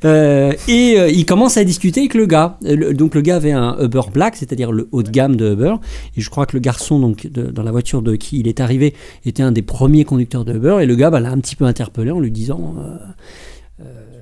Euh, 0.03 0.53
et 0.67 0.95
il 1.11 1.25
commence 1.25 1.57
à 1.57 1.63
discuter 1.63 2.01
avec 2.01 2.13
le 2.15 2.25
gars. 2.25 2.57
Le- 2.63 2.93
donc 2.93 3.13
le 3.15 3.21
gars 3.21 3.35
avait 3.35 3.51
un 3.51 3.77
Uber 3.79 4.01
Black, 4.13 4.35
c'est-à-dire 4.35 4.71
le 4.71 4.87
haut 4.91 5.03
de 5.03 5.09
gamme 5.09 5.35
de 5.35 5.53
Uber, 5.53 5.75
et 6.17 6.21
je 6.21 6.29
crois 6.29 6.45
que 6.45 6.55
le 6.55 6.59
garçon 6.59 6.99
donc 6.99 7.27
dans 7.27 7.63
la 7.63 7.71
voiture 7.71 8.01
de 8.01 8.15
qui 8.15 8.39
il 8.39 8.47
est 8.47 8.59
arrivé 8.59 8.93
était 9.25 9.43
un 9.43 9.51
des 9.51 9.61
premiers 9.61 10.03
conducteurs 10.05 10.43
de 10.45 10.53
Uber, 10.55 10.77
et 10.81 10.85
le 10.85 10.95
gars 10.95 11.09
bah, 11.11 11.19
l'a 11.19 11.29
un 11.29 11.39
petit 11.39 11.55
peu 11.55 11.65
interpellé 11.65 12.11
en 12.11 12.19
lui 12.19 12.31
disant. 12.31 12.75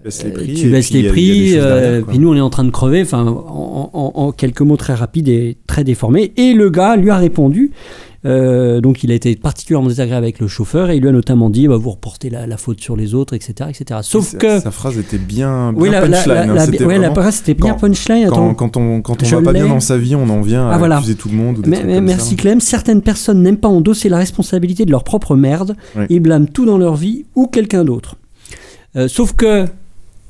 Tu 0.10 0.16
baisses 0.16 0.24
les 0.24 0.30
euh, 0.30 0.34
prix. 0.34 0.54
tu 0.54 0.70
baisses 0.70 0.92
les 0.92 1.04
prix, 1.10 1.58
euh, 1.58 1.82
derrière, 1.82 2.06
puis 2.08 2.20
nous 2.20 2.30
on 2.30 2.36
est 2.36 2.42
en 2.42 2.50
train 2.50 2.64
de 2.66 2.72
crever, 2.72 3.02
enfin 3.02 3.26
en, 3.26 3.90
en- 3.94 4.12
en 4.16 4.32
quelques 4.32 4.62
mots 4.62 4.78
très 4.78 4.94
rapides 4.94 5.30
et 5.30 5.58
très 5.68 5.84
déformés. 5.84 6.34
Et 6.38 6.54
le 6.54 6.70
gars 6.70 6.96
lui 6.96 7.10
a 7.10 7.18
répondu, 7.18 7.72
euh, 8.26 8.82
donc 8.82 9.04
il 9.06 9.12
a 9.12 9.14
été 9.16 9.34
particulièrement 9.38 9.88
désagréable 9.88 10.26
avec 10.26 10.40
le 10.40 10.48
chauffeur 10.50 10.90
et 10.90 10.98
il 10.98 11.02
lui 11.02 11.08
a 11.08 11.12
notamment 11.14 11.50
dit 11.50 11.68
bah, 11.70 11.78
vous 11.78 11.92
reportez 11.92 12.30
la, 12.30 12.48
la 12.48 12.58
faute 12.58 12.82
sur 12.82 12.98
les 12.98 13.14
autres, 13.14 13.34
etc. 13.34 13.70
etc. 13.70 14.02
Sauf 14.04 14.26
Sa- 14.32 14.38
que. 14.38 14.60
Sa 14.60 14.72
phrase 14.72 14.98
était 14.98 15.18
bien, 15.18 15.72
bien 15.72 15.82
oui, 15.82 15.90
la, 15.90 16.02
punchline. 16.02 16.34
la, 16.34 16.42
hein, 16.42 16.54
la- 16.54 16.66
c'était 16.66 16.84
ouais, 16.86 17.00
bien 17.00 17.14
quand- 17.14 17.80
punchline. 17.80 18.28
Quand, 18.28 18.34
attends. 18.50 18.54
quand 18.56 18.78
on, 18.78 19.02
quand 19.02 19.24
on 19.24 19.26
va 19.26 19.42
pas 19.42 19.54
bien 19.54 19.68
dans 19.68 19.80
sa 19.80 19.98
vie, 19.98 20.16
on 20.16 20.28
en 20.30 20.42
vient 20.42 20.68
à 20.68 20.74
Ah, 20.74 20.78
voilà. 20.78 20.98
accuser 20.98 21.16
tout 21.16 21.30
le 21.30 21.36
monde. 21.36 21.60
Ou 21.60 21.62
des 21.62 21.70
Mais, 21.70 21.82
mais 21.86 21.96
comme 21.96 22.06
merci 22.06 22.32
ça. 22.32 22.36
Clem. 22.36 22.60
Certaines 22.60 23.02
personnes 23.02 23.42
n'aiment 23.42 23.58
pas 23.58 23.70
endosser 23.70 24.10
la 24.10 24.18
responsabilité 24.18 24.84
de 24.84 24.92
leur 24.92 25.06
propre 25.06 25.38
merde 25.38 25.76
Oui. 25.96 26.04
et 26.10 26.20
blâment 26.20 26.48
tout 26.52 26.66
dans 26.66 26.78
leur 26.78 26.96
vie 26.98 27.26
ou 27.36 27.48
quelqu'un 27.48 27.86
d'autre. 27.86 28.16
Euh, 28.98 29.08
sauf 29.08 29.34
que, 29.34 29.66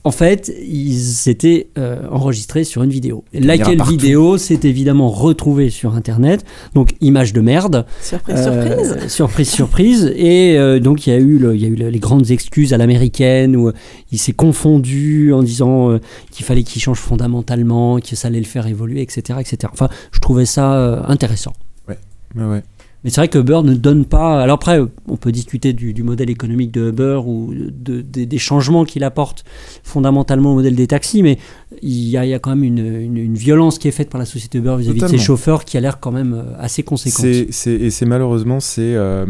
en 0.05 0.11
fait, 0.11 0.51
ils 0.65 1.27
étaient 1.29 1.67
euh, 1.77 2.07
enregistrés 2.09 2.63
sur 2.63 2.83
une 2.83 2.89
vidéo. 2.89 3.25
Laquelle 3.33 3.81
vidéo 3.83 4.37
s'est 4.37 4.61
évidemment 4.63 5.09
retrouvée 5.09 5.69
sur 5.69 5.93
Internet. 5.95 6.45
Donc, 6.73 6.93
image 7.01 7.33
de 7.33 7.41
merde. 7.41 7.85
Surprise, 8.01 8.35
Euh, 8.37 8.77
surprise. 8.77 9.07
surprise, 9.11 9.49
surprise. 9.49 10.13
Et 10.15 10.57
euh, 10.57 10.79
donc, 10.79 11.05
il 11.05 11.09
y 11.09 11.13
a 11.13 11.17
eu, 11.19 11.37
le- 11.37 11.53
il 11.55 11.61
y 11.61 11.65
a 11.65 11.67
eu 11.67 11.75
le- 11.75 11.89
les 11.89 11.99
grandes 11.99 12.31
excuses 12.31 12.73
à 12.73 12.77
l'américaine 12.77 13.55
où 13.55 13.71
il 14.11 14.17
s'est 14.17 14.31
confondu 14.33 15.33
en 15.33 15.43
disant 15.43 15.91
euh, 15.91 15.99
qu'il 16.31 16.45
fallait 16.45 16.63
qu'il 16.63 16.81
change 16.81 16.99
fondamentalement, 16.99 17.99
que 17.99 18.15
ça 18.15 18.29
allait 18.29 18.39
le 18.39 18.45
faire 18.45 18.67
évoluer, 18.67 19.01
etc. 19.01 19.39
etc. 19.41 19.57
Enfin, 19.71 19.89
je 20.11 20.19
trouvais 20.19 20.45
ça 20.45 20.73
euh, 20.75 21.01
intéressant. 21.07 21.53
Ouais, 21.87 21.97
ouais. 22.35 22.63
Mais 23.03 23.09
c'est 23.09 23.21
vrai 23.21 23.27
que 23.29 23.37
Uber 23.37 23.61
ne 23.63 23.75
donne 23.75 24.03
pas. 24.03 24.41
Alors 24.43 24.55
après, 24.55 24.79
on 25.07 25.15
peut 25.15 25.31
discuter 25.31 25.71
du, 25.71 25.93
du 25.93 26.03
modèle 26.03 26.29
économique 26.29 26.71
de 26.71 26.89
Uber 26.89 27.21
ou 27.25 27.53
de- 27.53 28.01
de- 28.01 28.25
des 28.25 28.37
changements 28.37 28.83
qu'il 28.83 29.05
apporte 29.05 29.45
fondamentalement 29.83 30.51
au 30.51 30.55
modèle 30.55 30.75
des 30.75 30.87
taxis, 30.87 31.23
mais 31.23 31.37
il 31.81 32.09
y 32.09 32.17
a, 32.17 32.25
il 32.25 32.29
y 32.29 32.33
a 32.33 32.39
quand 32.39 32.49
même 32.49 32.63
une, 32.65 32.77
une- 32.79 33.17
une 33.17 33.35
violence 33.35 33.77
qui 33.79 33.87
est 33.87 33.91
faite 33.91 34.09
par 34.09 34.19
la 34.19 34.25
société 34.25 34.57
Uber 34.57 34.75
vis-à-vis 34.79 34.99
de 34.99 35.07
ses 35.07 35.17
chauffeurs 35.17 35.63
qui 35.63 35.77
a 35.77 35.79
l'air 35.79 36.01
quand 36.01 36.11
même 36.11 36.33
euh, 36.33 36.43
assez 36.59 36.83
conséquente. 36.83 37.23
Et 37.25 37.51
c'est 37.89 38.05
malheureusement, 38.05 38.59
c'est, 38.59 38.95
euh, 38.95 39.25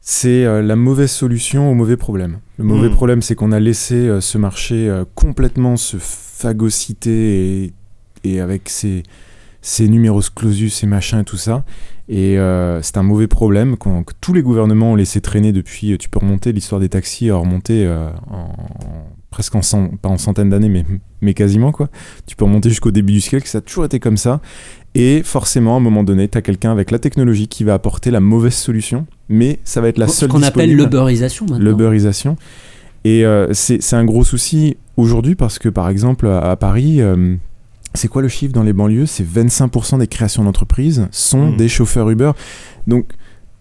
c'est 0.00 0.44
euh, 0.44 0.62
la 0.62 0.76
mauvaise 0.76 1.10
solution 1.12 1.70
au 1.70 1.74
mauvais 1.74 1.96
problème. 1.96 2.38
Le 2.58 2.64
mauvais 2.64 2.88
Mm. 2.88 2.94
problème, 2.94 3.22
c'est 3.22 3.34
qu'on 3.36 3.52
a 3.52 3.60
laissé 3.60 3.94
euh, 3.94 4.20
ce 4.20 4.36
marché 4.38 4.92
complètement 5.14 5.76
se 5.76 5.96
phagocyter 6.00 7.64
et, 7.66 7.72
et 8.24 8.40
avec 8.40 8.68
ses, 8.68 9.02
ses 9.62 9.88
numéros 9.88 10.22
clausus 10.34 10.82
et 10.82 10.86
machins 10.86 11.20
et 11.20 11.24
tout 11.24 11.36
ça. 11.36 11.64
Et 12.08 12.38
euh, 12.38 12.82
c'est 12.82 12.96
un 12.96 13.04
mauvais 13.04 13.28
problème 13.28 13.76
que 13.76 13.88
tous 14.20 14.32
les 14.32 14.42
gouvernements 14.42 14.92
ont 14.92 14.96
laissé 14.96 15.20
traîner 15.20 15.52
depuis. 15.52 15.96
Tu 15.98 16.08
peux 16.08 16.18
remonter 16.18 16.52
l'histoire 16.52 16.80
des 16.80 16.88
taxis, 16.88 17.30
à 17.30 17.36
remonter 17.36 17.86
euh, 17.86 18.10
en, 18.30 18.52
presque 19.30 19.54
en 19.54 19.62
cent- 19.62 19.90
pas 20.02 20.08
en 20.08 20.18
centaines 20.18 20.50
d'années, 20.50 20.68
mais, 20.68 20.84
mais 21.20 21.34
quasiment 21.34 21.70
quoi. 21.70 21.88
Tu 22.26 22.34
peux 22.34 22.44
remonter 22.44 22.68
jusqu'au 22.68 22.90
début 22.90 23.12
du 23.12 23.20
siècle, 23.20 23.46
ça 23.46 23.58
a 23.58 23.60
toujours 23.60 23.84
été 23.84 24.00
comme 24.00 24.16
ça. 24.16 24.40
Et 24.96 25.22
forcément, 25.22 25.74
à 25.74 25.76
un 25.76 25.80
moment 25.80 26.02
donné, 26.02 26.26
tu 26.26 26.36
as 26.36 26.42
quelqu'un 26.42 26.72
avec 26.72 26.90
la 26.90 26.98
technologie 26.98 27.46
qui 27.46 27.62
va 27.62 27.74
apporter 27.74 28.10
la 28.10 28.18
mauvaise 28.18 28.54
solution, 28.54 29.06
mais 29.28 29.60
ça 29.62 29.80
va 29.80 29.86
être 29.86 29.98
la 29.98 30.08
Ce 30.08 30.16
seule 30.16 30.30
qu'on 30.30 30.42
appelle 30.42 30.74
l'uberisation 30.74 31.46
maintenant. 31.46 31.64
L'uberisation. 31.64 32.36
Et 33.04 33.24
euh, 33.24 33.52
c'est 33.52 33.80
c'est 33.80 33.94
un 33.94 34.04
gros 34.04 34.24
souci 34.24 34.76
aujourd'hui 34.96 35.36
parce 35.36 35.60
que, 35.60 35.68
par 35.68 35.88
exemple, 35.88 36.26
à, 36.26 36.50
à 36.50 36.56
Paris, 36.56 37.00
euh, 37.00 37.36
c'est 37.94 38.08
quoi 38.08 38.22
le 38.22 38.28
chiffre 38.28 38.52
dans 38.52 38.62
les 38.62 38.72
banlieues? 38.72 39.06
C'est 39.06 39.24
25% 39.26 39.98
des 39.98 40.06
créations 40.06 40.44
d'entreprises 40.44 41.08
sont 41.10 41.52
Mm. 41.52 41.56
des 41.56 41.68
chauffeurs 41.68 42.08
Uber. 42.10 42.32
Donc, 42.86 43.06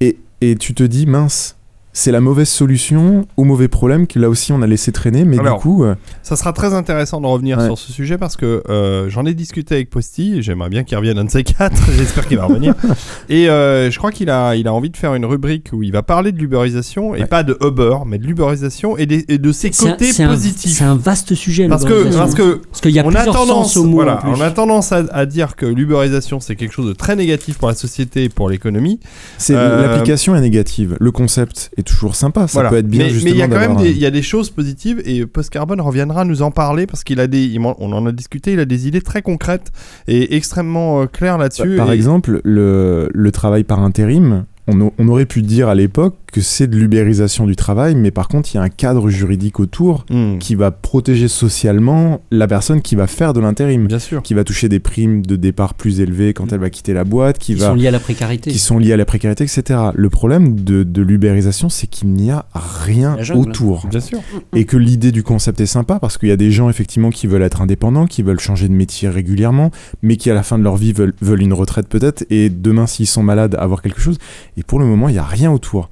et, 0.02 0.18
et 0.42 0.56
tu 0.56 0.74
te 0.74 0.84
dis, 0.84 1.06
mince, 1.06 1.58
c'est 2.00 2.12
la 2.14 2.22
mauvaise 2.22 2.48
solution 2.48 3.28
au 3.36 3.44
mauvais 3.44 3.68
problème 3.68 4.08
que 4.08 4.20
là 4.20 4.30
aussi 4.30 4.54
on 4.54 4.62
a 4.62 4.68
laissé 4.68 4.92
traîner, 4.94 5.26
mais 5.26 5.38
Alors, 5.38 5.58
du 5.58 5.62
coup, 5.64 5.84
euh, 5.84 5.96
Ça 6.24 6.36
sera 6.38 6.54
très 6.54 6.74
intéressant 6.74 7.20
de 7.20 7.26
revenir 7.28 7.58
Ouais. 7.58 7.66
sur 7.66 7.78
ce 7.78 7.92
sujet 7.92 8.18
parce 8.18 8.38
que 8.38 8.64
euh, 8.70 9.10
j'en 9.10 9.26
ai 9.26 9.34
discuté 9.34 9.76
avec 9.76 9.90
Posty. 9.90 10.38
et 10.38 10.42
J'aimerais 10.42 10.70
bien 10.70 10.84
qu'il 10.86 10.98
revienne 10.98 11.18
un 11.18 11.26
de 11.26 11.30
ces 11.30 11.44
quatre. 11.44 11.82
J'espère 11.98 12.26
qu'il 12.28 12.38
va 12.38 12.46
revenir. 12.46 12.74
Et 13.30 13.50
euh, 13.50 13.92
je 13.92 13.98
crois 13.98 14.12
qu'il 14.12 14.30
a, 14.30 14.56
il 14.56 14.68
a 14.68 14.74
envie 14.74 14.90
de 14.90 14.96
faire 14.98 15.14
une 15.16 15.26
rubrique 15.26 15.70
où 15.74 15.84
il 15.84 15.92
va 15.92 16.02
parler 16.02 16.32
de 16.32 16.38
l'uberisation 16.38 17.16
et 17.16 17.22
Ouais. 17.22 17.26
pas 17.26 17.44
de 17.44 17.58
Uber, 17.62 17.98
mais 18.06 18.18
de 18.18 18.26
l'uberisation 18.26 18.96
et, 18.98 19.06
de 19.06 19.52
ses 19.52 19.72
côtés 19.72 20.14
c'est 20.14 20.24
un- 20.24 20.30
positifs. 20.30 20.78
C'est 20.78 20.84
un 20.86 20.96
vaste 20.96 21.36
sujet. 21.36 21.68
Parce 21.68 21.84
que, 21.84 22.16
parce 22.18 22.34
que 22.36 22.62
Parce 22.70 22.82
qu'il 22.82 22.92
y 22.92 23.00
a 23.00 23.04
on 23.06 23.10
a 23.10 23.16
plusieurs 23.16 23.36
tendance, 23.36 23.74
sens 23.74 23.78
au 23.78 23.84
mot. 23.86 23.96
voilà, 23.96 24.22
on 24.26 24.40
a 24.40 24.52
tendance 24.52 24.92
à, 24.94 25.04
à 25.12 25.26
dire 25.26 25.56
que 25.58 25.66
l'uberisation 25.66 26.40
c'est 26.40 26.56
quelque 26.56 26.72
chose 26.74 26.88
de 26.88 26.94
très 26.94 27.16
négatif 27.18 27.58
pour 27.58 27.68
la 27.68 27.74
société 27.76 28.24
et 28.26 28.30
pour 28.30 28.50
l'économie. 28.50 29.00
c'est 29.38 29.56
Euh, 29.56 29.82
l'application 29.88 30.36
est 30.36 30.42
négative. 30.42 30.96
Le 31.00 31.12
concept 31.12 31.72
est 31.78 31.84
toujours 31.90 32.16
sympa, 32.16 32.48
ça 32.48 32.54
Voilà. 32.54 32.70
peut 32.70 32.78
être 32.78 32.88
bien 32.88 33.06
mais, 33.06 33.12
il 33.32 33.36
y 33.38 33.42
a 33.42 33.48
quand 33.48 33.60
même 33.60 33.76
des, 33.76 33.92
y 33.92 34.06
a 34.06 34.12
des 34.12 34.22
choses 34.22 34.50
positives 34.50 35.02
et 35.06 35.26
Post 35.26 35.50
Carbone 35.50 35.82
reviendra 35.82 36.24
nous 36.26 36.42
en 36.42 36.52
parler 36.52 36.88
parce 36.88 37.04
qu'il 37.04 37.20
a 37.20 37.28
des, 37.28 37.44
il 37.46 37.60
m'en- 37.60 37.76
on 37.80 37.92
en 37.92 38.06
a 38.06 38.12
discuté, 38.12 38.54
il 38.54 38.60
a 38.60 38.66
des 38.66 38.88
idées 38.88 39.02
très 39.02 39.22
concrètes 39.22 39.72
et 40.08 40.36
extrêmement 40.36 41.02
euh, 41.02 41.06
claires 41.06 41.38
là-dessus. 41.38 41.76
Par 41.78 41.92
et- 41.92 41.96
exemple, 41.96 42.42
le, 42.44 43.10
le 43.14 43.32
travail 43.32 43.64
par 43.64 43.80
intérim, 43.82 44.46
on, 44.70 44.88
a- 44.88 44.92
on 44.98 45.08
aurait 45.08 45.26
pu 45.26 45.42
dire 45.42 45.68
à 45.70 45.76
l'époque 45.76 46.16
que 46.32 46.42
c'est 46.42 46.68
de 46.68 46.78
l'ubérisation 46.78 47.48
du 47.48 47.56
travail, 47.56 47.96
mais 47.96 48.12
par 48.12 48.28
contre, 48.28 48.50
il 48.54 48.58
y 48.58 48.60
a 48.60 48.64
un 48.64 48.70
cadre 48.70 49.10
juridique 49.10 49.60
autour 49.60 50.06
Hmm, 50.10 50.38
qui 50.38 50.54
va 50.56 50.70
protéger 50.72 51.28
socialement 51.28 52.22
la 52.32 52.48
personne 52.48 52.82
qui 52.82 52.96
va 52.96 53.08
faire 53.08 53.34
de 53.34 53.40
l'intérim, 53.40 53.88
Bien 53.88 54.00
sûr. 54.00 54.22
qui 54.22 54.34
va 54.36 54.44
toucher 54.44 54.70
des 54.70 54.80
primes 54.80 55.26
de 55.26 55.36
départ 55.36 55.74
plus 55.74 56.00
élevées 56.00 56.34
quand 56.34 56.54
elle 56.54 56.60
va 56.60 56.70
quitter 56.70 56.94
la 56.94 57.04
boîte, 57.04 57.38
qui 57.40 57.54
Qui 57.56 57.60
va 57.62 57.68
sont 57.70 57.76
liés 57.76 57.88
à 57.88 57.92
la 57.92 58.00
précarité. 58.00 58.52
qui 58.52 58.60
sont 58.60 58.78
liés 58.78 58.94
à 58.94 58.98
la 58.98 59.06
précarité, 59.06 59.44
etc. 59.44 59.80
Le 59.96 60.10
problème 60.10 60.60
de, 60.60 60.84
de 60.84 61.02
l'ubérisation, 61.02 61.70
c'est 61.70 61.88
qu'il 61.88 62.10
n'y 62.10 62.30
a 62.32 62.46
rien 62.54 63.18
autour. 63.36 63.88
Bien 63.88 64.00
sûr. 64.00 64.20
Et 64.56 64.66
que 64.66 64.78
l'idée 64.78 65.12
du 65.12 65.24
concept 65.24 65.60
est 65.62 65.66
sympa 65.66 66.00
parce 66.00 66.18
qu'il 66.18 66.30
y 66.30 66.32
a 66.32 66.38
des 66.38 66.52
gens 66.52 66.70
effectivement 66.70 67.10
qui 67.10 67.26
veulent 67.28 67.42
être 67.42 67.62
indépendants, 67.62 68.06
qui 68.06 68.22
veulent 68.22 68.40
changer 68.40 68.68
de 68.68 68.74
métier 68.74 69.10
régulièrement, 69.10 69.72
mais 70.04 70.16
qui 70.16 70.30
à 70.30 70.34
la 70.36 70.44
fin 70.44 70.58
de 70.60 70.64
leur 70.64 70.78
vie 70.78 70.94
veulent, 70.94 71.14
veulent 71.22 71.42
une 71.42 71.54
retraite 71.54 71.88
peut-être, 71.88 72.24
et 72.30 72.50
demain 72.50 72.86
s'ils 72.88 73.08
sont 73.08 73.24
malades, 73.24 73.56
avoir 73.60 73.82
quelque 73.82 74.00
chose. 74.02 74.18
Et 74.60 74.64
pour 74.64 74.78
le 74.80 74.86
moment, 74.86 75.10
il 75.10 75.14
n'y 75.14 75.18
a 75.20 75.24
rien 75.24 75.52
autour. 75.52 75.90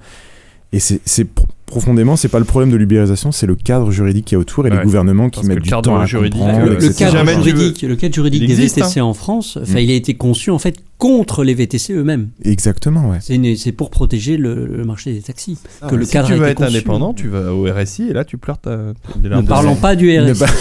Et 0.73 0.79
c'est 0.81 0.99
c'est 1.05 1.23
pro- 1.23 1.45
profondément, 1.65 2.17
c'est 2.17 2.27
pas 2.27 2.39
le 2.39 2.45
problème 2.45 2.69
de 2.71 2.75
l'ubérisation, 2.75 3.31
c'est 3.31 3.45
le 3.45 3.55
cadre 3.55 3.89
juridique 3.91 4.25
qui 4.25 4.35
est 4.35 4.37
autour 4.37 4.67
et 4.67 4.69
Ouais. 4.69 4.77
les 4.77 4.83
gouvernements 4.83 5.29
qui 5.29 5.37
Parce 5.39 5.47
mettent 5.47 5.57
le 5.59 5.63
du 5.63 5.69
cadre 5.69 5.81
temps 5.83 5.97
à 5.97 6.05
juridique, 6.05 6.41
comprendre, 6.41 6.59
euh, 6.65 6.77
le, 6.79 6.89
cadre 6.93 7.25
juridique, 7.43 7.81
le 7.83 7.95
cadre 7.95 8.13
juridique 8.13 8.45
des 8.45 8.51
existe, 8.53 8.75
VTC 8.77 8.99
en 8.99 9.13
France, 9.13 9.57
Mm. 9.57 9.77
il 9.77 9.91
a 9.91 9.93
été 9.93 10.15
conçu 10.15 10.51
en 10.51 10.59
fait 10.59 10.75
contre 10.97 11.45
les 11.45 11.53
VTC 11.53 11.93
eux-mêmes. 11.93 12.29
Exactement, 12.43 13.09
ouais. 13.09 13.19
C'est 13.21 13.71
pour 13.71 13.89
protéger 13.89 14.35
le, 14.35 14.65
le 14.65 14.83
marché 14.83 15.13
des 15.13 15.21
taxis. 15.21 15.57
que 15.89 15.95
le 15.95 16.03
si 16.03 16.11
cadre 16.11 16.27
tu 16.27 16.33
a 16.33 16.35
veux 16.37 16.41
été 16.43 16.51
être 16.51 16.57
conçu. 16.57 16.69
indépendant, 16.69 17.13
tu 17.13 17.29
vas 17.29 17.53
au 17.53 17.63
RSI 17.73 18.09
et 18.09 18.13
là 18.13 18.25
tu 18.25 18.37
pleures 18.37 18.57
ta, 18.59 18.77
Ne 19.21 19.41
parlons 19.41 19.75
pas 19.75 19.95
du 19.95 20.17
RSI. 20.19 20.43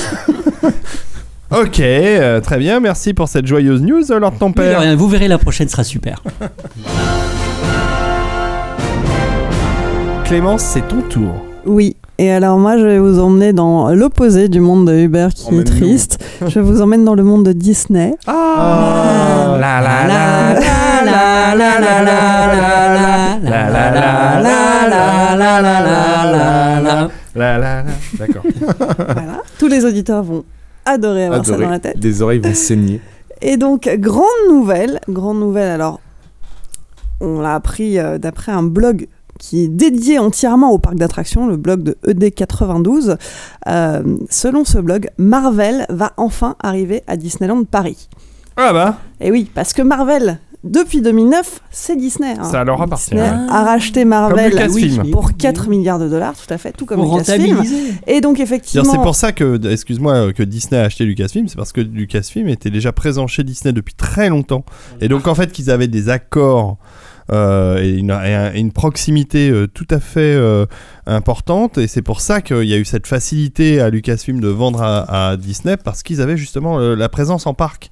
Ok, 1.53 1.79
euh, 1.79 2.41
très 2.41 2.59
bien, 2.59 2.81
merci 2.81 3.15
pour 3.15 3.29
cette 3.29 3.47
joyeuse 3.47 3.81
news, 3.81 4.03
Lord 4.19 4.35
ton 4.39 4.47
Oui, 4.47 4.53
de 4.53 4.57
père. 4.57 4.81
rien, 4.81 4.97
vous 4.97 5.09
verrez, 5.09 5.29
la 5.29 5.39
prochaine 5.39 5.69
sera 5.69 5.85
super. 5.85 6.21
Clémence, 10.27 10.63
c'est 10.63 10.87
ton 10.89 11.03
tour. 11.03 11.33
Oui. 11.67 11.97
Et 12.19 12.33
alors 12.33 12.59
moi, 12.59 12.77
je 12.79 12.85
vais 12.85 12.99
vous 12.99 13.21
emmener 13.21 13.53
dans 13.53 13.95
l'opposé 13.95 14.49
du 14.49 14.59
monde 14.61 14.89
de 14.89 14.95
Uber 14.95 15.29
qui 15.35 15.57
est 15.57 15.65
triste. 15.65 16.19
Je 16.47 16.59
vous 16.61 16.81
emmène 16.81 17.05
dans 17.05 17.15
le 17.15 17.23
monde 17.23 17.45
de 17.45 17.53
Disney. 17.53 18.15
Ah, 18.27 19.57
la 19.61 19.81
la 19.81 20.07
la 20.07 20.55
la 20.55 21.05
la 21.05 21.55
la 21.55 21.79
la 21.79 22.03
la 22.03 22.03
la 22.03 23.37
la 23.39 23.71
la 23.71 23.71
la 23.71 24.41
la 24.41 24.87
la 24.89 25.61
la 25.61 25.61
la 25.61 25.81
la 27.35 27.59
la 27.59 27.59
la 27.59 27.85
D'accord. 28.19 28.43
Voilà. 28.99 29.43
Tous 29.59 29.69
les 29.69 29.85
auditeurs 29.85 30.23
vont 30.23 30.45
adorer 30.87 31.27
avoir 31.27 31.45
ça 31.45 31.53
Adoré. 31.53 31.65
dans 31.67 31.71
la 31.71 31.79
tête. 31.79 31.99
Des 32.01 32.23
oreilles 32.23 32.41
vont 32.41 32.55
saigner. 32.55 33.01
Et 33.43 33.57
donc, 33.59 33.89
grande 33.99 34.25
nouvelle, 34.49 34.99
grande 35.09 35.39
nouvelle, 35.39 35.69
alors, 35.71 36.01
on 37.21 37.41
l'a 37.41 37.55
appris 37.55 37.99
euh, 37.99 38.17
d'après 38.19 38.51
un 38.53 38.63
blog 38.63 39.07
qui 39.39 39.65
est 39.65 39.69
dédié 39.69 40.19
entièrement 40.19 40.71
au 40.71 40.79
parc 40.79 40.97
d'attractions, 40.97 41.47
le 41.47 41.57
blog 41.57 41.83
de 41.83 41.97
ED92. 42.07 43.17
Euh, 43.69 44.03
selon 44.31 44.65
ce 44.65 44.79
blog, 44.79 45.09
Marvel 45.19 45.87
va 45.89 46.13
enfin 46.17 46.57
arriver 46.63 47.03
à 47.07 47.17
Disneyland 47.17 47.65
Paris. 47.65 48.09
Ah 48.57 48.73
bah, 48.73 48.99
Et 49.21 49.31
oui, 49.31 49.51
parce 49.55 49.75
que 49.75 49.83
Marvel, 49.83 50.39
depuis 50.65 51.01
2009, 51.01 51.61
c'est 51.71 51.97
Disney. 51.97 52.35
hein. 52.39 52.45
ça 52.45 52.65
leur 52.65 52.81
appartient. 52.81 53.11
Disney 53.11 53.23
ouais. 53.23 53.47
a 53.51 53.63
racheté 53.63 54.05
Marvel 54.05 54.69
oui. 54.71 54.99
pour 55.13 55.37
4 55.37 55.69
milliards 55.69 55.99
de 55.99 56.09
dollars, 56.09 56.35
tout 56.35 56.53
à 56.53 56.59
fait, 56.59 56.73
tout 56.73 56.87
comme 56.87 57.01
Pour 57.01 57.19
Lucasfilm. 57.19 57.63
Et 58.07 58.21
donc, 58.21 58.41
effectivement... 58.41 58.91
C'est 58.91 58.99
pour 58.99 59.15
ça 59.15 59.33
que, 59.33 59.61
excuse-moi, 59.71 60.33
que 60.33 60.43
Disney 60.43 60.81
a 60.81 60.85
acheté 60.85 61.05
Lucasfilm, 61.05 61.49
c'est 61.49 61.57
parce 61.57 61.73
que 61.73 61.81
Lucasfilm 61.81 62.49
était 62.49 62.71
déjà 62.71 62.93
présent 62.93 63.27
chez 63.27 63.45
Disney 63.45 63.73
depuis 63.73 63.95
très 63.95 64.29
longtemps. 64.29 64.65
Et 65.01 65.09
donc, 65.09 65.29
en 65.29 65.35
fait, 65.35 65.53
qu'ils 65.53 65.71
avaient 65.71 65.89
des 65.89 66.09
accords 66.09 66.79
euh, 67.33 67.79
et, 67.83 67.99
une, 67.99 68.11
et 68.55 68.71
proximité 68.71 69.51
euh, 69.51 69.67
tout 69.67 69.87
à 69.91 70.01
fait 70.01 70.21
euh, 70.21 70.67
importante. 71.07 71.79
Et 71.79 71.87
c'est 71.87 72.03
pour 72.03 72.21
ça 72.21 72.41
qu'il 72.41 72.65
y 72.65 72.75
a 72.75 72.77
eu 72.79 72.85
cette 72.85 73.07
facilité 73.07 73.81
à 73.81 73.91
Lucasfilm 73.91 74.41
de 74.41 74.49
vendre 74.49 74.83
à, 74.83 75.31
à 75.31 75.37
Disney, 75.37 75.77
parce 75.77 76.03
qu'ils 76.03 76.21
avaient 76.21 76.37
justement 76.37 76.79
la 76.79 77.09
présence 77.09 77.47
en 77.47 77.55
parc. 77.55 77.91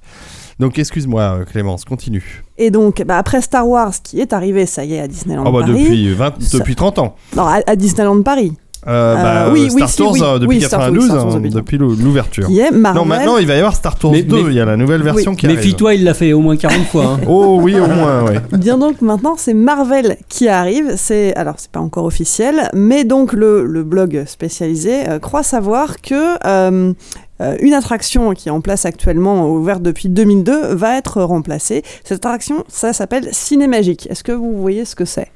Donc, 0.57 0.79
excuse-moi, 0.79 1.39
Clémence, 1.51 1.83
continue. 1.83 2.43
Et 2.57 2.71
donc, 2.71 3.03
bah, 3.05 3.17
après 3.17 3.41
Star 3.41 3.67
Wars, 3.67 3.91
qui 4.01 4.21
est 4.21 4.31
arrivé, 4.31 4.65
ça 4.65 4.85
y 4.85 4.93
est, 4.93 5.01
à 5.01 5.07
Disneyland 5.07 5.43
Oh, 5.45 5.51
bah, 5.51 5.59
Paris. 5.65 5.83
depuis, 5.83 6.13
20 6.13 6.41
ça- 6.41 6.57
depuis 6.59 6.75
30 6.75 6.99
ans. 6.99 7.15
Non, 7.35 7.43
à, 7.43 7.59
à 7.67 7.75
Disneyland 7.75 8.21
Paris. 8.21 8.53
Euh, 8.87 9.15
bah, 9.15 9.47
Euh, 9.47 9.51
oui, 9.51 9.69
Star 9.69 9.81
oui, 9.81 9.87
si, 9.89 9.97
Tours 9.97 10.11
oui. 10.13 10.19
euh, 10.23 10.39
depuis 10.39 10.57
Oui, 10.57 10.61
Star 10.61 10.79
Tours, 10.79 10.93
92, 10.93 11.05
Star 11.09 11.17
Tours, 11.23 11.31
hein, 11.31 11.35
depuis- 11.39 11.49
depuis 11.49 11.77
l'ou- 11.79 11.95
l'ouverture. 11.95 12.47
Qui 12.47 12.59
est 12.59 12.71
Marvel. 12.71 13.01
Non, 13.01 13.07
maintenant 13.07 13.37
il 13.37 13.47
va 13.47 13.55
y 13.55 13.57
avoir 13.57 13.73
Star 13.75 13.97
Tours 13.97 14.11
Mais- 14.11 14.21
2, 14.21 14.43
mais- 14.43 14.49
il 14.51 14.53
y 14.55 14.59
a 14.59 14.65
la 14.65 14.77
nouvelle 14.77 15.01
version 15.01 15.33
qui 15.35 15.45
arrive. 15.47 15.57
Méfie-toi, 15.57 15.95
il 15.95 16.03
l'a 16.03 16.13
fait 16.13 16.33
au 16.33 16.39
moins 16.39 16.55
40 16.55 16.85
fois. 16.85 17.05
hein. 17.05 17.19
Oh 17.27 17.59
oui, 17.61 17.75
au 17.79 17.87
moins, 17.87 18.23
oui. 18.29 18.35
Bien 18.59 18.77
donc 18.77 19.01
maintenant, 19.01 19.35
c'est 19.37 19.53
Marvel 19.55 20.17
qui 20.29 20.47
arrive. 20.47 20.93
C'est 20.97 21.33
alors 21.35 21.55
c'est 21.57 21.71
pas 21.71 21.79
encore 21.79 22.05
officiel, 22.05 22.69
mais 22.73 23.03
donc 23.05 23.33
le, 23.33 23.65
le 23.65 23.83
blog 23.83 24.23
spécialisé 24.27 25.09
euh, 25.09 25.17
croit 25.19 25.43
savoir 25.43 26.01
que 26.01 26.35
euh, 26.45 26.93
euh, 27.41 27.55
une 27.61 27.73
attraction 27.73 28.33
qui 28.33 28.49
est 28.49 28.51
en 28.51 28.61
place 28.61 28.85
actuellement, 28.85 29.49
ouverte 29.49 29.81
depuis 29.81 30.09
2002, 30.09 30.73
va 30.75 30.95
être 30.97 31.21
remplacée. 31.23 31.81
Cette 32.03 32.23
attraction, 32.23 32.63
ça 32.67 32.93
s'appelle 32.93 33.27
Cinémagique. 33.31 34.07
Est-ce 34.09 34.23
que 34.23 34.31
vous 34.31 34.55
voyez 34.61 34.85
ce 34.85 34.95
que 34.95 35.05
c'est? 35.05 35.27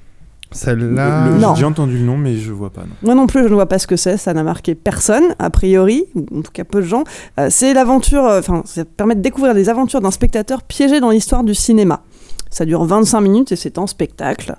Celle-là. 0.51 1.27
J'ai 1.39 1.53
déjà 1.53 1.67
entendu 1.67 1.97
le 1.97 2.03
nom, 2.03 2.17
mais 2.17 2.37
je 2.37 2.51
vois 2.51 2.71
pas. 2.71 2.81
non. 2.81 2.95
Moi 3.03 3.15
non 3.15 3.27
plus, 3.27 3.43
je 3.43 3.49
ne 3.49 3.53
vois 3.53 3.67
pas 3.67 3.77
ce 3.79 3.87
que 3.87 3.95
c'est. 3.95 4.17
Ça 4.17 4.33
n'a 4.33 4.43
marqué 4.43 4.73
personne, 4.75 5.35
a 5.37 5.49
priori, 5.49 6.05
ou 6.15 6.39
en 6.39 6.41
tout 6.41 6.51
cas 6.51 6.63
peu 6.63 6.81
de 6.81 6.87
gens. 6.87 7.03
Euh, 7.39 7.47
c'est 7.51 7.73
l'aventure, 7.73 8.25
euh, 8.25 8.39
enfin, 8.39 8.63
ça 8.65 8.83
permet 8.85 9.15
de 9.15 9.21
découvrir 9.21 9.53
les 9.53 9.69
aventures 9.69 10.01
d'un 10.01 10.11
spectateur 10.11 10.63
piégé 10.63 10.99
dans 10.99 11.11
l'histoire 11.11 11.43
du 11.43 11.53
cinéma. 11.53 12.01
Ça 12.49 12.65
dure 12.65 12.83
25 12.83 13.21
minutes 13.21 13.51
et 13.51 13.55
c'est 13.55 13.77
en 13.77 13.85
spectacle. 13.85 14.55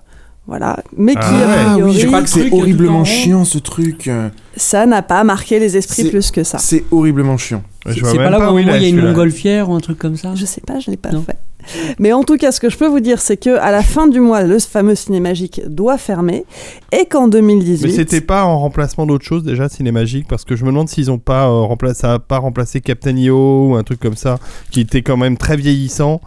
Voilà. 0.46 0.82
Mais 0.96 1.12
qui, 1.14 1.20
Ah 1.22 1.72
priori, 1.74 1.92
je 1.94 2.00
pas 2.02 2.06
crois 2.08 2.22
que 2.22 2.28
c'est 2.28 2.52
horriblement 2.52 3.04
chiant 3.04 3.44
ce 3.44 3.58
truc. 3.58 4.10
ça 4.56 4.86
n'a 4.86 5.02
pas 5.02 5.22
marqué 5.22 5.58
les 5.60 5.76
esprits 5.76 6.10
plus 6.10 6.30
que 6.30 6.42
ça. 6.42 6.58
C'est 6.58 6.84
horriblement 6.90 7.36
chiant. 7.36 7.62
Je 7.86 8.04
C'est 8.04 8.16
pas 8.16 8.30
là 8.30 8.50
où 8.50 8.56
où 8.56 8.58
il 8.58 8.66
y 8.66 8.70
a 8.70 8.88
une 8.88 9.00
montgolfière 9.00 9.70
ou 9.70 9.74
un 9.74 9.80
truc 9.80 9.98
comme 9.98 10.16
ça 10.16 10.34
Je 10.34 10.44
sais 10.44 10.60
pas, 10.60 10.80
je 10.80 10.90
l'ai 10.90 10.96
pas 10.96 11.10
Non. 11.12 11.22
fait. 11.22 11.38
Mais 11.98 12.12
en 12.12 12.24
tout 12.24 12.36
cas, 12.36 12.52
ce 12.52 12.60
que 12.60 12.70
je 12.70 12.76
peux 12.76 12.86
vous 12.86 13.00
dire, 13.00 13.20
c'est 13.20 13.36
que 13.36 13.58
à 13.58 13.70
la 13.70 13.82
fin 13.82 14.08
du 14.08 14.18
mois, 14.20 14.42
le 14.42 14.58
fameux 14.58 14.94
Cinémagique 14.94 15.60
doit 15.66 15.98
fermer 15.98 16.44
et 16.90 17.04
qu'en 17.06 17.28
2018. 17.28 17.86
Mais 17.86 17.92
c'était 17.92 18.20
pas 18.22 18.44
en 18.44 18.58
remplacement 18.58 19.06
d'autre 19.06 19.24
chose 19.24 19.44
déjà, 19.44 19.68
Cinémagique, 19.68 20.26
parce 20.28 20.44
que 20.44 20.56
je 20.56 20.64
me 20.64 20.70
demande 20.70 20.88
s'ils 20.88 21.10
ont 21.10 21.18
pas 21.18 21.44
euh, 21.46 21.60
remplacé, 21.60 22.00
ça 22.00 22.14
a 22.14 22.18
pas 22.18 22.38
remplacé 22.38 22.80
Captain 22.80 23.16
EO 23.16 23.68
ou 23.70 23.74
un 23.76 23.82
truc 23.82 24.00
comme 24.00 24.16
ça, 24.16 24.38
qui 24.70 24.80
était 24.80 25.02
quand 25.02 25.16
même 25.18 25.36
très 25.36 25.56
vieillissant. 25.56 26.20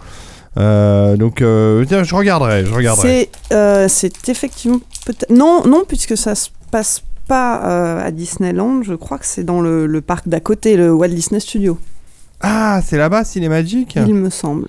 Euh, 0.57 1.17
donc, 1.17 1.41
euh, 1.41 1.83
tiens, 1.85 2.03
je 2.03 2.15
regarderai, 2.15 2.65
je 2.65 2.73
regarderai. 2.73 3.29
C'est 3.49 3.55
euh, 3.55 3.87
c'est 3.87 4.29
effectivement 4.29 4.79
peut-être 5.05 5.31
non 5.31 5.65
non 5.65 5.83
puisque 5.87 6.15
ça 6.17 6.35
se 6.35 6.49
passe 6.71 7.03
pas 7.27 8.01
à 8.03 8.11
Disneyland, 8.11 8.83
je 8.83 8.95
crois 8.95 9.17
que 9.17 9.25
c'est 9.25 9.43
dans 9.45 9.61
le, 9.61 9.87
le 9.87 10.01
parc 10.01 10.27
d'à 10.27 10.41
côté, 10.41 10.75
le 10.75 10.91
Walt 10.91 11.07
Disney 11.07 11.39
Studio, 11.39 11.77
Ah, 12.41 12.81
c'est 12.85 12.97
là-bas, 12.97 13.23
Cinémagique 13.23 13.95
il 13.95 14.13
me 14.13 14.29
semble. 14.29 14.67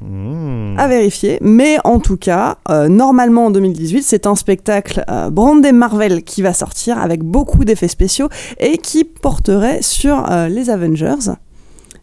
Mmh. 0.00 0.78
À 0.78 0.88
vérifier, 0.88 1.36
mais 1.42 1.76
en 1.84 2.00
tout 2.00 2.16
cas, 2.16 2.56
euh, 2.70 2.88
normalement 2.88 3.46
en 3.46 3.50
2018, 3.50 4.02
c'est 4.02 4.26
un 4.26 4.34
spectacle 4.34 5.04
euh, 5.10 5.28
brandé 5.28 5.72
Marvel 5.72 6.22
qui 6.22 6.40
va 6.40 6.54
sortir 6.54 6.98
avec 6.98 7.22
beaucoup 7.22 7.66
d'effets 7.66 7.88
spéciaux 7.88 8.30
et 8.58 8.78
qui 8.78 9.04
porterait 9.04 9.82
sur 9.82 10.30
euh, 10.30 10.48
les 10.48 10.70
Avengers. 10.70 11.34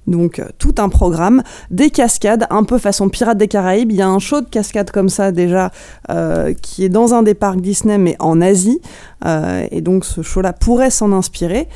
Donc 0.07 0.39
euh, 0.39 0.45
tout 0.57 0.75
un 0.77 0.89
programme, 0.89 1.43
des 1.69 1.89
cascades, 1.89 2.47
un 2.49 2.63
peu 2.63 2.77
façon 2.77 3.09
Pirates 3.09 3.37
des 3.37 3.47
Caraïbes. 3.47 3.91
Il 3.91 3.97
y 3.97 4.01
a 4.01 4.07
un 4.07 4.19
show 4.19 4.41
de 4.41 4.49
cascades 4.49 4.91
comme 4.91 5.09
ça 5.09 5.31
déjà 5.31 5.71
euh, 6.09 6.53
qui 6.61 6.85
est 6.85 6.89
dans 6.89 7.13
un 7.13 7.23
des 7.23 7.33
parcs 7.33 7.61
Disney 7.61 7.97
mais 7.97 8.15
en 8.19 8.41
Asie. 8.41 8.79
Euh, 9.25 9.65
et 9.71 9.81
donc 9.81 10.05
ce 10.05 10.21
show-là 10.21 10.53
pourrait 10.53 10.89
s'en 10.89 11.11
inspirer. 11.11 11.67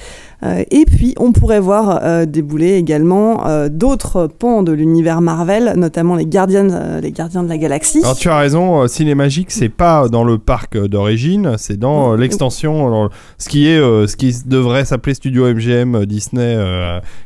Euh, 0.44 0.64
et 0.72 0.86
puis 0.86 1.14
on 1.20 1.32
pourrait 1.34 1.60
voir 1.60 2.00
euh, 2.02 2.26
débouler 2.26 2.74
également 2.74 3.44
d'autres 3.70 4.28
pans 4.28 4.64
de 4.64 4.72
l'univers 4.72 5.22
Marvel, 5.22 5.74
notamment 5.76 6.16
les 6.16 6.26
gardiens, 6.26 7.00
les 7.00 7.12
gardiens 7.12 7.44
de 7.44 7.50
la 7.50 7.58
galaxie. 7.58 8.02
Alors 8.04 8.16
tu 8.16 8.30
as 8.30 8.38
raison, 8.38 8.88
Cinémagique, 8.88 9.52
c'est 9.52 9.70
pas 9.70 10.08
dans 10.10 10.24
le 10.24 10.38
parc 10.38 10.78
d'origine, 10.78 11.56
c'est 11.58 11.78
dans 11.78 12.16
l'extension, 12.16 13.10
ce 13.38 13.50
qui 13.50 13.68
est, 13.68 13.78
ce 13.80 14.16
qui 14.16 14.36
devrait 14.46 14.86
s'appeler 14.86 15.14
Studio 15.14 15.52
MGM 15.54 16.06
Disney, 16.06 16.58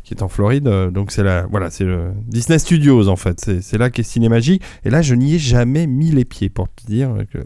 qui 0.03 0.13
est 0.13 0.21
en 0.21 0.27
Floride. 0.27 0.69
donc 0.91 1.11
c'est 1.11 1.23
la, 1.23 1.45
voilà, 1.49 1.69
c'est 1.69 1.85
le 1.85 2.11
Disney 2.27 2.59
Studios 2.59 3.07
en 3.07 3.15
fait. 3.15 3.39
C'est, 3.43 3.61
c'est 3.61 3.77
là 3.77 3.89
qu'est 3.89 4.03
Cinémagique. 4.03 4.61
Et 4.83 4.89
là, 4.89 5.01
je 5.01 5.15
n'y 5.15 5.35
ai 5.35 5.39
jamais 5.39 5.87
mis 5.87 6.11
les 6.11 6.25
pieds 6.25 6.49
pour 6.49 6.67
te 6.67 6.85
dire 6.85 7.09
que 7.31 7.39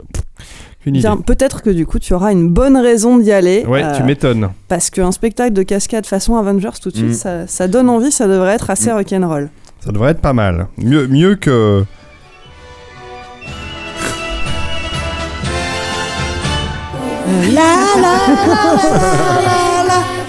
idée. 0.86 1.00
Bien, 1.00 1.18
peut-être 1.18 1.62
que 1.62 1.70
du 1.70 1.86
coup 1.86 2.00
tu 2.00 2.14
auras 2.14 2.32
une 2.32 2.48
bonne 2.50 2.78
raison 2.78 3.18
d'y 3.18 3.32
aller. 3.32 3.66
Ouais, 3.68 3.84
euh, 3.84 3.96
tu 3.98 4.04
m'étonnes. 4.04 4.50
parce 4.68 4.90
qu'un 4.90 5.12
spectacle 5.12 5.54
de 5.54 5.64
cascade 5.64 6.06
façon 6.06 6.36
Avengers 6.38 6.80
tout 6.82 6.90
de 6.90 6.96
suite, 6.96 7.10
Mm. 7.10 7.14
ça, 7.14 7.48
ça 7.48 7.68
donne 7.68 7.90
envie, 7.90 8.12
ça 8.12 8.28
devrait 8.28 8.54
être 8.54 8.70
assez 8.70 8.92
rock'n'roll. 8.92 9.50
Ça 9.84 9.92
devrait 9.92 10.12
être 10.12 10.22
pas 10.22 10.34
mal. 10.34 10.68
Mieux, 10.78 11.08
mieux 11.08 11.36
que. 11.36 11.84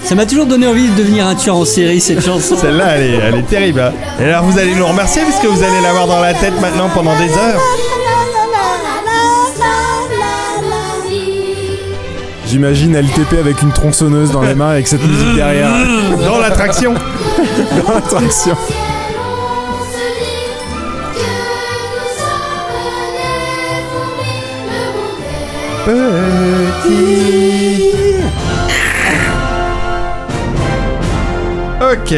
Ça 0.03 0.15
m'a 0.15 0.25
toujours 0.25 0.45
donné 0.45 0.67
envie 0.67 0.89
de 0.89 0.95
devenir 0.97 1.27
un 1.27 1.35
tueur 1.35 1.55
en 1.57 1.65
série, 1.65 1.99
cette 2.01 2.23
chanson. 2.25 2.55
Celle-là, 2.57 2.97
elle 2.97 3.03
est, 3.03 3.17
elle 3.17 3.35
est 3.35 3.47
terrible. 3.47 3.79
hein. 3.79 3.93
Et 4.19 4.25
alors, 4.25 4.43
vous 4.43 4.57
allez 4.59 4.75
nous 4.75 4.85
remercier 4.85 5.21
puisque 5.23 5.45
vous 5.45 5.63
allez 5.63 5.81
l'avoir 5.81 6.07
dans 6.07 6.19
la 6.19 6.33
tête 6.33 6.59
maintenant 6.59 6.89
pendant 6.93 7.17
des 7.17 7.29
heures. 7.31 7.61
J'imagine 12.51 12.97
LTP 12.97 13.39
avec 13.39 13.61
une 13.61 13.71
tronçonneuse 13.71 14.29
dans 14.31 14.41
les 14.41 14.55
mains 14.55 14.71
avec 14.71 14.85
cette 14.85 15.01
musique 15.01 15.35
derrière. 15.35 15.69
Dans 16.17 16.37
l'attraction. 16.37 16.93
dans 17.85 17.93
l'attraction. 17.93 18.57
Ok, 31.81 32.13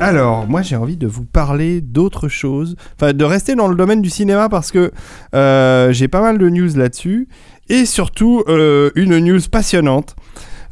alors 0.00 0.48
moi 0.48 0.62
j'ai 0.62 0.74
envie 0.74 0.96
de 0.96 1.06
vous 1.06 1.24
parler 1.24 1.80
d'autre 1.80 2.28
chose, 2.28 2.74
enfin 3.00 3.12
de 3.12 3.24
rester 3.24 3.54
dans 3.54 3.68
le 3.68 3.76
domaine 3.76 4.02
du 4.02 4.10
cinéma 4.10 4.48
parce 4.48 4.72
que 4.72 4.90
euh, 5.34 5.92
j'ai 5.92 6.08
pas 6.08 6.20
mal 6.20 6.38
de 6.38 6.48
news 6.48 6.76
là-dessus 6.76 7.28
et 7.68 7.84
surtout 7.86 8.42
euh, 8.48 8.90
une 8.94 9.18
news 9.18 9.40
passionnante. 9.50 10.14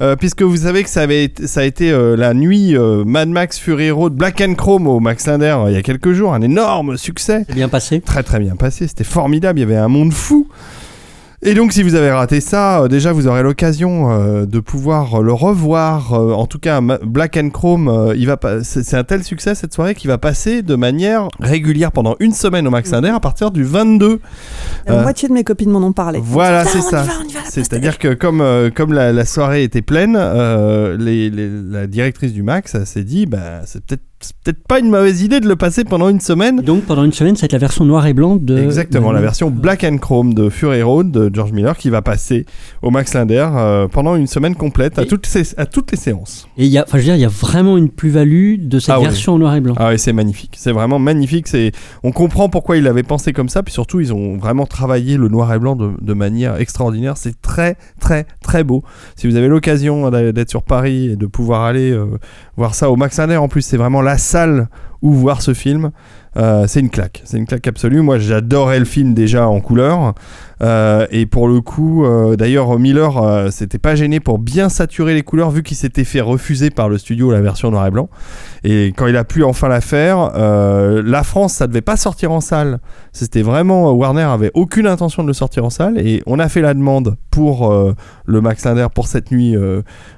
euh, 0.00 0.16
puisque 0.16 0.42
vous 0.42 0.56
savez 0.56 0.82
que 0.82 0.90
ça, 0.90 1.02
avait 1.02 1.24
été, 1.24 1.46
ça 1.46 1.60
a 1.60 1.64
été 1.64 1.92
euh, 1.92 2.16
la 2.16 2.34
nuit 2.34 2.76
euh, 2.76 3.04
Mad 3.04 3.28
Max 3.28 3.58
Fury 3.58 3.90
Road 3.92 4.14
Black 4.14 4.40
and 4.40 4.54
Chrome 4.54 4.88
au 4.88 4.98
Max 4.98 5.26
Linder 5.26 5.56
il 5.68 5.72
y 5.72 5.76
a 5.76 5.82
quelques 5.82 6.12
jours, 6.12 6.34
un 6.34 6.42
énorme 6.42 6.96
succès. 6.96 7.44
C'est 7.48 7.54
bien 7.54 7.68
passé. 7.68 8.00
Très 8.00 8.22
très 8.22 8.40
bien 8.40 8.56
passé, 8.56 8.88
c'était 8.88 9.04
formidable, 9.04 9.60
il 9.60 9.62
y 9.62 9.64
avait 9.64 9.76
un 9.76 9.88
monde 9.88 10.12
fou. 10.12 10.48
Et 11.46 11.52
donc 11.52 11.74
si 11.74 11.82
vous 11.82 11.94
avez 11.94 12.10
raté 12.10 12.40
ça, 12.40 12.80
euh, 12.82 12.88
déjà 12.88 13.12
vous 13.12 13.26
aurez 13.26 13.42
l'occasion 13.42 14.10
euh, 14.10 14.46
de 14.46 14.60
pouvoir 14.60 15.20
le 15.20 15.32
revoir. 15.34 16.14
euh, 16.14 16.32
en 16.32 16.46
tout 16.46 16.58
cas, 16.58 16.80
Black 16.80 17.36
and 17.36 17.50
Chrome, 17.50 18.14
il 18.16 18.26
va 18.26 18.38
pas- 18.38 18.64
c'est 18.64 18.94
un 18.96 19.04
tel 19.04 19.22
succès 19.22 19.54
cette 19.54 19.74
soirée 19.74 19.94
qu'il 19.94 20.08
va 20.08 20.16
passer 20.16 20.62
de 20.62 20.74
manière 20.74 21.28
régulière 21.40 21.92
pendant 21.92 22.16
une 22.18 22.32
semaine 22.32 22.66
au 22.66 22.70
Max 22.70 22.90
Linder 22.92 23.10
à 23.10 23.20
partir 23.20 23.50
du 23.50 23.62
22. 23.62 24.20
La 24.86 24.94
Euh, 24.94 25.02
moitié 25.02 25.28
de 25.28 25.34
mes 25.34 25.44
copines 25.44 25.70
m'en 25.70 25.80
ont 25.86 25.92
parlé. 25.92 26.18
Voilà, 26.22 26.60
Ah, 26.60 26.64
c'est 26.64 26.78
y 26.78 26.82
ça. 26.82 27.04
C'est-à-dire 27.50 27.98
que 27.98 28.14
comme, 28.14 28.40
euh, 28.40 28.70
comme 28.74 28.94
la, 28.94 29.12
la 29.12 29.24
soirée 29.26 29.64
était 29.64 29.82
pleine, 29.82 30.16
euh, 30.18 30.96
les- 30.98 31.28
les- 31.28 31.50
la 31.70 31.86
directrice 31.86 32.32
du 32.32 32.42
Max 32.42 32.82
s'est 32.84 33.04
dit, 33.04 33.26
bah, 33.26 33.60
c'est 33.66 33.84
peut-être 33.84 34.02
c'est 34.24 34.36
peut-être 34.42 34.66
pas 34.66 34.78
une 34.78 34.90
mauvaise 34.90 35.22
idée 35.22 35.40
de 35.40 35.48
le 35.48 35.56
passer 35.56 35.84
pendant 35.84 36.08
une 36.08 36.20
semaine. 36.20 36.60
Donc 36.60 36.84
pendant 36.84 37.04
une 37.04 37.12
semaine, 37.12 37.36
ça 37.36 37.42
va 37.42 37.44
être 37.46 37.52
la 37.52 37.58
version 37.58 37.84
noir 37.84 38.06
et 38.06 38.14
blanc 38.14 38.36
de. 38.36 38.56
Exactement, 38.58 39.10
de- 39.10 39.14
la 39.14 39.20
version 39.20 39.50
Black 39.50 39.84
and 39.84 39.98
Chrome 39.98 40.34
de 40.34 40.48
Fury 40.48 40.82
Road 40.82 41.10
de 41.10 41.30
George 41.32 41.52
Miller 41.52 41.76
qui 41.76 41.90
va 41.90 42.02
passer 42.02 42.46
au 42.82 42.90
Max 42.90 43.14
Linder 43.14 43.46
euh, 43.54 43.88
pendant 43.88 44.16
une 44.16 44.26
semaine 44.26 44.54
complète 44.54 44.98
à, 44.98 45.04
toutes, 45.06 45.26
ces- 45.26 45.58
à 45.58 45.66
toutes 45.66 45.90
les 45.92 45.98
séances. 45.98 46.48
Et 46.56 46.64
il 46.64 46.70
y 46.70 46.78
a, 46.78 46.84
enfin, 46.86 46.98
je 46.98 47.02
veux 47.02 47.04
dire, 47.04 47.16
il 47.16 47.20
y 47.20 47.24
a 47.24 47.28
vraiment 47.28 47.76
une 47.76 47.88
plus-value 47.90 48.56
de 48.58 48.78
cette 48.78 48.90
Ah 48.90 48.98
oui. 48.98 49.04
version 49.04 49.34
en 49.34 49.38
noir 49.38 49.54
et 49.54 49.60
blanc. 49.60 49.74
Ah 49.76 49.90
oui, 49.90 49.98
c'est 49.98 50.12
magnifique, 50.12 50.54
c'est 50.58 50.72
vraiment 50.72 50.98
magnifique. 50.98 51.48
C'est, 51.48 51.72
on 52.02 52.12
comprend 52.12 52.48
pourquoi 52.48 52.76
il 52.76 52.86
avait 52.86 53.02
pensé 53.02 53.32
comme 53.32 53.48
ça, 53.48 53.62
puis 53.62 53.72
surtout 53.72 54.00
ils 54.00 54.12
ont 54.12 54.36
vraiment 54.36 54.66
travaillé 54.66 55.16
le 55.16 55.28
noir 55.28 55.52
et 55.52 55.58
blanc 55.58 55.76
de, 55.76 55.90
de 56.00 56.14
manière 56.14 56.56
extraordinaire. 56.60 57.16
C'est 57.16 57.40
très 57.42 57.76
très 58.00 58.26
très 58.42 58.64
beau. 58.64 58.82
Si 59.16 59.26
vous 59.26 59.36
avez 59.36 59.48
l'occasion 59.48 60.10
d'être 60.10 60.50
sur 60.50 60.62
Paris 60.62 61.10
et 61.10 61.16
de 61.16 61.26
pouvoir 61.26 61.62
aller 61.64 61.90
euh, 61.90 62.06
voir 62.56 62.74
ça 62.74 62.90
au 62.90 62.96
Max 62.96 63.18
Linder, 63.18 63.36
en 63.36 63.48
plus 63.48 63.62
c'est 63.62 63.76
vraiment 63.76 64.00
la 64.02 64.13
salle 64.18 64.68
où 65.02 65.12
voir 65.12 65.42
ce 65.42 65.54
film. 65.54 65.90
Euh, 66.36 66.64
c'est 66.66 66.80
une 66.80 66.90
claque, 66.90 67.22
c'est 67.24 67.38
une 67.38 67.46
claque 67.46 67.66
absolue. 67.66 68.00
Moi, 68.00 68.18
j'adorais 68.18 68.78
le 68.78 68.84
film 68.84 69.14
déjà 69.14 69.48
en 69.48 69.60
couleur. 69.60 70.14
Euh, 70.62 71.06
et 71.10 71.26
pour 71.26 71.48
le 71.48 71.60
coup, 71.60 72.04
euh, 72.04 72.36
d'ailleurs, 72.36 72.78
Miller 72.78 73.52
s'était 73.52 73.78
pas 73.78 73.94
gêné 73.94 74.20
pour 74.20 74.38
bien 74.38 74.68
saturer 74.68 75.14
les 75.14 75.22
couleurs, 75.22 75.50
vu 75.50 75.62
qu'il 75.62 75.76
s'était 75.76 76.04
fait 76.04 76.20
refuser 76.20 76.70
par 76.70 76.88
le 76.88 76.98
studio 76.98 77.30
la 77.30 77.40
version 77.40 77.70
noir 77.70 77.86
et 77.86 77.90
blanc. 77.90 78.08
Et 78.62 78.92
quand 78.96 79.06
il 79.06 79.16
a 79.16 79.24
pu 79.24 79.44
enfin 79.44 79.68
la 79.68 79.80
faire, 79.80 80.32
la 80.34 81.22
France, 81.22 81.54
ça 81.54 81.66
devait 81.66 81.80
pas 81.80 81.96
sortir 81.96 82.32
en 82.32 82.40
salle. 82.40 82.78
C'était 83.12 83.42
vraiment 83.42 83.92
Warner 83.92 84.22
avait 84.22 84.50
aucune 84.54 84.86
intention 84.86 85.22
de 85.22 85.28
le 85.28 85.34
sortir 85.34 85.64
en 85.64 85.70
salle, 85.70 85.98
et 85.98 86.22
on 86.26 86.38
a 86.38 86.48
fait 86.48 86.62
la 86.62 86.74
demande 86.74 87.16
pour 87.30 87.72
le 88.24 88.40
Max 88.40 88.64
Linder 88.64 88.86
pour 88.94 89.06
cette 89.06 89.30
nuit 89.30 89.54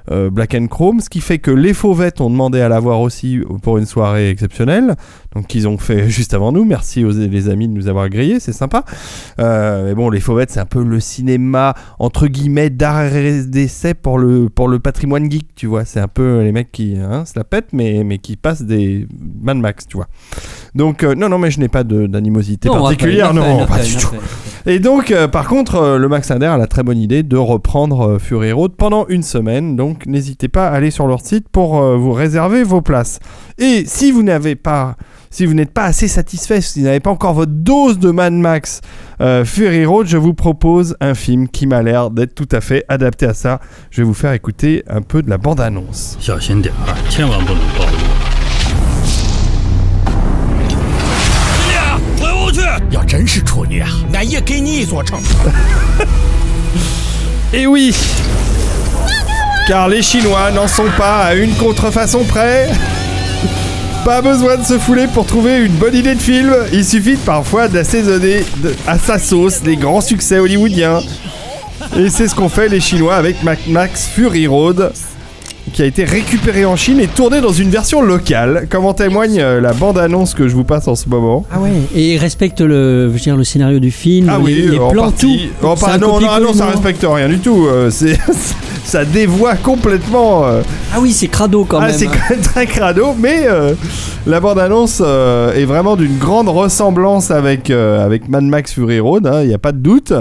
Black 0.09 0.55
and 0.55 0.67
Chrome, 0.67 0.99
ce 1.01 1.09
qui 1.09 1.19
fait 1.19 1.39
que 1.39 1.51
les 1.51 1.73
Fauvettes 1.73 2.21
ont 2.21 2.29
demandé 2.29 2.61
à 2.61 2.69
l'avoir 2.69 3.01
aussi 3.01 3.41
pour 3.63 3.77
une 3.77 3.85
soirée 3.85 4.29
exceptionnelle. 4.29 4.95
Donc 5.35 5.53
ils 5.53 5.67
ont 5.67 5.77
fait 5.77 6.06
juste 6.09 6.33
avant 6.33 6.51
nous. 6.51 6.65
Merci 6.65 7.03
aux 7.05 7.11
les 7.11 7.49
amis 7.49 7.67
de 7.67 7.73
nous 7.73 7.87
avoir 7.87 8.09
grillés, 8.09 8.39
c'est 8.39 8.53
sympa. 8.53 8.83
Euh, 9.39 9.85
mais 9.87 9.95
bon, 9.95 10.09
les 10.09 10.19
Fauvettes, 10.19 10.51
c'est 10.51 10.59
un 10.59 10.65
peu 10.65 10.83
le 10.83 10.99
cinéma 10.99 11.73
entre 11.99 12.27
guillemets 12.27 12.69
d'art 12.69 13.15
et 13.15 13.43
d'essai 13.43 13.93
pour 13.93 14.17
le 14.17 14.49
pour 14.49 14.67
le 14.67 14.79
patrimoine 14.79 15.29
geek, 15.31 15.55
tu 15.55 15.67
vois. 15.67 15.85
C'est 15.85 15.99
un 15.99 16.07
peu 16.07 16.41
les 16.41 16.51
mecs 16.51 16.71
qui 16.71 16.95
hein, 16.97 17.25
se 17.25 17.33
la 17.37 17.43
pètent, 17.43 17.73
mais 17.73 18.03
mais 18.03 18.17
qui 18.17 18.35
passent 18.37 18.63
des 18.63 19.07
Mad 19.41 19.57
Max, 19.57 19.87
tu 19.87 19.97
vois. 19.97 20.07
Donc 20.75 21.03
euh, 21.03 21.15
non 21.15 21.29
non, 21.29 21.37
mais 21.37 21.51
je 21.51 21.59
n'ai 21.59 21.67
pas 21.69 21.83
de- 21.83 22.07
d'animosité 22.07 22.69
particulière, 22.69 23.33
non, 23.33 23.65
pas 23.65 23.79
du 23.83 23.95
tout. 23.95 24.15
Et 24.69 24.79
donc, 24.79 25.11
euh, 25.11 25.29
par 25.29 25.47
contre, 25.47 25.75
euh, 25.75 25.97
le 25.97 26.09
Max 26.09 26.29
Linder 26.29 26.47
a 26.47 26.57
la 26.57 26.67
très 26.67 26.83
bonne 26.83 26.97
idée 26.97 27.23
de 27.23 27.37
reprendre 27.37 28.01
euh, 28.01 28.19
Fury 28.19 28.51
Road 28.51 28.73
pendant 28.77 29.05
une 29.07 29.23
semaine. 29.23 29.77
Donc, 29.77 30.05
n'hésitez 30.07 30.49
pas 30.49 30.67
à 30.67 30.71
aller 30.71 30.91
sur 30.91 31.07
leur 31.07 31.21
site 31.21 31.47
pour 31.47 31.81
euh, 31.81 31.95
vous 31.95 32.11
réserver 32.11 32.63
vos 32.63 32.81
places. 32.81 33.19
Et 33.57 33.83
si 33.85 34.11
vous 34.11 34.23
n'avez 34.23 34.55
pas, 34.55 34.97
si 35.29 35.45
vous 35.45 35.53
n'êtes 35.53 35.71
pas 35.71 35.85
assez 35.85 36.07
satisfait, 36.07 36.61
si 36.61 36.79
vous 36.79 36.85
n'avez 36.85 36.99
pas 36.99 37.11
encore 37.11 37.33
votre 37.33 37.51
dose 37.51 37.99
de 37.99 38.11
Mad 38.11 38.33
Max 38.33 38.81
euh, 39.21 39.45
Fury 39.45 39.85
Road, 39.85 40.07
je 40.07 40.17
vous 40.17 40.33
propose 40.33 40.95
un 41.01 41.13
film 41.13 41.47
qui 41.47 41.67
m'a 41.67 41.81
l'air 41.81 42.11
d'être 42.11 42.35
tout 42.35 42.49
à 42.51 42.61
fait 42.61 42.85
adapté 42.87 43.25
à 43.25 43.33
ça. 43.33 43.59
Je 43.91 44.01
vais 44.01 44.05
vous 44.05 44.13
faire 44.13 44.33
écouter 44.33 44.83
un 44.87 45.01
peu 45.01 45.21
de 45.21 45.29
la 45.29 45.37
bande-annonce. 45.37 46.17
Et 57.53 57.61
eh 57.61 57.67
oui! 57.67 57.95
Car 59.67 59.89
les 59.89 60.01
Chinois 60.01 60.51
n'en 60.51 60.67
sont 60.67 60.89
pas 60.97 61.25
à 61.25 61.35
une 61.35 61.53
contrefaçon 61.55 62.23
près. 62.23 62.69
Pas 64.05 64.21
besoin 64.21 64.57
de 64.57 64.63
se 64.63 64.77
fouler 64.77 65.07
pour 65.07 65.25
trouver 65.25 65.57
une 65.57 65.73
bonne 65.73 65.95
idée 65.95 66.15
de 66.15 66.21
film. 66.21 66.55
Il 66.71 66.85
suffit 66.85 67.17
parfois 67.17 67.67
d'assaisonner 67.67 68.45
à 68.87 68.97
sa 68.97 69.19
sauce 69.19 69.61
les 69.63 69.75
grands 69.75 70.01
succès 70.01 70.39
hollywoodiens. 70.39 70.99
Et 71.97 72.09
c'est 72.09 72.27
ce 72.27 72.35
qu'ont 72.35 72.49
fait 72.49 72.69
les 72.69 72.79
Chinois 72.79 73.15
avec 73.15 73.37
Max 73.67 74.07
Fury 74.07 74.47
Road, 74.47 74.91
qui 75.73 75.81
a 75.81 75.85
été 75.85 76.03
récupéré 76.05 76.65
en 76.65 76.75
Chine 76.75 76.99
et 76.99 77.07
tourné 77.07 77.41
dans 77.41 77.51
une 77.51 77.69
version 77.69 78.01
locale, 78.01 78.67
comme 78.69 78.85
en 78.85 78.93
témoigne 78.93 79.39
euh, 79.39 79.59
la 79.61 79.73
bande-annonce 79.73 80.33
que 80.33 80.47
je 80.47 80.55
vous 80.55 80.63
passe 80.63 80.87
en 80.87 80.95
ce 80.95 81.09
moment. 81.09 81.45
Ah 81.51 81.59
ouais. 81.59 81.71
Et 81.93 82.13
il 82.13 82.17
respecte 82.17 82.61
le, 82.61 83.07
je 83.09 83.13
veux 83.13 83.19
dire, 83.19 83.35
le 83.35 83.43
scénario 83.43 83.79
du 83.79 83.91
film, 83.91 84.27
Ah 84.29 84.37
les, 84.37 84.43
oui, 84.43 84.67
les 84.71 84.79
en 84.79 84.89
plans, 84.89 85.03
partie. 85.03 85.49
tout. 85.59 85.67
Oh, 85.67 85.73
C'est 85.77 85.85
pas- 85.85 85.93
un 85.93 85.97
non, 85.97 86.19
non, 86.19 86.39
non, 86.41 86.53
ça 86.53 86.67
respecte 86.67 87.05
rien 87.07 87.27
du 87.29 87.39
tout. 87.39 87.65
euh, 87.67 87.89
c'est, 87.91 88.17
ça 88.85 89.03
dévoie 89.05 89.55
complètement. 89.55 90.45
euh, 90.45 90.61
Ah 90.95 90.99
oui, 91.01 91.11
c'est 91.11 91.27
crado 91.27 91.65
quand 91.65 91.79
ah, 91.79 91.87
même. 91.87 91.95
c'est 91.97 92.05
quand 92.07 92.29
même 92.29 92.41
très 92.41 92.65
crado, 92.65 93.07
mais 93.19 93.45
la 94.25 94.39
bande-annonce 94.39 95.01
est 95.01 95.65
vraiment 95.65 95.95
d'une 95.95 96.17
grande 96.17 96.49
ressemblance 96.49 97.29
avec, 97.31 97.69
avec 97.69 98.29
Mad 98.29 98.43
Max 98.43 98.73
Fury 98.73 98.99
Road, 98.99 99.27
hein, 99.27 99.41
il 99.41 99.47
n'y 99.49 99.53
a 99.53 99.57
pas 99.59 99.71
de 99.73 99.79
doute. 99.79 100.13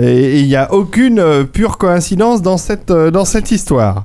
Et 0.00 0.40
il 0.40 0.46
n'y 0.46 0.56
a 0.56 0.72
aucune 0.72 1.22
pure 1.52 1.76
coïncidence 1.78 2.42
dans 2.42 2.56
cette, 2.56 2.92
dans 2.92 3.24
cette 3.24 3.50
histoire. 3.50 4.04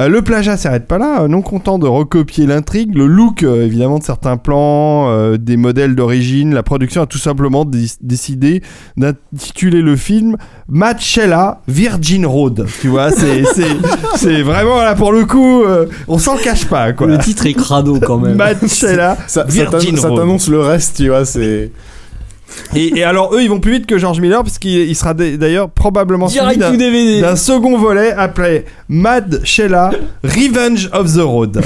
Euh, 0.00 0.08
le 0.08 0.22
plagiat 0.22 0.56
s'arrête 0.56 0.86
pas 0.86 0.96
là, 0.96 1.22
euh, 1.22 1.28
non 1.28 1.42
content 1.42 1.78
de 1.78 1.86
recopier 1.86 2.46
l'intrigue, 2.46 2.94
le 2.94 3.06
look 3.06 3.42
euh, 3.42 3.66
évidemment 3.66 3.98
de 3.98 4.02
certains 4.04 4.38
plans, 4.38 5.10
euh, 5.10 5.36
des 5.36 5.58
modèles 5.58 5.94
d'origine, 5.94 6.54
la 6.54 6.62
production 6.62 7.02
a 7.02 7.06
tout 7.06 7.18
simplement 7.18 7.66
dé- 7.66 7.86
décidé 8.00 8.62
d'intituler 8.96 9.82
le 9.82 9.96
film 9.96 10.36
Matchella 10.68 11.60
Virgin 11.68 12.24
Road. 12.24 12.66
Tu 12.80 12.88
vois, 12.88 13.10
c'est 13.10 13.44
c'est- 13.54 13.76
c'est 14.16 14.42
vraiment 14.42 14.82
là 14.82 14.94
pour 14.94 15.12
le 15.12 15.26
coup, 15.26 15.62
euh, 15.64 15.86
on 16.08 16.18
s'en 16.18 16.36
cache 16.36 16.64
pas 16.66 16.92
quoi. 16.92 17.06
Le 17.06 17.18
titre 17.18 17.44
est 17.46 17.52
crado 17.54 17.98
quand 18.00 18.18
même. 18.18 18.36
Matchella 18.36 19.18
Ça, 19.26 19.44
Virgin 19.44 19.92
t'ann- 19.92 20.00
ça 20.00 20.08
Road. 20.08 20.18
t'annonce 20.20 20.48
le 20.48 20.60
reste, 20.60 20.96
tu 20.96 21.08
vois, 21.08 21.24
c'est. 21.26 21.70
Et, 22.74 22.98
et 22.98 23.04
alors 23.04 23.34
eux 23.34 23.42
ils 23.42 23.48
vont 23.48 23.60
plus 23.60 23.72
vite 23.72 23.86
que 23.86 23.98
George 23.98 24.20
Miller 24.20 24.42
parce 24.42 24.58
qu'il 24.58 24.72
il 24.80 24.94
sera 24.96 25.14
d'ailleurs 25.14 25.70
probablement 25.70 26.28
suivi 26.48 26.58
d'un- 26.58 26.70
second 27.36 27.78
volet 27.78 28.12
appelé 28.12 28.64
Mad 28.88 29.40
Shella 29.44 29.90
Revenge 30.24 30.88
of 30.92 31.12
the 31.14 31.20
Road. 31.22 31.60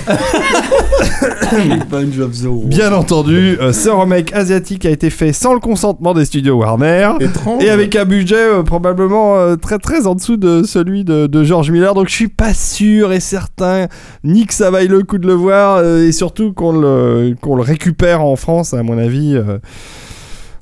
Bunch 1.90 2.18
of 2.18 2.32
the 2.40 2.46
Road. 2.46 2.68
Bien 2.68 2.92
entendu, 2.92 3.56
euh, 3.60 3.72
ce 3.72 3.88
remake 3.88 4.32
asiatique 4.34 4.84
a 4.86 4.90
été 4.90 5.10
fait 5.10 5.32
sans 5.32 5.54
le 5.54 5.60
consentement 5.60 6.14
des 6.14 6.24
studios 6.24 6.56
Warner. 6.56 7.10
Étrange. 7.20 7.62
Et 7.62 7.70
avec 7.70 7.96
un 7.96 8.04
budget 8.04 8.36
euh, 8.36 8.62
probablement 8.62 9.36
euh, 9.36 9.56
très 9.56 9.78
très 9.78 10.06
en 10.06 10.14
dessous 10.14 10.36
de 10.36 10.62
celui 10.64 11.04
de, 11.04 11.26
de 11.26 11.44
George 11.44 11.70
Miller, 11.70 11.94
donc 11.94 12.08
je 12.08 12.14
suis 12.14 12.28
pas 12.28 12.54
sûr 12.54 13.12
et 13.12 13.20
certain 13.20 13.86
ni 14.22 14.46
que 14.46 14.54
ça 14.54 14.70
vaille 14.70 14.88
le 14.88 15.02
coup 15.02 15.18
de 15.18 15.26
le 15.26 15.34
voir 15.34 15.76
euh, 15.78 16.06
et 16.06 16.12
surtout 16.12 16.52
qu'on 16.52 16.72
le 16.72 17.34
qu'on 17.40 17.56
le 17.56 17.62
récupère 17.62 18.22
en 18.22 18.36
France 18.36 18.74
à 18.74 18.82
mon 18.82 18.98
avis. 18.98 19.36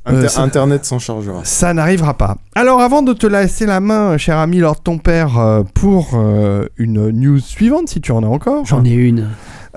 Inter- 0.05 0.29
ça- 0.29 0.43
Internet 0.43 0.85
s'en 0.85 0.99
chargera. 0.99 1.41
ça 1.45 1.73
n'arrivera 1.75 2.15
pas. 2.15 2.37
Alors 2.55 2.81
avant 2.81 3.03
de 3.03 3.13
te 3.13 3.27
laisser 3.27 3.67
la 3.67 3.79
main, 3.81 4.17
cher 4.19 4.37
ami 4.39 4.59
Lord 4.59 4.83
ton 4.83 4.99
père, 4.99 5.39
euh, 5.39 5.63
pour 5.75 6.11
euh, 6.15 6.67
une 6.77 7.11
news 7.11 7.39
suivante, 7.39 7.89
si 7.89 8.01
tu 8.01 8.11
en 8.13 8.23
as 8.23 8.27
encore, 8.27 8.65
J'en 8.67 8.85
ai 8.85 8.91
une. 8.95 9.29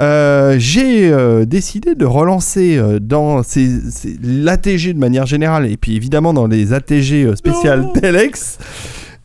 euh, 0.01 0.55
j'ai 0.57 1.11
euh, 1.13 1.45
décidé 1.45 1.93
de 1.95 2.05
relancer 2.05 2.75
euh, 2.77 2.99
dans 2.99 3.43
ces, 3.43 3.79
ces- 3.91 4.17
l'ATG 4.23 4.93
de 4.93 4.99
manière 4.99 5.27
générale, 5.27 5.69
et 5.71 5.77
puis 5.77 5.95
évidemment 5.95 6.33
dans 6.33 6.47
les 6.47 6.73
ATG 6.73 7.23
euh, 7.25 7.35
spéciales 7.35 7.85
Telex, 7.93 8.57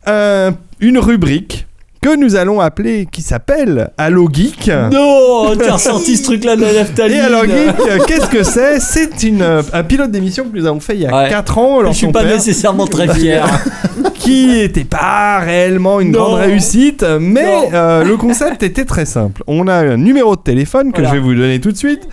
euh, 0.07 0.51
une 0.79 0.99
rubrique 0.99 1.67
que 2.01 2.15
nous 2.17 2.35
allons 2.35 2.59
appeler, 2.59 3.07
qui 3.11 3.21
s'appelle 3.21 3.91
Allo 3.97 4.27
Geek. 4.31 4.71
Non, 4.91 5.55
t'as 5.55 5.73
ressorti 5.73 6.17
ce 6.17 6.23
truc-là 6.23 6.55
de 6.55 6.61
la 6.63 6.73
naphtaline. 6.73 7.17
Et 7.17 7.19
Allo 7.21 7.43
Geek, 7.45 8.05
qu'est-ce 8.07 8.27
que 8.27 8.41
c'est? 8.43 8.79
C'est 8.79 9.21
une 9.21 9.43
euh, 9.43 9.61
un 9.71 9.83
pilote 9.83 10.09
d'émission 10.09 10.45
que 10.45 10.57
nous 10.57 10.65
avons 10.65 10.79
fait 10.79 10.95
il 10.95 11.01
y 11.01 11.05
a 11.05 11.15
Ouais. 11.15 11.29
4 11.29 11.57
ans. 11.59 11.85
Je 11.87 11.91
suis 11.93 12.07
pas 12.11 12.23
père, 12.23 12.33
nécessairement 12.33 12.87
très 12.87 13.07
fier. 13.13 13.45
qui 14.15 14.47
n'était 14.47 14.83
pas 14.83 15.39
réellement 15.39 15.99
une 15.99 16.11
Non. 16.11 16.19
grande 16.19 16.39
réussite, 16.41 17.03
mais 17.19 17.69
euh, 17.73 18.03
le 18.03 18.17
concept 18.17 18.63
était 18.63 18.85
très 18.85 19.05
simple. 19.05 19.43
On 19.47 19.67
a 19.67 19.75
un 19.75 19.97
numéro 19.97 20.35
de 20.35 20.41
téléphone 20.41 20.91
que 20.91 21.01
Voilà. 21.01 21.09
je 21.09 21.15
vais 21.15 21.21
vous 21.21 21.35
donner 21.35 21.59
tout 21.59 21.71
de 21.71 21.77
suite, 21.77 22.07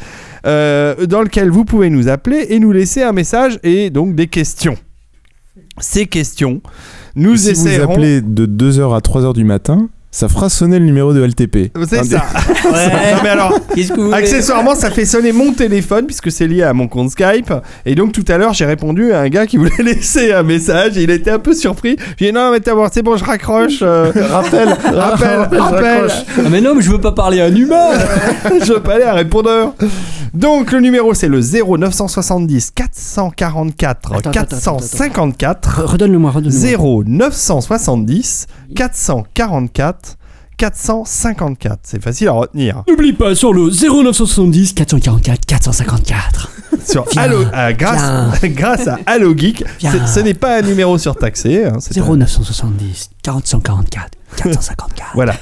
euh, 0.47 1.07
dans 1.07 1.23
lequel 1.23 1.51
vous 1.51 1.65
pouvez 1.65 1.89
nous 1.91 2.09
appeler 2.09 2.47
et 2.51 2.59
nous 2.61 2.73
laisser 2.73 3.03
un 3.03 3.13
message 3.13 3.59
et 3.63 3.89
donc 3.91 4.15
des 4.15 4.27
questions. 4.27 4.77
Ces 5.81 6.07
questions, 6.07 6.61
nous 7.19 7.37
si 7.37 7.45
vous 7.45 7.51
essaierons. 7.51 7.93
appelez 7.93 8.21
de 8.23 8.47
2h 8.47 8.95
à 8.97 9.01
3h 9.01 9.35
du 9.35 9.45
matin, 9.45 9.89
ça 10.11 10.29
fera 10.29 10.49
sonner 10.49 10.79
le 10.79 10.87
numéro 10.87 11.13
de 11.13 11.23
LTP. 11.23 11.71
C'est 11.89 12.05
ça. 12.05 12.25
Ouais. 12.65 12.89
Non, 13.19 13.21
mais 13.23 13.29
alors, 13.31 13.55
que 13.75 14.13
accessoirement, 14.13 14.75
ça 14.75 14.91
fait 14.91 15.05
sonner 15.05 15.33
mon 15.33 15.53
téléphone 15.53 16.07
puisque 16.07 16.31
c'est 16.31 16.47
lié 16.47 16.63
à 16.63 16.73
mon 16.73 16.89
compte 16.89 17.11
Skype. 17.11 17.53
Et 17.87 17.95
donc 17.95 18.13
tout 18.13 18.25
à 18.29 18.39
l'heure, 18.39 18.53
j'ai 18.55 18.65
répondu 18.65 19.13
à 19.13 19.21
un 19.21 19.29
gars 19.29 19.47
qui 19.47 19.57
voulait 19.57 19.71
laisser 19.83 20.33
un 20.33 20.43
message. 20.43 20.97
Et 20.99 21.03
il 21.03 21.11
était 21.11 21.31
un 21.31 21.39
peu 21.39 21.55
surpris. 21.55 21.97
J'ai 22.19 22.27
dit 22.27 22.33
non, 22.33 22.51
mais 22.53 22.61
t'as 22.61 22.75
voir, 22.75 22.91
c'est 22.93 23.03
bon, 23.03 23.17
je 23.17 23.25
raccroche. 23.25 23.81
euh, 23.83 24.13
rappel, 24.31 24.69
rappel, 24.69 25.59
rappel. 25.59 26.07
Ah 26.11 26.49
mais 26.51 26.61
non, 26.61 26.75
mais 26.75 26.83
je 26.83 26.91
veux 26.91 27.01
pas 27.01 27.13
parler 27.13 27.41
à 27.41 27.47
un 27.47 27.55
humain. 27.55 27.91
je 28.65 28.73
veux 28.73 28.83
pas 28.83 28.95
aller 28.95 29.05
à 29.05 29.13
un 29.13 29.17
répondeur. 29.17 29.75
Donc 30.35 30.73
le 30.73 30.81
numéro 30.81 31.15
c'est 31.15 31.29
le 31.29 31.41
0970 31.41 32.73
444 32.75 34.13
Attends, 34.13 34.31
attends, 34.31 34.31
454. 34.31 35.85
Redonne-le-moi, 35.85 36.31
redonne-le-moi. 36.31 37.03
0970 37.07 38.47
444 38.75 40.08
454. 40.59 41.79
C'est 41.85 42.03
facile 42.03 42.29
à 42.29 42.33
retenir. 42.33 42.83
N'oublie 42.89 43.13
pas 43.13 43.35
sur 43.35 43.53
le 43.55 43.71
0970 43.71 44.75
444 44.75 45.47
454. 45.47 46.51
Sur 46.87 47.07
Allo, 47.17 47.45
euh, 47.55 47.73
grâce, 47.73 48.41
grâce 48.45 48.87
à 48.89 48.99
Allo 49.07 49.35
Geek, 49.37 49.65
ce 49.81 50.21
n'est 50.21 50.35
pas 50.35 50.59
un 50.59 50.63
numéro 50.63 50.99
surtaxé. 50.99 51.65
hein, 51.65 51.77
c'est 51.81 51.97
un- 51.99 52.05
0970 52.05 53.11
444 53.23 54.11
454. 54.37 55.11
Voilà. 55.15 55.35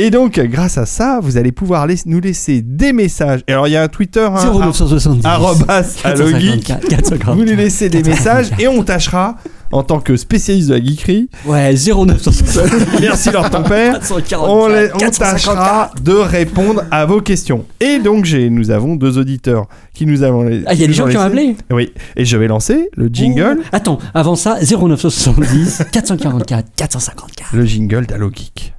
Et 0.00 0.10
donc, 0.10 0.38
grâce 0.38 0.78
à 0.78 0.86
ça, 0.86 1.18
vous 1.20 1.36
allez 1.36 1.50
pouvoir 1.50 1.86
laiss- 1.88 2.04
nous 2.06 2.20
laisser 2.20 2.62
des 2.62 2.92
messages. 2.92 3.40
Et 3.48 3.52
alors, 3.52 3.66
il 3.66 3.72
y 3.72 3.76
a 3.76 3.82
un 3.82 3.88
Twitter, 3.88 4.20
hein, 4.32 4.38
0970 4.52 5.24
arrobas 5.26 5.82
Allo 6.04 6.26
Geek. 6.28 6.64
454 6.66 6.88
454. 6.88 7.36
Vous 7.36 7.44
nous 7.44 7.56
laissez 7.56 7.88
des 7.88 8.02
messages 8.04 8.50
et 8.60 8.68
on 8.68 8.84
tâchera, 8.84 9.34
en 9.72 9.82
tant 9.82 9.98
que 9.98 10.16
spécialiste 10.16 10.68
de 10.68 10.74
la 10.74 10.80
geekerie, 10.84 11.28
Ouais, 11.44 11.74
0970 11.74 13.00
merci 13.00 13.30
leur 13.32 13.50
ton 13.50 13.64
père, 13.64 13.94
444 13.94 14.48
on, 14.48 14.68
les- 14.68 14.92
on 14.94 14.98
454. 14.98 15.32
tâchera 15.32 15.90
de 16.00 16.12
répondre 16.12 16.84
à 16.92 17.04
vos 17.04 17.20
questions. 17.20 17.64
Et 17.80 17.98
donc, 17.98 18.24
j'ai, 18.24 18.50
nous 18.50 18.70
avons 18.70 18.94
deux 18.94 19.18
auditeurs 19.18 19.66
qui 19.94 20.06
nous 20.06 20.22
avons. 20.22 20.46
Ah, 20.66 20.74
il 20.74 20.80
y 20.80 20.84
a 20.84 20.86
des 20.86 20.92
gens 20.92 21.08
qui 21.08 21.16
ont 21.16 21.20
appelé 21.20 21.56
Oui. 21.72 21.92
Et 22.16 22.24
je 22.24 22.36
vais 22.36 22.46
lancer 22.46 22.88
le 22.96 23.08
jingle, 23.12 23.58
Ouh. 23.58 23.64
Attends, 23.72 23.98
avant 24.14 24.36
ça, 24.36 24.58
0970 24.62 25.82
444 25.90 26.66
454. 26.76 27.48
le 27.56 27.64
jingle 27.66 28.06
d'Allo 28.06 28.30
Geek. 28.32 28.74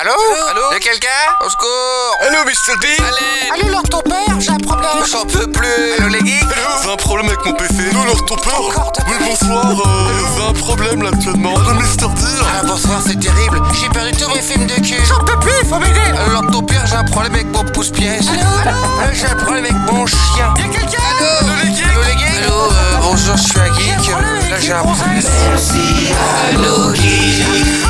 Allô 0.00 0.12
Allô 0.50 0.72
Y'a 0.72 0.78
quelqu'un 0.78 1.08
Au 1.44 1.50
secours 1.50 2.16
Allô, 2.26 2.38
Mr. 2.46 2.78
D. 2.80 2.86
Allez. 3.02 3.50
Allô, 3.52 3.70
Lord 3.70 3.82
ton 3.82 4.00
père, 4.00 4.40
j'ai 4.40 4.50
un 4.50 4.56
problème. 4.56 4.88
J'en 5.10 5.26
peux 5.26 5.46
plus. 5.50 5.92
Allô, 5.98 6.08
les 6.08 6.20
geeks 6.20 6.42
Allô, 6.44 6.82
j'ai 6.82 6.90
un 6.90 6.96
problème 6.96 7.26
avec 7.26 7.44
mon 7.44 7.52
PC. 7.52 7.74
Allô, 7.90 8.04
leur 8.04 8.24
ton 8.24 8.36
père 8.36 8.60
Encore 8.60 8.92
ta 8.92 9.02
Oui, 9.08 9.16
bonsoir, 9.20 9.66
euh, 9.66 10.08
j'ai 10.36 10.42
un 10.44 10.52
problème 10.54 11.02
là 11.02 11.10
actuellement. 11.12 11.54
Allô, 11.54 11.74
Mister 11.74 12.06
D. 12.06 12.22
Ah, 12.42 12.62
bonsoir, 12.64 13.00
c'est 13.06 13.20
terrible. 13.20 13.60
J'ai 13.78 13.88
perdu 13.90 14.12
tous 14.12 14.28
mes 14.34 14.40
films 14.40 14.66
de 14.66 14.74
cul. 14.76 14.96
J'en 15.06 15.22
peux 15.22 15.38
plus, 15.38 15.68
faut 15.68 15.78
m'aider. 15.78 16.00
Allô, 16.16 16.32
Lord 16.32 16.50
ton 16.50 16.62
père, 16.62 16.86
j'ai 16.86 16.96
un 16.96 17.04
problème 17.04 17.34
avec 17.34 17.46
mon 17.52 17.64
pouce-pièce 17.64 18.26
Allô 18.28 18.70
Allô, 19.02 19.12
j'ai 19.12 19.26
un 19.26 19.36
problème 19.36 19.64
avec 19.66 19.92
mon 19.92 20.06
chien. 20.06 20.54
Y'a 20.56 20.68
quelqu'un 20.68 21.02
Allô 21.18 21.26
Allô, 21.40 21.52
les 21.62 21.74
geeks 21.74 21.86
Allô, 21.90 22.00
les 22.06 22.18
geeks 22.18 22.44
Allô, 22.46 22.54
euh, 22.54 22.96
bonjour, 23.02 23.36
je 23.36 23.42
suis 23.42 23.60
un 23.60 23.74
geek. 23.74 24.50
Là, 24.50 24.60
j'ai 24.60 24.72
un 24.72 24.80
problème. 24.82 25.22
Allô, 26.54 26.94
geek 26.94 27.89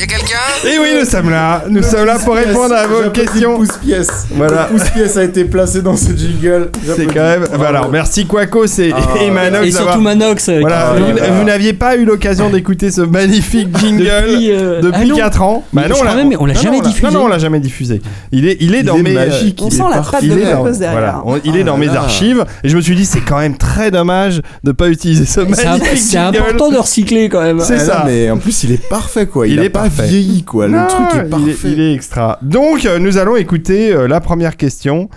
Allô 0.00 0.06
Y'a 0.06 0.06
quelqu'un 0.06 0.68
Et 0.68 0.78
oui, 0.78 0.98
nous 0.98 1.04
sommes 1.06 1.30
là. 1.30 1.64
Nous 1.68 1.82
sommes 1.82 2.06
là 2.06 2.16
pour 2.24 2.34
répondre 2.34 2.74
à 2.74 2.86
vos 2.86 3.10
questions. 3.10 3.56
pouce-pièce. 3.56 4.26
Voilà. 4.30 4.64
Pouce-pièce 4.64 5.16
a 5.16 5.24
été 5.24 5.44
placé 5.44 5.82
dans 5.82 5.96
ce 5.96 6.16
jingle. 6.16 6.70
C'est 6.96 7.06
quand 7.06 7.14
même. 7.22 7.44
bah 7.58 7.68
alors, 7.68 7.90
merci 7.90 8.26
Quacos 8.26 8.64
et, 8.78 8.92
Ah, 8.94 9.00
et 9.22 9.30
Manox 9.30 9.66
Et 9.66 9.70
surtout 9.72 10.00
Manox. 10.00 10.48
euh, 10.48 10.58
Voilà, 10.60 10.94
vous, 10.96 11.04
voilà. 11.12 11.30
vous 11.32 11.44
n'aviez 11.44 11.72
pas 11.72 11.96
eu 11.96 12.04
l'occasion 12.04 12.48
d'écouter 12.50 12.90
ce 12.90 13.02
magnifique 13.02 13.76
jingle 13.78 14.04
Depuis, 14.04 14.52
euh, 14.52 14.80
depuis 14.80 15.00
ah 15.02 15.06
non. 15.06 15.16
4 15.16 15.42
ans. 15.42 15.64
Mais 15.72 15.82
même, 15.88 15.92
on 16.38 16.46
l'a 16.46 16.54
non, 16.54 16.60
jamais 16.60 16.80
diffusé. 16.80 17.06
Non, 17.06 17.12
non, 17.20 17.24
on 17.24 17.28
l'a 17.28 17.38
jamais 17.38 17.60
diffusé. 17.60 18.00
Il 18.32 18.46
est, 18.48 18.56
il 18.60 18.74
est 18.74 18.82
dans 18.82 18.96
mes. 18.98 19.12
magique. 19.12 19.60
On 19.62 19.68
il 19.68 19.72
sent 19.72 19.82
est 19.82 19.94
la 19.96 20.02
patte 20.02 20.24
de 20.24 20.28
dans, 20.28 20.36
Quacos 20.64 20.78
derrière. 20.78 20.92
voilà, 20.92 21.22
on- 21.26 21.40
il 21.44 21.56
est 21.56 21.64
dans 21.64 21.76
là 21.76 21.78
mes 21.86 21.88
archives 21.88 22.44
et 22.64 22.68
je 22.68 22.76
me 22.76 22.80
suis 22.80 22.94
dit 22.94 23.04
c'est 23.04 23.20
quand 23.20 23.38
même 23.38 23.56
très 23.56 23.90
dommage 23.90 24.40
de 24.64 24.72
pas 24.72 24.88
utiliser 24.88 25.24
ce 25.26 25.40
C'est 25.54 25.66
un- 25.66 25.72
magnifique 25.72 25.98
c'est 25.98 26.16
important 26.18 26.70
de 26.70 26.78
recycler 26.78 27.28
quand 27.28 27.42
même. 27.42 27.60
C'est 27.60 27.74
Ah 27.74 27.78
ça. 27.84 28.02
mais 28.06 28.30
en 28.30 28.38
plus, 28.38 28.64
il 28.64 28.72
est 28.72 28.88
parfait 28.88 29.26
quoi. 29.26 29.46
Il, 29.46 29.54
Il 29.54 29.60
a 29.60 29.64
est 29.64 29.68
pas 29.68 29.89
parfait. 29.96 30.08
vieilli 30.08 30.42
quoi. 30.44 30.68
Non, 30.68 30.82
le 30.82 30.86
truc 30.88 31.06
est 31.20 31.24
il 31.24 31.30
parfait. 31.30 31.68
il 31.70 31.80
est 31.80 31.94
extra. 31.94 32.38
Donc 32.42 32.84
euh, 32.86 32.98
nous 32.98 33.18
allons 33.18 33.36
écouter 33.36 33.92
euh, 33.94 34.08
la 34.08 34.20
première 34.20 34.56
question. 34.56 35.08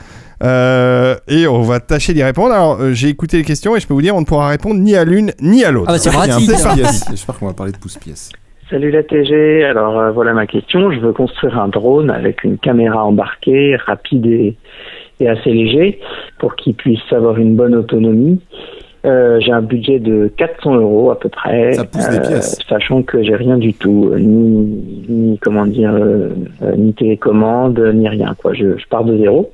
euh, 0.43 1.15
et 1.27 1.47
on 1.47 1.61
va 1.61 1.79
tâcher 1.79 2.13
d'y 2.13 2.21
répondre. 2.23 2.53
Alors, 2.53 2.81
euh, 2.81 2.91
j'ai 2.93 3.07
écouté 3.07 3.37
les 3.37 3.43
questions 3.43 3.75
et 3.75 3.79
je 3.79 3.87
peux 3.87 3.93
vous 3.93 4.01
dire, 4.01 4.15
on 4.15 4.19
ne 4.21 4.25
pourra 4.25 4.47
répondre 4.49 4.79
ni 4.79 4.95
à 4.95 5.05
l'une 5.05 5.31
ni 5.41 5.63
à 5.63 5.71
l'autre. 5.71 5.85
Ah 5.89 5.93
bah 5.93 5.99
c'est 5.99 6.11
pratique. 6.11 6.49
J'espère 7.09 7.37
qu'on 7.39 7.47
va 7.47 7.53
parler 7.53 7.71
de 7.71 7.77
pouce-pièce. 7.77 8.29
Salut 8.69 8.91
la 8.91 9.03
TG, 9.03 9.63
alors 9.65 9.99
euh, 9.99 10.11
voilà 10.11 10.33
ma 10.33 10.47
question. 10.47 10.91
Je 10.91 10.99
veux 10.99 11.13
construire 11.13 11.59
un 11.59 11.67
drone 11.67 12.09
avec 12.09 12.43
une 12.43 12.57
caméra 12.57 13.05
embarquée, 13.05 13.75
rapide 13.85 14.25
et, 14.25 14.55
et 15.19 15.29
assez 15.29 15.51
léger, 15.51 15.99
pour 16.39 16.55
qu'il 16.55 16.73
puisse 16.73 16.99
avoir 17.11 17.37
une 17.37 17.55
bonne 17.55 17.75
autonomie. 17.75 18.41
Euh, 19.05 19.39
j'ai 19.41 19.51
un 19.51 19.61
budget 19.61 19.99
de 19.99 20.31
400 20.37 20.75
euros 20.75 21.11
à 21.11 21.19
peu 21.19 21.27
près, 21.27 21.73
Ça 21.73 21.83
pousse 21.83 22.09
des 22.09 22.19
pièces. 22.21 22.57
sachant 22.69 23.03
que 23.03 23.21
j'ai 23.21 23.35
rien 23.35 23.57
du 23.57 23.73
tout, 23.73 24.09
euh, 24.13 24.17
ni, 24.19 25.05
ni 25.09 25.37
comment 25.39 25.65
dire, 25.65 25.93
euh, 25.93 26.29
euh, 26.61 26.75
ni 26.77 26.93
télécommande, 26.93 27.79
ni 27.93 28.07
rien. 28.07 28.33
Quoi, 28.41 28.53
je, 28.53 28.77
je 28.77 28.87
pars 28.87 29.03
de 29.03 29.17
zéro. 29.17 29.51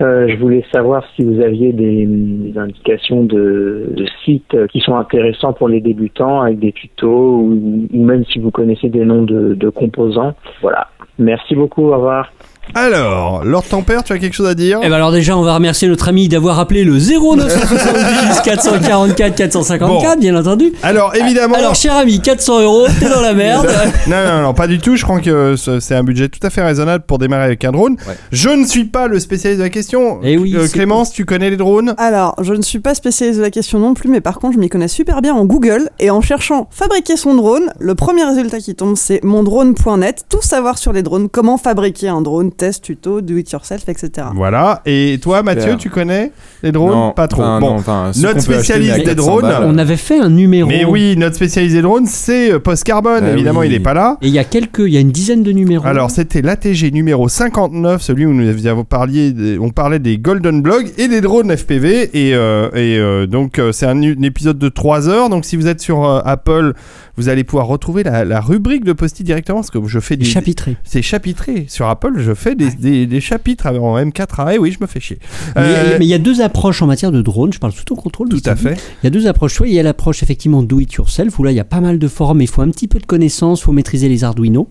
Euh, 0.00 0.28
je 0.28 0.36
voulais 0.38 0.64
savoir 0.72 1.04
si 1.14 1.22
vous 1.22 1.38
aviez 1.40 1.72
des, 1.72 2.06
des 2.06 2.58
indications 2.58 3.24
de, 3.24 3.88
de 3.94 4.06
sites 4.24 4.56
qui 4.68 4.80
sont 4.80 4.96
intéressants 4.96 5.52
pour 5.52 5.68
les 5.68 5.80
débutants 5.82 6.40
avec 6.40 6.58
des 6.58 6.72
tutos 6.72 7.08
ou, 7.40 7.86
ou 7.92 8.04
même 8.04 8.24
si 8.24 8.38
vous 8.38 8.50
connaissez 8.50 8.88
des 8.88 9.04
noms 9.04 9.22
de, 9.22 9.54
de 9.54 9.68
composants. 9.68 10.34
Voilà. 10.62 10.88
Merci 11.18 11.54
beaucoup. 11.54 11.88
Au 11.88 11.94
revoir. 11.96 12.32
Alors, 12.74 13.44
Lord 13.44 13.64
Tempère, 13.64 14.04
tu 14.04 14.12
as 14.12 14.18
quelque 14.18 14.34
chose 14.34 14.46
à 14.46 14.54
dire 14.54 14.80
Eh 14.82 14.88
ben 14.88 14.94
alors 14.96 15.10
déjà, 15.10 15.36
on 15.36 15.42
va 15.42 15.54
remercier 15.54 15.88
notre 15.88 16.08
ami 16.08 16.28
d'avoir 16.28 16.58
appelé 16.58 16.84
le 16.84 16.92
0970 16.98 18.40
444 18.44 19.34
454, 19.34 20.20
bien 20.20 20.36
entendu. 20.36 20.72
Alors, 20.82 21.14
évidemment. 21.16 21.56
Alors, 21.56 21.74
cher 21.74 21.96
ami, 21.96 22.20
400 22.20 22.60
euros, 22.62 22.86
t'es 23.00 23.08
dans 23.08 23.20
la 23.20 23.34
merde. 23.34 23.66
non, 24.06 24.16
non, 24.26 24.42
non, 24.42 24.54
pas 24.54 24.66
du 24.66 24.78
tout. 24.78 24.96
Je 24.96 25.02
crois 25.04 25.20
que 25.20 25.56
ce- 25.56 25.80
c'est 25.80 25.94
un 25.94 26.04
budget 26.04 26.28
tout 26.28 26.44
à 26.46 26.50
fait 26.50 26.62
raisonnable 26.62 27.04
pour 27.06 27.18
démarrer 27.18 27.44
avec 27.44 27.64
un 27.64 27.72
drone. 27.72 27.96
Ouais. 28.06 28.14
Je 28.32 28.48
ne 28.50 28.64
suis 28.66 28.84
pas 28.84 29.08
le 29.08 29.18
spécialiste 29.18 29.58
de 29.58 29.64
la 29.64 29.70
question. 29.70 30.20
Eh 30.22 30.36
oui, 30.36 30.54
Euh, 30.56 30.66
c'est- 30.66 30.72
Clémence, 30.74 31.12
tu 31.12 31.24
connais 31.24 31.50
les 31.50 31.56
drones 31.56 31.94
Alors, 31.98 32.34
je 32.40 32.52
ne 32.54 32.62
suis 32.62 32.78
pas 32.80 32.94
spécialiste 32.94 33.38
de 33.38 33.44
la 33.44 33.50
question 33.50 33.78
non 33.78 33.94
plus, 33.94 34.08
mais 34.08 34.20
par 34.20 34.38
contre, 34.38 34.54
je 34.54 34.58
m'y 34.60 34.68
connais 34.68 34.88
super 34.88 35.20
bien 35.22 35.34
en 35.34 35.44
Google. 35.46 35.90
Et 35.98 36.10
en 36.10 36.20
cherchant 36.20 36.68
fabriquer 36.70 37.16
son 37.16 37.34
drone, 37.34 37.72
le 37.80 37.94
premier 37.94 38.24
résultat 38.24 38.58
qui 38.60 38.74
tombe, 38.74 38.96
c'est 38.96 39.22
mondrone.net. 39.24 40.24
Tout 40.28 40.42
savoir 40.42 40.78
sur 40.78 40.92
les 40.92 41.02
drones, 41.02 41.28
comment 41.28 41.56
fabriquer 41.58 42.08
un 42.08 42.20
drone, 42.20 42.52
test, 42.58 42.84
tuto, 42.84 43.20
do 43.22 43.36
it 43.38 43.50
yourself, 43.50 43.88
etc. 43.88 44.26
Voilà. 44.34 44.82
Et 44.84 45.18
toi, 45.22 45.42
Mathieu, 45.42 45.76
tu 45.78 45.88
connais 45.88 46.32
les 46.62 46.72
drones 46.72 46.90
Non, 46.92 47.12
Pas 47.12 47.28
trop. 47.28 47.42
bon. 47.42 47.76
non, 47.86 48.12
notre 48.20 48.40
spécialiste 48.40 48.96
des 48.96 49.04
400 49.04 49.14
drones, 49.16 49.42
balles. 49.42 49.64
On 49.66 49.78
avait 49.78 49.96
fait 49.96 50.18
un 50.18 50.28
numéro. 50.28 50.68
Mais 50.68 50.84
oui, 50.84 51.14
notre 51.16 51.36
spécialiste 51.36 51.74
des 51.76 51.82
drones, 51.82 52.06
c'est 52.06 52.52
euh, 52.52 52.58
Post 52.58 52.84
Carbone. 52.84 53.22
Ah 53.24 53.30
Évidemment, 53.32 53.60
oui. 53.60 53.68
il 53.68 53.72
n'est 53.72 53.80
pas 53.80 53.94
là. 53.94 54.18
Et 54.20 54.26
il 54.28 54.34
y 54.34 54.38
a 54.38 54.44
quelques, 54.44 54.80
il 54.80 54.92
y 54.92 54.96
a 54.96 55.00
une 55.00 55.12
dizaine 55.12 55.42
de 55.42 55.52
numéros. 55.52 55.86
Alors, 55.86 56.10
c'était 56.10 56.42
l'ATG 56.42 56.92
numéro 56.92 57.28
59, 57.28 58.02
celui 58.02 58.26
où 58.26 58.32
nous 58.34 58.46
avions 58.48 58.84
parlé 58.84 59.32
des- 59.32 59.58
on 59.58 59.70
parlait 59.70 59.98
des 60.00 60.18
Golden 60.18 60.60
Blogs 60.60 60.90
et 60.98 61.08
des 61.08 61.20
drones 61.20 61.50
FPV. 61.56 62.10
Et, 62.12 62.34
euh, 62.34 62.68
et 62.74 62.98
euh, 62.98 63.26
donc, 63.26 63.60
c'est 63.72 63.86
un, 63.86 63.96
un 64.02 64.22
épisode 64.22 64.58
de 64.58 64.68
3 64.68 65.08
heures. 65.08 65.28
Donc, 65.30 65.44
si 65.44 65.56
vous 65.56 65.66
êtes 65.68 65.80
sur 65.80 66.04
euh, 66.04 66.20
Apple, 66.24 66.74
vous 67.18 67.28
allez 67.28 67.44
pouvoir 67.44 67.66
retrouver 67.66 68.02
la, 68.02 68.24
la 68.24 68.40
rubrique 68.40 68.84
de 68.84 68.94
Posty 68.94 69.24
directement. 69.24 69.58
Parce 69.58 69.70
que 69.70 69.78
je 69.86 70.00
fais 70.00 70.16
des 70.16 70.24
chapitrés. 70.24 70.76
C'est 70.84 71.02
chapitré. 71.02 71.66
Sur 71.68 71.86
Apple, 71.88 72.14
je 72.18 72.32
fais 72.32 72.54
des, 72.54 72.70
des, 72.70 73.06
des 73.06 73.20
chapitres 73.20 73.66
en 73.66 73.98
M4A. 74.02 74.54
Et 74.54 74.58
oui, 74.58 74.72
je 74.72 74.78
me 74.80 74.86
fais 74.86 75.00
chier. 75.00 75.18
Mais 75.56 75.62
il 75.64 75.70
y 75.70 75.74
a- 75.74 75.78
Euh, 75.78 75.96
mais 75.98 76.06
il 76.06 76.08
y 76.08 76.14
a 76.14 76.18
deux 76.18 76.40
approches 76.40 76.80
en 76.80 76.86
matière 76.86 77.12
de 77.12 77.20
drone, 77.20 77.52
je 77.52 77.58
parle 77.58 77.72
sous 77.72 77.84
ton 77.84 77.94
contrôle. 77.96 78.28
tout 78.30 78.40
à 78.46 78.56
fait. 78.56 78.76
Il 79.02 79.04
y 79.04 79.08
a 79.08 79.10
deux 79.10 79.26
approches. 79.26 79.54
Soit 79.54 79.68
il 79.68 79.74
y 79.74 79.78
a 79.78 79.82
l'approche 79.82 80.22
effectivement 80.22 80.62
do 80.62 80.80
it 80.80 80.92
yourself, 80.94 81.38
où 81.38 81.42
là 81.44 81.50
il 81.50 81.56
y 81.56 81.60
a 81.60 81.64
pas 81.64 81.80
mal 81.80 81.98
de 81.98 82.08
forums, 82.08 82.40
il 82.40 82.46
faut 82.48 82.62
un 82.62 82.70
petit 82.70 82.88
peu 82.88 82.98
de 82.98 83.06
connaissances, 83.06 83.60
il 83.60 83.64
faut 83.64 83.72
maîtriser 83.72 84.08
les 84.08 84.24
Arduino. 84.24 84.68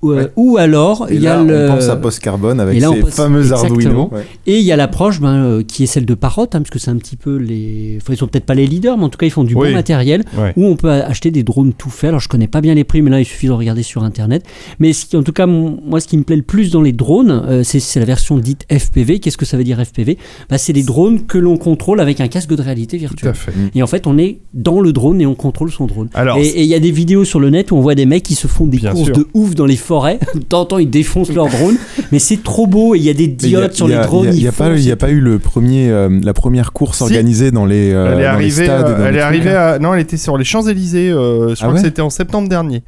Ou, 0.00 0.12
euh, 0.12 0.16
Ouais. 0.24 0.30
ou 0.36 0.56
alors, 0.58 1.08
il 1.10 1.20
y 1.20 1.26
a 1.26 1.38
là, 1.38 1.42
le. 1.42 1.70
on 1.70 1.74
pense 1.74 1.88
à 1.88 1.96
Post 1.96 2.20
Carbone 2.20 2.60
avec 2.60 2.80
là, 2.80 2.90
ses 2.94 3.00
pense- 3.00 3.10
fameux. 3.14 3.52
Arduino. 3.52 4.08
Ouais. 4.12 4.24
Et 4.46 4.58
il 4.58 4.64
y 4.64 4.70
a 4.70 4.76
l'approche 4.76 5.20
ben, 5.20 5.34
euh, 5.34 5.62
qui 5.64 5.82
est 5.82 5.86
celle 5.86 6.06
de 6.06 6.14
Parrot, 6.14 6.42
hein, 6.44 6.48
parce 6.60 6.70
que 6.70 6.78
c'est 6.78 6.90
un 6.92 6.96
petit 6.98 7.16
peu 7.16 7.36
les. 7.36 7.98
Enfin, 8.00 8.12
ils 8.12 8.16
sont 8.16 8.28
peut-être 8.28 8.44
pas 8.46 8.54
les 8.54 8.66
leaders, 8.68 8.96
mais 8.96 9.04
en 9.04 9.08
tout 9.08 9.18
cas, 9.18 9.26
ils 9.26 9.30
font 9.32 9.42
du 9.42 9.56
Oui. 9.56 9.68
bon 9.68 9.74
matériel 9.74 10.22
Ouais. 10.38 10.52
où 10.56 10.66
on 10.66 10.76
peut 10.76 10.90
acheter 10.90 11.32
des 11.32 11.42
drones 11.42 11.72
tout 11.72 11.90
faits. 11.90 12.08
Alors, 12.08 12.20
je 12.20 12.28
connais 12.28 12.46
pas 12.46 12.60
bien 12.60 12.74
les 12.74 12.84
prix, 12.84 13.02
mais 13.02 13.10
là, 13.10 13.18
il 13.20 13.24
suffit 13.24 13.48
de 13.48 13.52
regarder 13.52 13.82
sur 13.82 14.04
internet. 14.04 14.44
Mais 14.78 14.92
ce 14.92 15.04
qui- 15.06 15.16
en 15.16 15.24
tout 15.24 15.32
cas, 15.32 15.46
mon- 15.46 15.80
moi, 15.84 15.98
ce 16.00 16.06
qui 16.06 16.16
me 16.16 16.22
plaît 16.22 16.36
le 16.36 16.42
plus 16.42 16.70
dans 16.70 16.82
les 16.82 16.92
drones, 16.92 17.30
euh, 17.48 17.62
c'est 17.64 17.80
c'est 17.80 17.98
la 17.98 18.06
version 18.06 18.38
dite 18.38 18.66
FPV. 18.70 19.18
Qu'est-ce 19.18 19.36
que 19.36 19.44
ça 19.46 19.56
veut 19.56 19.64
dire 19.64 19.80
FPV 19.80 20.16
bah, 20.48 20.58
C'est 20.58 20.72
les 20.72 20.84
drones 20.84 21.26
que 21.26 21.38
l'on 21.38 21.56
contrôle 21.56 22.00
avec 22.00 22.20
un 22.20 22.28
casque 22.28 22.50
de 22.54 22.62
réalité 22.62 22.98
Tout 22.98 23.00
virtuelle. 23.00 23.30
à 23.30 23.34
fait. 23.34 23.52
Et 23.74 23.82
en 23.82 23.86
fait, 23.88 24.06
on 24.06 24.16
est 24.16 24.38
dans 24.54 24.80
le 24.80 24.92
drone 24.92 25.20
et 25.20 25.26
on 25.26 25.34
contrôle 25.34 25.72
son 25.72 25.86
drone. 25.86 26.08
Alors, 26.14 26.38
et 26.38 26.46
et 26.46 26.62
il 26.62 26.68
y 26.68 26.74
a 26.74 26.80
des 26.80 26.92
vidéos 26.92 27.24
sur 27.24 27.40
le 27.40 27.50
net 27.50 27.72
où 27.72 27.76
on 27.76 27.80
voit 27.80 27.94
des 27.96 28.06
mecs 28.06 28.22
qui 28.22 28.34
se 28.36 28.46
font 28.46 28.66
des 28.66 28.78
Bien 28.78 28.92
courses 28.92 29.06
sûr. 29.06 29.16
de 29.16 29.26
ouf 29.34 29.54
dans 29.56 29.66
les 29.66 29.76
forêts. 29.88 30.18
De 30.34 30.40
temps 30.40 30.60
en 30.60 30.64
temps, 30.66 30.78
ils 30.78 30.88
défoncent 30.90 31.32
leur 31.32 31.48
drone. 31.48 31.76
mais 32.12 32.18
c'est 32.20 32.42
trop 32.42 32.66
beau 32.66 32.94
et 32.94 32.98
il 32.98 33.04
y 33.04 33.10
a 33.10 33.14
des 33.14 33.24
y 33.24 33.26
a- 33.26 33.30
diodes 33.48 33.72
sur 33.72 33.88
y 33.88 33.92
les 33.92 33.98
drones. 33.98 34.28
Il 34.32 34.38
n'y 34.40 34.46
a, 34.46 34.52
pas- 34.52 34.68
foncent 34.68 34.80
il 34.80 34.84
y 34.86 34.88
et 34.90 34.92
a 34.92 34.96
pas 34.96 35.10
eu 35.10 35.20
le 35.20 35.38
premier, 35.38 35.88
euh, 35.90 36.08
la 36.22 36.32
première 36.34 36.72
course 36.72 36.98
Si. 36.98 37.02
organisée 37.04 37.50
dans 37.50 37.64
les, 37.66 37.92
euh, 37.92 38.12
elle 38.14 38.20
est 38.20 38.26
arrivée, 38.26 38.64
stades. 38.64 38.86
euh, 38.86 39.06
elle 39.08 39.16
est 39.16 39.20
arrivée 39.20 39.50
là. 39.52 39.72
à... 39.72 39.78
Non, 39.78 39.94
elle 39.94 40.00
était 40.00 40.16
sur 40.18 40.36
les 40.38 40.44
Champs-Élysées, 40.44 41.10
euh, 41.10 41.48
je 41.48 41.54
Ah 41.60 41.64
crois 41.66 41.74
que 41.74 41.80
c'était 41.80 42.02
en 42.02 42.10
septembre 42.10 42.48
dernier. 42.48 42.82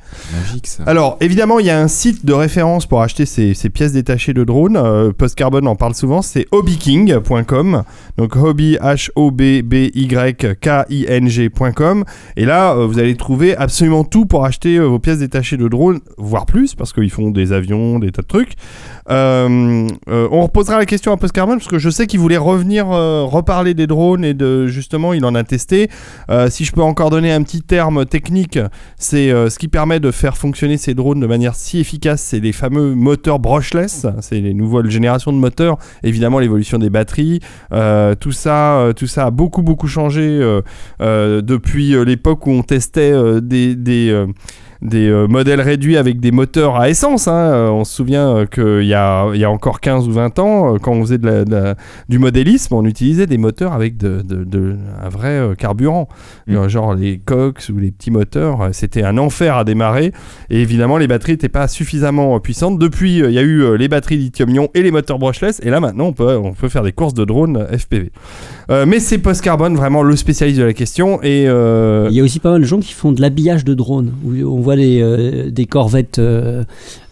Magique 0.46 0.66
ça. 0.66 0.82
Alors, 0.86 1.16
évidemment, 1.20 1.58
il 1.58 1.66
y 1.66 1.70
a 1.70 1.80
un 1.80 1.88
site 1.88 2.24
de 2.26 2.32
référence 2.34 2.84
pour 2.86 3.00
acheter 3.02 3.24
ces, 3.26 3.54
ces 3.54 3.70
pièces 3.70 3.92
détachées 3.92 4.34
de 4.34 4.44
drones. 4.44 4.76
Euh, 4.76 5.12
Post 5.12 5.34
Carbone 5.36 5.66
en 5.66 5.76
parle 5.76 5.94
souvent, 5.94 6.20
c'est 6.22 6.46
hobbyking.com. 6.52 7.82
Donc, 8.18 8.36
hobby, 8.36 8.76
H-O-B-B-Y-K-I-N-G.com. 10.80 12.04
Et 12.36 12.44
là, 12.44 12.74
euh, 12.74 12.86
vous 12.86 12.98
allez 12.98 13.14
trouver 13.16 13.56
absolument 13.56 14.04
tout 14.04 14.26
pour 14.26 14.44
acheter 14.44 14.76
euh, 14.76 14.84
vos 14.86 14.98
pièces 14.98 15.18
détachées 15.18 15.56
de 15.56 15.68
drones, 15.68 16.00
voire 16.18 16.46
plus, 16.46 16.74
parce 16.74 16.89
qu'ils 16.92 17.10
font 17.10 17.30
des 17.30 17.52
avions, 17.52 17.98
des 17.98 18.12
tas 18.12 18.22
de 18.22 18.26
trucs. 18.26 18.54
Euh, 19.10 19.88
euh, 20.08 20.28
on 20.30 20.42
reposera 20.42 20.78
la 20.78 20.86
question 20.86 21.12
à 21.12 21.16
Post 21.16 21.32
Carbone, 21.32 21.58
parce 21.58 21.68
que 21.68 21.78
je 21.78 21.90
sais 21.90 22.06
qu'il 22.06 22.20
voulait 22.20 22.36
revenir 22.36 22.90
euh, 22.90 23.24
reparler 23.24 23.74
des 23.74 23.86
drones 23.86 24.24
et 24.24 24.34
de 24.34 24.66
justement, 24.66 25.12
il 25.12 25.24
en 25.24 25.34
a 25.34 25.42
testé. 25.44 25.88
Si 26.48 26.64
je 26.64 26.72
peux 26.72 26.82
encore 26.82 27.10
donner 27.10 27.32
un 27.32 27.42
petit 27.42 27.62
terme 27.62 28.06
technique, 28.06 28.58
c'est 28.96 29.30
ce 29.30 29.58
qui 29.58 29.68
permet 29.68 30.00
de 30.00 30.10
faire 30.10 30.36
fonctionner 30.36 30.76
ces 30.76 30.94
drones 30.94 31.20
de 31.20 31.26
manière 31.26 31.54
si 31.54 31.80
efficace, 31.80 32.22
c'est 32.22 32.40
les 32.40 32.52
fameux 32.52 32.94
moteurs 32.94 33.38
brushless, 33.38 34.06
c'est 34.20 34.40
les 34.40 34.54
nouvelles 34.54 34.90
générations 34.90 35.32
de 35.32 35.38
moteurs, 35.38 35.78
évidemment 36.02 36.38
l'évolution 36.38 36.78
des 36.78 36.90
batteries, 36.90 37.40
tout 38.20 38.32
ça, 38.32 38.92
tout 38.96 39.06
ça 39.06 39.26
a 39.26 39.30
beaucoup 39.30 39.62
beaucoup 39.62 39.88
changé 39.88 40.40
depuis 41.00 42.04
l'époque 42.04 42.46
où 42.46 42.50
on 42.50 42.62
testait 42.62 43.12
des, 43.40 43.74
des, 43.74 44.26
des 44.82 45.26
modèles 45.28 45.60
réduits 45.60 45.96
avec 45.96 46.20
des 46.20 46.30
moteurs 46.30 46.76
à 46.76 46.88
essence. 46.88 47.28
hein. 47.28 47.70
On 47.72 47.84
se 47.84 47.94
souvient 47.94 48.46
qu'il 48.46 48.84
y 48.84 48.94
a, 48.94 48.99
il 49.34 49.40
y 49.40 49.44
a 49.44 49.50
encore 49.50 49.80
15 49.80 50.08
ou 50.08 50.12
20 50.12 50.38
ans, 50.38 50.74
euh, 50.74 50.78
quand 50.78 50.92
on 50.92 51.02
faisait 51.02 51.18
de 51.18 51.26
la- 51.26 51.44
de 51.44 51.50
la- 51.50 51.74
du 52.08 52.18
modélisme, 52.18 52.74
on 52.74 52.84
utilisait 52.84 53.26
des 53.26 53.38
moteurs 53.38 53.72
avec 53.72 53.96
de, 53.96 54.22
de- 54.22 54.44
de- 54.44 54.76
un 55.02 55.08
vrai 55.08 55.28
euh, 55.38 55.54
carburant. 55.54 56.08
Mm. 56.46 56.56
Euh, 56.56 56.68
Genre 56.68 56.94
les 56.94 57.18
Cox 57.18 57.68
ou 57.68 57.78
les 57.78 57.90
petits 57.90 58.10
moteurs, 58.10 58.68
c'était 58.72 59.02
un 59.02 59.18
enfer 59.18 59.56
à 59.56 59.64
démarrer. 59.64 60.12
Et 60.50 60.60
évidemment, 60.62 60.98
les 60.98 61.06
batteries 61.08 61.32
n'étaient 61.32 61.48
pas 61.48 61.68
suffisamment 61.68 62.38
puissantes. 62.40 62.78
Depuis, 62.78 63.18
il 63.18 63.30
y 63.32 63.38
a 63.38 63.42
eu 63.42 63.76
les 63.76 63.88
batteries 63.88 64.16
lithium-ion 64.18 64.68
et 64.74 64.82
les 64.82 64.90
moteurs 64.90 65.18
brushless. 65.18 65.60
Et 65.64 65.70
là, 65.70 65.80
maintenant, 65.80 66.06
on 66.06 66.12
peut, 66.12 66.36
on 66.36 66.52
peut 66.52 66.68
faire 66.68 66.82
des 66.82 66.92
courses 66.92 67.14
de 67.14 67.24
drones 67.24 67.66
FPV. 67.70 68.10
Euh, 68.70 68.86
mais 68.86 69.00
c'est 69.00 69.18
Post 69.18 69.42
Carbone, 69.42 69.74
vraiment 69.76 70.02
le 70.02 70.14
spécialiste 70.16 70.58
de 70.60 70.64
la 70.64 70.72
question. 70.72 71.20
Et 71.22 71.46
euh, 71.48 72.06
Il 72.10 72.16
y 72.16 72.20
a 72.20 72.22
aussi 72.24 72.38
pas 72.40 72.52
mal 72.52 72.60
de 72.60 72.66
gens 72.66 72.78
qui 72.78 72.92
font 72.92 73.12
de 73.12 73.20
l'habillage 73.20 73.64
de 73.64 73.74
drones, 73.74 74.12
où 74.24 74.32
on 74.46 74.60
voit 74.60 74.76
des, 74.76 75.00
euh, 75.02 75.50
des 75.50 75.66
corvettes 75.66 76.20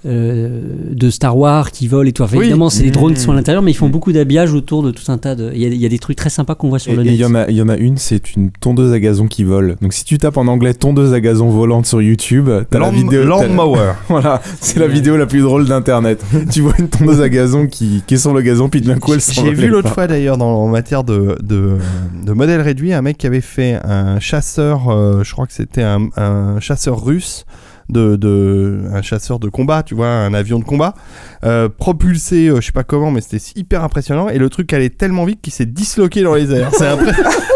de 0.05 1.11
Star 1.11 1.37
Wars 1.37 1.71
qui 1.71 1.89
volent 1.89 2.09
et 2.09 2.13
tout. 2.13 2.23
Enfin, 2.23 2.37
Oui. 2.37 2.45
Évidemment, 2.45 2.71
c'est 2.71 2.83
les 2.85 2.91
drones 2.91 3.15
qui 3.15 3.21
sont 3.21 3.31
à 3.31 3.35
Mmh. 3.35 3.37
l'intérieur, 3.37 3.63
mais 3.63 3.71
ils 3.73 3.75
font 3.75 3.89
Mmh. 3.89 3.93
beaucoup 3.93 4.13
d'habillage 4.13 4.53
autour 4.55 4.83
de 4.83 4.91
tout 4.91 5.11
un 5.11 5.19
tas 5.19 5.35
de. 5.35 5.51
Il 5.55 5.61
y 5.61 5.65
a, 5.65 5.69
il 5.69 5.77
y 5.81 5.87
a 5.87 5.89
des 5.89 5.99
trucs 5.99 6.17
très 6.17 6.31
sympas 6.31 6.55
qu'on 6.55 6.69
voit 6.69 6.79
sur 6.79 6.93
Et 6.93 6.97
le 6.97 7.03
et 7.03 7.05
net. 7.07 7.15
il 7.15 7.21
y, 7.21 7.25
en 7.25 7.35
a- 7.35 7.49
il 7.49 7.57
y 7.57 7.63
en 7.63 7.69
a 7.69 7.77
une, 7.77 7.97
c'est 7.97 8.35
une 8.37 8.51
tondeuse 8.51 8.93
à 8.93 9.01
gazon 9.01 9.27
qui 9.27 9.45
vole. 9.45 9.77
Donc 9.83 9.93
si 9.93 10.05
tu 10.05 10.19
tapes 10.19 10.37
en 10.37 10.47
anglais 10.47 10.75
tondeuse 10.75 11.13
à 11.13 11.21
gazon 11.21 11.49
volante 11.51 11.87
sur 11.87 12.01
YouTube, 12.01 12.49
t'as 12.71 12.79
la 12.79 12.91
vidéo. 12.91 13.25
Lawnmower. 13.25 13.93
Voilà, 14.09 14.41
c'est 14.61 14.79
la 14.79 14.87
vidéo 14.89 15.17
la 15.17 15.27
plus 15.27 15.41
drôle 15.41 15.67
d'internet. 15.67 16.25
tu 16.51 16.61
vois 16.63 16.75
une 16.79 16.89
tondeuse 16.89 17.21
à 17.21 17.29
gazon 17.29 17.67
qui, 17.67 18.03
qui 18.07 18.15
est 18.15 18.19
sur 18.19 18.33
le 18.35 18.41
gazon, 18.43 18.69
puis 18.69 18.81
d'un 18.81 18.99
coup 18.99 19.13
elle 19.15 19.21
J'ai 19.21 19.53
vu 19.53 19.69
l'autre 19.69 19.91
fois 19.93 20.07
d'ailleurs 20.07 20.39
dans 20.39 20.49
en 20.63 20.69
matière 20.69 21.05
de, 21.05 21.37
de, 21.43 21.73
de 22.25 22.33
modèle 22.33 22.61
réduit 22.61 22.93
un 22.93 23.03
mec 23.03 23.19
qui 23.19 23.27
avait 23.27 23.41
fait 23.41 23.79
un 23.85 24.19
chasseur, 24.21 24.89
euh, 24.91 25.23
je 25.25 25.33
crois 25.33 25.47
que 25.47 25.53
c'était 25.53 25.83
un, 25.83 26.09
un 26.17 26.61
chasseur 26.61 27.05
russe. 27.05 27.45
De, 27.89 28.17
de 28.17 28.83
un 28.93 29.01
chasseur 29.01 29.39
de 29.39 29.49
combat 29.49 29.83
tu 29.83 29.95
vois 29.95 30.09
un 30.09 30.35
avion 30.35 30.59
de 30.59 30.65
combat 30.65 30.95
euh, 31.45 31.69
propulsé 31.69 32.49
euh, 32.49 32.61
je 32.61 32.67
sais 32.67 32.73
pas 32.73 32.83
comment 32.85 33.11
mais 33.11 33.21
c'était 33.21 33.43
hyper 33.57 33.85
impressionnant 33.85 34.29
et 34.29 34.39
le 34.39 34.49
truc 34.51 34.73
allait 34.73 34.91
tellement 34.91 35.25
vite 35.25 35.41
qu'il 35.41 35.53
s'est 35.53 35.67
disloqué 35.67 36.23
dans 36.23 36.35
les 36.35 36.53
airs 36.53 36.71
c'est 36.77 36.87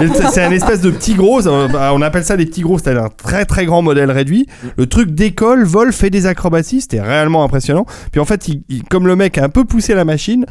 Et 0.05 0.09
c'est- 0.09 0.26
c'est 0.33 0.45
un 0.45 0.51
espèce 0.53 0.80
de 0.80 0.91
petit 0.91 1.14
gros 1.14 1.43
bah, 1.43 1.91
on 1.95 2.03
appelle 2.03 2.24
ça 2.24 2.37
les 2.37 2.47
petits 2.47 2.62
gros 2.62 2.78
c'était 2.78 2.97
un 2.97 3.09
très 3.09 3.45
très 3.45 3.66
grand 3.66 3.83
modèle 3.83 4.11
réduit 4.11 4.47
le 4.76 4.87
truc 4.87 5.11
décolle 5.11 5.64
vole 5.64 5.93
fait 5.93 6.11
des 6.11 6.26
acrobaties 6.26 6.83
c'était 6.83 7.01
réellement 7.01 7.43
impressionnant 7.45 7.87
puis 8.12 8.20
en 8.20 8.24
fait 8.24 8.49
il- 8.49 8.62
il- 8.68 8.85
comme 8.85 9.07
le 9.07 9.16
mec 9.16 9.39
a 9.39 9.45
un 9.45 9.49
peu 9.49 9.64
poussé 9.64 9.95
la 9.95 10.05
machine 10.05 10.47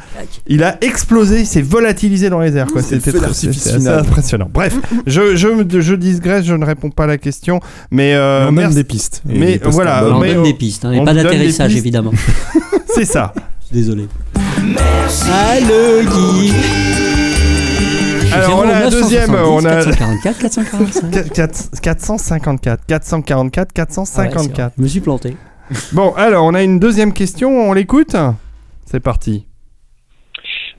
il 0.46 0.62
a 0.64 0.76
explosé, 0.82 1.40
il 1.40 1.46
s'est 1.46 1.62
volatilisé 1.62 2.28
dans 2.28 2.40
les 2.40 2.56
airs. 2.56 2.66
Quoi. 2.66 2.82
C'est 2.82 3.00
C'était 3.00 3.18
c'est 3.32 3.48
assez 3.74 3.88
impressionnant. 3.88 4.48
Bref, 4.52 4.76
je, 5.06 5.36
je, 5.36 5.80
je 5.80 5.94
digresse, 5.94 6.44
je 6.44 6.54
ne 6.54 6.64
réponds 6.64 6.90
pas 6.90 7.04
à 7.04 7.06
la 7.06 7.18
question. 7.18 7.60
Mais, 7.90 8.14
euh, 8.14 8.48
on 8.48 8.52
donne 8.52 8.74
des 8.74 8.84
pistes. 8.84 9.22
Mais 9.24 9.60
voilà, 9.64 10.04
on 10.06 10.18
mais 10.20 10.28
donne 10.34 10.38
on- 10.38 10.42
des 10.42 10.54
pistes, 10.54 10.84
hein, 10.84 10.92
et 10.92 10.98
on 11.00 11.04
pas 11.04 11.14
des 11.14 11.22
d'atterrissage 11.22 11.76
évidemment. 11.76 12.12
c'est 12.94 13.04
ça. 13.04 13.21
Désolé. 13.72 14.06
Allô, 15.30 16.02
Guy 16.02 16.52
Alors, 18.32 18.64
on 18.64 18.68
a 18.68 18.86
un 18.86 18.90
deuxième. 18.90 19.34
On 19.34 19.64
a 19.64 19.84
444, 19.84 20.38
445. 20.38 21.80
454, 21.82 22.86
444, 22.86 23.72
454. 23.72 24.74
Je 24.76 24.82
me 24.82 24.88
suis 24.88 25.00
planté. 25.00 25.36
Bon, 25.92 26.12
alors, 26.16 26.44
on 26.44 26.54
a 26.54 26.62
une 26.62 26.78
deuxième 26.78 27.12
question. 27.12 27.50
On 27.50 27.72
l'écoute? 27.72 28.16
C'est 28.84 29.00
parti. 29.00 29.46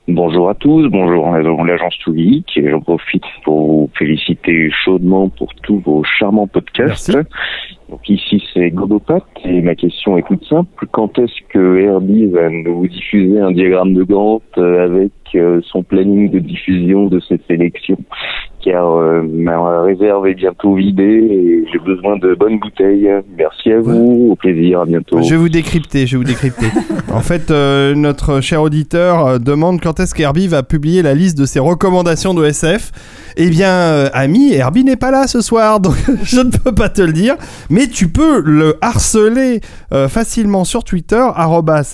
Bonjour 0.06 0.50
à 0.50 0.54
tous, 0.54 0.86
bonjour 0.90 1.32
à 1.32 1.40
l'agence 1.40 1.96
Too 2.04 2.14
Geek. 2.14 2.58
Et 2.58 2.70
J'en 2.70 2.80
profite 2.80 3.24
pour 3.42 3.66
vous 3.66 3.90
féliciter 3.98 4.70
chaudement 4.84 5.30
pour 5.30 5.54
tous 5.62 5.80
vos 5.80 6.04
charmants 6.18 6.46
podcasts. 6.46 7.08
Merci. 7.14 7.28
Donc 7.88 8.08
ici 8.08 8.42
c'est 8.52 8.70
Godopat 8.70 9.24
et 9.44 9.60
ma 9.60 9.74
question 9.74 10.16
est 10.16 10.26
toute 10.26 10.44
simple. 10.46 10.86
Quand 10.90 11.18
est-ce 11.18 11.46
que 11.50 11.78
Herbie 11.78 12.26
va 12.26 12.48
nous 12.48 12.86
diffuser 12.86 13.40
un 13.40 13.52
diagramme 13.52 13.94
de 13.94 14.02
Gantt 14.02 14.42
euh, 14.56 14.84
avec 14.84 15.12
euh, 15.34 15.60
son 15.70 15.82
planning 15.82 16.30
de 16.30 16.38
diffusion 16.38 17.06
de 17.06 17.20
cette 17.20 17.46
sélection 17.46 17.96
Car 18.64 18.96
euh, 18.96 19.22
ma 19.22 19.82
réserve 19.82 20.26
est 20.26 20.34
bientôt 20.34 20.74
vidée 20.74 21.02
et 21.02 21.64
j'ai 21.72 21.78
besoin 21.78 22.16
de 22.16 22.34
bonnes 22.34 22.58
bouteilles. 22.58 23.10
Merci 23.36 23.72
à 23.72 23.80
vous, 23.80 24.28
au 24.30 24.36
plaisir, 24.36 24.80
à 24.80 24.86
bientôt. 24.86 25.20
Je 25.22 25.30
vais 25.30 25.36
vous 25.36 25.48
décrypter, 25.48 26.06
je 26.06 26.16
vais 26.16 26.24
vous 26.24 26.28
décrypter. 26.28 26.66
en 27.12 27.20
fait, 27.20 27.50
euh, 27.50 27.94
notre 27.94 28.40
cher 28.40 28.62
auditeur 28.62 29.40
demande 29.40 29.80
quand 29.80 30.00
est-ce 30.00 30.14
qu'Herbie 30.14 30.48
va 30.48 30.62
publier 30.62 31.02
la 31.02 31.14
liste 31.14 31.38
de 31.38 31.44
ses 31.44 31.60
recommandations 31.60 32.34
de 32.34 32.44
SF. 32.44 32.92
Eh 33.36 33.50
bien, 33.50 33.70
euh, 33.70 34.08
ami, 34.12 34.52
Herbie 34.52 34.84
n'est 34.84 34.96
pas 34.96 35.10
là 35.10 35.26
ce 35.26 35.40
soir, 35.40 35.80
donc 35.80 35.94
je 36.22 36.40
ne 36.40 36.50
peux 36.50 36.72
pas 36.72 36.88
te 36.88 37.02
le 37.02 37.12
dire. 37.12 37.34
Mais 37.74 37.88
tu 37.88 38.06
peux 38.06 38.40
le 38.40 38.76
harceler 38.80 39.60
euh, 39.92 40.06
facilement 40.08 40.62
sur 40.64 40.84
Twitter, 40.84 41.26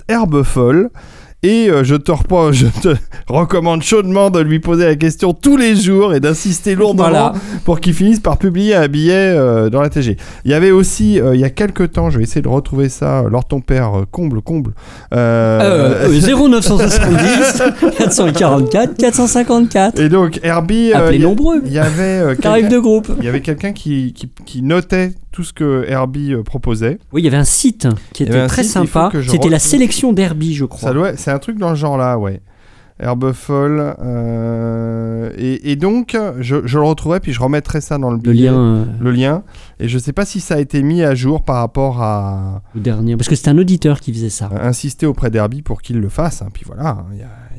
herbefolle. 0.09 0.91
Et 1.43 1.71
euh, 1.71 1.85
je, 1.85 1.95
te 1.95 2.13
je 2.53 2.67
te 2.83 2.95
recommande 3.27 3.81
chaudement 3.83 4.29
de 4.29 4.41
lui 4.41 4.61
poser 4.61 4.85
la 4.85 4.95
question 4.95 5.33
tous 5.33 5.57
les 5.57 5.75
jours 5.75 6.13
et 6.13 6.21
d'insister 6.21 6.75
lourdement 6.75 7.09
Voilà. 7.09 7.33
pour 7.65 7.81
qu'il 7.81 7.95
finisse 7.95 8.21
par 8.21 8.37
publier 8.37 8.75
un 8.75 8.89
billet 8.89 9.15
euh, 9.35 9.71
dans 9.71 9.81
la 9.81 9.89
TG. 9.89 10.19
Il 10.45 10.51
y 10.51 10.55
avait 10.55 10.71
aussi, 10.71 11.19
euh, 11.19 11.35
il 11.35 11.41
y 11.41 11.45
a 11.45 11.49
quelques 11.49 11.93
temps, 11.93 12.11
je 12.11 12.19
vais 12.19 12.25
essayer 12.25 12.43
de 12.43 12.49
retrouver 12.49 12.91
ça, 12.91 13.23
lors 13.27 13.47
ton 13.49 13.63
père, 13.63 13.91
comble, 14.11 14.43
comble. 14.43 14.75
Euh, 15.15 16.05
euh, 16.11 16.21
0970 16.21 17.63
444 17.97 18.97
454. 18.99 19.99
Et 19.99 20.11
donc, 20.11 20.41
Herbie, 20.43 20.93
Appelez 20.93 21.17
il 21.17 21.23
y 21.23 21.25
a- 21.25 21.29
nombreux. 21.29 21.63
il 21.65 21.73
y 21.73 21.79
avait, 21.79 22.37
quelqu'un- 22.37 22.69
de 22.69 22.79
groupe. 22.79 23.09
il 23.19 23.25
y 23.25 23.29
avait 23.29 23.41
quelqu'un 23.41 23.73
qui, 23.73 24.13
qui, 24.13 24.29
qui 24.45 24.61
notait 24.61 25.13
tout 25.41 25.45
ce 25.45 25.53
que 25.55 25.87
Herbie 25.89 26.35
euh, 26.35 26.43
proposait. 26.43 26.99
Oui, 27.13 27.23
il 27.23 27.25
y 27.25 27.29
avait 27.29 27.39
un 27.39 27.45
site 27.45 27.89
qui 28.13 28.25
était 28.25 28.47
très 28.47 28.63
site, 28.63 28.73
sympa. 28.73 29.11
C'était 29.27 29.49
la 29.49 29.59
sélection 29.59 30.13
d'Herbie, 30.13 30.55
je 30.55 30.67
crois. 30.67 30.91
Ça 30.91 30.95
doit, 30.95 31.17
c'est 31.17 31.31
un 31.31 31.39
truc 31.39 31.57
dans 31.57 31.71
le 31.71 31.77
genre 31.77 31.97
là, 31.97 32.19
ouais. 32.19 32.43
Herbe 33.03 33.33
folle. 33.33 33.95
euh, 34.01 35.31
et, 35.37 35.73
et 35.73 35.77
donc, 35.77 36.17
je, 36.41 36.57
je 36.65 36.79
le 36.79 36.85
retrouverai, 36.85 37.21
puis 37.21 37.33
je 37.33 37.41
remettrai 37.41 37.81
ça 37.81 37.99
dans 37.99 38.11
le 38.11 38.17
Le 38.23 38.33
billet, 38.33 38.49
lien 38.51 38.59
euh, 38.59 38.85
le 39.01 39.11
lien. 39.11 39.43
Et 39.79 39.89
je 39.89 39.99
sais 39.99 40.13
pas 40.13 40.25
si 40.25 40.41
ça 40.41 40.55
a 40.57 40.59
été 40.59 40.83
mis 40.83 41.03
à 41.03 41.15
jour 41.15 41.43
par 41.43 41.57
rapport 41.57 42.03
à, 42.03 42.63
le 42.75 42.81
dernier. 42.81 43.17
Parce 43.17 43.29
que 43.29 43.35
c'était 43.35 43.51
un 43.51 43.59
auditeur 43.59 44.01
qui 44.01 44.13
faisait 44.13 44.29
ça. 44.31 44.51
insister 44.63 45.07
auprès 45.07 45.31
d'Herbie 45.31 45.63
pour 45.63 45.81
qu'il 45.83 45.99
le 46.01 46.09
fasse. 46.09 46.43
hein. 46.43 46.49
Puis 46.53 46.65
voilà, 46.67 46.91
hein, 46.91 47.05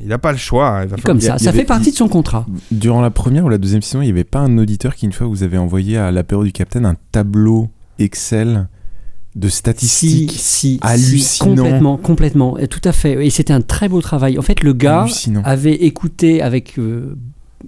il 0.00 0.08
n'a 0.08 0.18
pas 0.18 0.32
le 0.32 0.38
choix. 0.38 0.68
hein, 0.68 0.82
il 0.84 0.88
va 0.88 0.96
Comme 0.98 1.16
il 1.18 1.22
ça. 1.22 1.36
il 1.38 1.42
Ça 1.42 1.50
avait- 1.50 1.58
fait 1.60 1.64
partie 1.64 1.90
de 1.90 1.96
son 1.96 2.08
contrat. 2.08 2.46
Durant 2.70 3.00
la 3.00 3.10
première 3.10 3.44
ou 3.44 3.48
la 3.48 3.58
deuxième 3.58 3.82
saison, 3.82 4.00
il 4.02 4.06
n'y 4.06 4.10
avait 4.12 4.24
pas 4.24 4.38
un 4.40 4.56
auditeur 4.58 4.94
qui, 4.94 5.06
une 5.06 5.12
fois, 5.12 5.26
vous 5.26 5.42
avez 5.42 5.58
envoyé 5.58 5.96
à 5.98 6.10
l'apéro 6.12 6.44
du 6.44 6.52
Capitaine 6.52 6.86
un 6.86 6.96
tableau 7.10 7.68
Excel 7.98 8.68
de 9.34 9.48
statistiques 9.48 10.32
Si, 10.32 10.38
si, 10.38 10.74
si, 10.74 10.78
hallucinants. 10.82 11.54
complètement, 11.56 11.96
complètement, 11.96 12.56
tout 12.68 12.80
à 12.84 12.92
fait. 12.92 13.24
Et 13.24 13.30
c'était 13.30 13.52
un 13.52 13.62
très 13.62 13.88
beau 13.88 14.00
travail. 14.00 14.38
En 14.38 14.42
fait, 14.42 14.62
le 14.62 14.72
gars 14.72 15.06
avait 15.44 15.74
écouté 15.74 16.42
avec, 16.42 16.78
euh, 16.78 17.16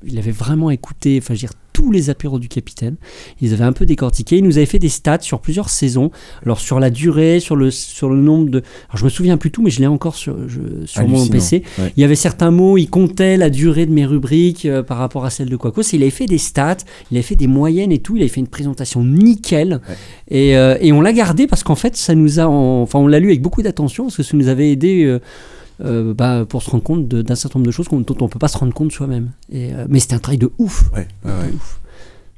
il 0.04 0.18
avait 0.18 0.30
vraiment 0.30 0.70
écouté, 0.70 1.18
enfin, 1.22 1.34
je 1.34 1.40
veux 1.40 1.48
dire, 1.48 1.52
tous 1.74 1.90
les 1.92 2.08
apéros 2.08 2.38
du 2.38 2.48
capitaine. 2.48 2.94
Ils 3.42 3.52
avaient 3.52 3.64
un 3.64 3.72
peu 3.74 3.84
décortiqué. 3.84 4.38
Il 4.38 4.44
nous 4.44 4.56
avait 4.56 4.64
fait 4.64 4.78
des 4.78 4.88
stats 4.88 5.20
sur 5.20 5.40
plusieurs 5.40 5.68
saisons. 5.68 6.10
Alors 6.46 6.60
sur 6.60 6.80
la 6.80 6.88
durée, 6.88 7.40
sur 7.40 7.56
le 7.56 7.70
sur 7.70 8.08
le 8.08 8.16
nombre 8.16 8.48
de. 8.48 8.58
Alors 8.88 8.96
je 8.96 9.04
me 9.04 9.10
souviens 9.10 9.36
plus 9.36 9.50
tout, 9.50 9.60
mais 9.60 9.68
je 9.70 9.80
l'ai 9.80 9.86
encore 9.86 10.14
sur 10.14 10.48
je- 10.48 10.86
sur 10.86 11.02
mon 11.08 11.18
PC. 11.32 11.62
ouais. 11.78 11.92
Il 11.96 12.00
y 12.00 12.04
avait 12.04 12.14
certains 12.14 12.50
mots, 12.50 12.78
il 12.78 12.88
comptait 12.88 13.36
la 13.36 13.50
durée 13.50 13.84
de 13.84 13.92
mes 13.92 14.06
rubriques 14.06 14.64
euh, 14.64 14.82
par 14.82 14.96
rapport 14.98 15.24
à 15.26 15.30
celle 15.30 15.50
de 15.50 15.56
Quacos. 15.56 15.82
Il 15.92 16.00
avait 16.02 16.10
fait 16.10 16.26
des 16.26 16.38
stats, 16.38 16.76
il 17.10 17.16
avait 17.18 17.22
fait 17.22 17.36
des 17.36 17.48
moyennes 17.48 17.92
et 17.92 17.98
tout. 17.98 18.16
Il 18.16 18.22
avait 18.22 18.28
fait 18.30 18.40
une 18.40 18.46
présentation 18.48 19.02
nickel. 19.04 19.80
Et, 20.30 20.56
euh, 20.56 20.78
et 20.80 20.92
on 20.92 21.00
l'a 21.00 21.12
gardé 21.12 21.46
parce 21.46 21.62
qu'en 21.64 21.74
fait, 21.74 21.96
ça 21.96 22.14
nous 22.14 22.38
a. 22.40 22.44
en- 22.46 22.82
Enfin, 22.82 23.00
on 23.00 23.08
l'a 23.08 23.18
lu 23.18 23.28
avec 23.28 23.42
beaucoup 23.42 23.62
d'attention 23.62 24.04
parce 24.04 24.16
que 24.16 24.22
ça 24.22 24.36
nous 24.36 24.46
avait 24.48 24.70
aidé. 24.70 25.04
euh, 25.04 25.18
euh, 25.82 26.14
bah, 26.14 26.44
pour 26.48 26.62
se 26.62 26.70
rendre 26.70 26.84
compte 26.84 27.08
de- 27.08 27.22
d'un 27.22 27.34
certain 27.34 27.58
nombre 27.58 27.66
de 27.66 27.72
choses 27.72 27.88
qu'on- 27.88 28.00
dont 28.00 28.16
on 28.20 28.28
peut 28.28 28.38
pas 28.38 28.48
se 28.48 28.58
rendre 28.58 28.72
compte 28.74 28.92
soi-même. 28.92 29.30
Et, 29.50 29.72
euh, 29.72 29.86
mais 29.88 29.98
c'était 30.00 30.14
un 30.14 30.18
travail 30.18 30.38
de 30.38 30.50
ouf. 30.58 30.84
Ouais, 30.94 31.08
ouais, 31.24 31.30
ouais. 31.30 31.50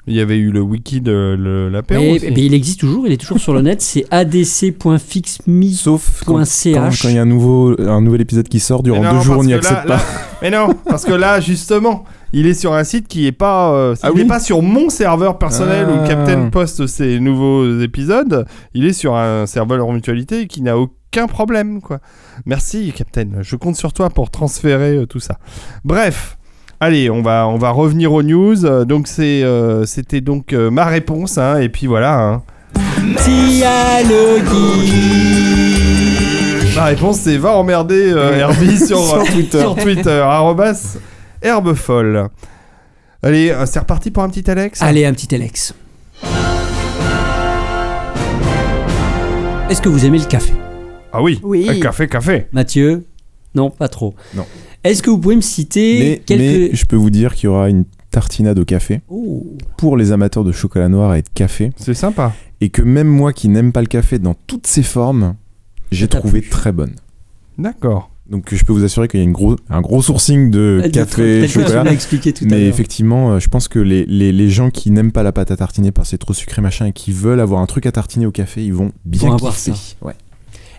Il 0.08 0.14
y 0.14 0.20
avait 0.20 0.38
eu 0.38 0.52
le 0.52 0.60
wiki 0.60 1.00
de 1.00 1.34
le- 1.36 1.68
l'apéro. 1.68 2.16
Il 2.16 2.54
existe 2.54 2.78
toujours, 2.78 3.08
il 3.08 3.12
est 3.12 3.16
toujours 3.16 3.40
sur 3.40 3.52
le 3.52 3.60
net, 3.62 3.82
c'est 3.82 4.04
adc.fixme. 4.12 5.62
Sauf 5.72 6.22
quand 6.24 6.44
.ch. 6.44 6.74
quand- 6.74 6.90
quand 7.02 7.08
il 7.08 7.14
y 7.16 7.18
a 7.18 7.22
un, 7.22 7.26
nouveau, 7.26 7.74
un 7.80 8.00
nouvel 8.00 8.20
épisode 8.20 8.48
qui 8.48 8.60
sort, 8.60 8.82
durant 8.84 9.02
non, 9.02 9.14
deux 9.14 9.20
jours, 9.20 9.38
on 9.38 9.44
n'y 9.44 9.52
là- 9.52 9.58
pas. 9.58 9.84
là- 9.84 10.00
mais 10.42 10.50
non, 10.50 10.68
parce 10.84 11.04
que 11.04 11.12
là, 11.12 11.40
justement, 11.40 12.04
il 12.32 12.46
est 12.46 12.54
sur 12.54 12.74
un 12.74 12.84
site 12.84 13.08
qui 13.08 13.26
est 13.26 13.32
pas, 13.32 13.72
euh, 13.72 13.94
Ah 14.02 14.10
il 14.14 14.20
est 14.20 14.24
pas 14.26 14.40
sur 14.40 14.62
mon 14.62 14.88
serveur 14.90 15.38
personnel 15.38 15.86
Ah. 15.88 15.92
où 15.92 16.06
Captain 16.08 16.48
poste 16.50 16.86
ses 16.86 17.20
nouveaux 17.20 17.80
épisodes. 17.80 18.46
Il 18.74 18.84
est 18.84 18.92
sur 18.92 19.14
un 19.16 19.46
serveur 19.46 19.86
en 19.86 19.92
mutualité 19.92 20.46
qui 20.46 20.62
n'a 20.62 20.76
aucun 20.76 21.26
problème, 21.28 21.80
quoi. 21.80 21.98
Merci, 22.44 22.92
Captain. 22.94 23.26
Je 23.40 23.56
compte 23.56 23.76
sur 23.76 23.92
toi 23.92 24.10
pour 24.10 24.30
transférer 24.30 24.96
euh, 24.96 25.06
tout 25.06 25.20
ça. 25.20 25.38
Bref. 25.84 26.36
Allez, 26.78 27.08
on 27.08 27.22
va, 27.22 27.48
on 27.48 27.56
va 27.56 27.70
revenir 27.70 28.12
aux 28.12 28.22
news. 28.22 28.84
Donc 28.84 29.06
c'est, 29.08 29.42
euh, 29.42 29.86
c'était 29.86 30.20
donc 30.20 30.52
euh, 30.52 30.70
ma 30.70 30.84
réponse, 30.84 31.38
hein, 31.38 31.56
et 31.58 31.70
puis 31.70 31.86
voilà. 31.86 32.18
hein. 32.20 32.42
Ma 36.76 36.84
réponse 36.84 37.20
c'est 37.20 37.38
va 37.38 37.52
emmerder 37.56 38.12
euh, 38.12 38.36
Herbie 38.36 38.76
sur, 38.76 38.98
Sur 39.06 39.24
Twitter. 39.24 39.60
sur 39.60 39.74
Twitter, 39.76 40.24
arrobas 41.42 41.70
herbefolle. 41.70 42.28
Allez, 43.22 43.50
euh, 43.50 43.66
c'est 43.66 43.78
reparti 43.78 44.10
pour 44.10 44.22
un 44.22 44.28
petit 44.28 44.48
Alex? 44.50 44.82
Allez, 44.82 45.04
un 45.04 45.12
petit 45.12 45.34
Alex. 45.34 45.74
Est-ce 49.68 49.82
que 49.82 49.88
vous 49.88 50.04
aimez 50.04 50.18
le 50.18 50.24
café? 50.26 50.52
Ah 51.12 51.22
oui, 51.22 51.40
Oui. 51.42 51.66
Euh, 51.68 51.80
café, 51.80 52.06
café. 52.06 52.46
Mathieu? 52.52 53.04
Non, 53.54 53.70
pas 53.70 53.88
trop. 53.88 54.14
Non. 54.34 54.44
Est-ce 54.84 55.02
que 55.02 55.10
vous 55.10 55.18
pouvez 55.18 55.34
me 55.36 55.40
citer 55.40 55.98
Mais, 55.98 56.22
quelques. 56.24 56.40
mais 56.40 56.70
je 56.76 56.84
peux 56.84 56.96
vous 56.96 57.10
dire 57.10 57.34
qu'il 57.34 57.44
y 57.44 57.48
aura 57.48 57.68
une 57.68 57.84
tartinade 58.10 58.58
au 58.58 58.64
café 58.64 59.00
Oh. 59.08 59.44
pour 59.76 59.96
les 59.96 60.12
amateurs 60.12 60.44
de 60.44 60.52
chocolat 60.52 60.88
noir 60.88 61.14
et 61.16 61.22
de 61.22 61.28
café. 61.34 61.72
C'est 61.76 61.94
sympa. 61.94 62.32
Et 62.60 62.68
que 62.68 62.82
même 62.82 63.08
moi 63.08 63.32
qui 63.32 63.48
n'aime 63.48 63.72
pas 63.72 63.80
le 63.80 63.86
café 63.88 64.18
dans 64.18 64.34
toutes 64.46 64.66
ses 64.66 64.82
formes, 64.84 65.34
j'ai 65.90 66.04
Ça 66.04 66.08
t'a 66.12 66.18
trouvé 66.20 66.42
très 66.42 66.70
bonne. 66.72 66.94
D'accord. 67.58 68.10
Donc 68.30 68.52
je 68.54 68.64
peux 68.64 68.72
vous 68.72 68.82
assurer 68.84 69.06
qu'il 69.08 69.20
y 69.20 69.22
a 69.22 69.24
une 69.24 69.32
gros, 69.32 69.56
un 69.70 69.80
gros 69.80 70.02
sourcing 70.02 70.50
de 70.50 70.80
Ah, 70.84 70.88
café, 70.88 71.46
chocolat. 71.46 71.90
expliqué 71.92 72.32
tout 72.32 72.44
Mais 72.44 72.58
l'heure. 72.60 72.68
effectivement, 72.68 73.32
euh, 73.32 73.38
je 73.38 73.48
pense 73.48 73.68
que 73.68 73.78
les, 73.78 74.04
les, 74.06 74.32
les 74.32 74.50
gens 74.50 74.70
qui 74.70 74.90
n'aiment 74.90 75.12
pas 75.12 75.22
la 75.22 75.30
pâte 75.32 75.50
à 75.52 75.56
tartiner 75.56 75.92
parce 75.92 76.08
que 76.08 76.10
c'est 76.10 76.18
trop 76.18 76.34
sucré 76.34 76.60
machin 76.60 76.86
et 76.86 76.92
qui 76.92 77.12
veulent 77.12 77.38
avoir 77.40 77.60
un 77.60 77.66
truc 77.66 77.86
à 77.86 77.92
tartiner 77.92 78.26
au 78.26 78.32
café, 78.32 78.64
ils 78.64 78.74
vont 78.74 78.90
bien 79.04 79.32
avoir 79.32 79.54
kiffer. 79.54 79.72
ça. 79.72 79.78
Ouais. 80.06 80.14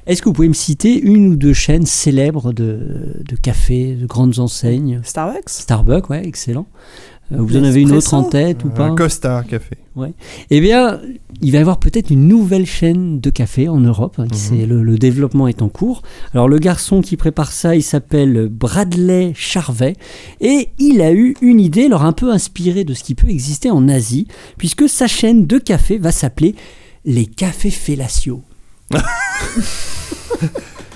Est-ce 0.08 0.22
que 0.22 0.30
vous 0.30 0.34
pouvez 0.34 0.48
me 0.50 0.54
citer 0.54 1.00
une 1.02 1.28
ou 1.28 1.36
deux 1.36 1.54
chaînes 1.54 1.86
célèbres 1.86 2.54
de, 2.54 3.22
de 3.28 3.36
café, 3.36 3.94
de 3.96 4.06
grandes 4.06 4.40
enseignes? 4.40 5.02
Starbucks 5.04 5.50
Starbucks, 5.50 6.10
ouais, 6.10 6.26
excellent. 6.26 6.66
Euh, 7.34 7.38
vous 7.40 7.58
en 7.58 7.64
avez 7.66 7.82
une 7.82 7.92
autre 7.92 8.14
en 8.14 8.24
tête 8.24 8.64
ou 8.64 8.70
pas 8.70 8.86
Un 8.86 8.96
Costa 8.96 9.44
café. 9.50 9.76
Eh 10.50 10.62
bien, 10.62 11.02
il 11.42 11.52
va 11.52 11.58
y 11.58 11.62
avoir 11.62 11.78
peut-être 11.80 12.10
une 12.12 12.28
nouvelle 12.28 12.66
chaîne 12.66 13.20
de 13.20 13.30
café 13.30 13.68
en 13.68 13.80
Europe. 13.80 14.22
qui 14.32 14.38
c'est- 14.38 14.66
le, 14.66 14.82
le 14.84 14.98
développement 14.98 15.48
est 15.48 15.62
en 15.62 15.70
cours. 15.70 16.04
Alors, 16.34 16.48
le 16.48 16.58
garçon 16.60 17.02
qui 17.02 17.18
prépare 17.18 17.52
ça, 17.52 17.76
il 17.76 17.82
s'appelle 17.84 18.48
Bradley 18.50 19.34
Charvet. 19.36 19.96
Et 20.40 20.70
il 20.78 21.02
a 21.02 21.12
eu 21.12 21.36
une 21.42 21.60
idée, 21.60 21.86
alors 21.86 22.04
un 22.06 22.14
peu 22.14 22.32
inspirée 22.32 22.84
de 22.86 22.94
ce 22.94 23.04
qui 23.04 23.16
peut 23.16 23.30
exister 23.30 23.72
en 23.72 23.90
Asie, 23.90 24.28
puisque 24.58 24.88
sa 24.88 25.08
chaîne 25.08 25.46
de 25.48 25.58
café 25.58 25.98
va 25.98 26.12
s'appeler 26.12 26.56
Les 27.06 27.26
Cafés 27.26 27.72
Fellatio. 27.72 28.42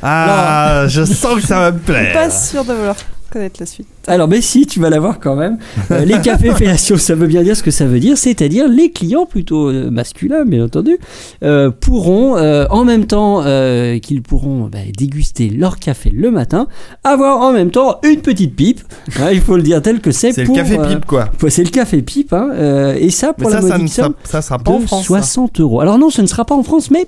Ah, 0.03 0.85
je 0.87 1.03
sens 1.05 1.35
que 1.35 1.45
ça 1.45 1.59
va 1.59 1.71
me 1.71 1.77
plaire. 1.79 2.13
Pas 2.13 2.29
sûr 2.31 2.63
de 2.65 2.73
vouloir 2.73 2.95
connaître 3.31 3.59
la 3.59 3.65
suite. 3.65 3.87
Alors, 4.07 4.27
mais 4.27 4.41
si, 4.41 4.65
tu 4.67 4.79
vas 4.79 4.89
l'avoir 4.89 5.19
quand 5.19 5.35
même. 5.35 5.57
Euh, 5.89 6.05
les 6.05 6.19
cafés 6.23 6.51
fellatio, 6.51 6.97
ça 6.97 7.15
veut 7.15 7.27
bien 7.27 7.41
dire 7.43 7.55
ce 7.55 7.63
que 7.63 7.71
ça 7.71 7.85
veut 7.85 7.99
dire, 7.99 8.17
c'est-à-dire 8.17 8.67
les 8.67 8.91
clients 8.91 9.25
plutôt 9.25 9.69
euh, 9.69 9.89
masculins, 9.89 10.45
bien 10.45 10.63
entendu, 10.65 10.97
euh, 11.43 11.71
pourront, 11.71 12.37
euh, 12.37 12.65
en 12.69 12.83
même 12.83 13.05
temps 13.05 13.41
euh, 13.45 13.99
qu'ils 13.99 14.21
pourront 14.21 14.69
bah, 14.71 14.79
déguster 14.95 15.49
leur 15.49 15.79
café 15.79 16.09
le 16.09 16.29
matin, 16.29 16.67
avoir 17.03 17.41
en 17.41 17.53
même 17.53 17.71
temps 17.71 17.99
une 18.03 18.21
petite 18.21 18.55
pipe. 18.55 18.81
Hein, 19.19 19.29
il 19.31 19.41
faut 19.41 19.55
le 19.55 19.63
dire 19.63 19.81
tel 19.81 20.01
que 20.01 20.11
c'est. 20.11 20.33
C'est 20.33 20.43
le 20.43 20.53
café 20.53 20.77
pipe, 20.77 21.05
quoi. 21.05 21.29
c'est 21.49 21.63
le 21.63 21.69
café 21.69 22.01
pipe, 22.01 22.33
hein, 22.33 22.49
euh, 22.53 22.95
et 22.99 23.09
ça 23.09 23.33
Mais 23.37 23.43
pour 23.43 23.51
ça, 23.51 23.61
la 23.61 23.67
ça, 23.67 23.73
ne 23.75 23.79
modique 23.79 23.93
sera, 23.93 24.07
somme 24.07 24.15
ça 24.23 24.41
sera 24.41 24.59
pas 24.59 24.71
de 24.71 24.75
en 24.75 24.79
France. 24.81 25.01
ça. 25.03 25.21
60 25.21 25.59
euros. 25.61 25.79
Alors 25.79 25.97
non, 25.97 26.09
ce 26.09 26.21
ne 26.21 26.27
sera 26.27 26.45
pas 26.45 26.55
en 26.55 26.63
France, 26.63 26.91
mais 26.91 27.07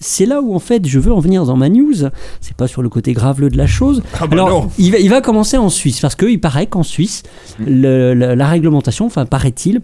c'est 0.00 0.26
là 0.26 0.40
où 0.40 0.54
en 0.54 0.58
fait 0.58 0.86
je 0.86 0.98
veux 0.98 1.12
en 1.12 1.20
venir 1.20 1.44
dans 1.44 1.56
ma 1.56 1.68
news. 1.68 1.94
C'est 2.40 2.56
pas 2.56 2.66
sur 2.66 2.82
le 2.82 2.88
côté 2.88 3.12
graveleux 3.12 3.50
de 3.50 3.56
la 3.56 3.66
chose. 3.66 4.02
Ah 4.14 4.26
bah 4.26 4.32
Alors 4.32 4.48
non. 4.64 4.70
il 4.78 4.92
va, 4.92 4.98
il 4.98 5.10
va 5.10 5.20
commencer 5.20 5.56
en 5.58 5.68
Suisse 5.68 6.00
parce 6.00 6.14
qu'il 6.16 6.40
paraît 6.40 6.66
qu'en 6.66 6.82
Suisse, 6.82 7.22
le- 7.64 8.14
le- 8.14 8.34
la 8.34 8.46
réglementation, 8.48 9.06
enfin 9.06 9.26
paraît-il, 9.26 9.80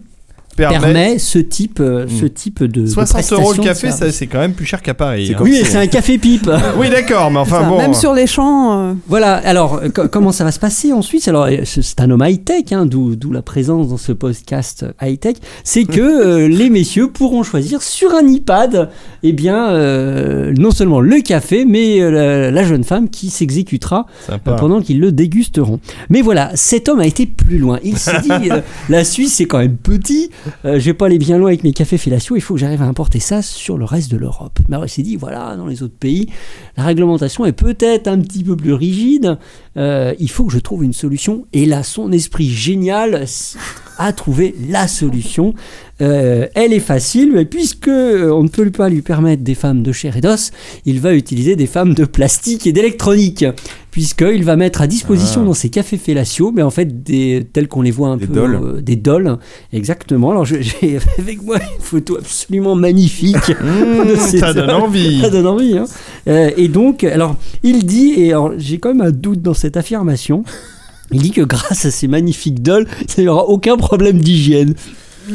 Permet 0.57 0.79
permet 0.79 1.19
ce 1.19 1.39
type, 1.39 1.79
euh, 1.79 2.07
ce 2.09 2.25
type 2.25 2.63
de 2.63 2.81
de 2.81 2.85
60 2.87 3.31
euros 3.33 3.53
le 3.53 3.63
café, 3.63 3.91
ça, 3.91 4.11
c'est 4.11 4.27
quand 4.27 4.39
même 4.39 4.53
plus 4.53 4.65
cher 4.65 4.81
qu'à 4.81 4.93
Paris. 4.93 5.31
Hein. 5.33 5.39
Oui, 5.41 5.51
mais 5.53 5.63
c'est 5.63 5.77
un 5.77 5.87
café 5.87 6.17
pipe. 6.17 6.49
Oui, 6.77 6.89
d'accord, 6.89 7.31
mais 7.31 7.39
enfin 7.39 7.61
Ça, 7.61 7.69
bon. 7.69 7.77
Même 7.77 7.93
sur 7.93 8.13
les 8.13 8.27
champs, 8.27 8.89
euh, 8.89 8.93
Voilà, 9.07 9.35
alors 9.35 9.75
euh, 9.83 9.89
co- 9.89 10.07
comment 10.07 10.31
ça 10.31 10.43
va 10.43 10.51
se 10.51 10.59
passer 10.59 10.91
en 10.93 11.01
Suisse 11.01 11.27
Alors 11.27 11.47
c'est 11.63 12.01
un 12.01 12.09
homme 12.11 12.23
high-tech, 12.25 12.71
hein, 12.71 12.85
d'où 12.85 13.15
d'où 13.15 13.31
la 13.31 13.41
présence 13.41 13.87
dans 13.89 13.97
ce 13.97 14.11
podcast 14.11 14.85
high-tech, 15.01 15.35
c'est 15.63 15.85
que 15.85 16.01
euh, 16.01 16.47
les 16.47 16.69
messieurs 16.69 17.09
pourront 17.11 17.43
choisir 17.43 17.81
sur 17.81 18.13
un 18.15 18.27
iPad, 18.27 18.89
eh 19.23 19.31
bien, 19.33 19.69
euh, 19.69 20.53
non 20.57 20.71
seulement 20.71 20.99
le 20.99 21.21
café, 21.21 21.65
mais 21.65 22.01
euh, 22.01 22.09
la, 22.11 22.51
la 22.51 22.63
jeune 22.63 22.83
femme 22.83 23.09
qui 23.09 23.29
s'exécutera 23.29 24.05
euh, 24.31 24.37
pendant 24.57 24.81
qu'ils 24.81 24.99
le 24.99 25.11
dégusteront. 25.11 25.79
Mais 26.09 26.21
voilà, 26.21 26.51
cet 26.55 26.89
homme 26.89 26.99
a 26.99 27.05
été 27.05 27.25
plus 27.25 27.57
loin. 27.59 27.79
Il 27.83 27.97
s'est 27.97 28.21
dit, 28.21 28.31
euh, 28.51 28.61
la 28.89 29.03
Suisse 29.03 29.35
c'est 29.35 29.45
quand 29.45 29.59
même 29.59 29.77
petit, 29.77 30.29
euh, 30.65 30.79
je 30.79 30.85
vais 30.85 30.93
pas 30.93 31.07
aller 31.07 31.17
bien 31.17 31.37
loin 31.37 31.49
avec 31.49 31.63
mes 31.63 31.73
cafés 31.73 31.97
fellatio, 31.97 32.35
il 32.35 32.41
faut 32.41 32.55
que 32.55 32.59
j'arrive 32.59 32.81
à 32.81 32.85
importer 32.85 33.19
ça 33.19 33.41
sur 33.41 33.77
le 33.77 33.85
reste 33.85 34.11
de 34.11 34.17
l'Europe. 34.17 34.59
Mais 34.67 34.75
alors 34.75 34.85
il 34.85 34.89
s'est 34.89 35.03
dit, 35.03 35.15
voilà, 35.15 35.55
dans 35.55 35.67
les 35.67 35.83
autres 35.83 35.97
pays, 35.97 36.27
la 36.75 36.83
réglementation 36.83 37.45
est 37.45 37.53
peut-être 37.53 38.07
un 38.07 38.19
petit 38.19 38.43
peu 38.43 38.55
plus 38.55 38.73
rigide, 38.73 39.37
euh, 39.77 40.13
il 40.19 40.29
faut 40.29 40.45
que 40.45 40.53
je 40.53 40.59
trouve 40.59 40.83
une 40.83 40.93
solution. 40.93 41.45
Et 41.53 41.65
là, 41.65 41.83
son 41.83 42.11
esprit 42.11 42.49
génial 42.49 43.25
a 43.97 44.13
trouvé 44.13 44.55
la 44.69 44.87
solution. 44.87 45.53
Euh, 46.01 46.45
elle 46.53 46.73
est 46.73 46.79
facile, 46.79 47.31
mais 47.33 47.45
puisque 47.45 47.87
euh, 47.87 48.29
on 48.31 48.43
ne 48.43 48.47
peut 48.49 48.69
pas 48.69 48.89
lui 48.89 49.01
permettre 49.01 49.43
des 49.43 49.55
femmes 49.55 49.81
de 49.81 49.91
chair 49.91 50.15
et 50.17 50.21
d'os, 50.21 50.51
il 50.85 50.99
va 50.99 51.13
utiliser 51.15 51.55
des 51.55 51.65
femmes 51.67 51.93
de 51.95 52.05
plastique 52.05 52.67
et 52.67 52.71
d'électronique. 52.73 53.45
Puisqu'il 53.89 54.43
va 54.43 54.55
mettre 54.57 54.81
à 54.81 54.87
disposition 54.87 55.41
Ah. 55.41 55.45
dans 55.45 55.53
ses 55.55 55.69
cafés 55.69 55.97
fellatio, 55.97 56.51
mais 56.51 56.61
en 56.61 56.69
fait, 56.69 57.01
des, 57.03 57.47
tels 57.51 57.67
qu'on 57.67 57.81
les 57.81 57.89
voit 57.89 58.09
un 58.09 58.17
Des 58.17 58.27
peu. 58.27 58.33
dolls. 58.33 58.59
euh, 58.61 58.79
des 58.81 58.95
dolls, 58.95 59.37
exactement. 59.73 60.29
Alors, 60.29 60.45
j'ai 60.45 60.99
avec 61.17 61.41
moi 61.41 61.55
une 61.57 61.81
photo 61.81 62.17
absolument 62.19 62.75
magnifique. 62.75 63.49
Mmh, 63.49 64.15
ces 64.19 64.37
ça 64.37 64.53
donne 64.53 64.69
envie. 64.69 65.21
Ça 65.21 65.31
donne 65.31 65.47
envie. 65.47 65.79
Hein. 65.79 65.85
Euh, 66.27 66.51
et 66.57 66.67
donc, 66.67 67.03
alors, 67.05 67.37
il 67.63 67.87
dit, 67.87 68.13
et 68.17 68.33
alors, 68.33 68.51
j'ai 68.57 68.77
quand 68.77 68.93
même 68.93 69.01
un 69.07 69.09
doute 69.11 69.41
dans 69.41 69.55
cette 69.55 69.77
affirmation, 69.77 70.43
il 71.11 71.21
dit 71.21 71.31
que 71.31 71.41
grâce 71.41 71.85
à 71.85 71.91
ces 71.91 72.07
magnifiques 72.07 72.61
dolls, 72.61 72.87
il 73.17 73.23
n'y 73.23 73.27
aura 73.29 73.45
aucun 73.45 73.77
problème 73.77 74.19
d'hygiène. 74.19 74.73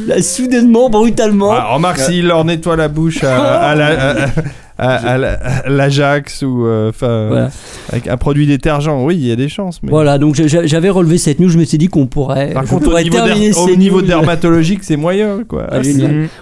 Là, 0.07 0.23
soudainement, 0.23 0.89
brutalement. 0.89 1.53
Ah, 1.53 1.75
remarque 1.75 1.99
s'il 2.01 2.27
leur 2.27 2.45
nettoie 2.47 2.77
la 2.77 2.89
bouche 2.89 3.23
à, 3.25 3.55
à 3.71 3.75
la- 3.75 4.25
à- 4.25 4.29
à- 4.79 4.95
à 4.97 5.19
la- 5.19 5.33
à 5.35 5.69
l'Ajax 5.69 6.43
ou 6.43 6.67
euh, 6.67 6.89
enfin 6.91 7.29
Voilà. 7.29 7.51
avec 7.91 8.09
un 8.09 8.17
produit 8.17 8.47
détergent, 8.47 9.03
oui, 9.05 9.17
il 9.17 9.27
y 9.27 9.33
a 9.33 9.37
des 9.37 9.49
chances. 9.49 9.81
Mais... 9.83 9.91
Voilà, 9.91 10.19
donc 10.19 10.35
je- 10.35 10.49
je- 10.49 10.67
j'avais 10.67 10.91
relevé 10.91 11.19
cette 11.19 11.41
news, 11.41 11.49
je 11.49 11.59
me 11.59 11.65
suis 11.65 11.79
dit 11.79 11.89
qu'on 11.89 12.07
pourrait. 12.07 12.53
Par 12.53 12.65
je 12.65 12.71
contre, 12.71 12.87
au 12.87 12.91
pourrais 12.91 13.05
niveau, 13.05 13.17
terminer 13.17 13.51
au 13.55 13.67
ces 13.69 13.77
niveau 13.77 14.01
news. 14.01 14.07
dermatologique, 14.07 14.81
c'est 14.83 14.97
moyen, 14.97 15.41
quoi. 15.47 15.67
Ah. 15.71 15.79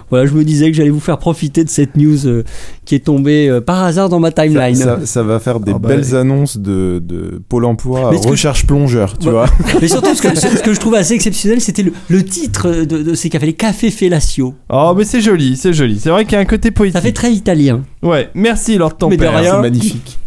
Voilà, 0.09 0.25
je 0.25 0.33
me 0.33 0.43
disais 0.43 0.71
que 0.71 0.77
j'allais 0.77 0.89
vous 0.89 0.99
faire 0.99 1.17
profiter 1.17 1.63
de 1.63 1.69
cette 1.69 1.95
news 1.97 2.25
euh, 2.27 2.43
qui 2.85 2.95
est 2.95 2.99
tombée 3.05 3.49
euh, 3.49 3.61
par 3.61 3.83
hasard 3.83 4.09
dans 4.09 4.19
ma 4.19 4.31
timeline. 4.31 4.75
ça- 4.75 4.99
ça 5.05 5.23
va 5.23 5.39
faire 5.39 5.59
des 5.59 5.73
Ah 5.75 5.79
bah, 5.79 5.89
belles 5.89 6.15
annonces 6.15 6.57
de, 6.57 7.01
de 7.03 7.41
Pôle 7.49 7.65
emploi, 7.65 8.09
Mais 8.11 8.17
ce 8.17 8.23
que 8.23 8.29
recherche 8.29 8.65
plongeur, 8.65 9.17
tu 9.17 9.27
Ouais. 9.27 9.33
vois. 9.33 9.45
Mais 9.81 9.87
surtout, 9.87 10.13
ce 10.15 10.21
que, 10.21 10.35
ce- 10.39 10.47
ce 10.57 10.61
que 10.63 10.73
je 10.73 10.79
trouvais 10.79 10.97
assez 10.99 11.13
exceptionnel, 11.13 11.61
c'était 11.61 11.83
le, 11.83 11.93
le 12.09 12.23
titre 12.23 12.69
de, 12.85 13.03
de 13.03 13.13
ces 13.13 13.29
cafés, 13.29 13.45
les 13.47 13.53
cafés 13.53 13.91
fellatio. 13.91 14.53
Oh, 14.69 14.93
mais 14.97 15.03
c'est 15.03 15.21
joli, 15.21 15.55
c'est 15.57 15.73
joli. 15.73 15.99
C'est 15.99 16.09
vrai 16.09 16.23
qu'il 16.25 16.33
y 16.33 16.35
a 16.35 16.39
un 16.39 16.45
côté 16.45 16.71
poétique. 16.71 16.95
Ça 16.95 17.01
fait 17.01 17.11
très 17.11 17.31
italien. 17.31 17.81
Ouais, 18.03 18.29
merci 18.33 18.77
Lord 18.77 18.97
ton 18.97 19.09
Mais 19.09 19.17
de 19.17 19.21
père. 19.21 19.37
rien. 19.37 19.55
C'est 19.55 19.61
magnifique. 19.61 20.19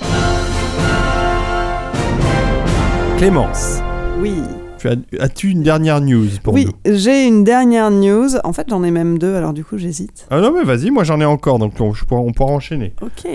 Clémence, 3.18 3.78
Oui. 4.20 4.34
tu 4.78 4.88
as, 4.88 4.96
as-tu 5.20 5.48
une 5.50 5.62
dernière 5.62 6.00
news 6.02 6.26
pour 6.42 6.52
oui, 6.52 6.66
nous 6.66 6.72
j'ai 6.94 7.26
une 7.26 7.44
dernière 7.44 7.90
news. 7.90 8.28
En 8.42 8.52
fait, 8.52 8.66
j'en 8.68 8.82
ai 8.82 8.90
même 8.90 9.18
deux, 9.18 9.34
alors 9.36 9.54
du 9.54 9.64
coup, 9.64 9.78
j'hésite. 9.78 10.26
Ah 10.30 10.40
non 10.40 10.52
mais 10.52 10.64
vas-y, 10.64 10.90
moi 10.90 11.04
j'en 11.04 11.20
ai 11.20 11.24
encore, 11.24 11.58
donc 11.58 11.72
on, 11.80 11.94
je 11.94 12.04
pourrais- 12.04 12.20
on 12.20 12.32
pourra 12.32 12.52
enchaîner. 12.52 12.92
Ok. 13.00 13.30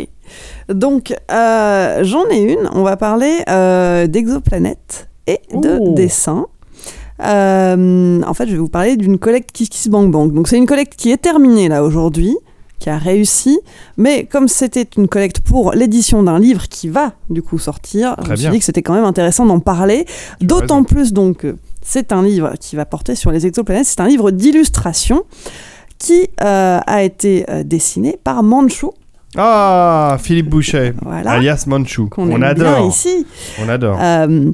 Donc, 0.67 1.15
euh, 1.31 2.03
j'en 2.03 2.25
ai 2.29 2.41
une. 2.41 2.69
On 2.73 2.83
va 2.83 2.97
parler 2.97 3.37
euh, 3.49 4.05
d'exoplanètes 4.05 5.09
et 5.25 5.39
de 5.55 5.77
Oh. 5.79 5.93
dessins. 5.95 6.45
Euh, 7.23 8.21
en 8.21 8.33
fait, 8.33 8.45
je 8.45 8.51
vais 8.51 8.57
vous 8.59 8.69
parler 8.69 8.95
d'une 8.97 9.17
collecte 9.17 9.51
Kiss 9.51 9.69
Kiss 9.69 9.87
Bang 9.87 10.11
Bang. 10.11 10.31
Donc, 10.31 10.47
c'est 10.47 10.57
une 10.57 10.67
collecte 10.67 10.93
qui 10.95 11.11
est 11.11 11.17
terminée 11.17 11.67
là 11.67 11.83
aujourd'hui, 11.83 12.37
qui 12.79 12.89
a 12.89 12.97
réussi. 12.97 13.59
Mais 13.97 14.25
comme 14.25 14.47
c'était 14.47 14.87
une 14.97 15.07
collecte 15.07 15.41
pour 15.41 15.73
l'édition 15.73 16.23
d'un 16.23 16.39
livre 16.39 16.67
qui 16.69 16.87
va 16.89 17.13
du 17.29 17.41
coup 17.41 17.59
sortir, 17.59 18.15
je 18.19 18.23
Très 18.23 18.31
me 18.31 18.35
suis 18.37 18.43
bien. 18.45 18.51
dit 18.51 18.59
que 18.59 18.65
c'était 18.65 18.81
quand 18.81 18.93
même 18.93 19.03
intéressant 19.05 19.45
d'en 19.45 19.59
parler. 19.59 20.05
D'autant 20.41 20.83
plus 20.83 21.13
donc 21.13 21.37
que 21.37 21.57
c'est 21.81 22.11
un 22.11 22.23
livre 22.23 22.53
qui 22.59 22.75
va 22.75 22.85
porter 22.85 23.15
sur 23.15 23.31
les 23.31 23.45
exoplanètes. 23.47 23.85
C'est 23.85 23.99
un 24.01 24.07
livre 24.07 24.31
d'illustration 24.31 25.23
qui 25.97 26.29
euh, 26.41 26.79
a 26.85 27.03
été 27.03 27.45
euh, 27.49 27.63
dessiné 27.63 28.17
par 28.23 28.41
Manchu. 28.43 28.87
Ah, 29.37 30.17
Philippe 30.19 30.49
Boucher, 30.49 30.93
Voilà. 31.03 31.31
alias 31.31 31.65
Manchu. 31.67 32.03
On 32.17 32.29
aime 32.31 32.43
adore. 32.43 32.77
bien 32.77 32.87
ici. 32.87 33.25
On 33.63 33.69
adore. 33.69 33.97
Euh, 34.01 34.51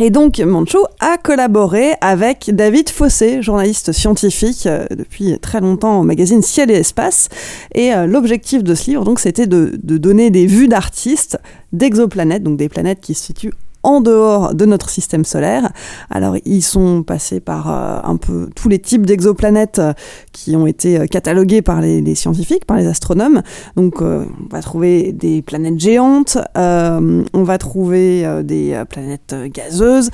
et 0.00 0.10
donc, 0.10 0.40
Manchu 0.40 0.78
a 0.98 1.18
collaboré 1.18 1.92
avec 2.00 2.50
David 2.52 2.88
Fossé, 2.88 3.42
journaliste 3.42 3.92
scientifique 3.92 4.66
euh, 4.66 4.86
depuis 4.90 5.38
très 5.38 5.60
longtemps 5.60 6.00
au 6.00 6.02
magazine 6.02 6.42
Ciel 6.42 6.70
et 6.72 6.74
Espace. 6.74 7.28
Et 7.74 7.94
euh, 7.94 8.06
l'objectif 8.06 8.64
de 8.64 8.74
ce 8.74 8.90
livre, 8.90 9.04
donc, 9.04 9.20
c'était 9.20 9.46
de, 9.46 9.78
de 9.80 9.96
donner 9.96 10.30
des 10.30 10.46
vues 10.46 10.66
d'artistes 10.66 11.38
d'exoplanètes, 11.72 12.42
donc 12.42 12.56
des 12.56 12.68
planètes 12.68 13.00
qui 13.00 13.14
se 13.14 13.24
situent 13.24 13.54
en 13.84 14.00
dehors 14.00 14.54
de 14.54 14.64
notre 14.64 14.90
système 14.90 15.24
solaire. 15.24 15.70
Alors, 16.10 16.36
ils 16.44 16.62
sont 16.62 17.02
passés 17.02 17.40
par 17.40 17.70
euh, 17.70 18.00
un 18.02 18.16
peu 18.16 18.50
tous 18.56 18.68
les 18.68 18.78
types 18.78 19.06
d'exoplanètes 19.06 19.78
euh, 19.78 19.92
qui 20.32 20.56
ont 20.56 20.66
été 20.66 20.98
euh, 20.98 21.06
catalogués 21.06 21.62
par 21.62 21.80
les, 21.80 22.14
scientifiques, 22.14 22.64
par 22.64 22.78
les 22.78 22.86
astronomes. 22.86 23.42
Donc, 23.76 24.00
on 24.00 24.26
va 24.50 24.62
trouver 24.62 25.12
des 25.12 25.42
planètes 25.42 25.78
géantes, 25.78 26.38
on 26.54 27.24
va 27.42 27.58
trouver 27.58 28.42
des 28.42 28.82
planètes 28.88 29.34
gazeuses. 29.52 30.10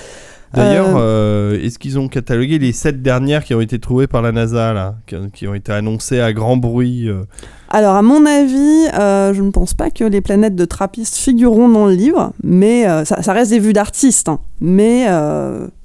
D'ailleurs, 0.53 0.97
Euh, 0.97 1.53
euh, 1.53 1.63
est-ce 1.63 1.79
qu'ils 1.79 1.99
ont 1.99 2.09
catalogué 2.09 2.59
les 2.59 2.73
sept 2.73 3.03
dernières 3.03 3.45
qui 3.45 3.55
ont 3.55 3.61
été 3.61 3.79
trouvées 3.79 4.07
par 4.07 4.23
la 4.23 4.33
NASA, 4.33 4.73
là, 4.73 4.97
qui, 5.33 5.47
ont 5.47 5.55
été 5.55 5.73
annoncées 5.73 6.21
à 6.21 6.33
grand 6.33 6.57
bruit 6.57 7.09
euh 7.09 7.23
Alors, 7.69 7.95
à 7.95 8.03
mon 8.03 8.27
avis, 8.27 8.89
euh, 8.99 9.33
je 9.33 9.43
ne 9.43 9.51
pense 9.51 9.75
pas 9.75 9.91
que 9.91 10.05
les 10.05 10.21
planètes 10.21 10.57
de 10.57 10.65
trappistes 10.65 11.17
figureront 11.17 11.69
dans 11.69 11.87
le 11.87 11.95
livre, 11.95 12.33
mais 12.43 12.89
euh, 12.89 13.05
ça, 13.05 13.23
ça 13.23 13.33
reste 13.33 13.51
des 13.51 13.61
vues 13.61 13.73
d'artistes. 13.73 14.29
hein. 14.29 14.41
Mais 14.61 15.07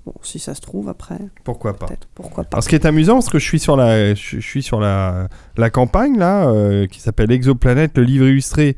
bon, 0.06 0.14
si 0.24 0.40
ça 0.40 0.56
se 0.56 0.62
trouve, 0.62 0.90
après, 0.90 1.18
Pourquoi 1.44 1.74
pas 1.74 1.88
pourquoi 2.16 2.44
pas. 2.44 2.58
Alors, 2.58 2.64
ce 2.64 2.70
qui 2.70 2.76
est 2.76 2.86
amusant, 2.86 3.16
parce 3.16 3.30
que 3.30 3.40
je 3.40 3.46
suis 3.46 3.60
sur 3.60 3.78
la, 3.78 4.16
je, 4.16 4.40
suis 4.40 4.64
sur 4.64 4.80
la, 4.80 5.28
la 5.58 5.70
campagne 5.70 6.18
là, 6.18 6.52
qui 6.88 7.02
s'appelle 7.02 7.32
Exoplanète, 7.32 7.98
le 7.98 8.04
livre 8.04 8.26
illustré 8.26 8.78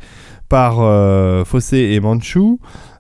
par 0.50 0.76
Fossé 1.46 1.78
et 1.94 2.00
Manchu. 2.00 2.58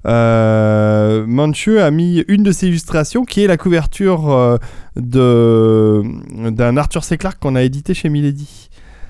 Euh, 0.07 1.25
Manchu 1.27 1.79
a 1.79 1.91
mis 1.91 2.23
une 2.27 2.43
de 2.43 2.51
ses 2.51 2.67
illustrations, 2.67 3.25
qui 3.25 3.43
est 3.43 3.47
la 3.47 3.57
couverture 3.57 4.29
euh, 4.29 4.57
d'un 4.95 6.77
Arthur 6.77 7.03
C. 7.03 7.17
Clarke 7.17 7.39
qu'on 7.39 7.55
a 7.55 7.63
édité 7.63 7.93
chez 7.93 8.09
Milady. 8.09 8.69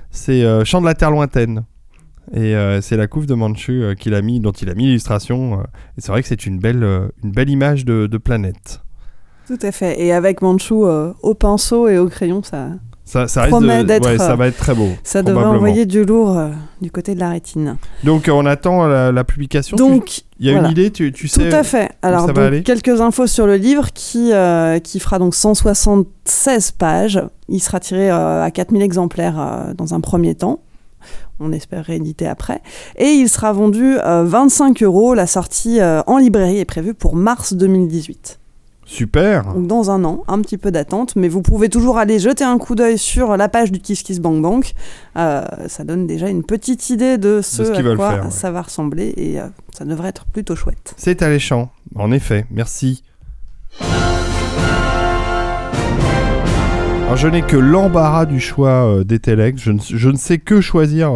C'est 0.09 0.43
euh, 0.43 0.65
Chant 0.65 0.81
de 0.81 0.85
la 0.85 0.95
Terre 0.95 1.11
lointaine. 1.11 1.65
Et 2.33 2.55
euh, 2.55 2.81
c'est 2.81 2.97
la 2.97 3.07
couve 3.07 3.25
de 3.25 3.35
Manchu 3.35 3.95
qu'il 3.97 4.13
a 4.13 4.21
mis, 4.21 4.39
dont 4.39 4.51
il 4.51 4.69
a 4.69 4.73
mis 4.73 4.85
l'illustration. 4.85 5.61
et 5.97 6.01
c'est 6.01 6.11
vrai 6.11 6.21
que 6.21 6.27
c'est 6.27 6.45
une 6.45 6.59
belle, 6.59 6.83
une 7.23 7.31
belle 7.31 7.49
image 7.49 7.85
de, 7.85 8.17
planète. 8.17 8.81
Tout 9.47 9.59
à 9.61 9.71
fait. 9.71 10.01
Et 10.01 10.11
avec 10.11 10.41
Manchu 10.41 10.73
au 10.73 11.33
pinceau 11.35 11.87
et 11.87 11.97
au 11.97 12.09
crayon, 12.09 12.43
ça, 12.43 12.71
Ça, 13.07 13.27
ça 13.29 13.43
risque 13.43 13.51
Promet 13.51 13.83
de- 13.83 13.87
d'être, 13.87 14.05
ouais, 14.05 14.17
ça 14.17 14.35
va 14.35 14.47
être 14.47 14.57
très 14.57 14.75
beau. 14.75 14.89
ça 15.01 15.23
devrait 15.23 15.45
envoyer 15.45 15.85
du 15.85 16.03
lourd 16.03 16.37
euh, 16.37 16.49
du 16.81 16.91
côté 16.91 17.15
de 17.15 17.21
la 17.21 17.29
rétine. 17.29 17.77
Donc 18.03 18.27
euh, 18.27 18.33
on 18.33 18.45
attend 18.45 18.85
la, 18.85 19.13
la 19.13 19.23
publication. 19.23 19.77
Donc, 19.77 20.23
il 20.39 20.45
y 20.45 20.49
a 20.49 20.51
voilà. 20.53 20.67
une 20.67 20.71
idée, 20.73 20.91
tu, 20.91 21.13
tu 21.13 21.29
Tout 21.29 21.39
sais. 21.39 21.53
à 21.55 21.63
fait. 21.63 21.89
Alors, 22.01 22.27
donc, 22.31 22.63
quelques 22.63 22.99
infos 22.99 23.25
sur 23.25 23.47
le 23.47 23.55
livre 23.55 23.93
qui, 23.93 24.33
euh, 24.33 24.79
qui 24.79 24.99
fera 24.99 25.19
donc 25.19 25.35
176 25.35 26.71
pages. 26.71 27.21
Il 27.47 27.61
sera 27.61 27.79
tiré 27.79 28.09
à 28.09 28.49
4000 28.53 28.81
exemplaires 28.81 29.67
dans 29.77 29.93
un 29.93 30.01
premier 30.01 30.35
temps. 30.35 30.59
On 31.39 31.51
espère 31.53 31.85
rééditer 31.85 32.27
après. 32.27 32.61
Et 32.97 33.09
il 33.09 33.29
sera 33.29 33.53
vendu 33.53 33.97
euh, 34.03 34.23
25 34.25 34.83
euros. 34.83 35.13
La 35.13 35.27
sortie 35.27 35.79
en 35.81 36.17
librairie 36.17 36.59
est 36.59 36.65
prévue 36.65 36.93
pour 36.93 37.15
mars 37.15 37.53
2018. 37.53 38.39
Super. 38.87 39.53
Donc 39.53 39.67
dans 39.67 39.91
un 39.91 40.05
an, 40.05 40.23
un 40.29 40.39
petit 40.41 40.57
peu 40.57 40.71
d'attente, 40.71 41.17
mais 41.17 41.27
vous 41.27 41.41
pouvez 41.41 41.67
toujours 41.67 41.97
aller 41.97 42.19
jeter 42.19 42.45
un 42.45 42.57
coup 42.57 42.73
d'œil 42.73 42.97
sur 42.97 43.35
la 43.35 43.49
page 43.49 43.69
du 43.69 43.79
Kiss 43.79 44.01
Kiss 44.01 44.21
Bank 44.21 44.41
Bank. 44.41 44.73
Euh, 45.17 45.43
ça 45.67 45.83
donne 45.83 46.07
déjà 46.07 46.29
une 46.29 46.43
petite 46.43 46.89
idée 46.89 47.17
de 47.17 47.41
ce, 47.43 47.63
à 47.63 47.95
quoi 47.95 48.11
faire, 48.11 48.23
ouais. 48.25 48.31
ça 48.31 48.49
va 48.49 48.61
ressembler 48.61 49.13
et 49.17 49.41
euh, 49.41 49.47
ça 49.77 49.83
devrait 49.83 50.07
être 50.07 50.25
plutôt 50.25 50.55
chouette. 50.55 50.93
C'est 50.95 51.21
alléchant. 51.21 51.69
En 51.95 52.13
effet, 52.13 52.45
merci. 52.49 53.03
Alors 57.03 57.17
je 57.17 57.27
n'ai 57.27 57.41
que 57.41 57.57
l'embarras 57.57 58.25
du 58.25 58.39
choix 58.39 58.85
euh, 58.85 59.03
des 59.03 59.19
Telex. 59.19 59.61
Je 59.61 59.71
ne, 59.73 59.79
je 59.81 60.09
ne 60.09 60.17
sais 60.17 60.37
que 60.37 60.61
choisir. 60.61 61.11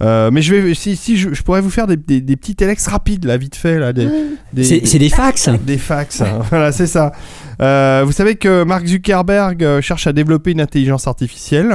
Euh, 0.00 0.30
mais 0.32 0.42
je 0.42 0.54
vais, 0.54 0.74
si, 0.74 0.94
si 0.96 1.16
je, 1.16 1.34
je 1.34 1.42
pourrais 1.42 1.60
vous 1.60 1.70
faire 1.70 1.86
des, 1.86 1.96
des, 1.96 2.20
des 2.20 2.36
petits 2.36 2.54
Telex 2.54 2.86
rapides 2.86 3.24
là, 3.24 3.36
vite 3.36 3.56
fait 3.56 3.78
là, 3.78 3.92
des, 3.92 4.08
des- 4.52 4.64
C'est 4.64 4.86
c'est 4.86 4.98
des 4.98 5.08
fax. 5.08 5.48
Des 5.66 5.78
fax, 5.78 6.20
hein. 6.20 6.40
voilà, 6.50 6.70
c'est 6.72 6.86
ça. 6.86 7.12
Euh, 7.60 8.02
vous 8.06 8.12
savez 8.12 8.36
que 8.36 8.62
Mark 8.64 8.86
Zuckerberg 8.86 9.64
euh, 9.64 9.80
cherche 9.80 10.06
à 10.06 10.12
développer 10.12 10.52
une 10.52 10.60
intelligence 10.60 11.06
artificielle. 11.06 11.74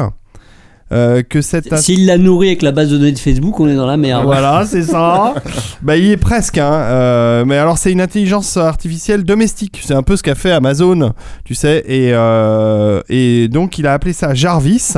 Euh, 0.91 1.23
que 1.23 1.41
cette 1.41 1.75
S'il 1.77 2.05
l'a 2.05 2.19
nourri 2.19 2.49
avec 2.49 2.61
la 2.61 2.71
base 2.71 2.89
de 2.89 2.97
données 2.97 3.13
de 3.13 3.17
Facebook, 3.17 3.59
on 3.59 3.67
est 3.67 3.73
dans 3.75 3.87
la 3.87 3.97
merde. 3.97 4.25
voilà, 4.25 4.63
c'est 4.69 4.83
ça. 4.83 5.33
bah, 5.81 5.97
il 5.97 6.05
y 6.05 6.11
est 6.11 6.17
presque. 6.17 6.59
Hein. 6.59 6.71
Euh, 6.71 7.45
mais 7.45 7.57
alors, 7.57 7.79
c'est 7.79 7.91
une 7.91 8.01
intelligence 8.01 8.57
artificielle 8.57 9.23
domestique. 9.23 9.81
C'est 9.83 9.95
un 9.95 10.03
peu 10.03 10.15
ce 10.17 10.21
qu'a 10.21 10.35
fait 10.35 10.51
Amazon, 10.51 11.13
tu 11.45 11.55
sais. 11.55 11.83
Et, 11.87 12.11
euh, 12.13 13.01
et 13.09 13.47
donc, 13.47 13.79
il 13.79 13.87
a 13.87 13.93
appelé 13.93 14.13
ça 14.13 14.35
Jarvis. 14.35 14.93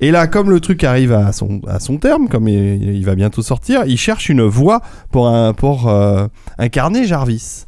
Et 0.00 0.10
là, 0.10 0.26
comme 0.26 0.50
le 0.50 0.60
truc 0.60 0.84
arrive 0.84 1.12
à 1.12 1.32
son, 1.32 1.60
à 1.66 1.80
son 1.80 1.96
terme, 1.96 2.28
comme 2.28 2.48
il, 2.48 2.94
il 2.94 3.04
va 3.04 3.14
bientôt 3.14 3.42
sortir, 3.42 3.82
il 3.86 3.96
cherche 3.98 4.28
une 4.28 4.42
voix 4.42 4.80
pour, 5.10 5.28
un, 5.28 5.52
pour 5.54 5.88
euh, 5.88 6.26
incarner 6.58 7.06
Jarvis. 7.06 7.64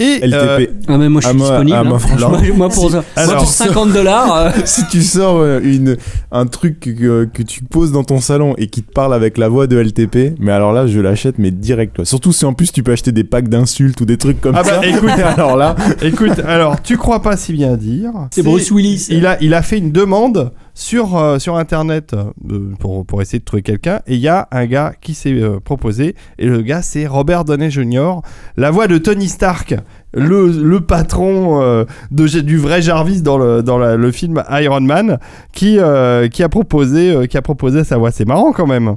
Et 0.00 0.20
euh, 0.32 0.58
LTP. 0.58 0.70
Ah, 0.86 0.96
mais 0.96 1.08
moi 1.08 1.20
je 1.20 1.26
suis 1.26 1.34
Ah, 1.34 1.38
moi- 1.38 1.48
disponible. 1.48 1.76
ah, 1.80 1.84
moi, 1.84 1.96
hein. 1.96 1.98
franchement. 1.98 2.28
Moi, 2.30 2.40
moi, 2.56 2.68
pour, 2.68 2.86
Si- 2.88 2.94
moi, 2.94 3.04
alors- 3.16 3.36
pour 3.38 3.48
50 3.48 3.92
dollars. 3.92 4.52
si 4.64 4.86
tu 4.86 5.02
sors 5.02 5.38
euh, 5.38 5.60
une, 5.62 5.96
un 6.30 6.46
truc 6.46 6.78
que, 6.80 7.24
que 7.24 7.42
tu 7.42 7.64
poses 7.64 7.90
dans 7.90 8.04
ton 8.04 8.20
salon 8.20 8.54
et 8.58 8.68
qui 8.68 8.82
te 8.82 8.92
parle 8.92 9.12
avec 9.12 9.36
la 9.38 9.48
voix 9.48 9.66
de 9.66 9.76
LTP, 9.76 10.34
mais 10.38 10.52
alors 10.52 10.72
là, 10.72 10.86
je 10.86 11.00
l'achète, 11.00 11.38
mais 11.38 11.50
direct. 11.50 11.96
Quoi. 11.96 12.04
Surtout 12.04 12.32
si 12.32 12.44
en 12.44 12.52
plus 12.52 12.70
tu 12.72 12.82
peux 12.84 12.92
acheter 12.92 13.10
des 13.10 13.24
packs 13.24 13.48
d'insultes 13.48 14.00
ou 14.00 14.04
des 14.04 14.18
trucs 14.18 14.40
comme 14.40 14.54
Ah 14.56 14.62
bah, 14.62 14.80
ça. 14.82 14.86
écoute. 14.86 15.10
alors 15.36 15.56
là, 15.56 15.74
écoute, 16.00 16.38
alors, 16.46 16.80
tu 16.80 16.96
crois 16.96 17.20
pas 17.20 17.36
si 17.36 17.52
bien 17.52 17.76
dire. 17.76 18.12
C'est 18.30 18.42
Bruce 18.42 18.70
Willis. 18.70 19.08
Il 19.10 19.26
a, 19.26 19.36
il 19.42 19.52
a 19.52 19.62
fait 19.62 19.78
une 19.78 19.90
demande 19.90 20.52
sur, 20.78 21.16
euh, 21.16 21.40
sur 21.40 21.56
internet 21.56 22.14
euh, 22.14 22.72
pour, 22.78 23.04
pour 23.04 23.20
essayer 23.20 23.40
de 23.40 23.44
trouver 23.44 23.62
quelqu'un 23.62 24.00
et 24.06 24.14
il 24.14 24.20
y 24.20 24.28
a 24.28 24.46
un 24.52 24.64
gars 24.66 24.92
qui 25.00 25.12
s'est 25.12 25.32
euh, 25.32 25.58
proposé 25.58 26.14
et 26.38 26.46
le 26.46 26.62
gars 26.62 26.82
c'est 26.82 27.08
Robert 27.08 27.44
Downey 27.44 27.68
Jr. 27.68 28.20
la 28.56 28.70
voix 28.70 28.86
de 28.86 28.96
Tony 28.96 29.26
Stark 29.26 29.74
le, 30.12 30.50
le 30.50 30.80
patron 30.80 31.62
euh, 31.62 31.84
de, 32.10 32.26
du 32.40 32.56
vrai 32.56 32.80
Jarvis 32.80 33.22
dans 33.22 33.38
le, 33.38 33.62
dans 33.62 33.78
le 33.78 34.12
film 34.12 34.42
Iron 34.50 34.80
Man 34.80 35.18
qui, 35.52 35.78
euh, 35.78 36.28
qui, 36.28 36.42
a 36.42 36.48
proposé, 36.48 37.14
euh, 37.14 37.26
qui 37.26 37.36
a 37.36 37.42
proposé 37.42 37.84
sa 37.84 37.98
voix 37.98 38.10
c'est 38.10 38.26
marrant 38.26 38.52
quand 38.52 38.66
même 38.66 38.96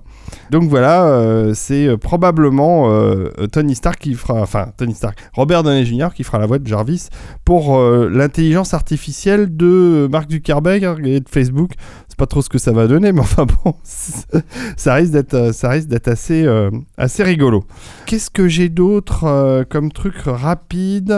donc 0.49 0.69
voilà 0.69 1.51
c'est 1.53 1.97
probablement 1.97 2.89
Tony 3.51 3.75
Stark 3.75 3.99
qui 3.99 4.13
fera 4.13 4.41
enfin 4.41 4.67
Tony 4.77 4.93
Stark 4.93 5.17
Robert 5.33 5.63
Downey 5.63 5.85
Jr. 5.85 6.09
qui 6.15 6.23
fera 6.23 6.39
la 6.39 6.45
voix 6.45 6.59
de 6.59 6.67
Jarvis 6.67 7.07
pour 7.45 7.79
l'intelligence 7.81 8.73
artificielle 8.73 9.55
de 9.55 10.07
Mark 10.11 10.29
Zuckerberg 10.29 11.05
et 11.05 11.19
de 11.19 11.29
Facebook. 11.29 11.71
C'est 12.07 12.17
pas 12.17 12.27
trop 12.27 12.41
ce 12.41 12.49
que 12.49 12.57
ça 12.57 12.71
va 12.71 12.88
donner, 12.88 13.11
mais 13.13 13.21
enfin 13.21 13.45
bon, 13.45 13.75
ça 13.83 14.93
risque 14.95 15.11
d'être, 15.11 15.53
ça 15.53 15.71
assez, 16.05 16.47
assez 16.97 17.23
rigolo. 17.23 17.63
Qu'est-ce 18.05 18.29
que 18.29 18.47
j'ai 18.47 18.69
d'autre 18.69 19.65
comme 19.69 19.91
truc 19.91 20.15
rapide? 20.25 21.10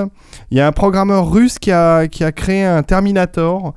Il 0.51 0.57
y 0.57 0.61
a 0.61 0.67
un 0.67 0.71
programmeur 0.71 1.31
russe 1.31 1.59
qui 1.59 1.71
a, 1.71 2.07
qui 2.07 2.23
a 2.23 2.31
créé 2.31 2.63
un 2.63 2.83
Terminator. 2.83 3.73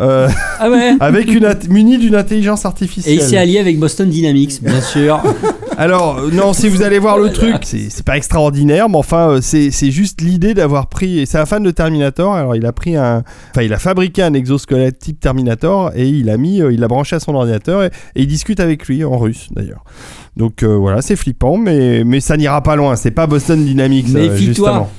euh, 0.00 0.28
Ah 0.60 0.70
ouais. 0.70 0.94
avec 1.00 1.32
une 1.32 1.48
muni 1.70 1.98
d'une 1.98 2.14
intelligence 2.14 2.64
Et 2.64 2.66
artificielle. 2.66 3.14
il 3.14 3.22
s'est 3.22 3.36
allié 3.38 3.58
avec 3.58 3.78
Boston 3.78 4.08
Dynamics, 4.08 4.62
bien 4.62 4.80
sûr. 4.80 5.20
Alors, 5.80 6.20
non, 6.32 6.52
si 6.54 6.68
vous 6.68 6.82
allez 6.82 6.98
voir 6.98 7.18
le 7.18 7.30
truc, 7.30 7.58
c'est 7.62 7.88
c'est 7.88 8.04
pas 8.04 8.16
extraordinaire, 8.16 8.88
mais 8.88 8.96
enfin, 8.96 9.28
euh, 9.30 9.40
c'est 9.40 9.90
juste 9.92 10.20
l'idée 10.22 10.52
d'avoir 10.52 10.88
pris. 10.88 11.20
Et 11.20 11.26
c'est 11.26 11.38
un 11.38 11.46
fan 11.46 11.62
de 11.62 11.70
Terminator, 11.70 12.34
alors 12.34 12.56
il 12.56 12.66
a 12.66 12.72
pris 12.72 12.96
un. 12.96 13.22
Enfin, 13.52 13.62
il 13.62 13.72
a 13.72 13.78
fabriqué 13.78 14.24
un 14.24 14.34
exosquelette 14.34 14.98
type 14.98 15.20
Terminator 15.20 15.92
et 15.94 16.08
il 16.08 16.30
a 16.30 16.36
mis. 16.36 16.60
euh, 16.62 16.72
il 16.72 16.80
l'a 16.80 16.88
branché 16.88 17.14
à 17.14 17.20
son 17.20 17.32
ordinateur 17.36 17.84
et, 17.84 17.90
et 18.16 18.22
il 18.22 18.26
discute 18.26 18.58
avec 18.58 18.88
lui, 18.88 19.04
en 19.04 19.18
russe 19.18 19.50
d'ailleurs. 19.54 19.84
Donc 20.36 20.64
euh, 20.64 20.74
voilà, 20.74 21.00
c'est 21.00 21.14
flippant, 21.14 21.56
mais, 21.58 22.02
mais 22.04 22.18
ça 22.18 22.36
n'ira 22.36 22.60
pas 22.60 22.74
loin. 22.74 22.96
C'est 22.96 23.12
pas 23.12 23.28
Boston 23.28 23.64
Dynamics, 23.64 24.06
euh, 24.16 24.30
Méfie-toi. 24.32 24.44
justement. 24.46 24.90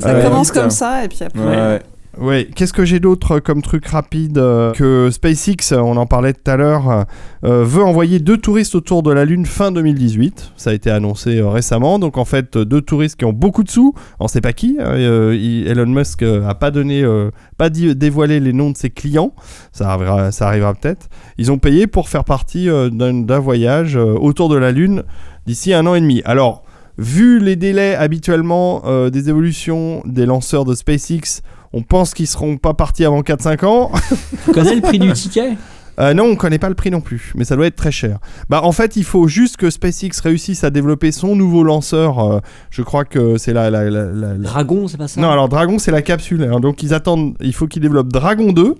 Ça 0.00 0.22
commence 0.22 0.52
comme 0.52 0.70
ça 0.70 1.04
et 1.04 1.08
puis 1.08 1.18
après. 1.22 1.40
Ouais, 1.40 1.56
ouais. 1.56 1.82
Ouais, 2.20 2.48
qu'est-ce 2.52 2.72
que 2.72 2.84
j'ai 2.84 2.98
d'autre 2.98 3.38
comme 3.38 3.62
truc 3.62 3.86
rapide 3.86 4.38
euh, 4.38 4.72
que 4.72 5.08
SpaceX, 5.08 5.72
on 5.72 5.96
en 5.96 6.06
parlait 6.06 6.32
tout 6.32 6.50
à 6.50 6.56
l'heure, 6.56 7.04
euh, 7.44 7.62
veut 7.62 7.84
envoyer 7.84 8.18
deux 8.18 8.38
touristes 8.38 8.74
autour 8.74 9.04
de 9.04 9.12
la 9.12 9.24
Lune 9.24 9.46
fin 9.46 9.70
2018. 9.70 10.52
Ça 10.56 10.70
a 10.70 10.72
été 10.72 10.90
annoncé 10.90 11.38
euh, 11.38 11.48
récemment. 11.48 12.00
Donc 12.00 12.18
en 12.18 12.24
fait, 12.24 12.56
euh, 12.56 12.64
deux 12.64 12.80
touristes 12.80 13.16
qui 13.16 13.24
ont 13.24 13.32
beaucoup 13.32 13.62
de 13.62 13.70
sous. 13.70 13.94
On 14.18 14.26
sait 14.26 14.40
pas 14.40 14.52
qui. 14.52 14.78
hein, 14.80 14.94
euh, 14.96 15.32
Elon 15.70 15.86
Musk 15.86 16.22
euh, 16.22 16.44
a 16.48 16.56
pas 16.56 16.72
donné, 16.72 17.04
euh, 17.04 17.30
pas 17.56 17.70
dit, 17.70 17.94
dévoilé 17.94 18.40
les 18.40 18.52
noms 18.52 18.70
de 18.70 18.76
ses 18.76 18.90
clients. 18.90 19.32
Ça 19.70 19.88
arrivera, 19.90 20.32
ça 20.32 20.48
arrivera 20.48 20.74
peut-être. 20.74 21.06
Ils 21.36 21.52
ont 21.52 21.58
payé 21.58 21.86
pour 21.86 22.08
faire 22.08 22.24
partie 22.24 22.68
euh, 22.68 22.90
d'un 22.90 23.14
d'un 23.20 23.38
voyage 23.38 23.96
euh, 23.96 24.14
autour 24.18 24.48
de 24.48 24.56
la 24.56 24.72
Lune 24.72 25.04
d'ici 25.46 25.72
un 25.72 25.86
an 25.86 25.94
et 25.94 26.00
demi. 26.00 26.22
Alors. 26.24 26.64
Vu 26.98 27.38
les 27.38 27.54
délais 27.56 27.94
habituellement 27.94 28.82
euh, 28.86 29.08
des 29.10 29.28
évolutions 29.28 30.02
des 30.04 30.26
lanceurs 30.26 30.64
de 30.64 30.74
SpaceX, 30.74 31.42
on 31.72 31.82
pense 31.82 32.12
qu'ils 32.12 32.26
seront 32.26 32.56
pas 32.56 32.74
partis 32.74 33.04
avant 33.04 33.20
4-5 33.22 33.64
ans. 33.64 33.92
Tu 34.46 34.52
connais 34.52 34.74
le 34.74 34.80
prix 34.82 34.98
du 34.98 35.12
ticket? 35.12 35.56
Euh, 36.00 36.14
non, 36.14 36.24
on 36.26 36.36
connaît 36.36 36.58
pas 36.60 36.68
le 36.68 36.74
prix 36.76 36.90
non 36.92 37.00
plus, 37.00 37.32
mais 37.36 37.44
ça 37.44 37.56
doit 37.56 37.66
être 37.66 37.74
très 37.76 37.90
cher. 37.90 38.18
Bah, 38.48 38.60
en 38.62 38.70
fait, 38.72 38.94
il 38.96 39.02
faut 39.04 39.26
juste 39.26 39.56
que 39.56 39.68
SpaceX 39.68 40.10
réussisse 40.22 40.62
à 40.64 40.70
développer 40.70 41.10
son 41.12 41.34
nouveau 41.34 41.64
lanceur. 41.64 42.18
euh, 42.20 42.40
je 42.70 42.82
crois 42.82 43.04
que 43.04 43.36
c'est 43.36 43.52
la, 43.52 43.68
la, 43.70 43.90
la- 43.90 44.34
Dragon, 44.34 44.86
c'est 44.88 44.96
pas 44.96 45.08
ça? 45.08 45.20
Non, 45.20 45.28
alors 45.30 45.48
Dragon, 45.48 45.78
c'est 45.78 45.90
la 45.90 46.02
capsule. 46.02 46.48
hein, 46.52 46.60
donc 46.60 46.82
ils 46.84 46.94
attendent. 46.94 47.34
Il 47.40 47.52
faut 47.52 47.66
qu'ils 47.66 47.82
développent 47.82 48.12
Dragon 48.12 48.52
2. 48.52 48.74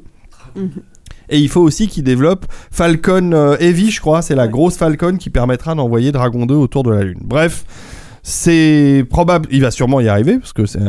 Mhm. 0.56 0.70
Et 1.30 1.38
il 1.38 1.48
faut 1.48 1.60
aussi 1.60 1.88
qu'ils 1.88 2.04
développent 2.04 2.46
Falcon 2.70 3.54
Heavy, 3.60 3.90
je 3.90 4.00
crois. 4.00 4.22
C'est 4.22 4.34
la 4.36 4.48
grosse 4.48 4.76
Falcon 4.76 5.16
qui 5.18 5.28
permettra 5.28 5.74
d'envoyer 5.74 6.10
Dragon 6.12 6.46
2 6.46 6.54
autour 6.54 6.84
de 6.84 6.90
la 6.90 7.02
Lune. 7.02 7.18
Bref. 7.22 7.64
C'est 8.22 9.04
probable, 9.08 9.48
il 9.50 9.60
va 9.62 9.70
sûrement 9.70 10.00
y 10.00 10.08
arriver 10.08 10.38
parce 10.38 10.52
que 10.52 10.66
c'est, 10.66 10.80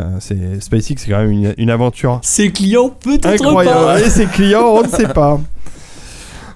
SpaceX, 0.59 0.95
c'est 0.97 1.09
quand 1.11 1.19
même 1.19 1.31
une, 1.31 1.53
une 1.57 1.69
aventure 1.69 2.19
Ses 2.23 2.51
clients, 2.51 2.89
peut-être 2.89 3.27
incroyable. 3.45 3.77
pas. 3.85 3.99
Et 4.01 4.09
ses 4.09 4.25
clients, 4.25 4.65
on 4.65 4.83
ne 4.83 4.87
sait 4.87 5.07
pas. 5.07 5.39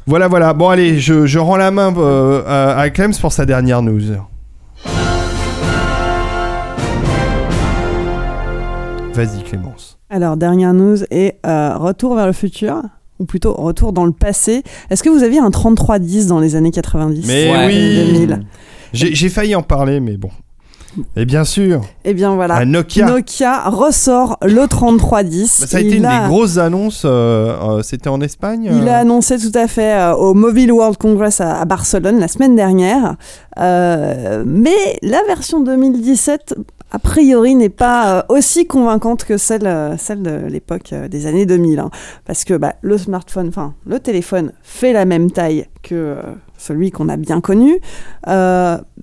Voilà, 0.05 0.27
voilà. 0.27 0.53
Bon, 0.53 0.67
allez, 0.69 0.99
je, 0.99 1.25
je 1.25 1.39
rends 1.39 1.55
la 1.55 1.71
main 1.71 1.93
euh, 1.97 2.43
à, 2.45 2.77
à 2.79 2.89
Clems 2.89 3.13
pour 3.21 3.31
sa 3.31 3.45
dernière 3.45 3.81
news. 3.81 4.01
Vas-y, 9.13 9.43
Clémence. 9.43 9.99
Alors, 10.09 10.37
dernière 10.37 10.73
news 10.73 10.97
et 11.11 11.35
euh, 11.45 11.77
retour 11.77 12.15
vers 12.15 12.25
le 12.25 12.33
futur, 12.33 12.81
ou 13.19 13.25
plutôt 13.25 13.53
retour 13.53 13.93
dans 13.93 14.05
le 14.05 14.11
passé. 14.11 14.63
Est-ce 14.89 15.03
que 15.03 15.09
vous 15.09 15.23
aviez 15.23 15.39
un 15.39 15.51
3310 15.51 16.27
dans 16.27 16.39
les 16.39 16.55
années 16.55 16.71
90 16.71 17.27
Mais 17.27 17.51
Ouais. 17.51 17.67
oui 17.67 18.11
2000 18.27 18.39
J'ai 18.93 19.13
j'ai 19.13 19.29
failli 19.29 19.53
en 19.55 19.61
parler, 19.61 19.99
mais 19.99 20.17
bon. 20.17 20.29
Et 21.15 21.25
bien 21.25 21.43
sûr, 21.43 21.81
Eh 22.05 22.13
bien 22.13 22.35
voilà. 22.35 22.55
un 22.57 22.65
Nokia. 22.65 23.05
Nokia 23.07 23.69
ressort 23.69 24.37
le 24.43 24.67
3310. 24.67 25.57
Bah, 25.61 25.67
ça 25.67 25.77
a 25.77 25.79
été 25.79 25.95
une 25.97 26.05
a- 26.05 26.21
des 26.21 26.27
grosses 26.27 26.57
annonces. 26.57 27.03
euh, 27.05 27.55
euh, 27.79 27.81
C'était 27.83 28.09
en 28.09 28.21
Espagne 28.21 28.69
Il 28.71 28.87
euh, 28.87 28.91
a 28.91 28.97
annoncé 28.97 29.37
tout 29.37 29.57
à 29.57 29.67
fait 29.67 29.93
euh, 29.93 30.13
au 30.15 30.33
Mobile 30.33 30.71
World 30.71 30.97
Congress 30.97 31.41
à, 31.41 31.59
à 31.61 31.65
Barcelone 31.65 32.19
la 32.19 32.27
semaine 32.27 32.55
dernière. 32.55 33.15
Euh, 33.59 34.43
mais 34.45 34.97
la 35.01 35.23
version 35.27 35.61
2017, 35.61 36.55
a 36.93 36.99
priori, 36.99 37.55
n'est 37.55 37.69
pas 37.69 38.19
euh, 38.19 38.23
aussi 38.29 38.67
convaincante 38.67 39.23
que 39.23 39.37
celle, 39.37 39.65
euh, 39.65 39.95
de 40.15 40.45
l'époque 40.45 40.93
euh, 40.93 41.07
des 41.07 41.25
années 41.25 41.47
2000. 41.47 41.79
hein. 41.79 41.89
parce 42.23 42.43
que 42.43 42.53
bah, 42.53 42.75
le 42.81 42.99
smartphone, 42.99 43.47
enfin 43.47 43.73
le 43.87 43.99
téléphone, 43.99 44.51
fait 44.61 44.93
la 44.93 45.05
même 45.05 45.31
taille 45.31 45.65
que 45.81 46.17
celui 46.59 46.91
qu'on 46.91 47.09
a 47.09 47.17
bien 47.17 47.41
connu. 47.41 47.79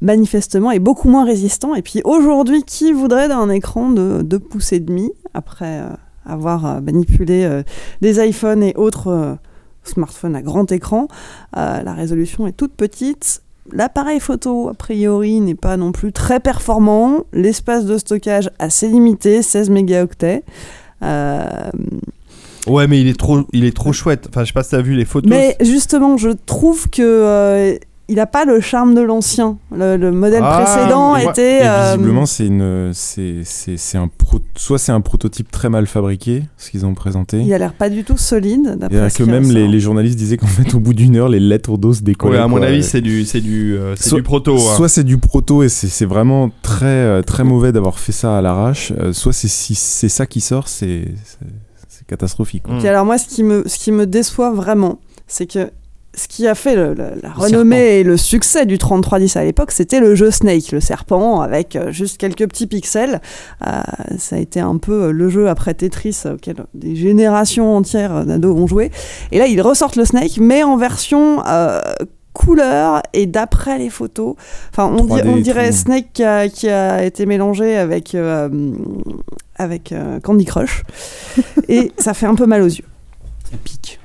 Manifestement, 0.00 0.70
est 0.70 0.78
beaucoup 0.78 1.08
moins 1.08 1.24
résistant. 1.24 1.74
Et 1.74 1.82
puis 1.82 2.00
aujourd'hui, 2.04 2.62
qui 2.62 2.92
voudrait 2.92 3.28
d'un 3.28 3.50
écran 3.50 3.90
de 3.90 4.22
2 4.22 4.38
pouces 4.38 4.72
et 4.72 4.80
demi 4.80 5.12
après 5.34 5.82
avoir 6.24 6.80
manipulé 6.80 7.62
des 8.00 8.26
iPhones 8.26 8.62
et 8.62 8.74
autres 8.76 9.36
smartphones 9.82 10.36
à 10.36 10.42
grand 10.42 10.72
écran? 10.72 11.08
La 11.54 11.92
résolution 11.92 12.46
est 12.46 12.52
toute 12.52 12.72
petite. 12.72 13.42
L'appareil 13.72 14.20
photo, 14.20 14.68
a 14.68 14.74
priori, 14.74 15.40
n'est 15.40 15.54
pas 15.54 15.76
non 15.76 15.92
plus 15.92 16.12
très 16.12 16.40
performant. 16.40 17.24
L'espace 17.32 17.84
de 17.84 17.98
stockage 17.98 18.50
assez 18.58 18.88
limité, 18.88 19.42
16 19.42 19.70
mégaoctets. 19.70 20.42
Euh, 21.02 21.70
Ouais, 22.66 22.86
mais 22.86 23.00
il 23.00 23.08
est 23.08 23.18
trop, 23.18 23.40
il 23.52 23.64
est 23.64 23.74
trop 23.74 23.92
chouette. 23.92 24.26
Enfin, 24.28 24.42
je 24.42 24.48
sais 24.48 24.52
pas 24.52 24.62
si 24.62 24.70
t'as 24.70 24.82
vu 24.82 24.94
les 24.94 25.04
photos. 25.04 25.30
mais 25.30 25.56
justement, 25.60 26.16
je 26.16 26.30
trouve 26.46 26.88
que 26.90 27.02
euh, 27.02 27.76
il 28.10 28.16
n'a 28.16 28.26
pas 28.26 28.44
le 28.44 28.60
charme 28.60 28.94
de 28.94 29.00
l'ancien. 29.00 29.56
Le, 29.74 29.96
le 29.96 30.10
modèle 30.10 30.42
Ah, 30.44 30.62
précédent 30.64 31.14
ouais. 31.14 31.24
était. 31.26 31.58
Et 31.60 31.66
euh, 31.66 31.92
visiblement, 31.92 32.26
c'est 32.26 32.46
une, 32.46 32.90
c'est, 32.92 33.36
c'est, 33.44 33.76
c'est 33.76 33.96
un 33.98 34.08
pro, 34.08 34.40
soit 34.56 34.78
c'est 34.78 34.90
un 34.92 35.00
prototype 35.00 35.50
très 35.50 35.68
mal 35.70 35.86
fabriqué, 35.86 36.42
ce 36.58 36.70
qu'ils 36.70 36.84
ont 36.84 36.94
présenté. 36.94 37.38
il 37.40 37.54
a 37.54 37.58
l'air 37.58 37.72
pas 37.72 37.88
du 37.88 38.02
tout 38.04 38.16
solide. 38.16 38.76
D'après 38.78 39.10
ce 39.10 39.18
que 39.18 39.22
même 39.22 39.50
les, 39.50 39.80
journalistes 39.80 40.18
disaient 40.18 40.36
qu'en 40.36 40.46
fait, 40.48 40.74
au 40.74 40.80
bout 40.80 40.92
d'une 40.92 41.14
heure, 41.16 41.28
les 41.28 41.40
lettres 41.40 41.78
d'os 41.78 42.02
décollaient. 42.02 42.36
Ouais, 42.38 42.42
à 42.42 42.48
mon 42.48 42.56
quoi. 42.58 42.66
avis, 42.66 42.82
c'est 42.82 43.00
du, 43.00 43.24
c'est 43.24 43.40
du, 43.40 43.76
euh, 43.78 43.94
du 44.12 44.22
proto. 44.22 44.56
hein. 44.56 44.74
Soit 44.76 44.88
c'est 44.88 45.04
du 45.04 45.16
proto 45.18 45.62
et 45.62 45.68
c'est, 45.68 46.04
vraiment 46.04 46.50
très, 46.62 46.86
euh, 46.86 47.22
très 47.22 47.44
mauvais 47.44 47.70
d'avoir 47.72 47.98
fait 48.00 48.12
ça 48.12 48.36
à 48.36 48.42
l'arrache. 48.42 48.92
euh, 48.98 49.12
soit 49.12 49.32
c'est, 49.32 49.48
si 49.48 49.74
c'est 49.76 50.08
ça 50.08 50.26
qui 50.26 50.40
sort, 50.40 50.66
c'est, 50.68 51.04
catastrophique. 52.08 52.64
quoi. 52.64 52.74
Mm. 52.74 52.78
Puis 52.78 52.88
alors 52.88 53.04
moi, 53.04 53.18
ce 53.18 53.28
qui 53.28 53.44
me, 53.44 53.62
ce 53.66 53.78
qui 53.78 53.92
me 53.92 54.04
déçoit 54.04 54.50
vraiment, 54.52 54.98
c'est 55.28 55.46
que 55.46 55.70
ce 56.14 56.26
qui 56.28 56.46
a 56.48 56.54
fait 56.54 56.74
le- 56.74 56.92
le- 56.94 57.12
la 57.22 57.30
renommée 57.30 58.00
et 58.00 58.02
le 58.04 58.16
succès 58.16 58.66
du 58.66 58.78
3310 58.78 59.36
à 59.36 59.44
l'époque, 59.44 59.70
c'était 59.70 60.00
le 60.00 60.14
jeu 60.14 60.30
Snake, 60.30 60.72
le 60.72 60.80
serpent, 60.80 61.40
avec 61.40 61.76
euh, 61.76 61.92
juste 61.92 62.18
quelques 62.18 62.48
petits 62.48 62.66
pixels. 62.66 63.20
Euh, 63.66 63.80
ça 64.18 64.36
a 64.36 64.38
été 64.40 64.58
un 64.60 64.76
peu 64.76 65.04
euh, 65.04 65.10
le 65.12 65.28
jeu 65.28 65.48
après 65.48 65.72
Tetris 65.74 66.16
auquel 66.26 66.56
des 66.74 66.96
générations 66.96 67.76
entières 67.76 68.24
d'ados 68.26 68.56
ont 68.56 68.66
joué. 68.66 68.90
Et 69.30 69.38
là, 69.38 69.46
ils 69.46 69.60
ressortent 69.62 69.96
le 69.96 70.04
Snake, 70.04 70.38
mais 70.40 70.62
en 70.62 70.76
version... 70.76 71.42
euh, 71.46 71.80
couleur 72.32 73.02
et 73.12 73.26
d'après 73.26 73.76
les 73.76 73.90
photos 73.90 74.36
enfin 74.70 74.86
on, 74.86 75.04
di- 75.04 75.12
3D 75.14 75.22
on 75.26 75.36
et 75.38 75.40
dirait. 75.42 75.72
Snake 75.72 76.12
qui 76.12 76.22
a, 76.22 76.48
qui 76.48 76.68
a 76.68 77.02
été 77.04 77.26
mélangé 77.26 77.76
avec 77.76 78.14
euh, 78.14 78.48
avec 79.56 79.92
Candy 80.22 80.44
Crush 80.44 80.84
et 81.68 81.90
ça 81.98 82.14
fait 82.14 82.26
un 82.26 82.36
peu 82.36 82.46
mal 82.46 82.62
aux 82.62 82.66
yeux. 82.68 82.84
Ça 83.50 83.56
pique. 83.62 83.99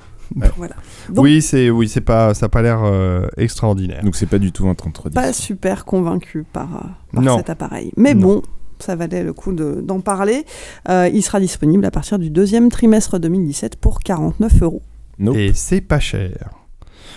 Voilà. 0.57 0.76
Donc, 1.10 1.24
Oui, 1.24 1.41
c'est, 1.41 1.70
oui, 1.70 1.88
c'est 1.88 2.02
pas, 2.02 2.34
ça 2.34 2.48
a 2.48 2.49
pas 2.49 2.62
l'air 2.62 2.82
euh, 2.84 3.28
extraordinaire. 3.38 4.03
Donc 4.03 4.16
c'est 4.16 4.26
pas 4.26 4.38
du 4.40 4.52
tout 4.52 4.68
un 4.68 4.76
3310. 4.76 5.14
pas 5.16 5.34
super 5.34 5.86
convaincu 5.86 6.45
par, 6.52 6.64
euh, 6.76 6.80
par 7.14 7.24
Non. 7.24 7.38
cet 7.38 7.49
appareil. 7.49 7.91
Mais 7.98 8.14
Non. 8.14 8.22
bon, 8.22 8.41
ça 8.80 8.95
valait 8.95 9.24
le 9.24 9.32
coup 9.34 9.53
de- 9.53 9.82
d'en 9.82 10.02
parler. 10.02 10.45
Euh, 10.90 11.10
il 11.14 11.22
sera 11.24 11.40
disponible 11.40 11.86
à 11.86 11.91
partir 11.91 12.20
du 12.20 12.30
deuxième 12.30 12.70
trimestre 12.70 13.18
2017 13.20 13.78
pour 13.78 13.99
49 13.99 14.62
euros. 14.62 14.82
Nope. 15.20 15.38
Et 15.38 15.52
c'est 15.53 15.82
pas 15.82 15.99
cher. 15.99 16.49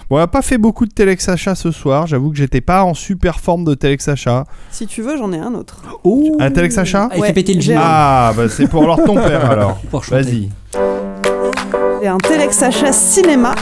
Bon, 0.09 0.17
on 0.17 0.21
a 0.21 0.27
pas 0.29 0.41
fait 0.41 0.57
beaucoup 0.57 0.87
de 0.87 0.93
Telex 0.93 1.29
achat 1.29 1.55
ce 1.55 1.71
soir. 1.71 2.07
J'avoue 2.07 2.31
que 2.31 2.37
j'étais 2.37 2.61
pas 2.63 2.83
en 2.85 2.95
super 2.95 3.41
forme 3.41 3.65
de 3.65 3.75
Telex 3.75 4.09
achat. 4.09 4.45
Si 4.71 4.87
tu 4.87 5.03
veux, 5.03 5.19
j'en 5.19 5.33
ai 5.33 5.39
un 5.39 5.55
autre. 5.55 5.83
Un 6.39 6.51
Telex 6.51 6.79
achat 6.79 7.09
Ah, 7.11 7.17
il 7.17 7.21
Ouais, 7.21 7.27
fait 7.27 7.33
péter 7.35 7.55
le. 7.55 7.61
Ah, 7.77 8.33
bah 8.37 8.49
c'est 8.49 8.69
pour 8.69 8.85
leur 8.87 9.03
ton 9.05 9.17
père 9.17 9.51
alors. 9.51 9.79
Vas-y. 10.09 10.49
C'est 12.01 12.07
un 12.07 12.19
Telex 12.19 12.63
achat 12.63 12.93
cinéma. 12.93 13.55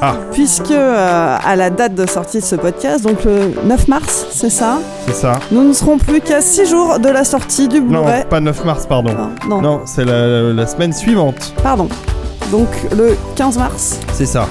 Ah. 0.00 0.14
Puisque 0.32 0.70
euh, 0.70 1.36
à 1.44 1.56
la 1.56 1.70
date 1.70 1.94
de 1.94 2.06
sortie 2.06 2.38
de 2.40 2.44
ce 2.44 2.56
podcast, 2.56 3.04
donc 3.04 3.24
le 3.24 3.52
9 3.64 3.88
mars, 3.88 4.26
c'est 4.32 4.50
ça, 4.50 4.78
C'est 5.06 5.14
ça. 5.14 5.38
nous 5.52 5.62
ne 5.62 5.72
serons 5.72 5.98
plus 5.98 6.20
qu'à 6.20 6.40
6 6.40 6.66
jours 6.68 6.98
de 6.98 7.08
la 7.08 7.24
sortie 7.24 7.68
du 7.68 7.80
Non, 7.80 8.02
Blu-ray. 8.02 8.24
pas 8.28 8.40
9 8.40 8.64
mars, 8.64 8.86
pardon. 8.86 9.12
Ah, 9.16 9.28
non, 9.48 9.60
Non, 9.62 9.80
c'est 9.84 10.04
la, 10.04 10.52
la 10.52 10.66
semaine 10.66 10.92
suivante. 10.92 11.54
pardon. 11.62 11.88
Donc 12.50 12.68
le 12.96 13.16
15 13.36 13.58
mars. 13.58 13.98
C'est 14.12 14.26
ça. 14.26 14.46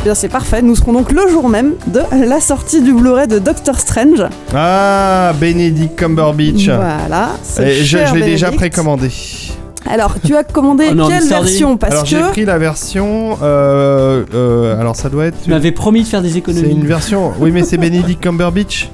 Eh 0.00 0.02
Bien, 0.04 0.14
c'est 0.14 0.28
parfait. 0.28 0.62
Nous 0.62 0.74
serons 0.76 0.92
donc 0.92 1.10
le 1.12 1.28
jour 1.28 1.48
même 1.48 1.74
de 1.86 2.00
la 2.26 2.40
sortie 2.40 2.82
du 2.82 2.92
Blu-ray 2.92 3.28
de 3.28 3.38
Doctor 3.38 3.78
Strange. 3.80 4.24
Ah, 4.54 5.32
Benedict 5.40 5.96
Cumberbatch. 5.96 6.66
Voilà. 6.66 7.30
Et 7.60 7.72
je, 7.82 7.98
je 8.06 8.14
l'ai 8.14 8.22
déjà 8.26 8.50
précommandé. 8.52 9.10
Alors, 9.90 10.14
tu 10.24 10.34
as 10.36 10.44
commandé 10.44 10.86
Oh 10.90 10.94
non, 10.94 11.08
quelle 11.08 11.24
version? 11.26 11.76
Parce 11.76 11.92
alors 11.92 12.04
j'ai 12.06 12.20
pris 12.30 12.44
la 12.44 12.58
version. 12.58 13.36
euh, 13.42 14.24
euh, 14.34 14.80
alors 14.80 14.96
ça 14.96 15.08
doit 15.08 15.26
être. 15.26 15.42
Tu 15.42 15.50
m'avais 15.50 15.72
promis 15.72 16.02
de 16.02 16.08
faire 16.08 16.22
des 16.22 16.36
économies. 16.36 16.64
C'est 16.66 16.70
une 16.72 16.86
version. 16.86 17.32
Oui, 17.40 17.50
mais 17.50 17.62
c'est 17.64 17.76
Benedict 17.78 18.20
Cumberbatch. 18.22 18.90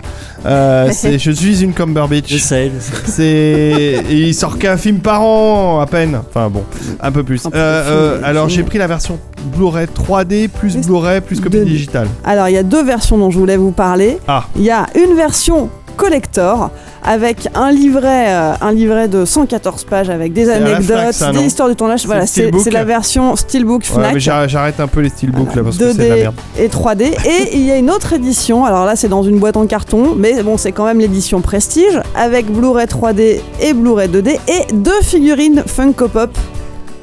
Euh, 0.47 0.89
c'est- 0.93 1.19
je 1.19 1.31
suis 1.32 1.62
une 1.62 1.73
Cumberbatch. 1.73 2.24
Je 2.32 2.39
sais, 2.39 2.70
je 2.74 2.81
sais. 2.81 3.02
C'est 3.06 4.05
il 4.10 4.35
sort 4.35 4.56
qu'un 4.59 4.77
film 4.77 4.98
par 4.98 5.23
an 5.23 5.81
à 5.81 5.86
peine. 5.86 6.19
Enfin 6.28 6.48
bon, 6.48 6.62
un 7.01 7.10
peu 7.12 7.23
plus. 7.23 7.44
Un 7.47 7.51
peu 7.51 7.59
Euh, 7.59 7.82
film, 7.85 7.94
euh, 7.97 8.20
alors 8.28 8.48
j'ai 8.48 8.62
pris 8.62 8.78
la 8.78 8.86
version 8.86 9.19
Blu-ray 9.56 9.86
3D 9.86 10.48
plus 10.48 10.74
Plus 10.74 10.86
Blu-ray 10.86 11.20
plus 11.20 11.40
copie 11.40 11.59
de- 11.59 11.65
digitale. 11.65 12.06
alors 12.24 12.48
il 12.48 12.52
y 12.55 12.59
a 12.59 12.62
deux 12.62 12.82
versions 12.85 13.19
dont 13.19 13.31
je 13.31 13.39
voulais 13.39 13.56
vous 13.56 13.73
parler. 13.73 14.19
Ah. 14.28 14.44
Il 14.56 14.62
y 14.62 14.70
a 14.70 14.86
une 14.94 15.15
version 15.16 15.70
collector 15.99 16.70
avec 17.05 17.49
un 17.55 17.70
livret, 17.70 18.27
euh, 18.29 18.53
un 18.61 18.73
livret 18.73 19.09
de 19.09 19.25
114 19.25 19.85
pages 19.85 20.09
avec 20.09 20.33
des 20.33 20.49
anecdotes, 20.49 20.85
Fnac, 20.97 21.15
ça, 21.15 21.33
des 21.33 21.41
histoires 21.43 21.69
du 21.69 21.77
tournage. 21.77 22.01
C'est 22.01 22.07
Voilà, 22.07 22.27
c'est 22.27 22.70
la 22.70 22.85
version 22.85 23.37
Steelbook 23.37 23.85
Fnac. 23.85 24.16
j'arrête 24.19 24.81
un 24.81 24.87
peu 24.87 25.01
les 25.01 25.09
steelbooks 25.11 25.55
là 25.55 25.62
parce 25.62 25.77
que 25.77 25.85
2D 25.85 25.97
c'est 25.97 26.09
la 26.09 26.15
merde. 26.16 26.35
et 26.59 26.69
3D. 26.69 27.03
Et 27.27 27.57
il 27.57 27.65
y 27.66 27.70
a 27.70 27.77
une 27.77 27.91
autre 27.91 28.12
édition, 28.15 28.65
alors 28.65 28.87
là 28.87 28.97
c'est 28.97 29.09
dans 29.09 29.23
une 29.23 29.39
boîte 29.39 29.57
en 29.57 29.66
carton, 29.66 30.15
mais 30.16 30.43
bon 30.43 30.57
c'est 30.57 30.73
quand 30.73 30.85
même 30.87 30.99
l'édition 31.01 31.41
Prestige, 31.41 32.01
avec 32.16 32.47
Blu-ray 32.47 32.87
3D 32.87 33.41
et 33.61 33.73
Blu-ray 33.75 34.09
2D, 34.09 34.39
et 34.49 34.73
deux 34.73 35.01
figurines 35.03 35.62
Funko 35.66 36.09
Pop. 36.09 36.31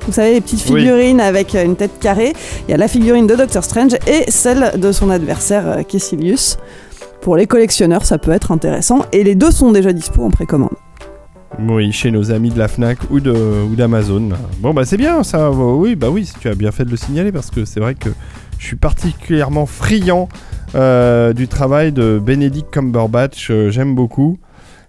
Vous 0.07 0.13
savez, 0.13 0.33
les 0.33 0.41
petites 0.41 0.63
Oui. 0.69 0.81
figurines 0.81 1.19
avec 1.19 1.55
euh, 1.55 1.65
une 1.65 1.75
tête 1.75 1.97
carrée. 1.99 2.33
Il 2.67 2.71
y 2.71 2.73
a 2.75 2.77
la 2.77 2.87
figurine 2.87 3.25
de 3.25 3.35
Doctor 3.35 3.63
Strange 3.63 3.93
et 4.05 4.29
celle 4.29 4.73
de 4.77 4.91
son 4.91 5.09
adversaire 5.09 5.63
euh, 5.67 5.81
Kessilius. 5.81 6.57
Pour 7.25 7.37
les 7.37 7.47
collectionneurs, 7.47 8.05
ça 8.05 8.19
peut 8.19 8.29
être 8.29 8.51
intéressant. 8.51 9.03
Et 9.11 9.23
les 9.23 9.33
deux 9.33 9.49
sont 9.49 9.71
déjà 9.71 9.91
dispo 9.91 10.21
en 10.23 10.29
précommande. 10.29 10.75
Oui, 11.57 11.91
chez 11.91 12.11
nos 12.11 12.31
amis 12.31 12.51
de 12.51 12.59
la 12.59 12.67
Fnac 12.67 12.99
ou 13.09 13.19
d'Amazon. 13.19 14.29
Bon 14.59 14.75
bah 14.75 14.85
c'est 14.85 14.97
bien 14.97 15.23
ça. 15.23 15.49
Oui 15.49 15.95
bah 15.95 16.11
oui, 16.11 16.29
tu 16.39 16.47
as 16.49 16.53
bien 16.53 16.71
fait 16.71 16.85
de 16.85 16.91
le 16.91 16.97
signaler 16.97 17.31
parce 17.31 17.49
que 17.49 17.65
c'est 17.65 17.79
vrai 17.79 17.95
que 17.95 18.09
je 18.59 18.67
suis 18.67 18.75
particulièrement 18.75 19.65
friand 19.65 20.29
euh, 20.75 21.33
du 21.33 21.47
travail 21.47 21.91
de 21.91 22.21
Benedict 22.23 22.69
Cumberbatch. 22.69 23.49
euh, 23.49 23.71
J'aime 23.71 23.95
beaucoup. 23.95 24.37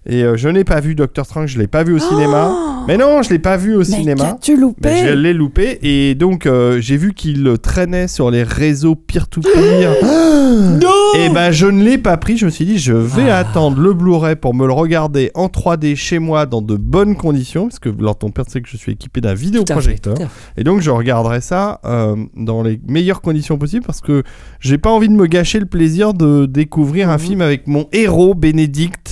Et 0.09 0.23
euh, 0.23 0.37
je 0.37 0.47
n'ai 0.47 0.63
pas 0.63 0.79
vu 0.79 0.95
Doctor 0.95 1.25
Strange, 1.25 1.51
je 1.51 1.59
l'ai 1.59 1.67
pas 1.67 1.83
vu 1.83 1.93
au 1.93 1.99
cinéma. 1.99 2.55
Mais 2.87 2.95
non, 2.97 3.21
je 3.21 3.29
l'ai 3.29 3.39
pas 3.39 3.57
vu 3.57 3.75
au 3.75 3.79
Mais 3.79 3.83
cinéma. 3.85 4.23
qu'as-tu 4.23 4.55
loupé 4.55 4.79
Mais 4.89 5.05
je 5.09 5.13
l'ai 5.13 5.33
loupé 5.33 5.77
et 5.81 6.15
donc 6.15 6.45
euh, 6.45 6.79
j'ai 6.79 6.95
vu 6.95 7.13
qu'il 7.13 7.53
traînait 7.61 8.07
sur 8.07 8.31
les 8.31 8.43
réseaux 8.43 8.95
peer-to-peer. 8.95 9.91
Et 11.17 11.29
ben 11.29 11.51
je 11.51 11.65
ne 11.67 11.83
l'ai 11.83 11.97
pas 11.97 12.15
pris, 12.17 12.37
je 12.37 12.45
me 12.45 12.49
suis 12.51 12.65
dit 12.65 12.77
je 12.77 12.93
vais 12.93 13.29
Ah. 13.29 13.39
attendre 13.39 13.79
le 13.81 13.93
Blu-ray 13.93 14.35
pour 14.37 14.53
me 14.53 14.65
le 14.65 14.71
regarder 14.73 15.31
en 15.35 15.47
3D 15.47 15.95
chez 15.95 16.19
moi 16.19 16.45
dans 16.45 16.61
de 16.61 16.75
bonnes 16.77 17.15
conditions 17.15 17.67
parce 17.67 17.79
que 17.79 17.89
alors 17.89 18.17
ton 18.17 18.29
père 18.29 18.45
sait 18.47 18.61
que 18.61 18.69
je 18.69 18.77
suis 18.77 18.93
équipé 18.93 19.19
d'un 19.19 19.33
vidéoprojecteur 19.33 20.15
et 20.55 20.63
donc 20.63 20.81
je 20.81 20.89
regarderai 20.91 21.41
ça 21.41 21.79
euh, 21.85 22.15
dans 22.35 22.61
les 22.63 22.79
meilleures 22.87 23.21
conditions 23.21 23.57
possibles 23.57 23.85
parce 23.85 23.99
que 24.01 24.23
j'ai 24.59 24.77
pas 24.77 24.89
envie 24.91 25.09
de 25.09 25.13
me 25.13 25.27
gâcher 25.27 25.59
le 25.59 25.65
plaisir 25.65 26.13
de 26.13 26.45
découvrir 26.45 27.07
Mhm. 27.07 27.13
un 27.13 27.17
film 27.17 27.41
avec 27.41 27.67
mon 27.67 27.87
héros 27.91 28.33
Bénédicte. 28.33 29.06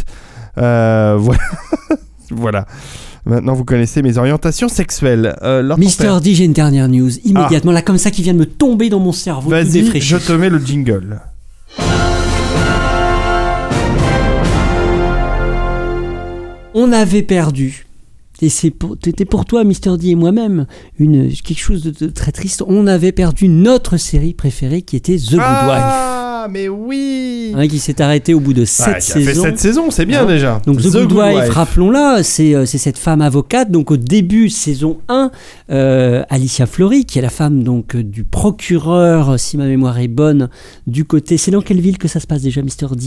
Euh, 0.58 1.16
voilà. 1.20 1.42
voilà. 2.32 2.66
Maintenant 3.26 3.54
vous 3.54 3.66
connaissez 3.66 4.02
mes 4.02 4.18
orientations 4.18 4.70
sexuelles. 4.70 5.36
Euh, 5.42 5.76
Mister 5.78 6.04
père, 6.04 6.22
D, 6.22 6.36
j'ai 6.36 6.46
une 6.46 6.54
dernière 6.54 6.88
news. 6.88 7.10
Immédiatement, 7.24 7.72
là, 7.72 7.82
comme 7.82 7.98
ça, 7.98 8.12
qui 8.12 8.22
vient 8.22 8.34
de 8.34 8.40
me 8.40 8.46
tomber 8.46 8.90
dans 8.90 9.00
mon 9.00 9.12
cerveau. 9.12 9.50
Vas-y, 9.50 10.00
je 10.00 10.18
te 10.18 10.32
mets 10.34 10.50
le 10.50 10.60
jingle. 10.60 11.20
On 16.76 16.92
avait 16.92 17.24
perdu. 17.24 17.86
Et 18.42 18.50
pour, 18.70 18.98
c'était 19.04 19.26
pour 19.26 19.46
toi, 19.46 19.64
Mister 19.64 19.98
D 19.98 20.10
et 20.10 20.16
moi-même, 20.16 20.68
une, 21.00 21.32
quelque 21.32 21.60
chose 21.60 21.84
de, 21.84 21.92
de 21.92 22.12
très 22.12 22.34
triste. 22.34 22.64
On 22.68 22.86
avait 22.86 23.14
perdu 23.14 23.48
notre 23.48 23.96
série 23.98 24.34
préférée 24.34 24.82
qui 24.82 24.98
était 24.98 25.16
The 25.16 25.32
Good 25.32 25.40
Ah, 25.42 26.15
mais 26.50 26.68
oui 26.70 27.54
qui 27.70 27.80
s'est 27.80 28.02
arrêtée 28.02 28.34
au 28.34 28.40
bout 28.40 28.54
de 28.54 28.62
Bah, 28.62 28.66
sept 28.66 28.98
qui 29.00 29.12
a 29.12 29.16
fait 29.16 29.24
saisons. 29.26 29.44
sept 29.44 29.60
saisons, 29.60 29.92
c'est 29.92 30.06
bien 30.06 30.24
Hein. 30.24 30.28
déjà. 30.28 30.62
Donc 30.66 30.82
The, 30.82 30.92
Good, 30.92 31.12
Wife, 31.14 31.50
rappelons-la, 31.50 32.22
c'est 32.24 32.54
euh, 32.56 32.66
c'est 32.66 32.78
cette 32.78 32.98
femme 32.98 33.22
avocate. 33.22 33.72
Donc 33.72 33.92
au 33.92 33.98
début, 33.98 34.50
saison 34.50 34.98
1, 35.10 35.32
euh, 35.72 36.24
Alicia 36.30 36.66
Flory, 36.66 37.06
qui 37.06 37.20
est 37.20 37.22
la 37.22 37.30
femme 37.30 37.64
donc 37.64 37.96
euh, 37.96 38.04
du 38.04 38.24
procureur, 38.24 39.40
si 39.40 39.58
ma 39.58 39.66
mémoire 39.66 39.98
est 40.00 40.08
bonne, 40.08 40.50
du 40.88 41.06
côté. 41.06 41.38
C'est 41.38 41.52
dans 41.52 41.62
quelle 41.62 41.80
ville 41.82 41.98
que 41.98 42.08
ça 42.08 42.20
se 42.20 42.28
passe 42.28 42.42
déjà, 42.42 42.62
Mister 42.62 42.88
D? 42.96 43.06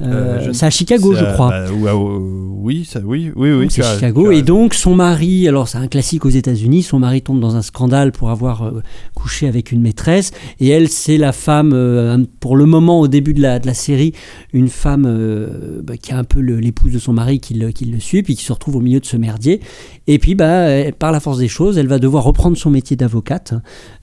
Euh, 0.00 0.38
Euh, 0.48 0.52
C'est 0.52 0.66
à 0.66 0.70
Chicago, 0.70 1.14
je 1.14 1.24
crois. 1.34 1.50
bah, 1.82 1.94
ou- 1.96 2.58
oui, 2.62 2.86
ça, 2.90 3.00
oui, 3.04 3.30
oui, 3.36 3.52
oui. 3.52 3.66
c'est 3.70 3.82
Chicago. 3.82 4.30
Et 4.32 4.42
donc, 4.42 4.74
son 4.74 4.94
mari, 4.94 5.46
alors 5.48 5.68
c'est 5.68 5.78
un 5.78 5.88
classique 5.88 6.24
aux 6.24 6.30
États-Unis, 6.30 6.82
son 6.82 6.98
mari 6.98 7.22
tombe 7.22 7.40
dans 7.40 7.56
un 7.56 7.62
scandale 7.62 8.12
pour 8.12 8.30
avoir 8.30 8.72
couché 9.14 9.46
avec 9.48 9.72
une 9.72 9.80
maîtresse. 9.82 10.30
Et 10.60 10.68
elle, 10.68 10.88
c'est 10.88 11.18
la 11.18 11.32
femme, 11.32 12.26
pour 12.40 12.56
le 12.56 12.63
moment, 12.66 13.00
au 13.00 13.08
début 13.08 13.34
de 13.34 13.42
la, 13.42 13.74
série, 13.74 14.12
une 14.52 14.68
femme 14.68 15.06
euh, 15.06 15.80
bah, 15.82 15.96
qui 15.96 16.12
a 16.12 16.18
un 16.18 16.24
peu 16.24 16.40
le- 16.40 16.58
l'épouse 16.60 16.92
de 16.92 16.98
son 16.98 17.12
mari 17.12 17.40
qui 17.40 17.54
le, 17.54 17.68
le 17.68 18.00
suit, 18.00 18.22
puis 18.22 18.36
qui 18.36 18.44
se 18.44 18.52
retrouve 18.52 18.76
au 18.76 18.80
milieu 18.80 19.00
de 19.00 19.06
ce 19.06 19.16
merdier. 19.16 19.60
Et 20.06 20.18
puis, 20.18 20.34
bah, 20.34 20.90
par 20.98 21.12
la 21.12 21.20
force 21.20 21.38
des 21.38 21.48
choses, 21.48 21.78
elle 21.78 21.88
va 21.88 21.98
devoir 21.98 22.24
reprendre 22.24 22.56
son 22.56 22.70
métier 22.70 22.96
d'avocate. 22.96 23.54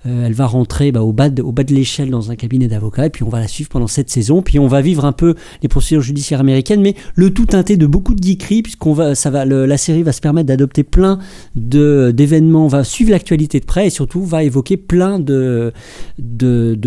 Euh, 0.06 0.26
elle 0.26 0.34
va 0.34 0.48
rentrer 0.48 0.92
bah, 0.92 1.04
au 1.04 1.14
bas 1.14 1.30
de, 1.30 1.44
l'échelle 1.74 2.10
dans 2.10 2.32
un 2.32 2.36
cabinet 2.36 2.68
d'avocat, 2.68 3.06
et 3.06 3.10
puis 3.10 3.24
on 3.24 3.30
va 3.30 3.40
la 3.40 3.48
suivre 3.48 3.70
pendant 3.70 3.88
cette 3.88 4.10
saison. 4.10 4.42
Puis 4.42 4.60
on 4.60 4.68
va 4.68 4.82
vivre 4.82 5.06
un 5.06 5.12
peu 5.12 5.36
les 5.62 5.68
procédures 5.70 6.02
judiciaires 6.02 6.40
américaines, 6.40 6.82
mais 6.82 6.96
le 7.16 7.30
tout 7.32 7.46
teinté 7.46 7.78
de 7.78 7.86
beaucoup 7.86 8.16
de 8.16 8.24
geekeries, 8.24 8.64
puisqu'on 8.64 8.94
va, 8.94 9.16
ça 9.16 9.30
va, 9.30 9.46
le- 9.46 9.66
la 9.66 9.78
série 9.78 10.04
va 10.04 10.12
se 10.12 10.22
permettre 10.22 10.48
d'adopter 10.48 10.84
plein 10.84 11.20
d'événements, 11.56 12.68
va 12.68 12.84
suivre 12.84 13.12
l'actualité 13.12 13.60
de 13.60 13.66
près, 13.66 13.88
et 13.88 13.90
surtout 13.90 14.24
va 14.26 14.44
évoquer 14.44 14.78
plein 14.78 15.20
de 15.20 15.72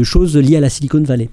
choses 0.02 0.36
liées 0.36 0.56
à 0.56 0.60
la 0.60 0.68
Silicon 0.70 1.02
Valley. 1.02 1.28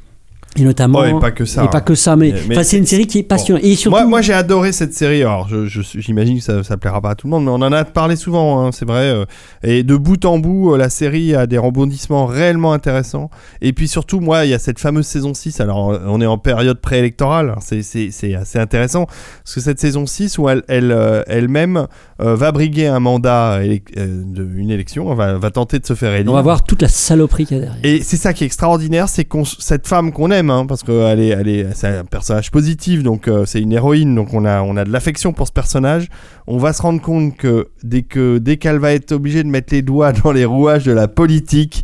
Et 0.57 0.63
notamment. 0.63 1.05
Et 1.05 1.17
pas 1.19 1.31
que 1.31 1.45
ça, 1.45 1.63
Et 1.63 1.67
pas 1.69 1.77
hein. 1.77 1.81
que 1.81 1.95
ça, 1.95 2.15
mais, 2.17 2.33
Mais- 2.47 2.55
mais- 2.57 2.63
c'est 2.65 2.77
une 2.77 2.85
série 2.85 3.07
qui 3.07 3.19
est 3.19 3.23
passionnante. 3.23 3.63
Et 3.63 3.75
surtout. 3.75 3.95
Moi, 3.97 4.05
moi 4.05 4.21
j'ai 4.21 4.33
adoré 4.33 4.73
cette 4.73 4.93
série. 4.93 5.21
Alors, 5.21 5.47
j'imagine 5.95 6.37
que 6.39 6.43
ça, 6.43 6.61
ça 6.63 6.75
plaira 6.75 6.99
pas 6.99 7.11
à 7.11 7.15
tout 7.15 7.27
le 7.27 7.31
monde, 7.31 7.45
mais 7.45 7.51
on 7.51 7.55
en 7.55 7.71
a 7.71 7.85
parlé 7.85 8.15
souvent, 8.17 8.59
hein, 8.65 8.71
c'est 8.73 8.85
vrai. 8.85 9.05
euh, 9.11 9.25
et 9.63 9.83
de 9.83 9.95
bout 9.95 10.25
en 10.25 10.39
bout, 10.39 10.73
euh, 10.73 10.77
la 10.77 10.89
série 10.89 11.33
a 11.35 11.47
des 11.47 11.57
rebondissements 11.57 12.25
réellement 12.25 12.73
intéressants. 12.73 13.29
Et 13.61 13.71
puis 13.71 13.87
surtout, 13.87 14.19
moi, 14.19 14.43
il 14.45 14.49
y 14.51 14.53
a 14.53 14.59
cette 14.59 14.79
fameuse 14.79 15.05
saison 15.07 15.33
6. 15.33 15.61
Alors, 15.61 15.91
euh, 15.91 15.99
on 16.07 16.19
est 16.19 16.25
en 16.25 16.37
période 16.37 16.81
préélectorale. 16.81 17.45
Alors, 17.49 17.63
C'est 17.63 17.81
c'est- 17.81 18.09
c'est 18.11 18.35
assez 18.35 18.59
intéressant. 18.59 19.05
Parce 19.05 19.55
que 19.55 19.61
cette 19.61 19.79
saison 19.79 20.05
6, 20.05 20.37
où 20.37 20.49
elle, 20.49 20.63
elle, 20.67 20.93
elle-même 21.27 21.87
va 22.19 22.51
briguer 22.51 22.87
un 22.87 22.99
mandat, 22.99 23.61
élec- 23.63 23.97
euh, 23.97 24.21
de, 24.25 24.43
une 24.57 24.69
élection, 24.69 25.13
va, 25.15 25.37
va 25.37 25.49
tenter 25.51 25.79
de 25.79 25.85
se 25.85 25.93
faire 25.93 26.13
élire. 26.13 26.31
on 26.31 26.35
va 26.35 26.41
voir 26.41 26.63
toute 26.63 26.81
la 26.81 26.87
saloperie 26.87 27.45
qu'il 27.45 27.57
y 27.57 27.59
a 27.61 27.63
derrière. 27.63 27.79
Et 27.83 28.01
c'est 28.03 28.17
ça 28.17 28.33
qui 28.33 28.43
est 28.43 28.47
extraordinaire, 28.47 29.07
c'est 29.09 29.25
qu'on 29.25 29.45
cette 29.45 29.87
femme 29.87 30.11
qu'on 30.11 30.29
aime, 30.31 30.40
hein, 30.49 30.65
parce 30.65 30.83
qu'elle 30.83 31.19
est, 31.19 31.29
elle 31.29 31.47
est, 31.47 31.67
c'est 31.73 31.87
un 31.87 32.05
personnage 32.05 32.51
positif, 32.51 33.03
donc 33.03 33.27
euh, 33.27 33.45
c'est 33.45 33.61
une 33.61 33.71
héroïne, 33.71 34.15
donc 34.15 34.33
on 34.33 34.45
a, 34.45 34.61
on 34.61 34.75
a 34.77 34.83
de 34.83 34.91
l'affection 34.91 35.33
pour 35.33 35.47
ce 35.47 35.51
personnage. 35.51 36.07
On 36.47 36.57
va 36.57 36.73
se 36.73 36.81
rendre 36.81 37.01
compte 37.01 37.37
que 37.37 37.67
dès 37.83 38.01
que 38.01 38.37
dès 38.37 38.57
qu'elle 38.57 38.79
va 38.79 38.93
être 38.93 39.11
obligée 39.11 39.43
de 39.43 39.49
mettre 39.49 39.73
les 39.73 39.81
doigts 39.81 40.11
dans 40.23 40.31
les 40.31 40.45
rouages 40.45 40.85
de 40.85 40.91
la 40.91 41.07
politique, 41.07 41.83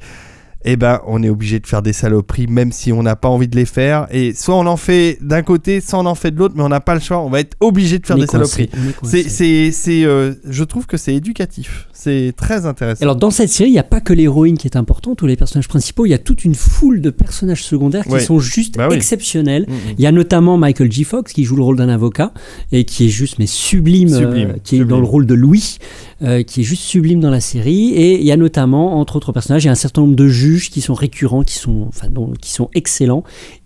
eh 0.66 0.76
ben 0.76 1.02
on 1.08 1.24
est 1.24 1.30
obligé 1.30 1.60
de 1.60 1.68
faire 1.68 1.82
des 1.82 1.94
saloperies, 1.94 2.48
même 2.48 2.72
si 2.72 2.92
on 2.92 3.04
n'a 3.04 3.16
pas 3.16 3.30
envie 3.30 3.48
de 3.48 3.56
les 3.56 3.66
faire. 3.66 4.08
Et 4.12 4.34
soit 4.34 4.56
on 4.56 4.66
en 4.66 4.78
fait 4.78 5.18
d'un 5.22 5.42
côté, 5.42 5.82
soit 5.82 6.00
on 6.00 6.06
en 6.06 6.16
fait 6.16 6.32
de 6.32 6.40
l'autre, 6.40 6.56
mais 6.58 6.64
on 6.64 6.70
n'a 6.70 6.80
pas 6.80 6.94
le 6.94 7.00
choix. 7.00 7.20
On 7.20 7.30
va 7.30 7.40
être 7.40 7.56
obligé 7.60 8.00
de 8.00 8.06
faire 8.06 8.18
des 8.18 8.28
saloperies. 8.28 8.70
C'est, 9.04 10.04
euh, 10.06 10.34
je 10.48 10.64
trouve 10.64 10.86
que 10.86 10.98
c'est 10.98 11.16
éducatif. 11.16 11.88
C'est 11.94 12.34
très 12.36 12.66
intéressant. 12.66 13.02
Alors 13.02 13.16
dans 13.16 13.32
cette 13.32 13.50
série, 13.50 13.70
il 13.70 13.74
n'y 13.74 13.80
a 13.80 13.84
pas 13.84 14.02
que 14.02 14.14
l'héroïne 14.14 14.58
qui 14.58 14.68
est 14.68 14.76
importante 14.78 15.22
ou 15.22 15.28
les 15.28 15.36
personnages 15.36 15.68
principaux, 15.68 16.06
il 16.06 16.10
y 16.10 16.14
a 16.14 16.18
toute 16.20 16.44
une 16.46 16.56
foule 16.56 17.02
de 17.02 17.10
personnages 17.10 17.64
secondaires 17.64 18.06
qui 18.06 18.20
sont 18.20 18.40
juste 18.40 18.78
Bah 18.78 18.88
oui. 18.90 18.96
exceptionnels. 18.96 19.66
Mm, 19.68 19.74
mm. 19.74 19.96
Il 19.98 20.04
y 20.04 20.08
a 20.08 20.12
notamment 20.12 20.58
Michael 20.58 20.92
J. 20.92 21.04
Fox 21.04 21.34
qui 21.34 21.44
joue 21.44 21.56
le 21.56 21.64
rôle 21.64 21.78
d'un 21.78 21.90
avocat 21.90 22.34
et 22.72 22.84
qui 22.86 23.06
est 23.06 23.10
juste 23.10 23.40
mais 23.40 23.48
sublime, 23.48 24.10
Sublime, 24.10 24.50
euh, 24.52 24.60
qui 24.64 24.78
est 24.78 24.86
dans 24.86 25.00
le 25.00 25.06
rôle 25.06 25.26
de 25.26 25.34
Louis, 25.34 25.78
euh, 26.24 26.44
qui 26.44 26.62
est 26.62 26.64
juste 26.64 26.84
sublime 26.84 27.20
dans 27.20 27.30
la 27.30 27.40
série. 27.42 27.90
Et 27.94 28.20
il 28.20 28.26
y 28.26 28.32
a 28.32 28.38
notamment, 28.38 29.00
entre 29.00 29.16
autres 29.16 29.32
personnages, 29.32 29.64
il 29.64 29.68
y 29.68 29.70
a 29.70 29.74
un 29.74 29.76
certain 29.76 30.02
nombre 30.02 30.16
de 30.16 30.28
juges 30.28 30.70
qui 30.70 30.82
sont 30.82 30.94
récurrents, 30.94 31.44
qui 31.44 31.56
sont, 31.56 31.86
enfin, 31.88 32.08
dont- 32.10 32.34
qui 32.42 32.52
sont 32.52 32.70
excellents. 32.74 33.24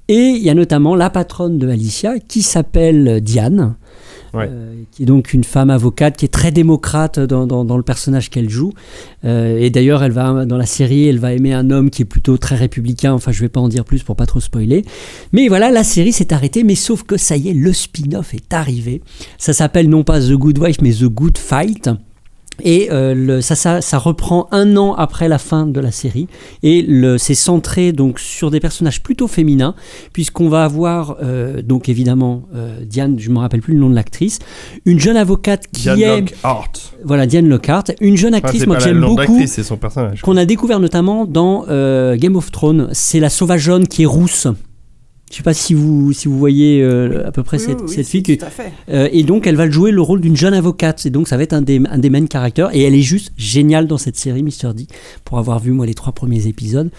Et 0.07 0.31
il 0.35 0.43
y 0.43 0.49
a 0.49 0.53
notamment 0.53 0.95
la 0.95 1.09
patronne 1.09 1.57
de 1.57 1.69
Alicia 1.69 2.19
qui 2.19 2.41
s'appelle 2.41 3.21
Diane. 3.21 3.75
Ouais. 4.33 4.47
euh, 4.49 4.75
qui 4.93 5.03
est 5.03 5.05
donc 5.05 5.33
une 5.33 5.43
femme 5.43 5.69
avocate 5.69 6.15
qui 6.15 6.23
est 6.23 6.29
très 6.29 6.51
démocrate 6.53 7.19
dans, 7.19 7.45
dans- 7.45 7.65
dans 7.65 7.75
le 7.75 7.83
personnage 7.83 8.29
qu'elle 8.29 8.49
joue. 8.49 8.71
Euh, 9.25 9.57
et 9.59 9.69
d'ailleurs, 9.69 10.03
elle 10.03 10.13
va 10.13 10.45
dans 10.45 10.55
la 10.55 10.65
série, 10.65 11.05
elle 11.09 11.19
va 11.19 11.33
aimer 11.33 11.51
un 11.51 11.69
homme 11.69 11.89
qui 11.89 12.03
est 12.03 12.05
plutôt 12.05 12.37
très 12.37 12.55
républicain. 12.55 13.11
Enfin, 13.11 13.33
je 13.33 13.41
vais 13.41 13.49
pas 13.49 13.59
en 13.59 13.67
dire 13.67 13.83
plus 13.83 14.03
pour 14.03 14.15
pas 14.15 14.25
trop 14.25 14.39
spoiler. 14.39 14.85
Mais 15.33 15.49
voilà, 15.49 15.69
la 15.69 15.83
série 15.83 16.13
s'est 16.13 16.31
arrêtée. 16.31 16.63
Mais 16.63 16.75
sauf 16.75 17.03
que 17.03 17.17
ça 17.17 17.35
y 17.35 17.49
est, 17.49 17.53
le 17.53 17.73
spin-off 17.73 18.33
est 18.33 18.53
arrivé. 18.53 19.01
Ça 19.37 19.51
s'appelle 19.51 19.89
non 19.89 20.05
pas 20.05 20.21
The 20.21 20.31
Good 20.31 20.59
Wife, 20.59 20.77
mais 20.81 20.93
The 20.93 21.05
Good 21.09 21.37
Fight. 21.37 21.89
Et 22.63 22.89
euh, 22.91 23.13
le- 23.13 23.41
ça, 23.41 23.55
ça, 23.55 23.81
ça 23.81 23.97
reprend 23.97 24.47
un 24.51 24.77
an 24.77 24.93
après 24.93 25.27
la 25.27 25.37
fin 25.37 25.65
de 25.65 25.79
la 25.79 25.91
série. 25.91 26.27
Et 26.63 26.85
c'est 27.17 27.35
centré 27.35 27.91
donc 27.91 28.19
sur 28.19 28.51
des 28.51 28.59
personnages 28.59 29.01
plutôt 29.03 29.27
féminins, 29.27 29.75
puisqu'on 30.13 30.47
va 30.49 30.63
avoir 30.63 31.17
donc 31.63 31.81
donc 31.81 31.89
évidemment 31.89 32.43
euh, 32.53 32.79
Diane, 32.85 33.17
je 33.17 33.29
me 33.31 33.39
rappelle 33.39 33.61
plus 33.61 33.73
le 33.73 33.79
nom 33.79 33.89
de 33.89 33.95
l'actrice, 33.95 34.37
une 34.85 34.99
jeune 34.99 35.17
avocate 35.17 35.65
qui 35.73 35.83
Diane 35.83 35.97
est 35.99 36.21
Lockhart. 36.21 36.71
voilà 37.03 37.25
Diane 37.25 37.47
Lockhart, 37.47 37.85
une 38.01 38.17
jeune 38.17 38.33
actrice 38.35 38.67
moi 38.67 38.75
que 38.75 38.83
j'aime 38.83 38.99
beaucoup, 39.07 39.17
l'actrice, 39.31 39.51
c'est 39.53 39.63
son 39.63 39.77
personnage. 39.77 40.21
qu'on 40.21 40.37
a 40.37 40.45
découvert 40.45 40.79
notamment 40.79 41.25
dans 41.25 41.65
euh, 41.69 42.15
Game 42.17 42.35
of 42.35 42.51
Thrones. 42.51 42.89
C'est 42.91 43.19
la 43.19 43.29
sauvageonne 43.29 43.87
qui 43.87 44.03
est 44.03 44.05
rousse. 44.05 44.47
Je 45.31 45.37
sais 45.37 45.43
pas 45.43 45.53
si 45.53 45.73
vous 45.73 46.11
si 46.13 46.27
vous 46.27 46.37
voyez 46.37 46.81
euh, 46.83 47.25
à 47.27 47.31
peu 47.31 47.41
près 47.41 47.57
Oui, 47.57 47.63
cette, 47.65 47.81
oui, 47.81 47.87
cette 47.89 47.97
oui, 47.99 48.03
fille 48.23 48.37
tout 48.37 48.45
à 48.45 48.49
fait. 48.49 48.71
euh, 48.89 49.07
et 49.11 49.23
donc 49.23 49.47
elle 49.47 49.55
va 49.55 49.69
jouer 49.69 49.91
le 49.91 50.01
rôle 50.01 50.19
d'une 50.21 50.35
jeune 50.35 50.53
avocate 50.53 51.05
et 51.05 51.09
donc 51.09 51.27
ça 51.29 51.37
va 51.37 51.43
être 51.43 51.53
un 51.53 51.61
des, 51.61 51.81
un 51.89 51.97
des 51.97 52.09
main 52.09 52.25
characters 52.31 52.69
et 52.75 52.83
elle 52.83 52.93
est 52.95 53.01
juste 53.01 53.31
géniale 53.37 53.87
dans 53.87 53.97
cette 53.97 54.17
série 54.17 54.43
Mr. 54.43 54.73
D 54.75 54.87
pour 55.25 55.37
avoir 55.39 55.59
vu 55.59 55.71
moi 55.71 55.85
les 55.85 55.93
trois 55.93 56.11
premiers 56.13 56.47
épisodes 56.47 56.89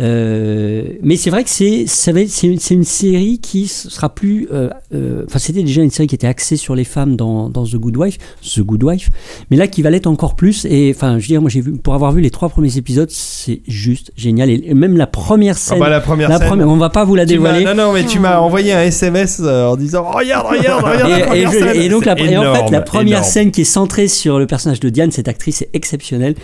Euh, 0.00 0.84
mais 1.02 1.16
c'est 1.16 1.30
vrai 1.30 1.44
que 1.44 1.50
c'est 1.50 1.84
ça 1.86 2.12
va 2.12 2.20
être- 2.22 2.30
c'est 2.30 2.46
une, 2.46 2.58
c'est 2.58 2.74
une 2.74 2.84
série 2.84 3.38
qui 3.38 3.66
sera 3.66 4.14
plus 4.14 4.48
euh, 4.52 4.70
euh, 4.94 5.24
enfin 5.26 5.38
c'était 5.38 5.62
déjà 5.62 5.82
une 5.82 5.90
série 5.90 6.06
qui 6.06 6.14
était 6.14 6.26
axée 6.26 6.56
sur 6.56 6.74
les 6.74 6.84
femmes 6.84 7.16
dans, 7.16 7.50
dans 7.50 7.64
The 7.64 7.76
Good 7.76 7.96
Wife 7.96 8.18
The 8.54 8.60
Good 8.60 8.82
Wife 8.84 9.10
mais 9.50 9.56
là 9.56 9.66
qui 9.66 9.82
va 9.82 9.90
l'être 9.90 10.06
encore 10.06 10.36
plus 10.36 10.64
et 10.64 10.92
enfin 10.94 11.18
je 11.18 11.24
veux 11.24 11.28
dire 11.28 11.40
moi 11.40 11.50
j'ai 11.50 11.60
vu 11.60 11.72
pour 11.72 11.94
avoir 11.94 12.12
vu 12.12 12.20
les 12.20 12.30
trois 12.30 12.48
premiers 12.48 12.76
épisodes 12.76 13.10
c'est 13.10 13.60
juste 13.68 14.12
génial 14.16 14.48
et 14.50 14.74
même 14.74 14.96
la 14.96 15.06
première 15.06 15.54
Ah 15.56 15.58
scène 15.58 15.78
bah, 15.80 15.88
la 15.90 16.00
première 16.00 16.28
scène. 16.38 16.46
première- 16.48 16.68
on 16.68 16.76
va 16.76 16.90
pas 16.90 17.04
vous 17.04 17.14
la 17.16 17.26
dévoiler 17.26 17.64
Non, 17.80 17.92
mais 17.92 18.04
tu 18.04 18.18
m'as 18.18 18.38
envoyé 18.38 18.72
un 18.72 18.82
SMS 18.82 19.40
euh, 19.42 19.66
en 19.66 19.76
disant 19.76 20.04
Regarde, 20.10 20.46
regarde, 20.48 20.84
regarde. 20.84 21.08
la 21.10 21.18
et, 21.18 21.20
et 21.20 21.24
première 21.24 21.50
je- 21.52 21.58
scène. 21.58 21.76
et 21.82 21.88
donc 21.88 22.04
la, 22.04 22.12
en 22.12 22.16
fait 22.16 22.70
la 22.70 22.80
première 22.82 23.18
énorme. 23.18 23.24
scène 23.24 23.50
qui 23.50 23.62
est 23.62 23.64
centrée 23.64 24.08
sur 24.08 24.38
le 24.38 24.46
personnage 24.46 24.80
de 24.80 24.88
Diane, 24.90 25.10
cette 25.10 25.28
actrice 25.28 25.62
est 25.62 25.70
exceptionnelle. 25.72 26.34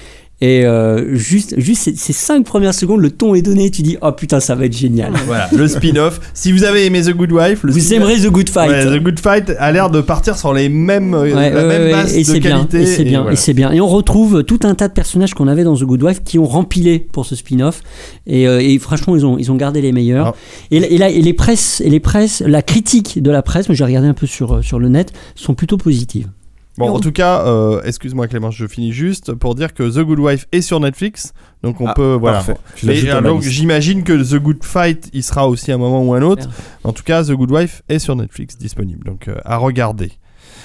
Et 0.43 0.67
euh, 0.67 1.17
juste, 1.17 1.55
juste 1.59 1.85
ces, 1.85 1.97
ces 1.97 2.13
cinq 2.13 2.45
premières 2.45 2.75
secondes, 2.75 3.01
le 3.01 3.11
ton 3.11 3.35
est 3.35 3.41
donné. 3.41 3.71
Tu 3.71 3.81
dis 3.81 3.97
oh 4.03 4.13
putain 4.13 4.39
ça 4.39 4.55
va 4.55 4.67
être 4.67 4.77
génial. 4.77 5.13
Voilà, 5.27 5.49
le 5.57 5.67
spin-off. 5.67 6.21
Si 6.35 6.53
vous 6.53 6.65
avez 6.65 6.85
aimé 6.85 7.01
The 7.01 7.13
Good 7.13 7.33
Wife, 7.33 7.63
le 7.63 7.73
Vous 7.73 7.95
aimerez 7.95 8.19
The 8.21 8.27
Good 8.27 8.51
Fight. 8.51 8.69
Ouais, 8.71 8.85
The 8.85 9.03
Good 9.03 9.19
Fight 9.19 9.53
a 9.59 9.73
l'air 9.73 9.89
de 9.89 10.03
partir 10.03 10.37
sur 10.37 10.53
les 10.53 10.69
mêmes, 10.69 11.15
euh, 11.15 11.23
Ouais, 11.23 11.31
la 11.51 11.63
ouais, 11.63 11.69
même 11.69 11.83
ouais, 11.85 11.91
base 11.91 12.15
et 12.15 12.21
de 12.21 12.25
c'est 12.27 12.41
bien, 12.41 12.57
qualité. 12.67 12.83
et 12.83 12.87
c'est 12.87 13.05
bien, 13.05 13.21
voilà. 13.23 13.33
et 13.33 13.37
c'est 13.37 13.55
bien. 13.55 13.73
Et 13.73 13.81
on 13.81 13.87
retrouve 13.89 14.45
tout 14.45 14.61
un 14.65 14.75
tas 14.75 14.89
de 14.89 14.93
personnages 14.93 15.33
qu'on 15.33 15.49
avait 15.49 15.65
dans 15.65 15.75
The 15.75 15.85
Good 15.85 16.03
Wife 16.03 16.23
qui 16.23 16.39
ont 16.39 16.45
rempilé 16.45 16.99
pour 16.99 17.25
ce 17.25 17.35
spin-off. 17.35 17.81
Et, 18.27 18.47
euh, 18.47 18.61
et 18.61 18.79
franchement, 18.79 19.17
ils 19.17 19.25
ont, 19.25 19.39
ils 19.39 19.51
ont 19.51 19.57
gardé 19.57 19.81
les 19.81 19.93
meilleurs. 19.93 20.35
Ah. 20.35 20.35
Et, 20.71 20.77
et 20.77 20.99
là, 20.99 21.09
et 21.09 21.23
les 21.23 21.33
presses, 21.33 21.81
et 21.81 21.89
les 21.89 22.01
presses, 22.01 22.43
la 22.47 22.61
critique 22.61 23.23
de 23.23 23.31
la 23.31 23.41
presse, 23.41 23.69
moi 23.69 23.75
j'ai 23.75 23.85
regardé 23.85 24.07
un 24.09 24.15
peu 24.15 24.27
sur, 24.27 24.63
sur 24.63 24.79
le 24.79 24.91
net, 24.91 25.15
sont 25.35 25.55
plutôt 25.55 25.79
positives. 25.79 26.27
Bon, 26.79 26.91
en 26.91 27.01
tout 27.01 27.13
cas, 27.13 27.47
euh, 27.47 27.81
excuse-moi 27.85 28.27
Clément, 28.29 28.51
je 28.51 28.67
finis 28.67 28.93
juste 28.93 29.33
pour 29.33 29.55
dire 29.55 29.73
que 29.73 29.83
The 29.83 30.05
Good 30.05 30.19
Wife 30.19 30.47
est 30.53 30.61
sur 30.61 30.79
Netflix, 30.79 31.33
donc 31.63 31.81
on 31.81 31.87
Ah, 31.87 31.95
peut 31.95 32.15
voilà. 32.21 32.41
euh, 32.49 33.41
j'imagine 33.51 34.03
que 34.05 34.13
The 34.13 34.39
Good 34.39 34.63
Fight, 34.63 35.09
il 35.13 35.23
sera 35.23 35.49
aussi 35.49 35.73
à 35.73 35.77
un 35.77 35.79
moment 35.79 36.03
ou 36.05 36.13
un 36.15 36.23
autre. 36.23 36.49
En 36.85 36.93
tout 36.93 37.03
cas, 37.03 37.25
The 37.25 37.33
Good 37.33 37.51
Wife 37.51 37.83
est 37.89 37.99
sur 37.99 38.15
Netflix 38.15 38.59
disponible, 38.59 39.05
donc 39.05 39.29
euh, 39.29 39.37
à 39.45 39.57
regarder. 39.57 40.13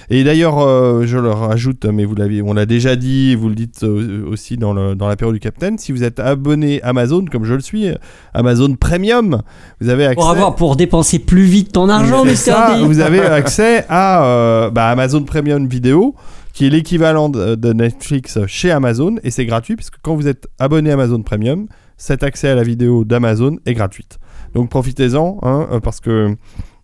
Et 0.10 0.23
d'ailleurs, 0.23 0.60
euh, 0.60 1.06
je 1.06 1.18
le 1.18 1.30
rajoute, 1.30 1.86
mais 1.86 2.06
vous 2.06 2.15
l'avez, 2.15 2.41
on 2.41 2.53
l'a 2.53 2.65
déjà 2.65 2.95
dit, 2.95 3.36
vous 3.36 3.49
le 3.49 3.56
dites 3.56 3.84
aussi 3.84 4.57
dans, 4.57 4.73
le, 4.73 4.95
dans 4.95 5.07
l'apéro 5.07 5.32
du 5.32 5.40
Capitaine, 5.40 5.78
si 5.78 5.91
vous 5.91 6.03
êtes 6.03 6.19
abonné 6.19 6.82
Amazon, 6.84 7.26
comme 7.32 7.45
je 7.45 7.53
le 7.53 7.61
suis, 7.61 7.88
Amazon 8.34 8.76
Premium, 8.76 9.41
vous 9.80 9.90
avez 9.90 10.06
accès... 10.06 10.15
Pour 10.15 10.30
avoir, 10.30 10.56
pour 10.56 10.76
dépenser 10.76 11.19
plus 11.19 11.44
vite 11.44 11.72
ton 11.72 11.90
argent, 11.90 12.26
Mr. 12.26 12.36
ça, 12.36 12.78
vous 12.84 12.99
avez 12.99 13.19
accès 13.22 13.86
à 13.90 14.23
euh, 14.26 14.69
bah, 14.69 14.90
Amazon 14.90 15.23
Premium 15.23 15.68
Vidéo, 15.68 16.15
qui 16.53 16.65
est 16.65 16.69
l'équivalent 16.69 17.30
de, 17.30 17.73
Netflix 17.73 18.40
chez 18.48 18.72
Amazon, 18.72 19.15
et 19.23 19.32
c'est 19.32 19.45
gratuit, 19.45 19.76
puisque 19.76 19.95
quand 20.02 20.15
vous 20.15 20.28
êtes 20.28 20.48
abonné 20.60 20.91
Amazon 20.91 21.22
Premium, 21.22 21.68
cet 21.98 22.23
accès 22.23 22.49
à 22.49 22.56
la 22.56 22.64
vidéo 22.64 23.06
d'Amazon 23.06 23.57
est 23.65 23.73
gratuite. 23.73 24.19
Donc 24.53 24.69
profitez-en, 24.69 25.40
hein, 25.44 25.68
euh, 25.72 25.80
parce 25.80 25.99
que 25.99 26.36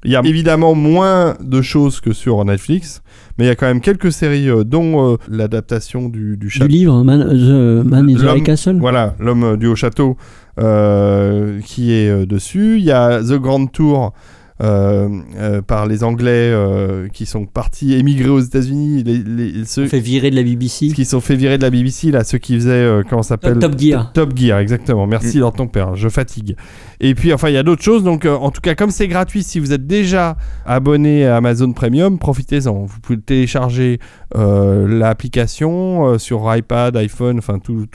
il 0.08 0.14
y 0.14 0.16
a 0.16 0.22
évidemment 0.24 0.74
moins 0.74 1.36
de 1.42 1.62
choses 1.62 2.00
que 2.00 2.14
sur 2.14 2.44
Netflix, 2.46 3.02
mais 3.38 3.46
il 3.46 3.48
y 3.48 3.52
a 3.52 3.56
quand 3.56 3.68
même 3.68 3.82
quelques 3.82 4.12
séries, 4.12 4.50
euh, 4.50 4.64
dont 4.64 5.14
euh, 5.14 5.18
l'adaptation 5.30 6.08
du, 6.10 6.38
du 6.38 6.48
du 6.48 6.68
livre 6.68 7.04
Man, 7.04 7.28
The 7.28 7.86
Man 7.86 8.10
in 8.10 8.16
the 8.16 8.38
High 8.38 8.44
Castle. 8.44 8.78
Voilà, 8.80 9.16
l'homme 9.20 9.58
du 9.58 9.68
haut 9.68 9.76
château 9.76 10.18
euh, 10.60 11.60
qui 11.62 11.94
est 11.94 12.10
euh, 12.10 12.26
dessus. 12.26 12.78
Il 12.78 12.84
y 12.84 12.92
a 12.92 13.22
The 13.22 13.34
Grand 13.34 13.68
Tour 13.68 14.14
par 14.60 15.86
les 15.88 16.04
Anglais 16.04 16.50
euh, 16.52 17.08
qui 17.10 17.26
sont 17.26 17.46
partis 17.46 17.94
émigrer 17.94 18.30
aux 18.30 18.40
États-Unis. 18.40 19.04
Les, 19.04 19.18
les- 19.20 19.66
ceux 19.66 19.84
On 19.84 19.88
fait 19.88 20.00
virer 20.00 20.32
de 20.32 20.36
la 20.36 20.44
BBC. 20.44 20.88
qui 20.90 21.06
sont 21.06 21.22
fait 21.22 21.36
virer 21.36 21.58
de 21.58 21.64
la 21.64 21.70
BBC, 21.70 22.12
là, 22.12 22.24
ceux 22.24 22.38
qui 22.38 22.56
faisaient, 22.56 22.72
euh, 22.72 23.04
comment 23.08 23.24
ça 23.24 23.30
s'appelle? 23.30 23.60
Top 23.60 23.78
Gear. 23.80 24.12
Top 24.14 24.36
Gear, 24.38 24.60
exactement. 24.60 25.06
Merci, 25.08 25.38
Lord 25.40 25.54
ton 25.54 25.68
père. 25.68 25.96
Je 25.96 26.10
fatigue. 26.10 26.56
Et 27.00 27.14
puis, 27.14 27.32
enfin, 27.34 27.50
il 27.50 27.54
y 27.54 27.58
a 27.58 27.64
d'autres 27.64 27.84
choses. 27.84 28.04
Donc, 28.04 28.26
euh, 28.26 28.36
en 28.36 28.50
tout 28.52 28.62
cas, 28.62 28.74
comme 28.76 28.90
c'est 28.90 29.08
gratuit, 29.08 29.44
si 29.44 29.60
vous 29.60 29.72
êtes 29.74 29.86
déjà 29.86 30.36
abonné 30.66 31.26
à 31.28 31.38
Amazon 31.38 31.72
Premium, 31.74 32.18
profitez-en. 32.18 32.86
Vous 32.86 33.00
pouvez 33.02 33.20
télécharger 33.20 34.00
euh, 34.36 34.88
l'application 34.88 36.06
euh, 36.06 36.18
sur 36.18 36.54
iPad, 36.54 36.98
iPhone, 36.98 37.38
enfin, 37.38 37.60
tous 37.60 37.88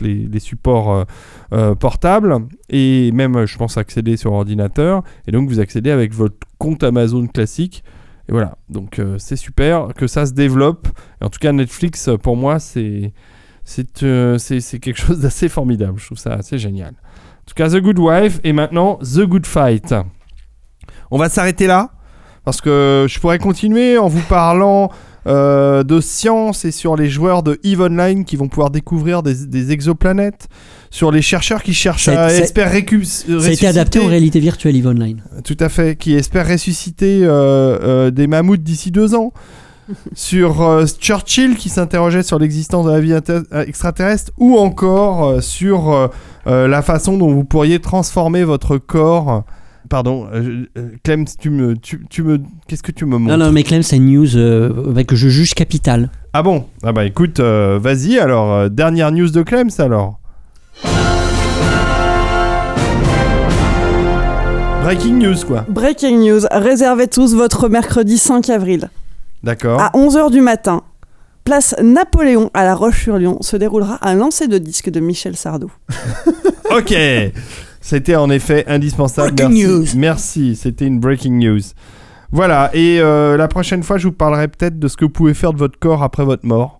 les, 0.00 0.38
supports 0.38 1.06
euh, 1.52 1.74
portables. 1.74 2.36
Et 2.68 3.10
même, 3.12 3.46
je 3.46 3.58
pense, 3.58 3.76
accéder 3.76 4.16
sur 4.16 4.32
ordinateur. 4.32 5.02
Et 5.26 5.32
donc, 5.32 5.48
vous 5.48 5.60
accédez 5.60 5.90
avec 5.90 6.12
votre 6.14 6.36
compte 6.58 6.84
Amazon 6.84 7.26
classique. 7.26 7.82
Et 8.28 8.32
voilà. 8.32 8.56
Donc, 8.68 9.00
c'est 9.18 9.36
super 9.36 9.88
que 9.96 10.06
ça 10.06 10.26
se 10.26 10.32
développe. 10.32 10.88
Et 11.20 11.24
en 11.24 11.28
tout 11.28 11.40
cas, 11.40 11.52
Netflix, 11.52 12.08
pour 12.22 12.36
moi, 12.36 12.58
c'est 12.58 13.12
c'est 13.64 14.80
quelque 14.80 14.98
chose 14.98 15.20
d'assez 15.20 15.48
formidable. 15.48 15.98
Je 15.98 16.06
trouve 16.06 16.18
ça 16.18 16.34
assez 16.34 16.58
génial. 16.58 16.94
En 16.94 17.44
tout 17.46 17.54
cas, 17.54 17.68
The 17.68 17.80
Good 17.80 17.98
Wife 17.98 18.40
et 18.44 18.52
maintenant 18.52 18.96
The 18.96 19.20
Good 19.20 19.46
Fight. 19.46 19.94
On 21.10 21.18
va 21.18 21.28
s'arrêter 21.28 21.66
là 21.66 21.90
parce 22.44 22.60
que 22.60 23.06
je 23.08 23.20
pourrais 23.20 23.38
continuer 23.38 23.98
en 23.98 24.08
vous 24.08 24.22
parlant 24.28 24.90
euh, 25.26 25.82
de 25.82 26.00
science 26.00 26.64
et 26.64 26.70
sur 26.70 26.96
les 26.96 27.08
joueurs 27.08 27.42
de 27.42 27.58
EVE 27.64 27.82
Online 27.82 28.24
qui 28.24 28.36
vont 28.36 28.48
pouvoir 28.48 28.70
découvrir 28.70 29.22
des, 29.22 29.46
des 29.46 29.70
exoplanètes, 29.72 30.48
sur 30.90 31.10
les 31.10 31.22
chercheurs 31.22 31.62
qui 31.62 31.74
cherchent 31.74 32.04
Ça 32.06 32.24
à 32.24 32.28
ça- 32.30 32.36
espérer 32.38 32.80
récu- 32.80 33.04
Ça 33.04 33.48
a 33.48 33.50
été 33.50 33.66
adapté 33.66 33.98
en 33.98 34.02
ressusciter- 34.02 34.08
réalité 34.10 34.40
virtuelle 34.40 34.76
Eve 34.76 34.86
Online. 34.88 35.22
tout 35.44 35.56
à 35.60 35.68
fait, 35.68 35.96
qui 35.96 36.14
espère 36.14 36.48
ressusciter 36.48 37.20
euh, 37.24 37.78
euh, 37.82 38.10
des 38.10 38.26
mammouths 38.26 38.62
d'ici 38.62 38.90
deux 38.90 39.14
ans. 39.14 39.32
sur 40.14 40.62
euh, 40.62 40.86
Churchill 40.86 41.56
qui 41.56 41.68
s'interrogeait 41.68 42.22
sur 42.22 42.38
l'existence 42.38 42.86
de 42.86 42.92
la 42.92 43.00
vie 43.00 43.14
extraterrestre 43.66 44.30
ou 44.38 44.56
encore 44.56 45.24
euh, 45.26 45.40
sur 45.40 45.92
euh, 46.46 46.68
la 46.68 46.82
façon 46.82 47.18
dont 47.18 47.32
vous 47.32 47.44
pourriez 47.44 47.80
transformer 47.80 48.44
votre 48.44 48.78
corps. 48.78 49.44
Pardon, 49.88 50.26
euh, 50.32 50.64
euh, 50.78 50.88
Clem, 51.04 51.24
tu 51.38 51.50
me, 51.50 51.76
tu, 51.76 52.04
tu 52.08 52.22
me, 52.22 52.38
qu'est-ce 52.66 52.82
que 52.82 52.92
tu 52.92 53.04
me 53.04 53.18
montres 53.18 53.36
Non, 53.36 53.46
non, 53.46 53.52
mais 53.52 53.62
Clem, 53.62 53.82
c'est 53.82 53.96
une 53.96 54.10
news 54.10 54.36
euh, 54.36 55.04
que 55.04 55.16
je 55.16 55.28
juge 55.28 55.54
capitale. 55.54 56.10
Ah 56.32 56.42
bon? 56.42 56.66
Ah 56.82 56.92
bah 56.92 57.04
écoute, 57.04 57.40
euh, 57.40 57.78
vas-y 57.80 58.18
alors, 58.18 58.52
euh, 58.52 58.68
dernière 58.68 59.12
news 59.12 59.28
de 59.30 59.42
Clems 59.42 59.70
alors. 59.78 60.18
Breaking 64.82 65.18
news 65.18 65.36
quoi. 65.46 65.64
Breaking 65.68 66.18
news, 66.18 66.40
réservez 66.50 67.06
tous 67.06 67.34
votre 67.34 67.68
mercredi 67.68 68.18
5 68.18 68.50
avril. 68.50 68.88
D'accord. 69.42 69.80
À 69.80 69.90
11h 69.94 70.30
du 70.30 70.40
matin, 70.40 70.82
place 71.44 71.74
Napoléon 71.82 72.50
à 72.54 72.64
La 72.64 72.74
Roche-sur-Yon 72.74 73.42
se 73.42 73.56
déroulera 73.56 73.98
un 74.02 74.14
lancer 74.14 74.48
de 74.48 74.58
disque 74.58 74.90
de 74.90 75.00
Michel 75.00 75.36
Sardou. 75.36 75.70
Ok, 76.70 76.94
c'était 77.82 78.16
en 78.16 78.30
effet 78.30 78.64
indispensable. 78.68 79.32
Breaking 79.34 79.50
Merci. 79.54 79.66
news. 79.68 79.86
Merci, 80.00 80.56
c'était 80.56 80.86
une 80.86 80.98
breaking 81.00 81.38
news. 81.38 81.60
Voilà, 82.34 82.70
et 82.72 82.98
euh, 83.00 83.36
la 83.36 83.46
prochaine 83.46 83.82
fois, 83.82 83.98
je 83.98 84.06
vous 84.08 84.12
parlerai 84.14 84.48
peut-être 84.48 84.78
de 84.78 84.88
ce 84.88 84.96
que 84.96 85.04
vous 85.04 85.10
pouvez 85.10 85.34
faire 85.34 85.52
de 85.52 85.58
votre 85.58 85.78
corps 85.78 86.02
après 86.02 86.24
votre 86.24 86.46
mort. 86.46 86.78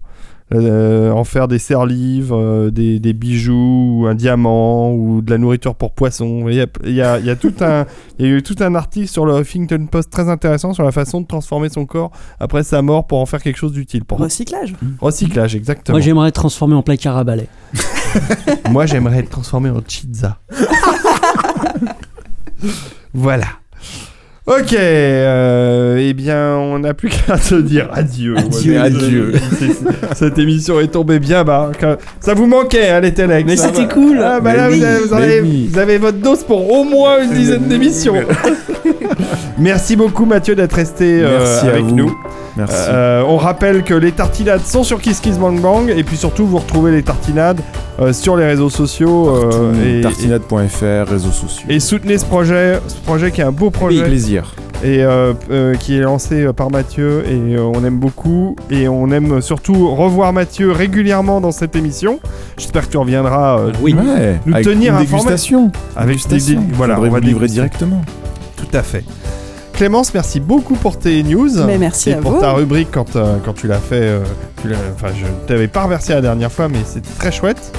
Euh, 0.54 1.10
en 1.12 1.24
faire 1.24 1.48
des 1.48 1.58
serre-livres, 1.58 2.36
euh, 2.36 2.70
des, 2.70 3.00
des 3.00 3.14
bijoux, 3.14 4.00
ou 4.02 4.06
un 4.06 4.14
diamant, 4.14 4.92
ou 4.92 5.22
de 5.22 5.30
la 5.30 5.38
nourriture 5.38 5.74
pour 5.74 5.92
poissons. 5.92 6.44
Il 6.48 6.54
y 6.56 6.60
a, 6.60 6.66
il 6.84 6.92
y 6.92 7.00
a- 7.00 7.18
il 7.18 7.24
y 7.24 7.30
a 7.30 7.36
tout 7.36 7.54
un, 7.62 7.86
il 8.18 8.26
y 8.26 8.28
a 8.28 8.32
eu 8.32 8.42
tout 8.42 8.56
un 8.60 8.74
article 8.74 9.08
sur 9.08 9.24
le 9.24 9.40
Huffington 9.40 9.86
Post 9.90 10.10
très 10.10 10.28
intéressant 10.28 10.74
sur 10.74 10.84
la 10.84 10.92
façon 10.92 11.22
de 11.22 11.26
transformer 11.26 11.70
son 11.70 11.86
corps 11.86 12.10
après 12.38 12.64
sa 12.64 12.82
mort 12.82 13.06
pour 13.06 13.18
en 13.18 13.24
faire 13.24 13.42
quelque 13.42 13.56
chose 13.56 13.72
d'utile. 13.72 14.04
Pour 14.04 14.18
Recyclage. 14.18 14.74
recyclage, 15.00 15.56
exactement. 15.56 15.96
Moi, 15.96 16.02
j'aimerais 16.04 16.28
être 16.28 16.34
transformé 16.34 16.74
en 16.74 16.82
placard 16.82 17.16
à 17.16 17.24
balai. 17.24 17.46
Moi, 18.70 18.86
j'aimerais 18.86 19.18
être 19.20 19.30
transformé 19.30 19.70
en 19.70 19.80
pizza. 19.80 20.38
voilà. 23.14 23.46
Ok, 24.44 24.72
euh, 24.72 25.98
eh 26.00 26.14
bien, 26.14 26.56
on 26.56 26.80
n'a 26.80 26.94
plus 26.94 27.10
qu'à 27.10 27.36
se 27.38 27.54
dire 27.54 27.88
adieu. 27.92 28.36
Adieu, 28.36 28.72
Ouais, 28.72 28.78
adieu. 28.78 29.32
Cette 30.16 30.36
émission 30.36 30.80
est 30.80 30.88
tombée 30.88 31.20
bien 31.20 31.44
bas. 31.44 31.70
Ça 32.18 32.34
vous 32.34 32.46
manquait, 32.46 32.88
hein, 32.90 32.98
les 33.00 33.14
Telex. 33.14 33.46
Mais 33.46 33.56
c'était 33.56 33.86
cool. 33.86 34.20
Ah, 34.20 34.40
bah 34.40 34.52
vous, 34.68 34.82
avez, 34.82 34.98
vous 34.98 35.14
mais 35.14 35.22
avez- 35.22 35.40
oui. 35.42 35.68
vous 35.72 35.78
avez 35.78 35.98
votre 35.98 36.18
dose 36.18 36.42
pour 36.42 36.72
au 36.72 36.82
moins 36.82 37.22
une 37.22 37.30
dizaine 37.32 37.68
d'émissions. 37.68 38.16
Merci 39.58 39.96
beaucoup 39.96 40.24
Mathieu 40.24 40.54
d'être 40.54 40.72
resté 40.74 41.20
euh, 41.22 41.60
avec 41.62 41.84
vous. 41.84 41.94
nous. 41.96 42.16
Merci. 42.56 42.74
Euh, 42.88 43.22
on 43.26 43.36
rappelle 43.38 43.82
que 43.82 43.94
les 43.94 44.12
tartinades 44.12 44.64
sont 44.64 44.84
sur 44.84 45.00
Kiss 45.00 45.20
Kiss 45.20 45.38
Bang 45.38 45.58
Bang 45.60 45.88
et 45.94 46.04
puis 46.04 46.16
surtout 46.18 46.46
vous 46.46 46.58
retrouvez 46.58 46.90
les 46.92 47.02
tartinades 47.02 47.60
euh, 48.00 48.12
sur 48.12 48.36
les 48.36 48.44
réseaux 48.46 48.68
sociaux 48.70 49.32
Tartinade.fr, 50.02 51.08
réseaux 51.10 51.30
sociaux. 51.30 51.66
et 51.70 51.80
soutenez 51.80 52.18
ce 52.18 52.24
projet, 52.26 52.78
ce 52.88 52.96
projet 52.96 53.30
qui 53.30 53.40
est 53.40 53.44
un 53.44 53.52
beau 53.52 53.70
projet 53.70 53.98
Avec 54.00 54.10
plaisir. 54.10 54.54
et 54.84 55.02
qui 55.80 55.96
est 55.96 56.00
lancé 56.02 56.46
par 56.54 56.70
Mathieu 56.70 57.24
et 57.26 57.58
on 57.58 57.84
aime 57.84 57.98
beaucoup 57.98 58.56
et 58.70 58.86
on 58.88 59.10
aime 59.10 59.40
surtout 59.40 59.94
revoir 59.94 60.32
Mathieu 60.34 60.72
régulièrement 60.72 61.40
dans 61.40 61.52
cette 61.52 61.74
émission. 61.76 62.20
J'espère 62.58 62.86
que 62.86 62.92
tu 62.92 62.98
reviendras 62.98 63.60
Oui. 63.80 63.94
Ouais, 63.94 64.40
nous 64.44 64.54
avec 64.54 64.66
tenir 64.66 64.92
une 64.94 65.00
informés. 65.00 65.06
dégustation. 65.06 65.70
avec 65.96 66.08
Dégustation. 66.16 66.60
des- 66.60 66.74
voilà, 66.74 67.00
on 67.00 67.08
va 67.08 67.20
livrer 67.20 67.46
directement. 67.46 68.02
Tout 68.56 68.76
à 68.76 68.82
fait. 68.82 69.04
Clémence, 69.72 70.14
merci 70.14 70.38
beaucoup 70.38 70.74
pour 70.74 70.98
tes 70.98 71.22
news. 71.22 71.48
Mais 71.66 71.78
merci 71.78 72.10
et 72.10 72.14
à 72.14 72.16
pour 72.18 72.32
vous. 72.32 72.40
ta 72.40 72.52
rubrique 72.52 72.88
quand, 72.92 73.16
euh, 73.16 73.36
quand 73.44 73.54
tu 73.54 73.66
l'as 73.66 73.78
fait. 73.78 73.94
euh, 74.02 74.20
tu 74.60 74.68
l'as- 74.68 74.76
Enfin, 74.94 75.08
je 75.18 75.24
ne 75.24 75.30
t'avais 75.46 75.66
pas 75.68 75.82
reversé 75.84 76.12
la 76.12 76.20
dernière 76.20 76.52
fois, 76.52 76.68
mais 76.68 76.78
c'était 76.84 77.08
très 77.18 77.32
chouette. 77.32 77.72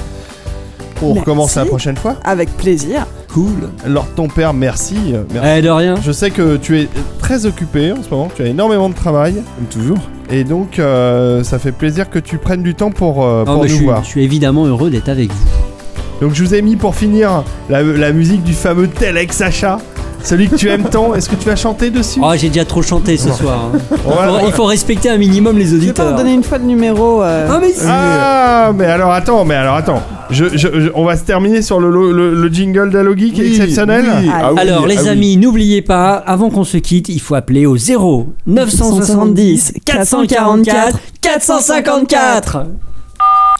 On 1.02 1.06
Merci. 1.08 1.20
recommence 1.20 1.54
la 1.56 1.64
prochaine 1.64 1.96
fois. 1.96 2.16
Avec 2.24 2.50
plaisir. 2.56 3.06
Cool. 3.32 3.70
Lord 3.86 4.06
ton 4.14 4.28
père, 4.28 4.52
merci. 4.54 4.96
euh, 5.12 5.22
merci. 5.32 5.48
Eh, 5.58 5.62
de 5.62 5.68
rien. 5.70 5.94
Je 6.04 6.12
sais 6.12 6.30
que 6.30 6.56
tu 6.56 6.78
es 6.80 6.88
très 7.18 7.46
occupé 7.46 7.92
en 7.92 8.02
ce 8.02 8.08
moment, 8.10 8.28
tu 8.34 8.42
as 8.42 8.46
énormément 8.46 8.88
de 8.88 8.94
travail. 8.94 9.34
Comme 9.56 9.66
toujours. 9.70 9.98
Et 10.30 10.44
donc, 10.44 10.78
euh, 10.78 11.42
ça 11.42 11.58
fait 11.58 11.72
plaisir 11.72 12.10
que 12.10 12.18
tu 12.18 12.38
prennes 12.38 12.62
du 12.62 12.74
temps 12.74 12.90
pour, 12.90 13.24
euh, 13.24 13.44
pour 13.44 13.62
nous 13.62 13.68
je, 13.68 13.74
suis, 13.74 13.84
voir. 13.84 14.02
je 14.04 14.08
suis 14.08 14.24
évidemment 14.24 14.66
heureux 14.66 14.90
d'être 14.90 15.08
avec 15.08 15.30
vous. 15.30 15.44
Donc, 16.20 16.32
je 16.34 16.44
vous 16.44 16.54
ai 16.54 16.62
mis 16.62 16.76
pour 16.76 16.94
finir 16.94 17.44
la, 17.68 17.82
la 17.82 18.12
musique 18.12 18.42
du 18.44 18.52
fameux 18.52 18.88
Telex 18.88 19.36
Sacha. 19.36 19.78
Celui 20.24 20.48
que 20.48 20.56
tu 20.56 20.70
aimes 20.70 20.84
tant, 20.84 21.14
est-ce 21.14 21.28
que 21.28 21.34
tu 21.36 21.46
vas 21.46 21.54
chanter 21.56 21.90
dessus 21.90 22.18
Oh, 22.22 22.32
j'ai 22.34 22.48
déjà 22.48 22.64
trop 22.64 22.80
chanté 22.82 23.16
ce 23.18 23.30
soir. 23.30 23.70
hein. 23.74 23.78
Faut- 24.04 24.46
il 24.46 24.52
faut 24.52 24.64
respecter 24.64 25.10
un 25.10 25.18
minimum 25.18 25.58
les 25.58 25.66
Je 25.66 25.70
vais 25.76 25.76
pas 25.78 25.84
auditeurs. 25.84 26.10
vous 26.12 26.16
donner 26.16 26.32
une 26.32 26.42
fois 26.42 26.56
le 26.58 26.64
numéro. 26.64 27.22
euh, 27.22 27.46
Ah, 27.50 27.58
mais 27.60 27.68
si. 27.72 27.84
Ah, 27.86 28.72
mais 28.74 28.86
alors 28.86 29.12
attends, 29.12 29.44
mais 29.44 29.54
alors 29.54 29.74
attends. 29.76 30.02
Je, 30.30 30.46
je- 30.54 30.80
je- 30.80 30.90
on 30.94 31.04
va 31.04 31.16
se 31.18 31.24
terminer 31.24 31.60
sur 31.60 31.78
le, 31.78 31.90
le- 31.90 32.34
le 32.34 32.48
jingle 32.48 32.90
d'Alogi 32.90 33.32
qui 33.32 33.42
est 33.42 33.44
Oui, 33.44 33.50
exceptionnel. 33.50 34.04
oui. 34.22 34.30
Ah 34.32 34.52
oui, 34.54 34.58
Alors, 34.60 34.86
les 34.86 34.96
ah 34.98 35.02
oui. 35.02 35.08
amis, 35.10 35.36
n'oubliez 35.36 35.82
pas, 35.82 36.14
avant 36.14 36.48
qu'on 36.48 36.64
se 36.64 36.78
quitte, 36.78 37.10
il 37.10 37.20
faut 37.20 37.34
appeler 37.34 37.66
au 37.66 37.76
0 37.76 38.28
970 38.46 39.74
444 39.84 40.98
454. 41.20 42.64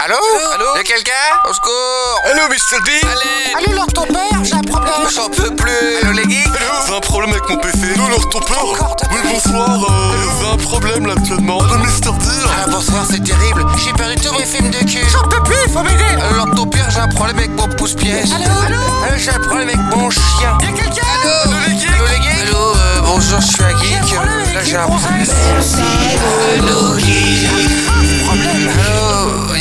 Allô 0.05 0.17
Allô 0.53 0.77
Y'a 0.77 0.83
quelqu'un 0.83 1.13
Au 1.49 1.55
secours 1.55 2.21
Allô, 2.31 2.43
Mr. 2.51 2.79
D 2.85 2.91
Allez 3.09 3.55
Allô, 3.57 3.75
Lord 3.75 3.87
ton 3.87 4.03
père, 4.05 4.45
j'ai 4.45 4.53
un 4.53 4.61
problème 4.61 4.93
J'en 5.15 5.31
peux 5.31 5.55
plus 5.57 5.97
Allô, 6.03 6.13
les 6.13 6.25
geeks 6.25 6.47
Allô 6.49 6.85
J'ai 6.87 6.95
un 6.95 7.01
problème 7.01 7.31
avec 7.31 7.49
mon 7.49 7.57
PC. 7.57 7.79
Allô, 7.95 8.09
leur 8.09 8.29
ton 8.29 8.41
père 8.41 8.63
Encore 8.63 8.97
Oui, 9.11 9.21
bonsoir. 9.25 9.71
Euh, 9.71 10.13
j'ai 10.41 10.47
un 10.53 10.57
problème 10.59 11.07
là 11.07 11.15
actuellement. 11.17 11.59
Allô, 11.61 11.79
Mr. 11.79 12.13
D 12.21 12.27
Ah 12.55 12.69
bonsoir, 12.69 13.07
c'est 13.11 13.25
terrible 13.25 13.65
J'ai 13.83 13.93
perdu 13.95 14.17
tous 14.17 14.35
mes 14.39 14.45
films 14.45 14.71
de 14.71 14.79
cul 14.81 15.07
J'en 15.11 15.27
peux 15.27 15.43
plus, 15.43 15.73
faut 15.73 15.83
m'aider 15.83 16.05
Allô, 16.21 16.37
Lord 16.37 16.55
ton 16.55 16.67
père, 16.67 16.91
j'ai 16.91 17.01
un 17.01 17.09
problème 17.09 17.39
avec 17.39 17.51
mon 17.57 17.69
pouce-pièce 17.69 18.29
Allô 18.31 18.45
Allô 18.67 18.81
Allô, 19.07 19.17
j'ai 19.17 19.31
un 19.31 19.41
problème 19.41 19.69
avec 19.71 19.97
mon 19.97 20.11
chien 20.11 20.59
Y'a 20.61 20.73
quelqu'un 20.73 21.07
Allô 21.23 21.31
Allô, 21.45 21.57
les 21.67 21.79
geeks 21.81 21.91
Allô, 21.95 22.05
les 22.09 22.23
geeks 22.23 22.49
Allô, 22.49 22.59
euh, 22.59 23.01
bonjour, 23.07 23.41
je 23.41 23.47
suis 23.47 23.63
un 23.65 23.79
geek 23.79 24.55
Là, 24.55 24.65
j'ai 24.65 24.77
un 24.77 24.87
problème 24.87 25.25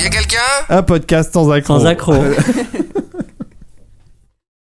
Allô, 0.03 0.11
y'a 0.11 0.19
quelqu'un? 0.19 0.37
Un 0.69 0.83
podcast 0.83 1.31
sans 1.33 1.49
accroc. 1.49 1.79
Sans 1.79 1.85
accro. 1.85 2.13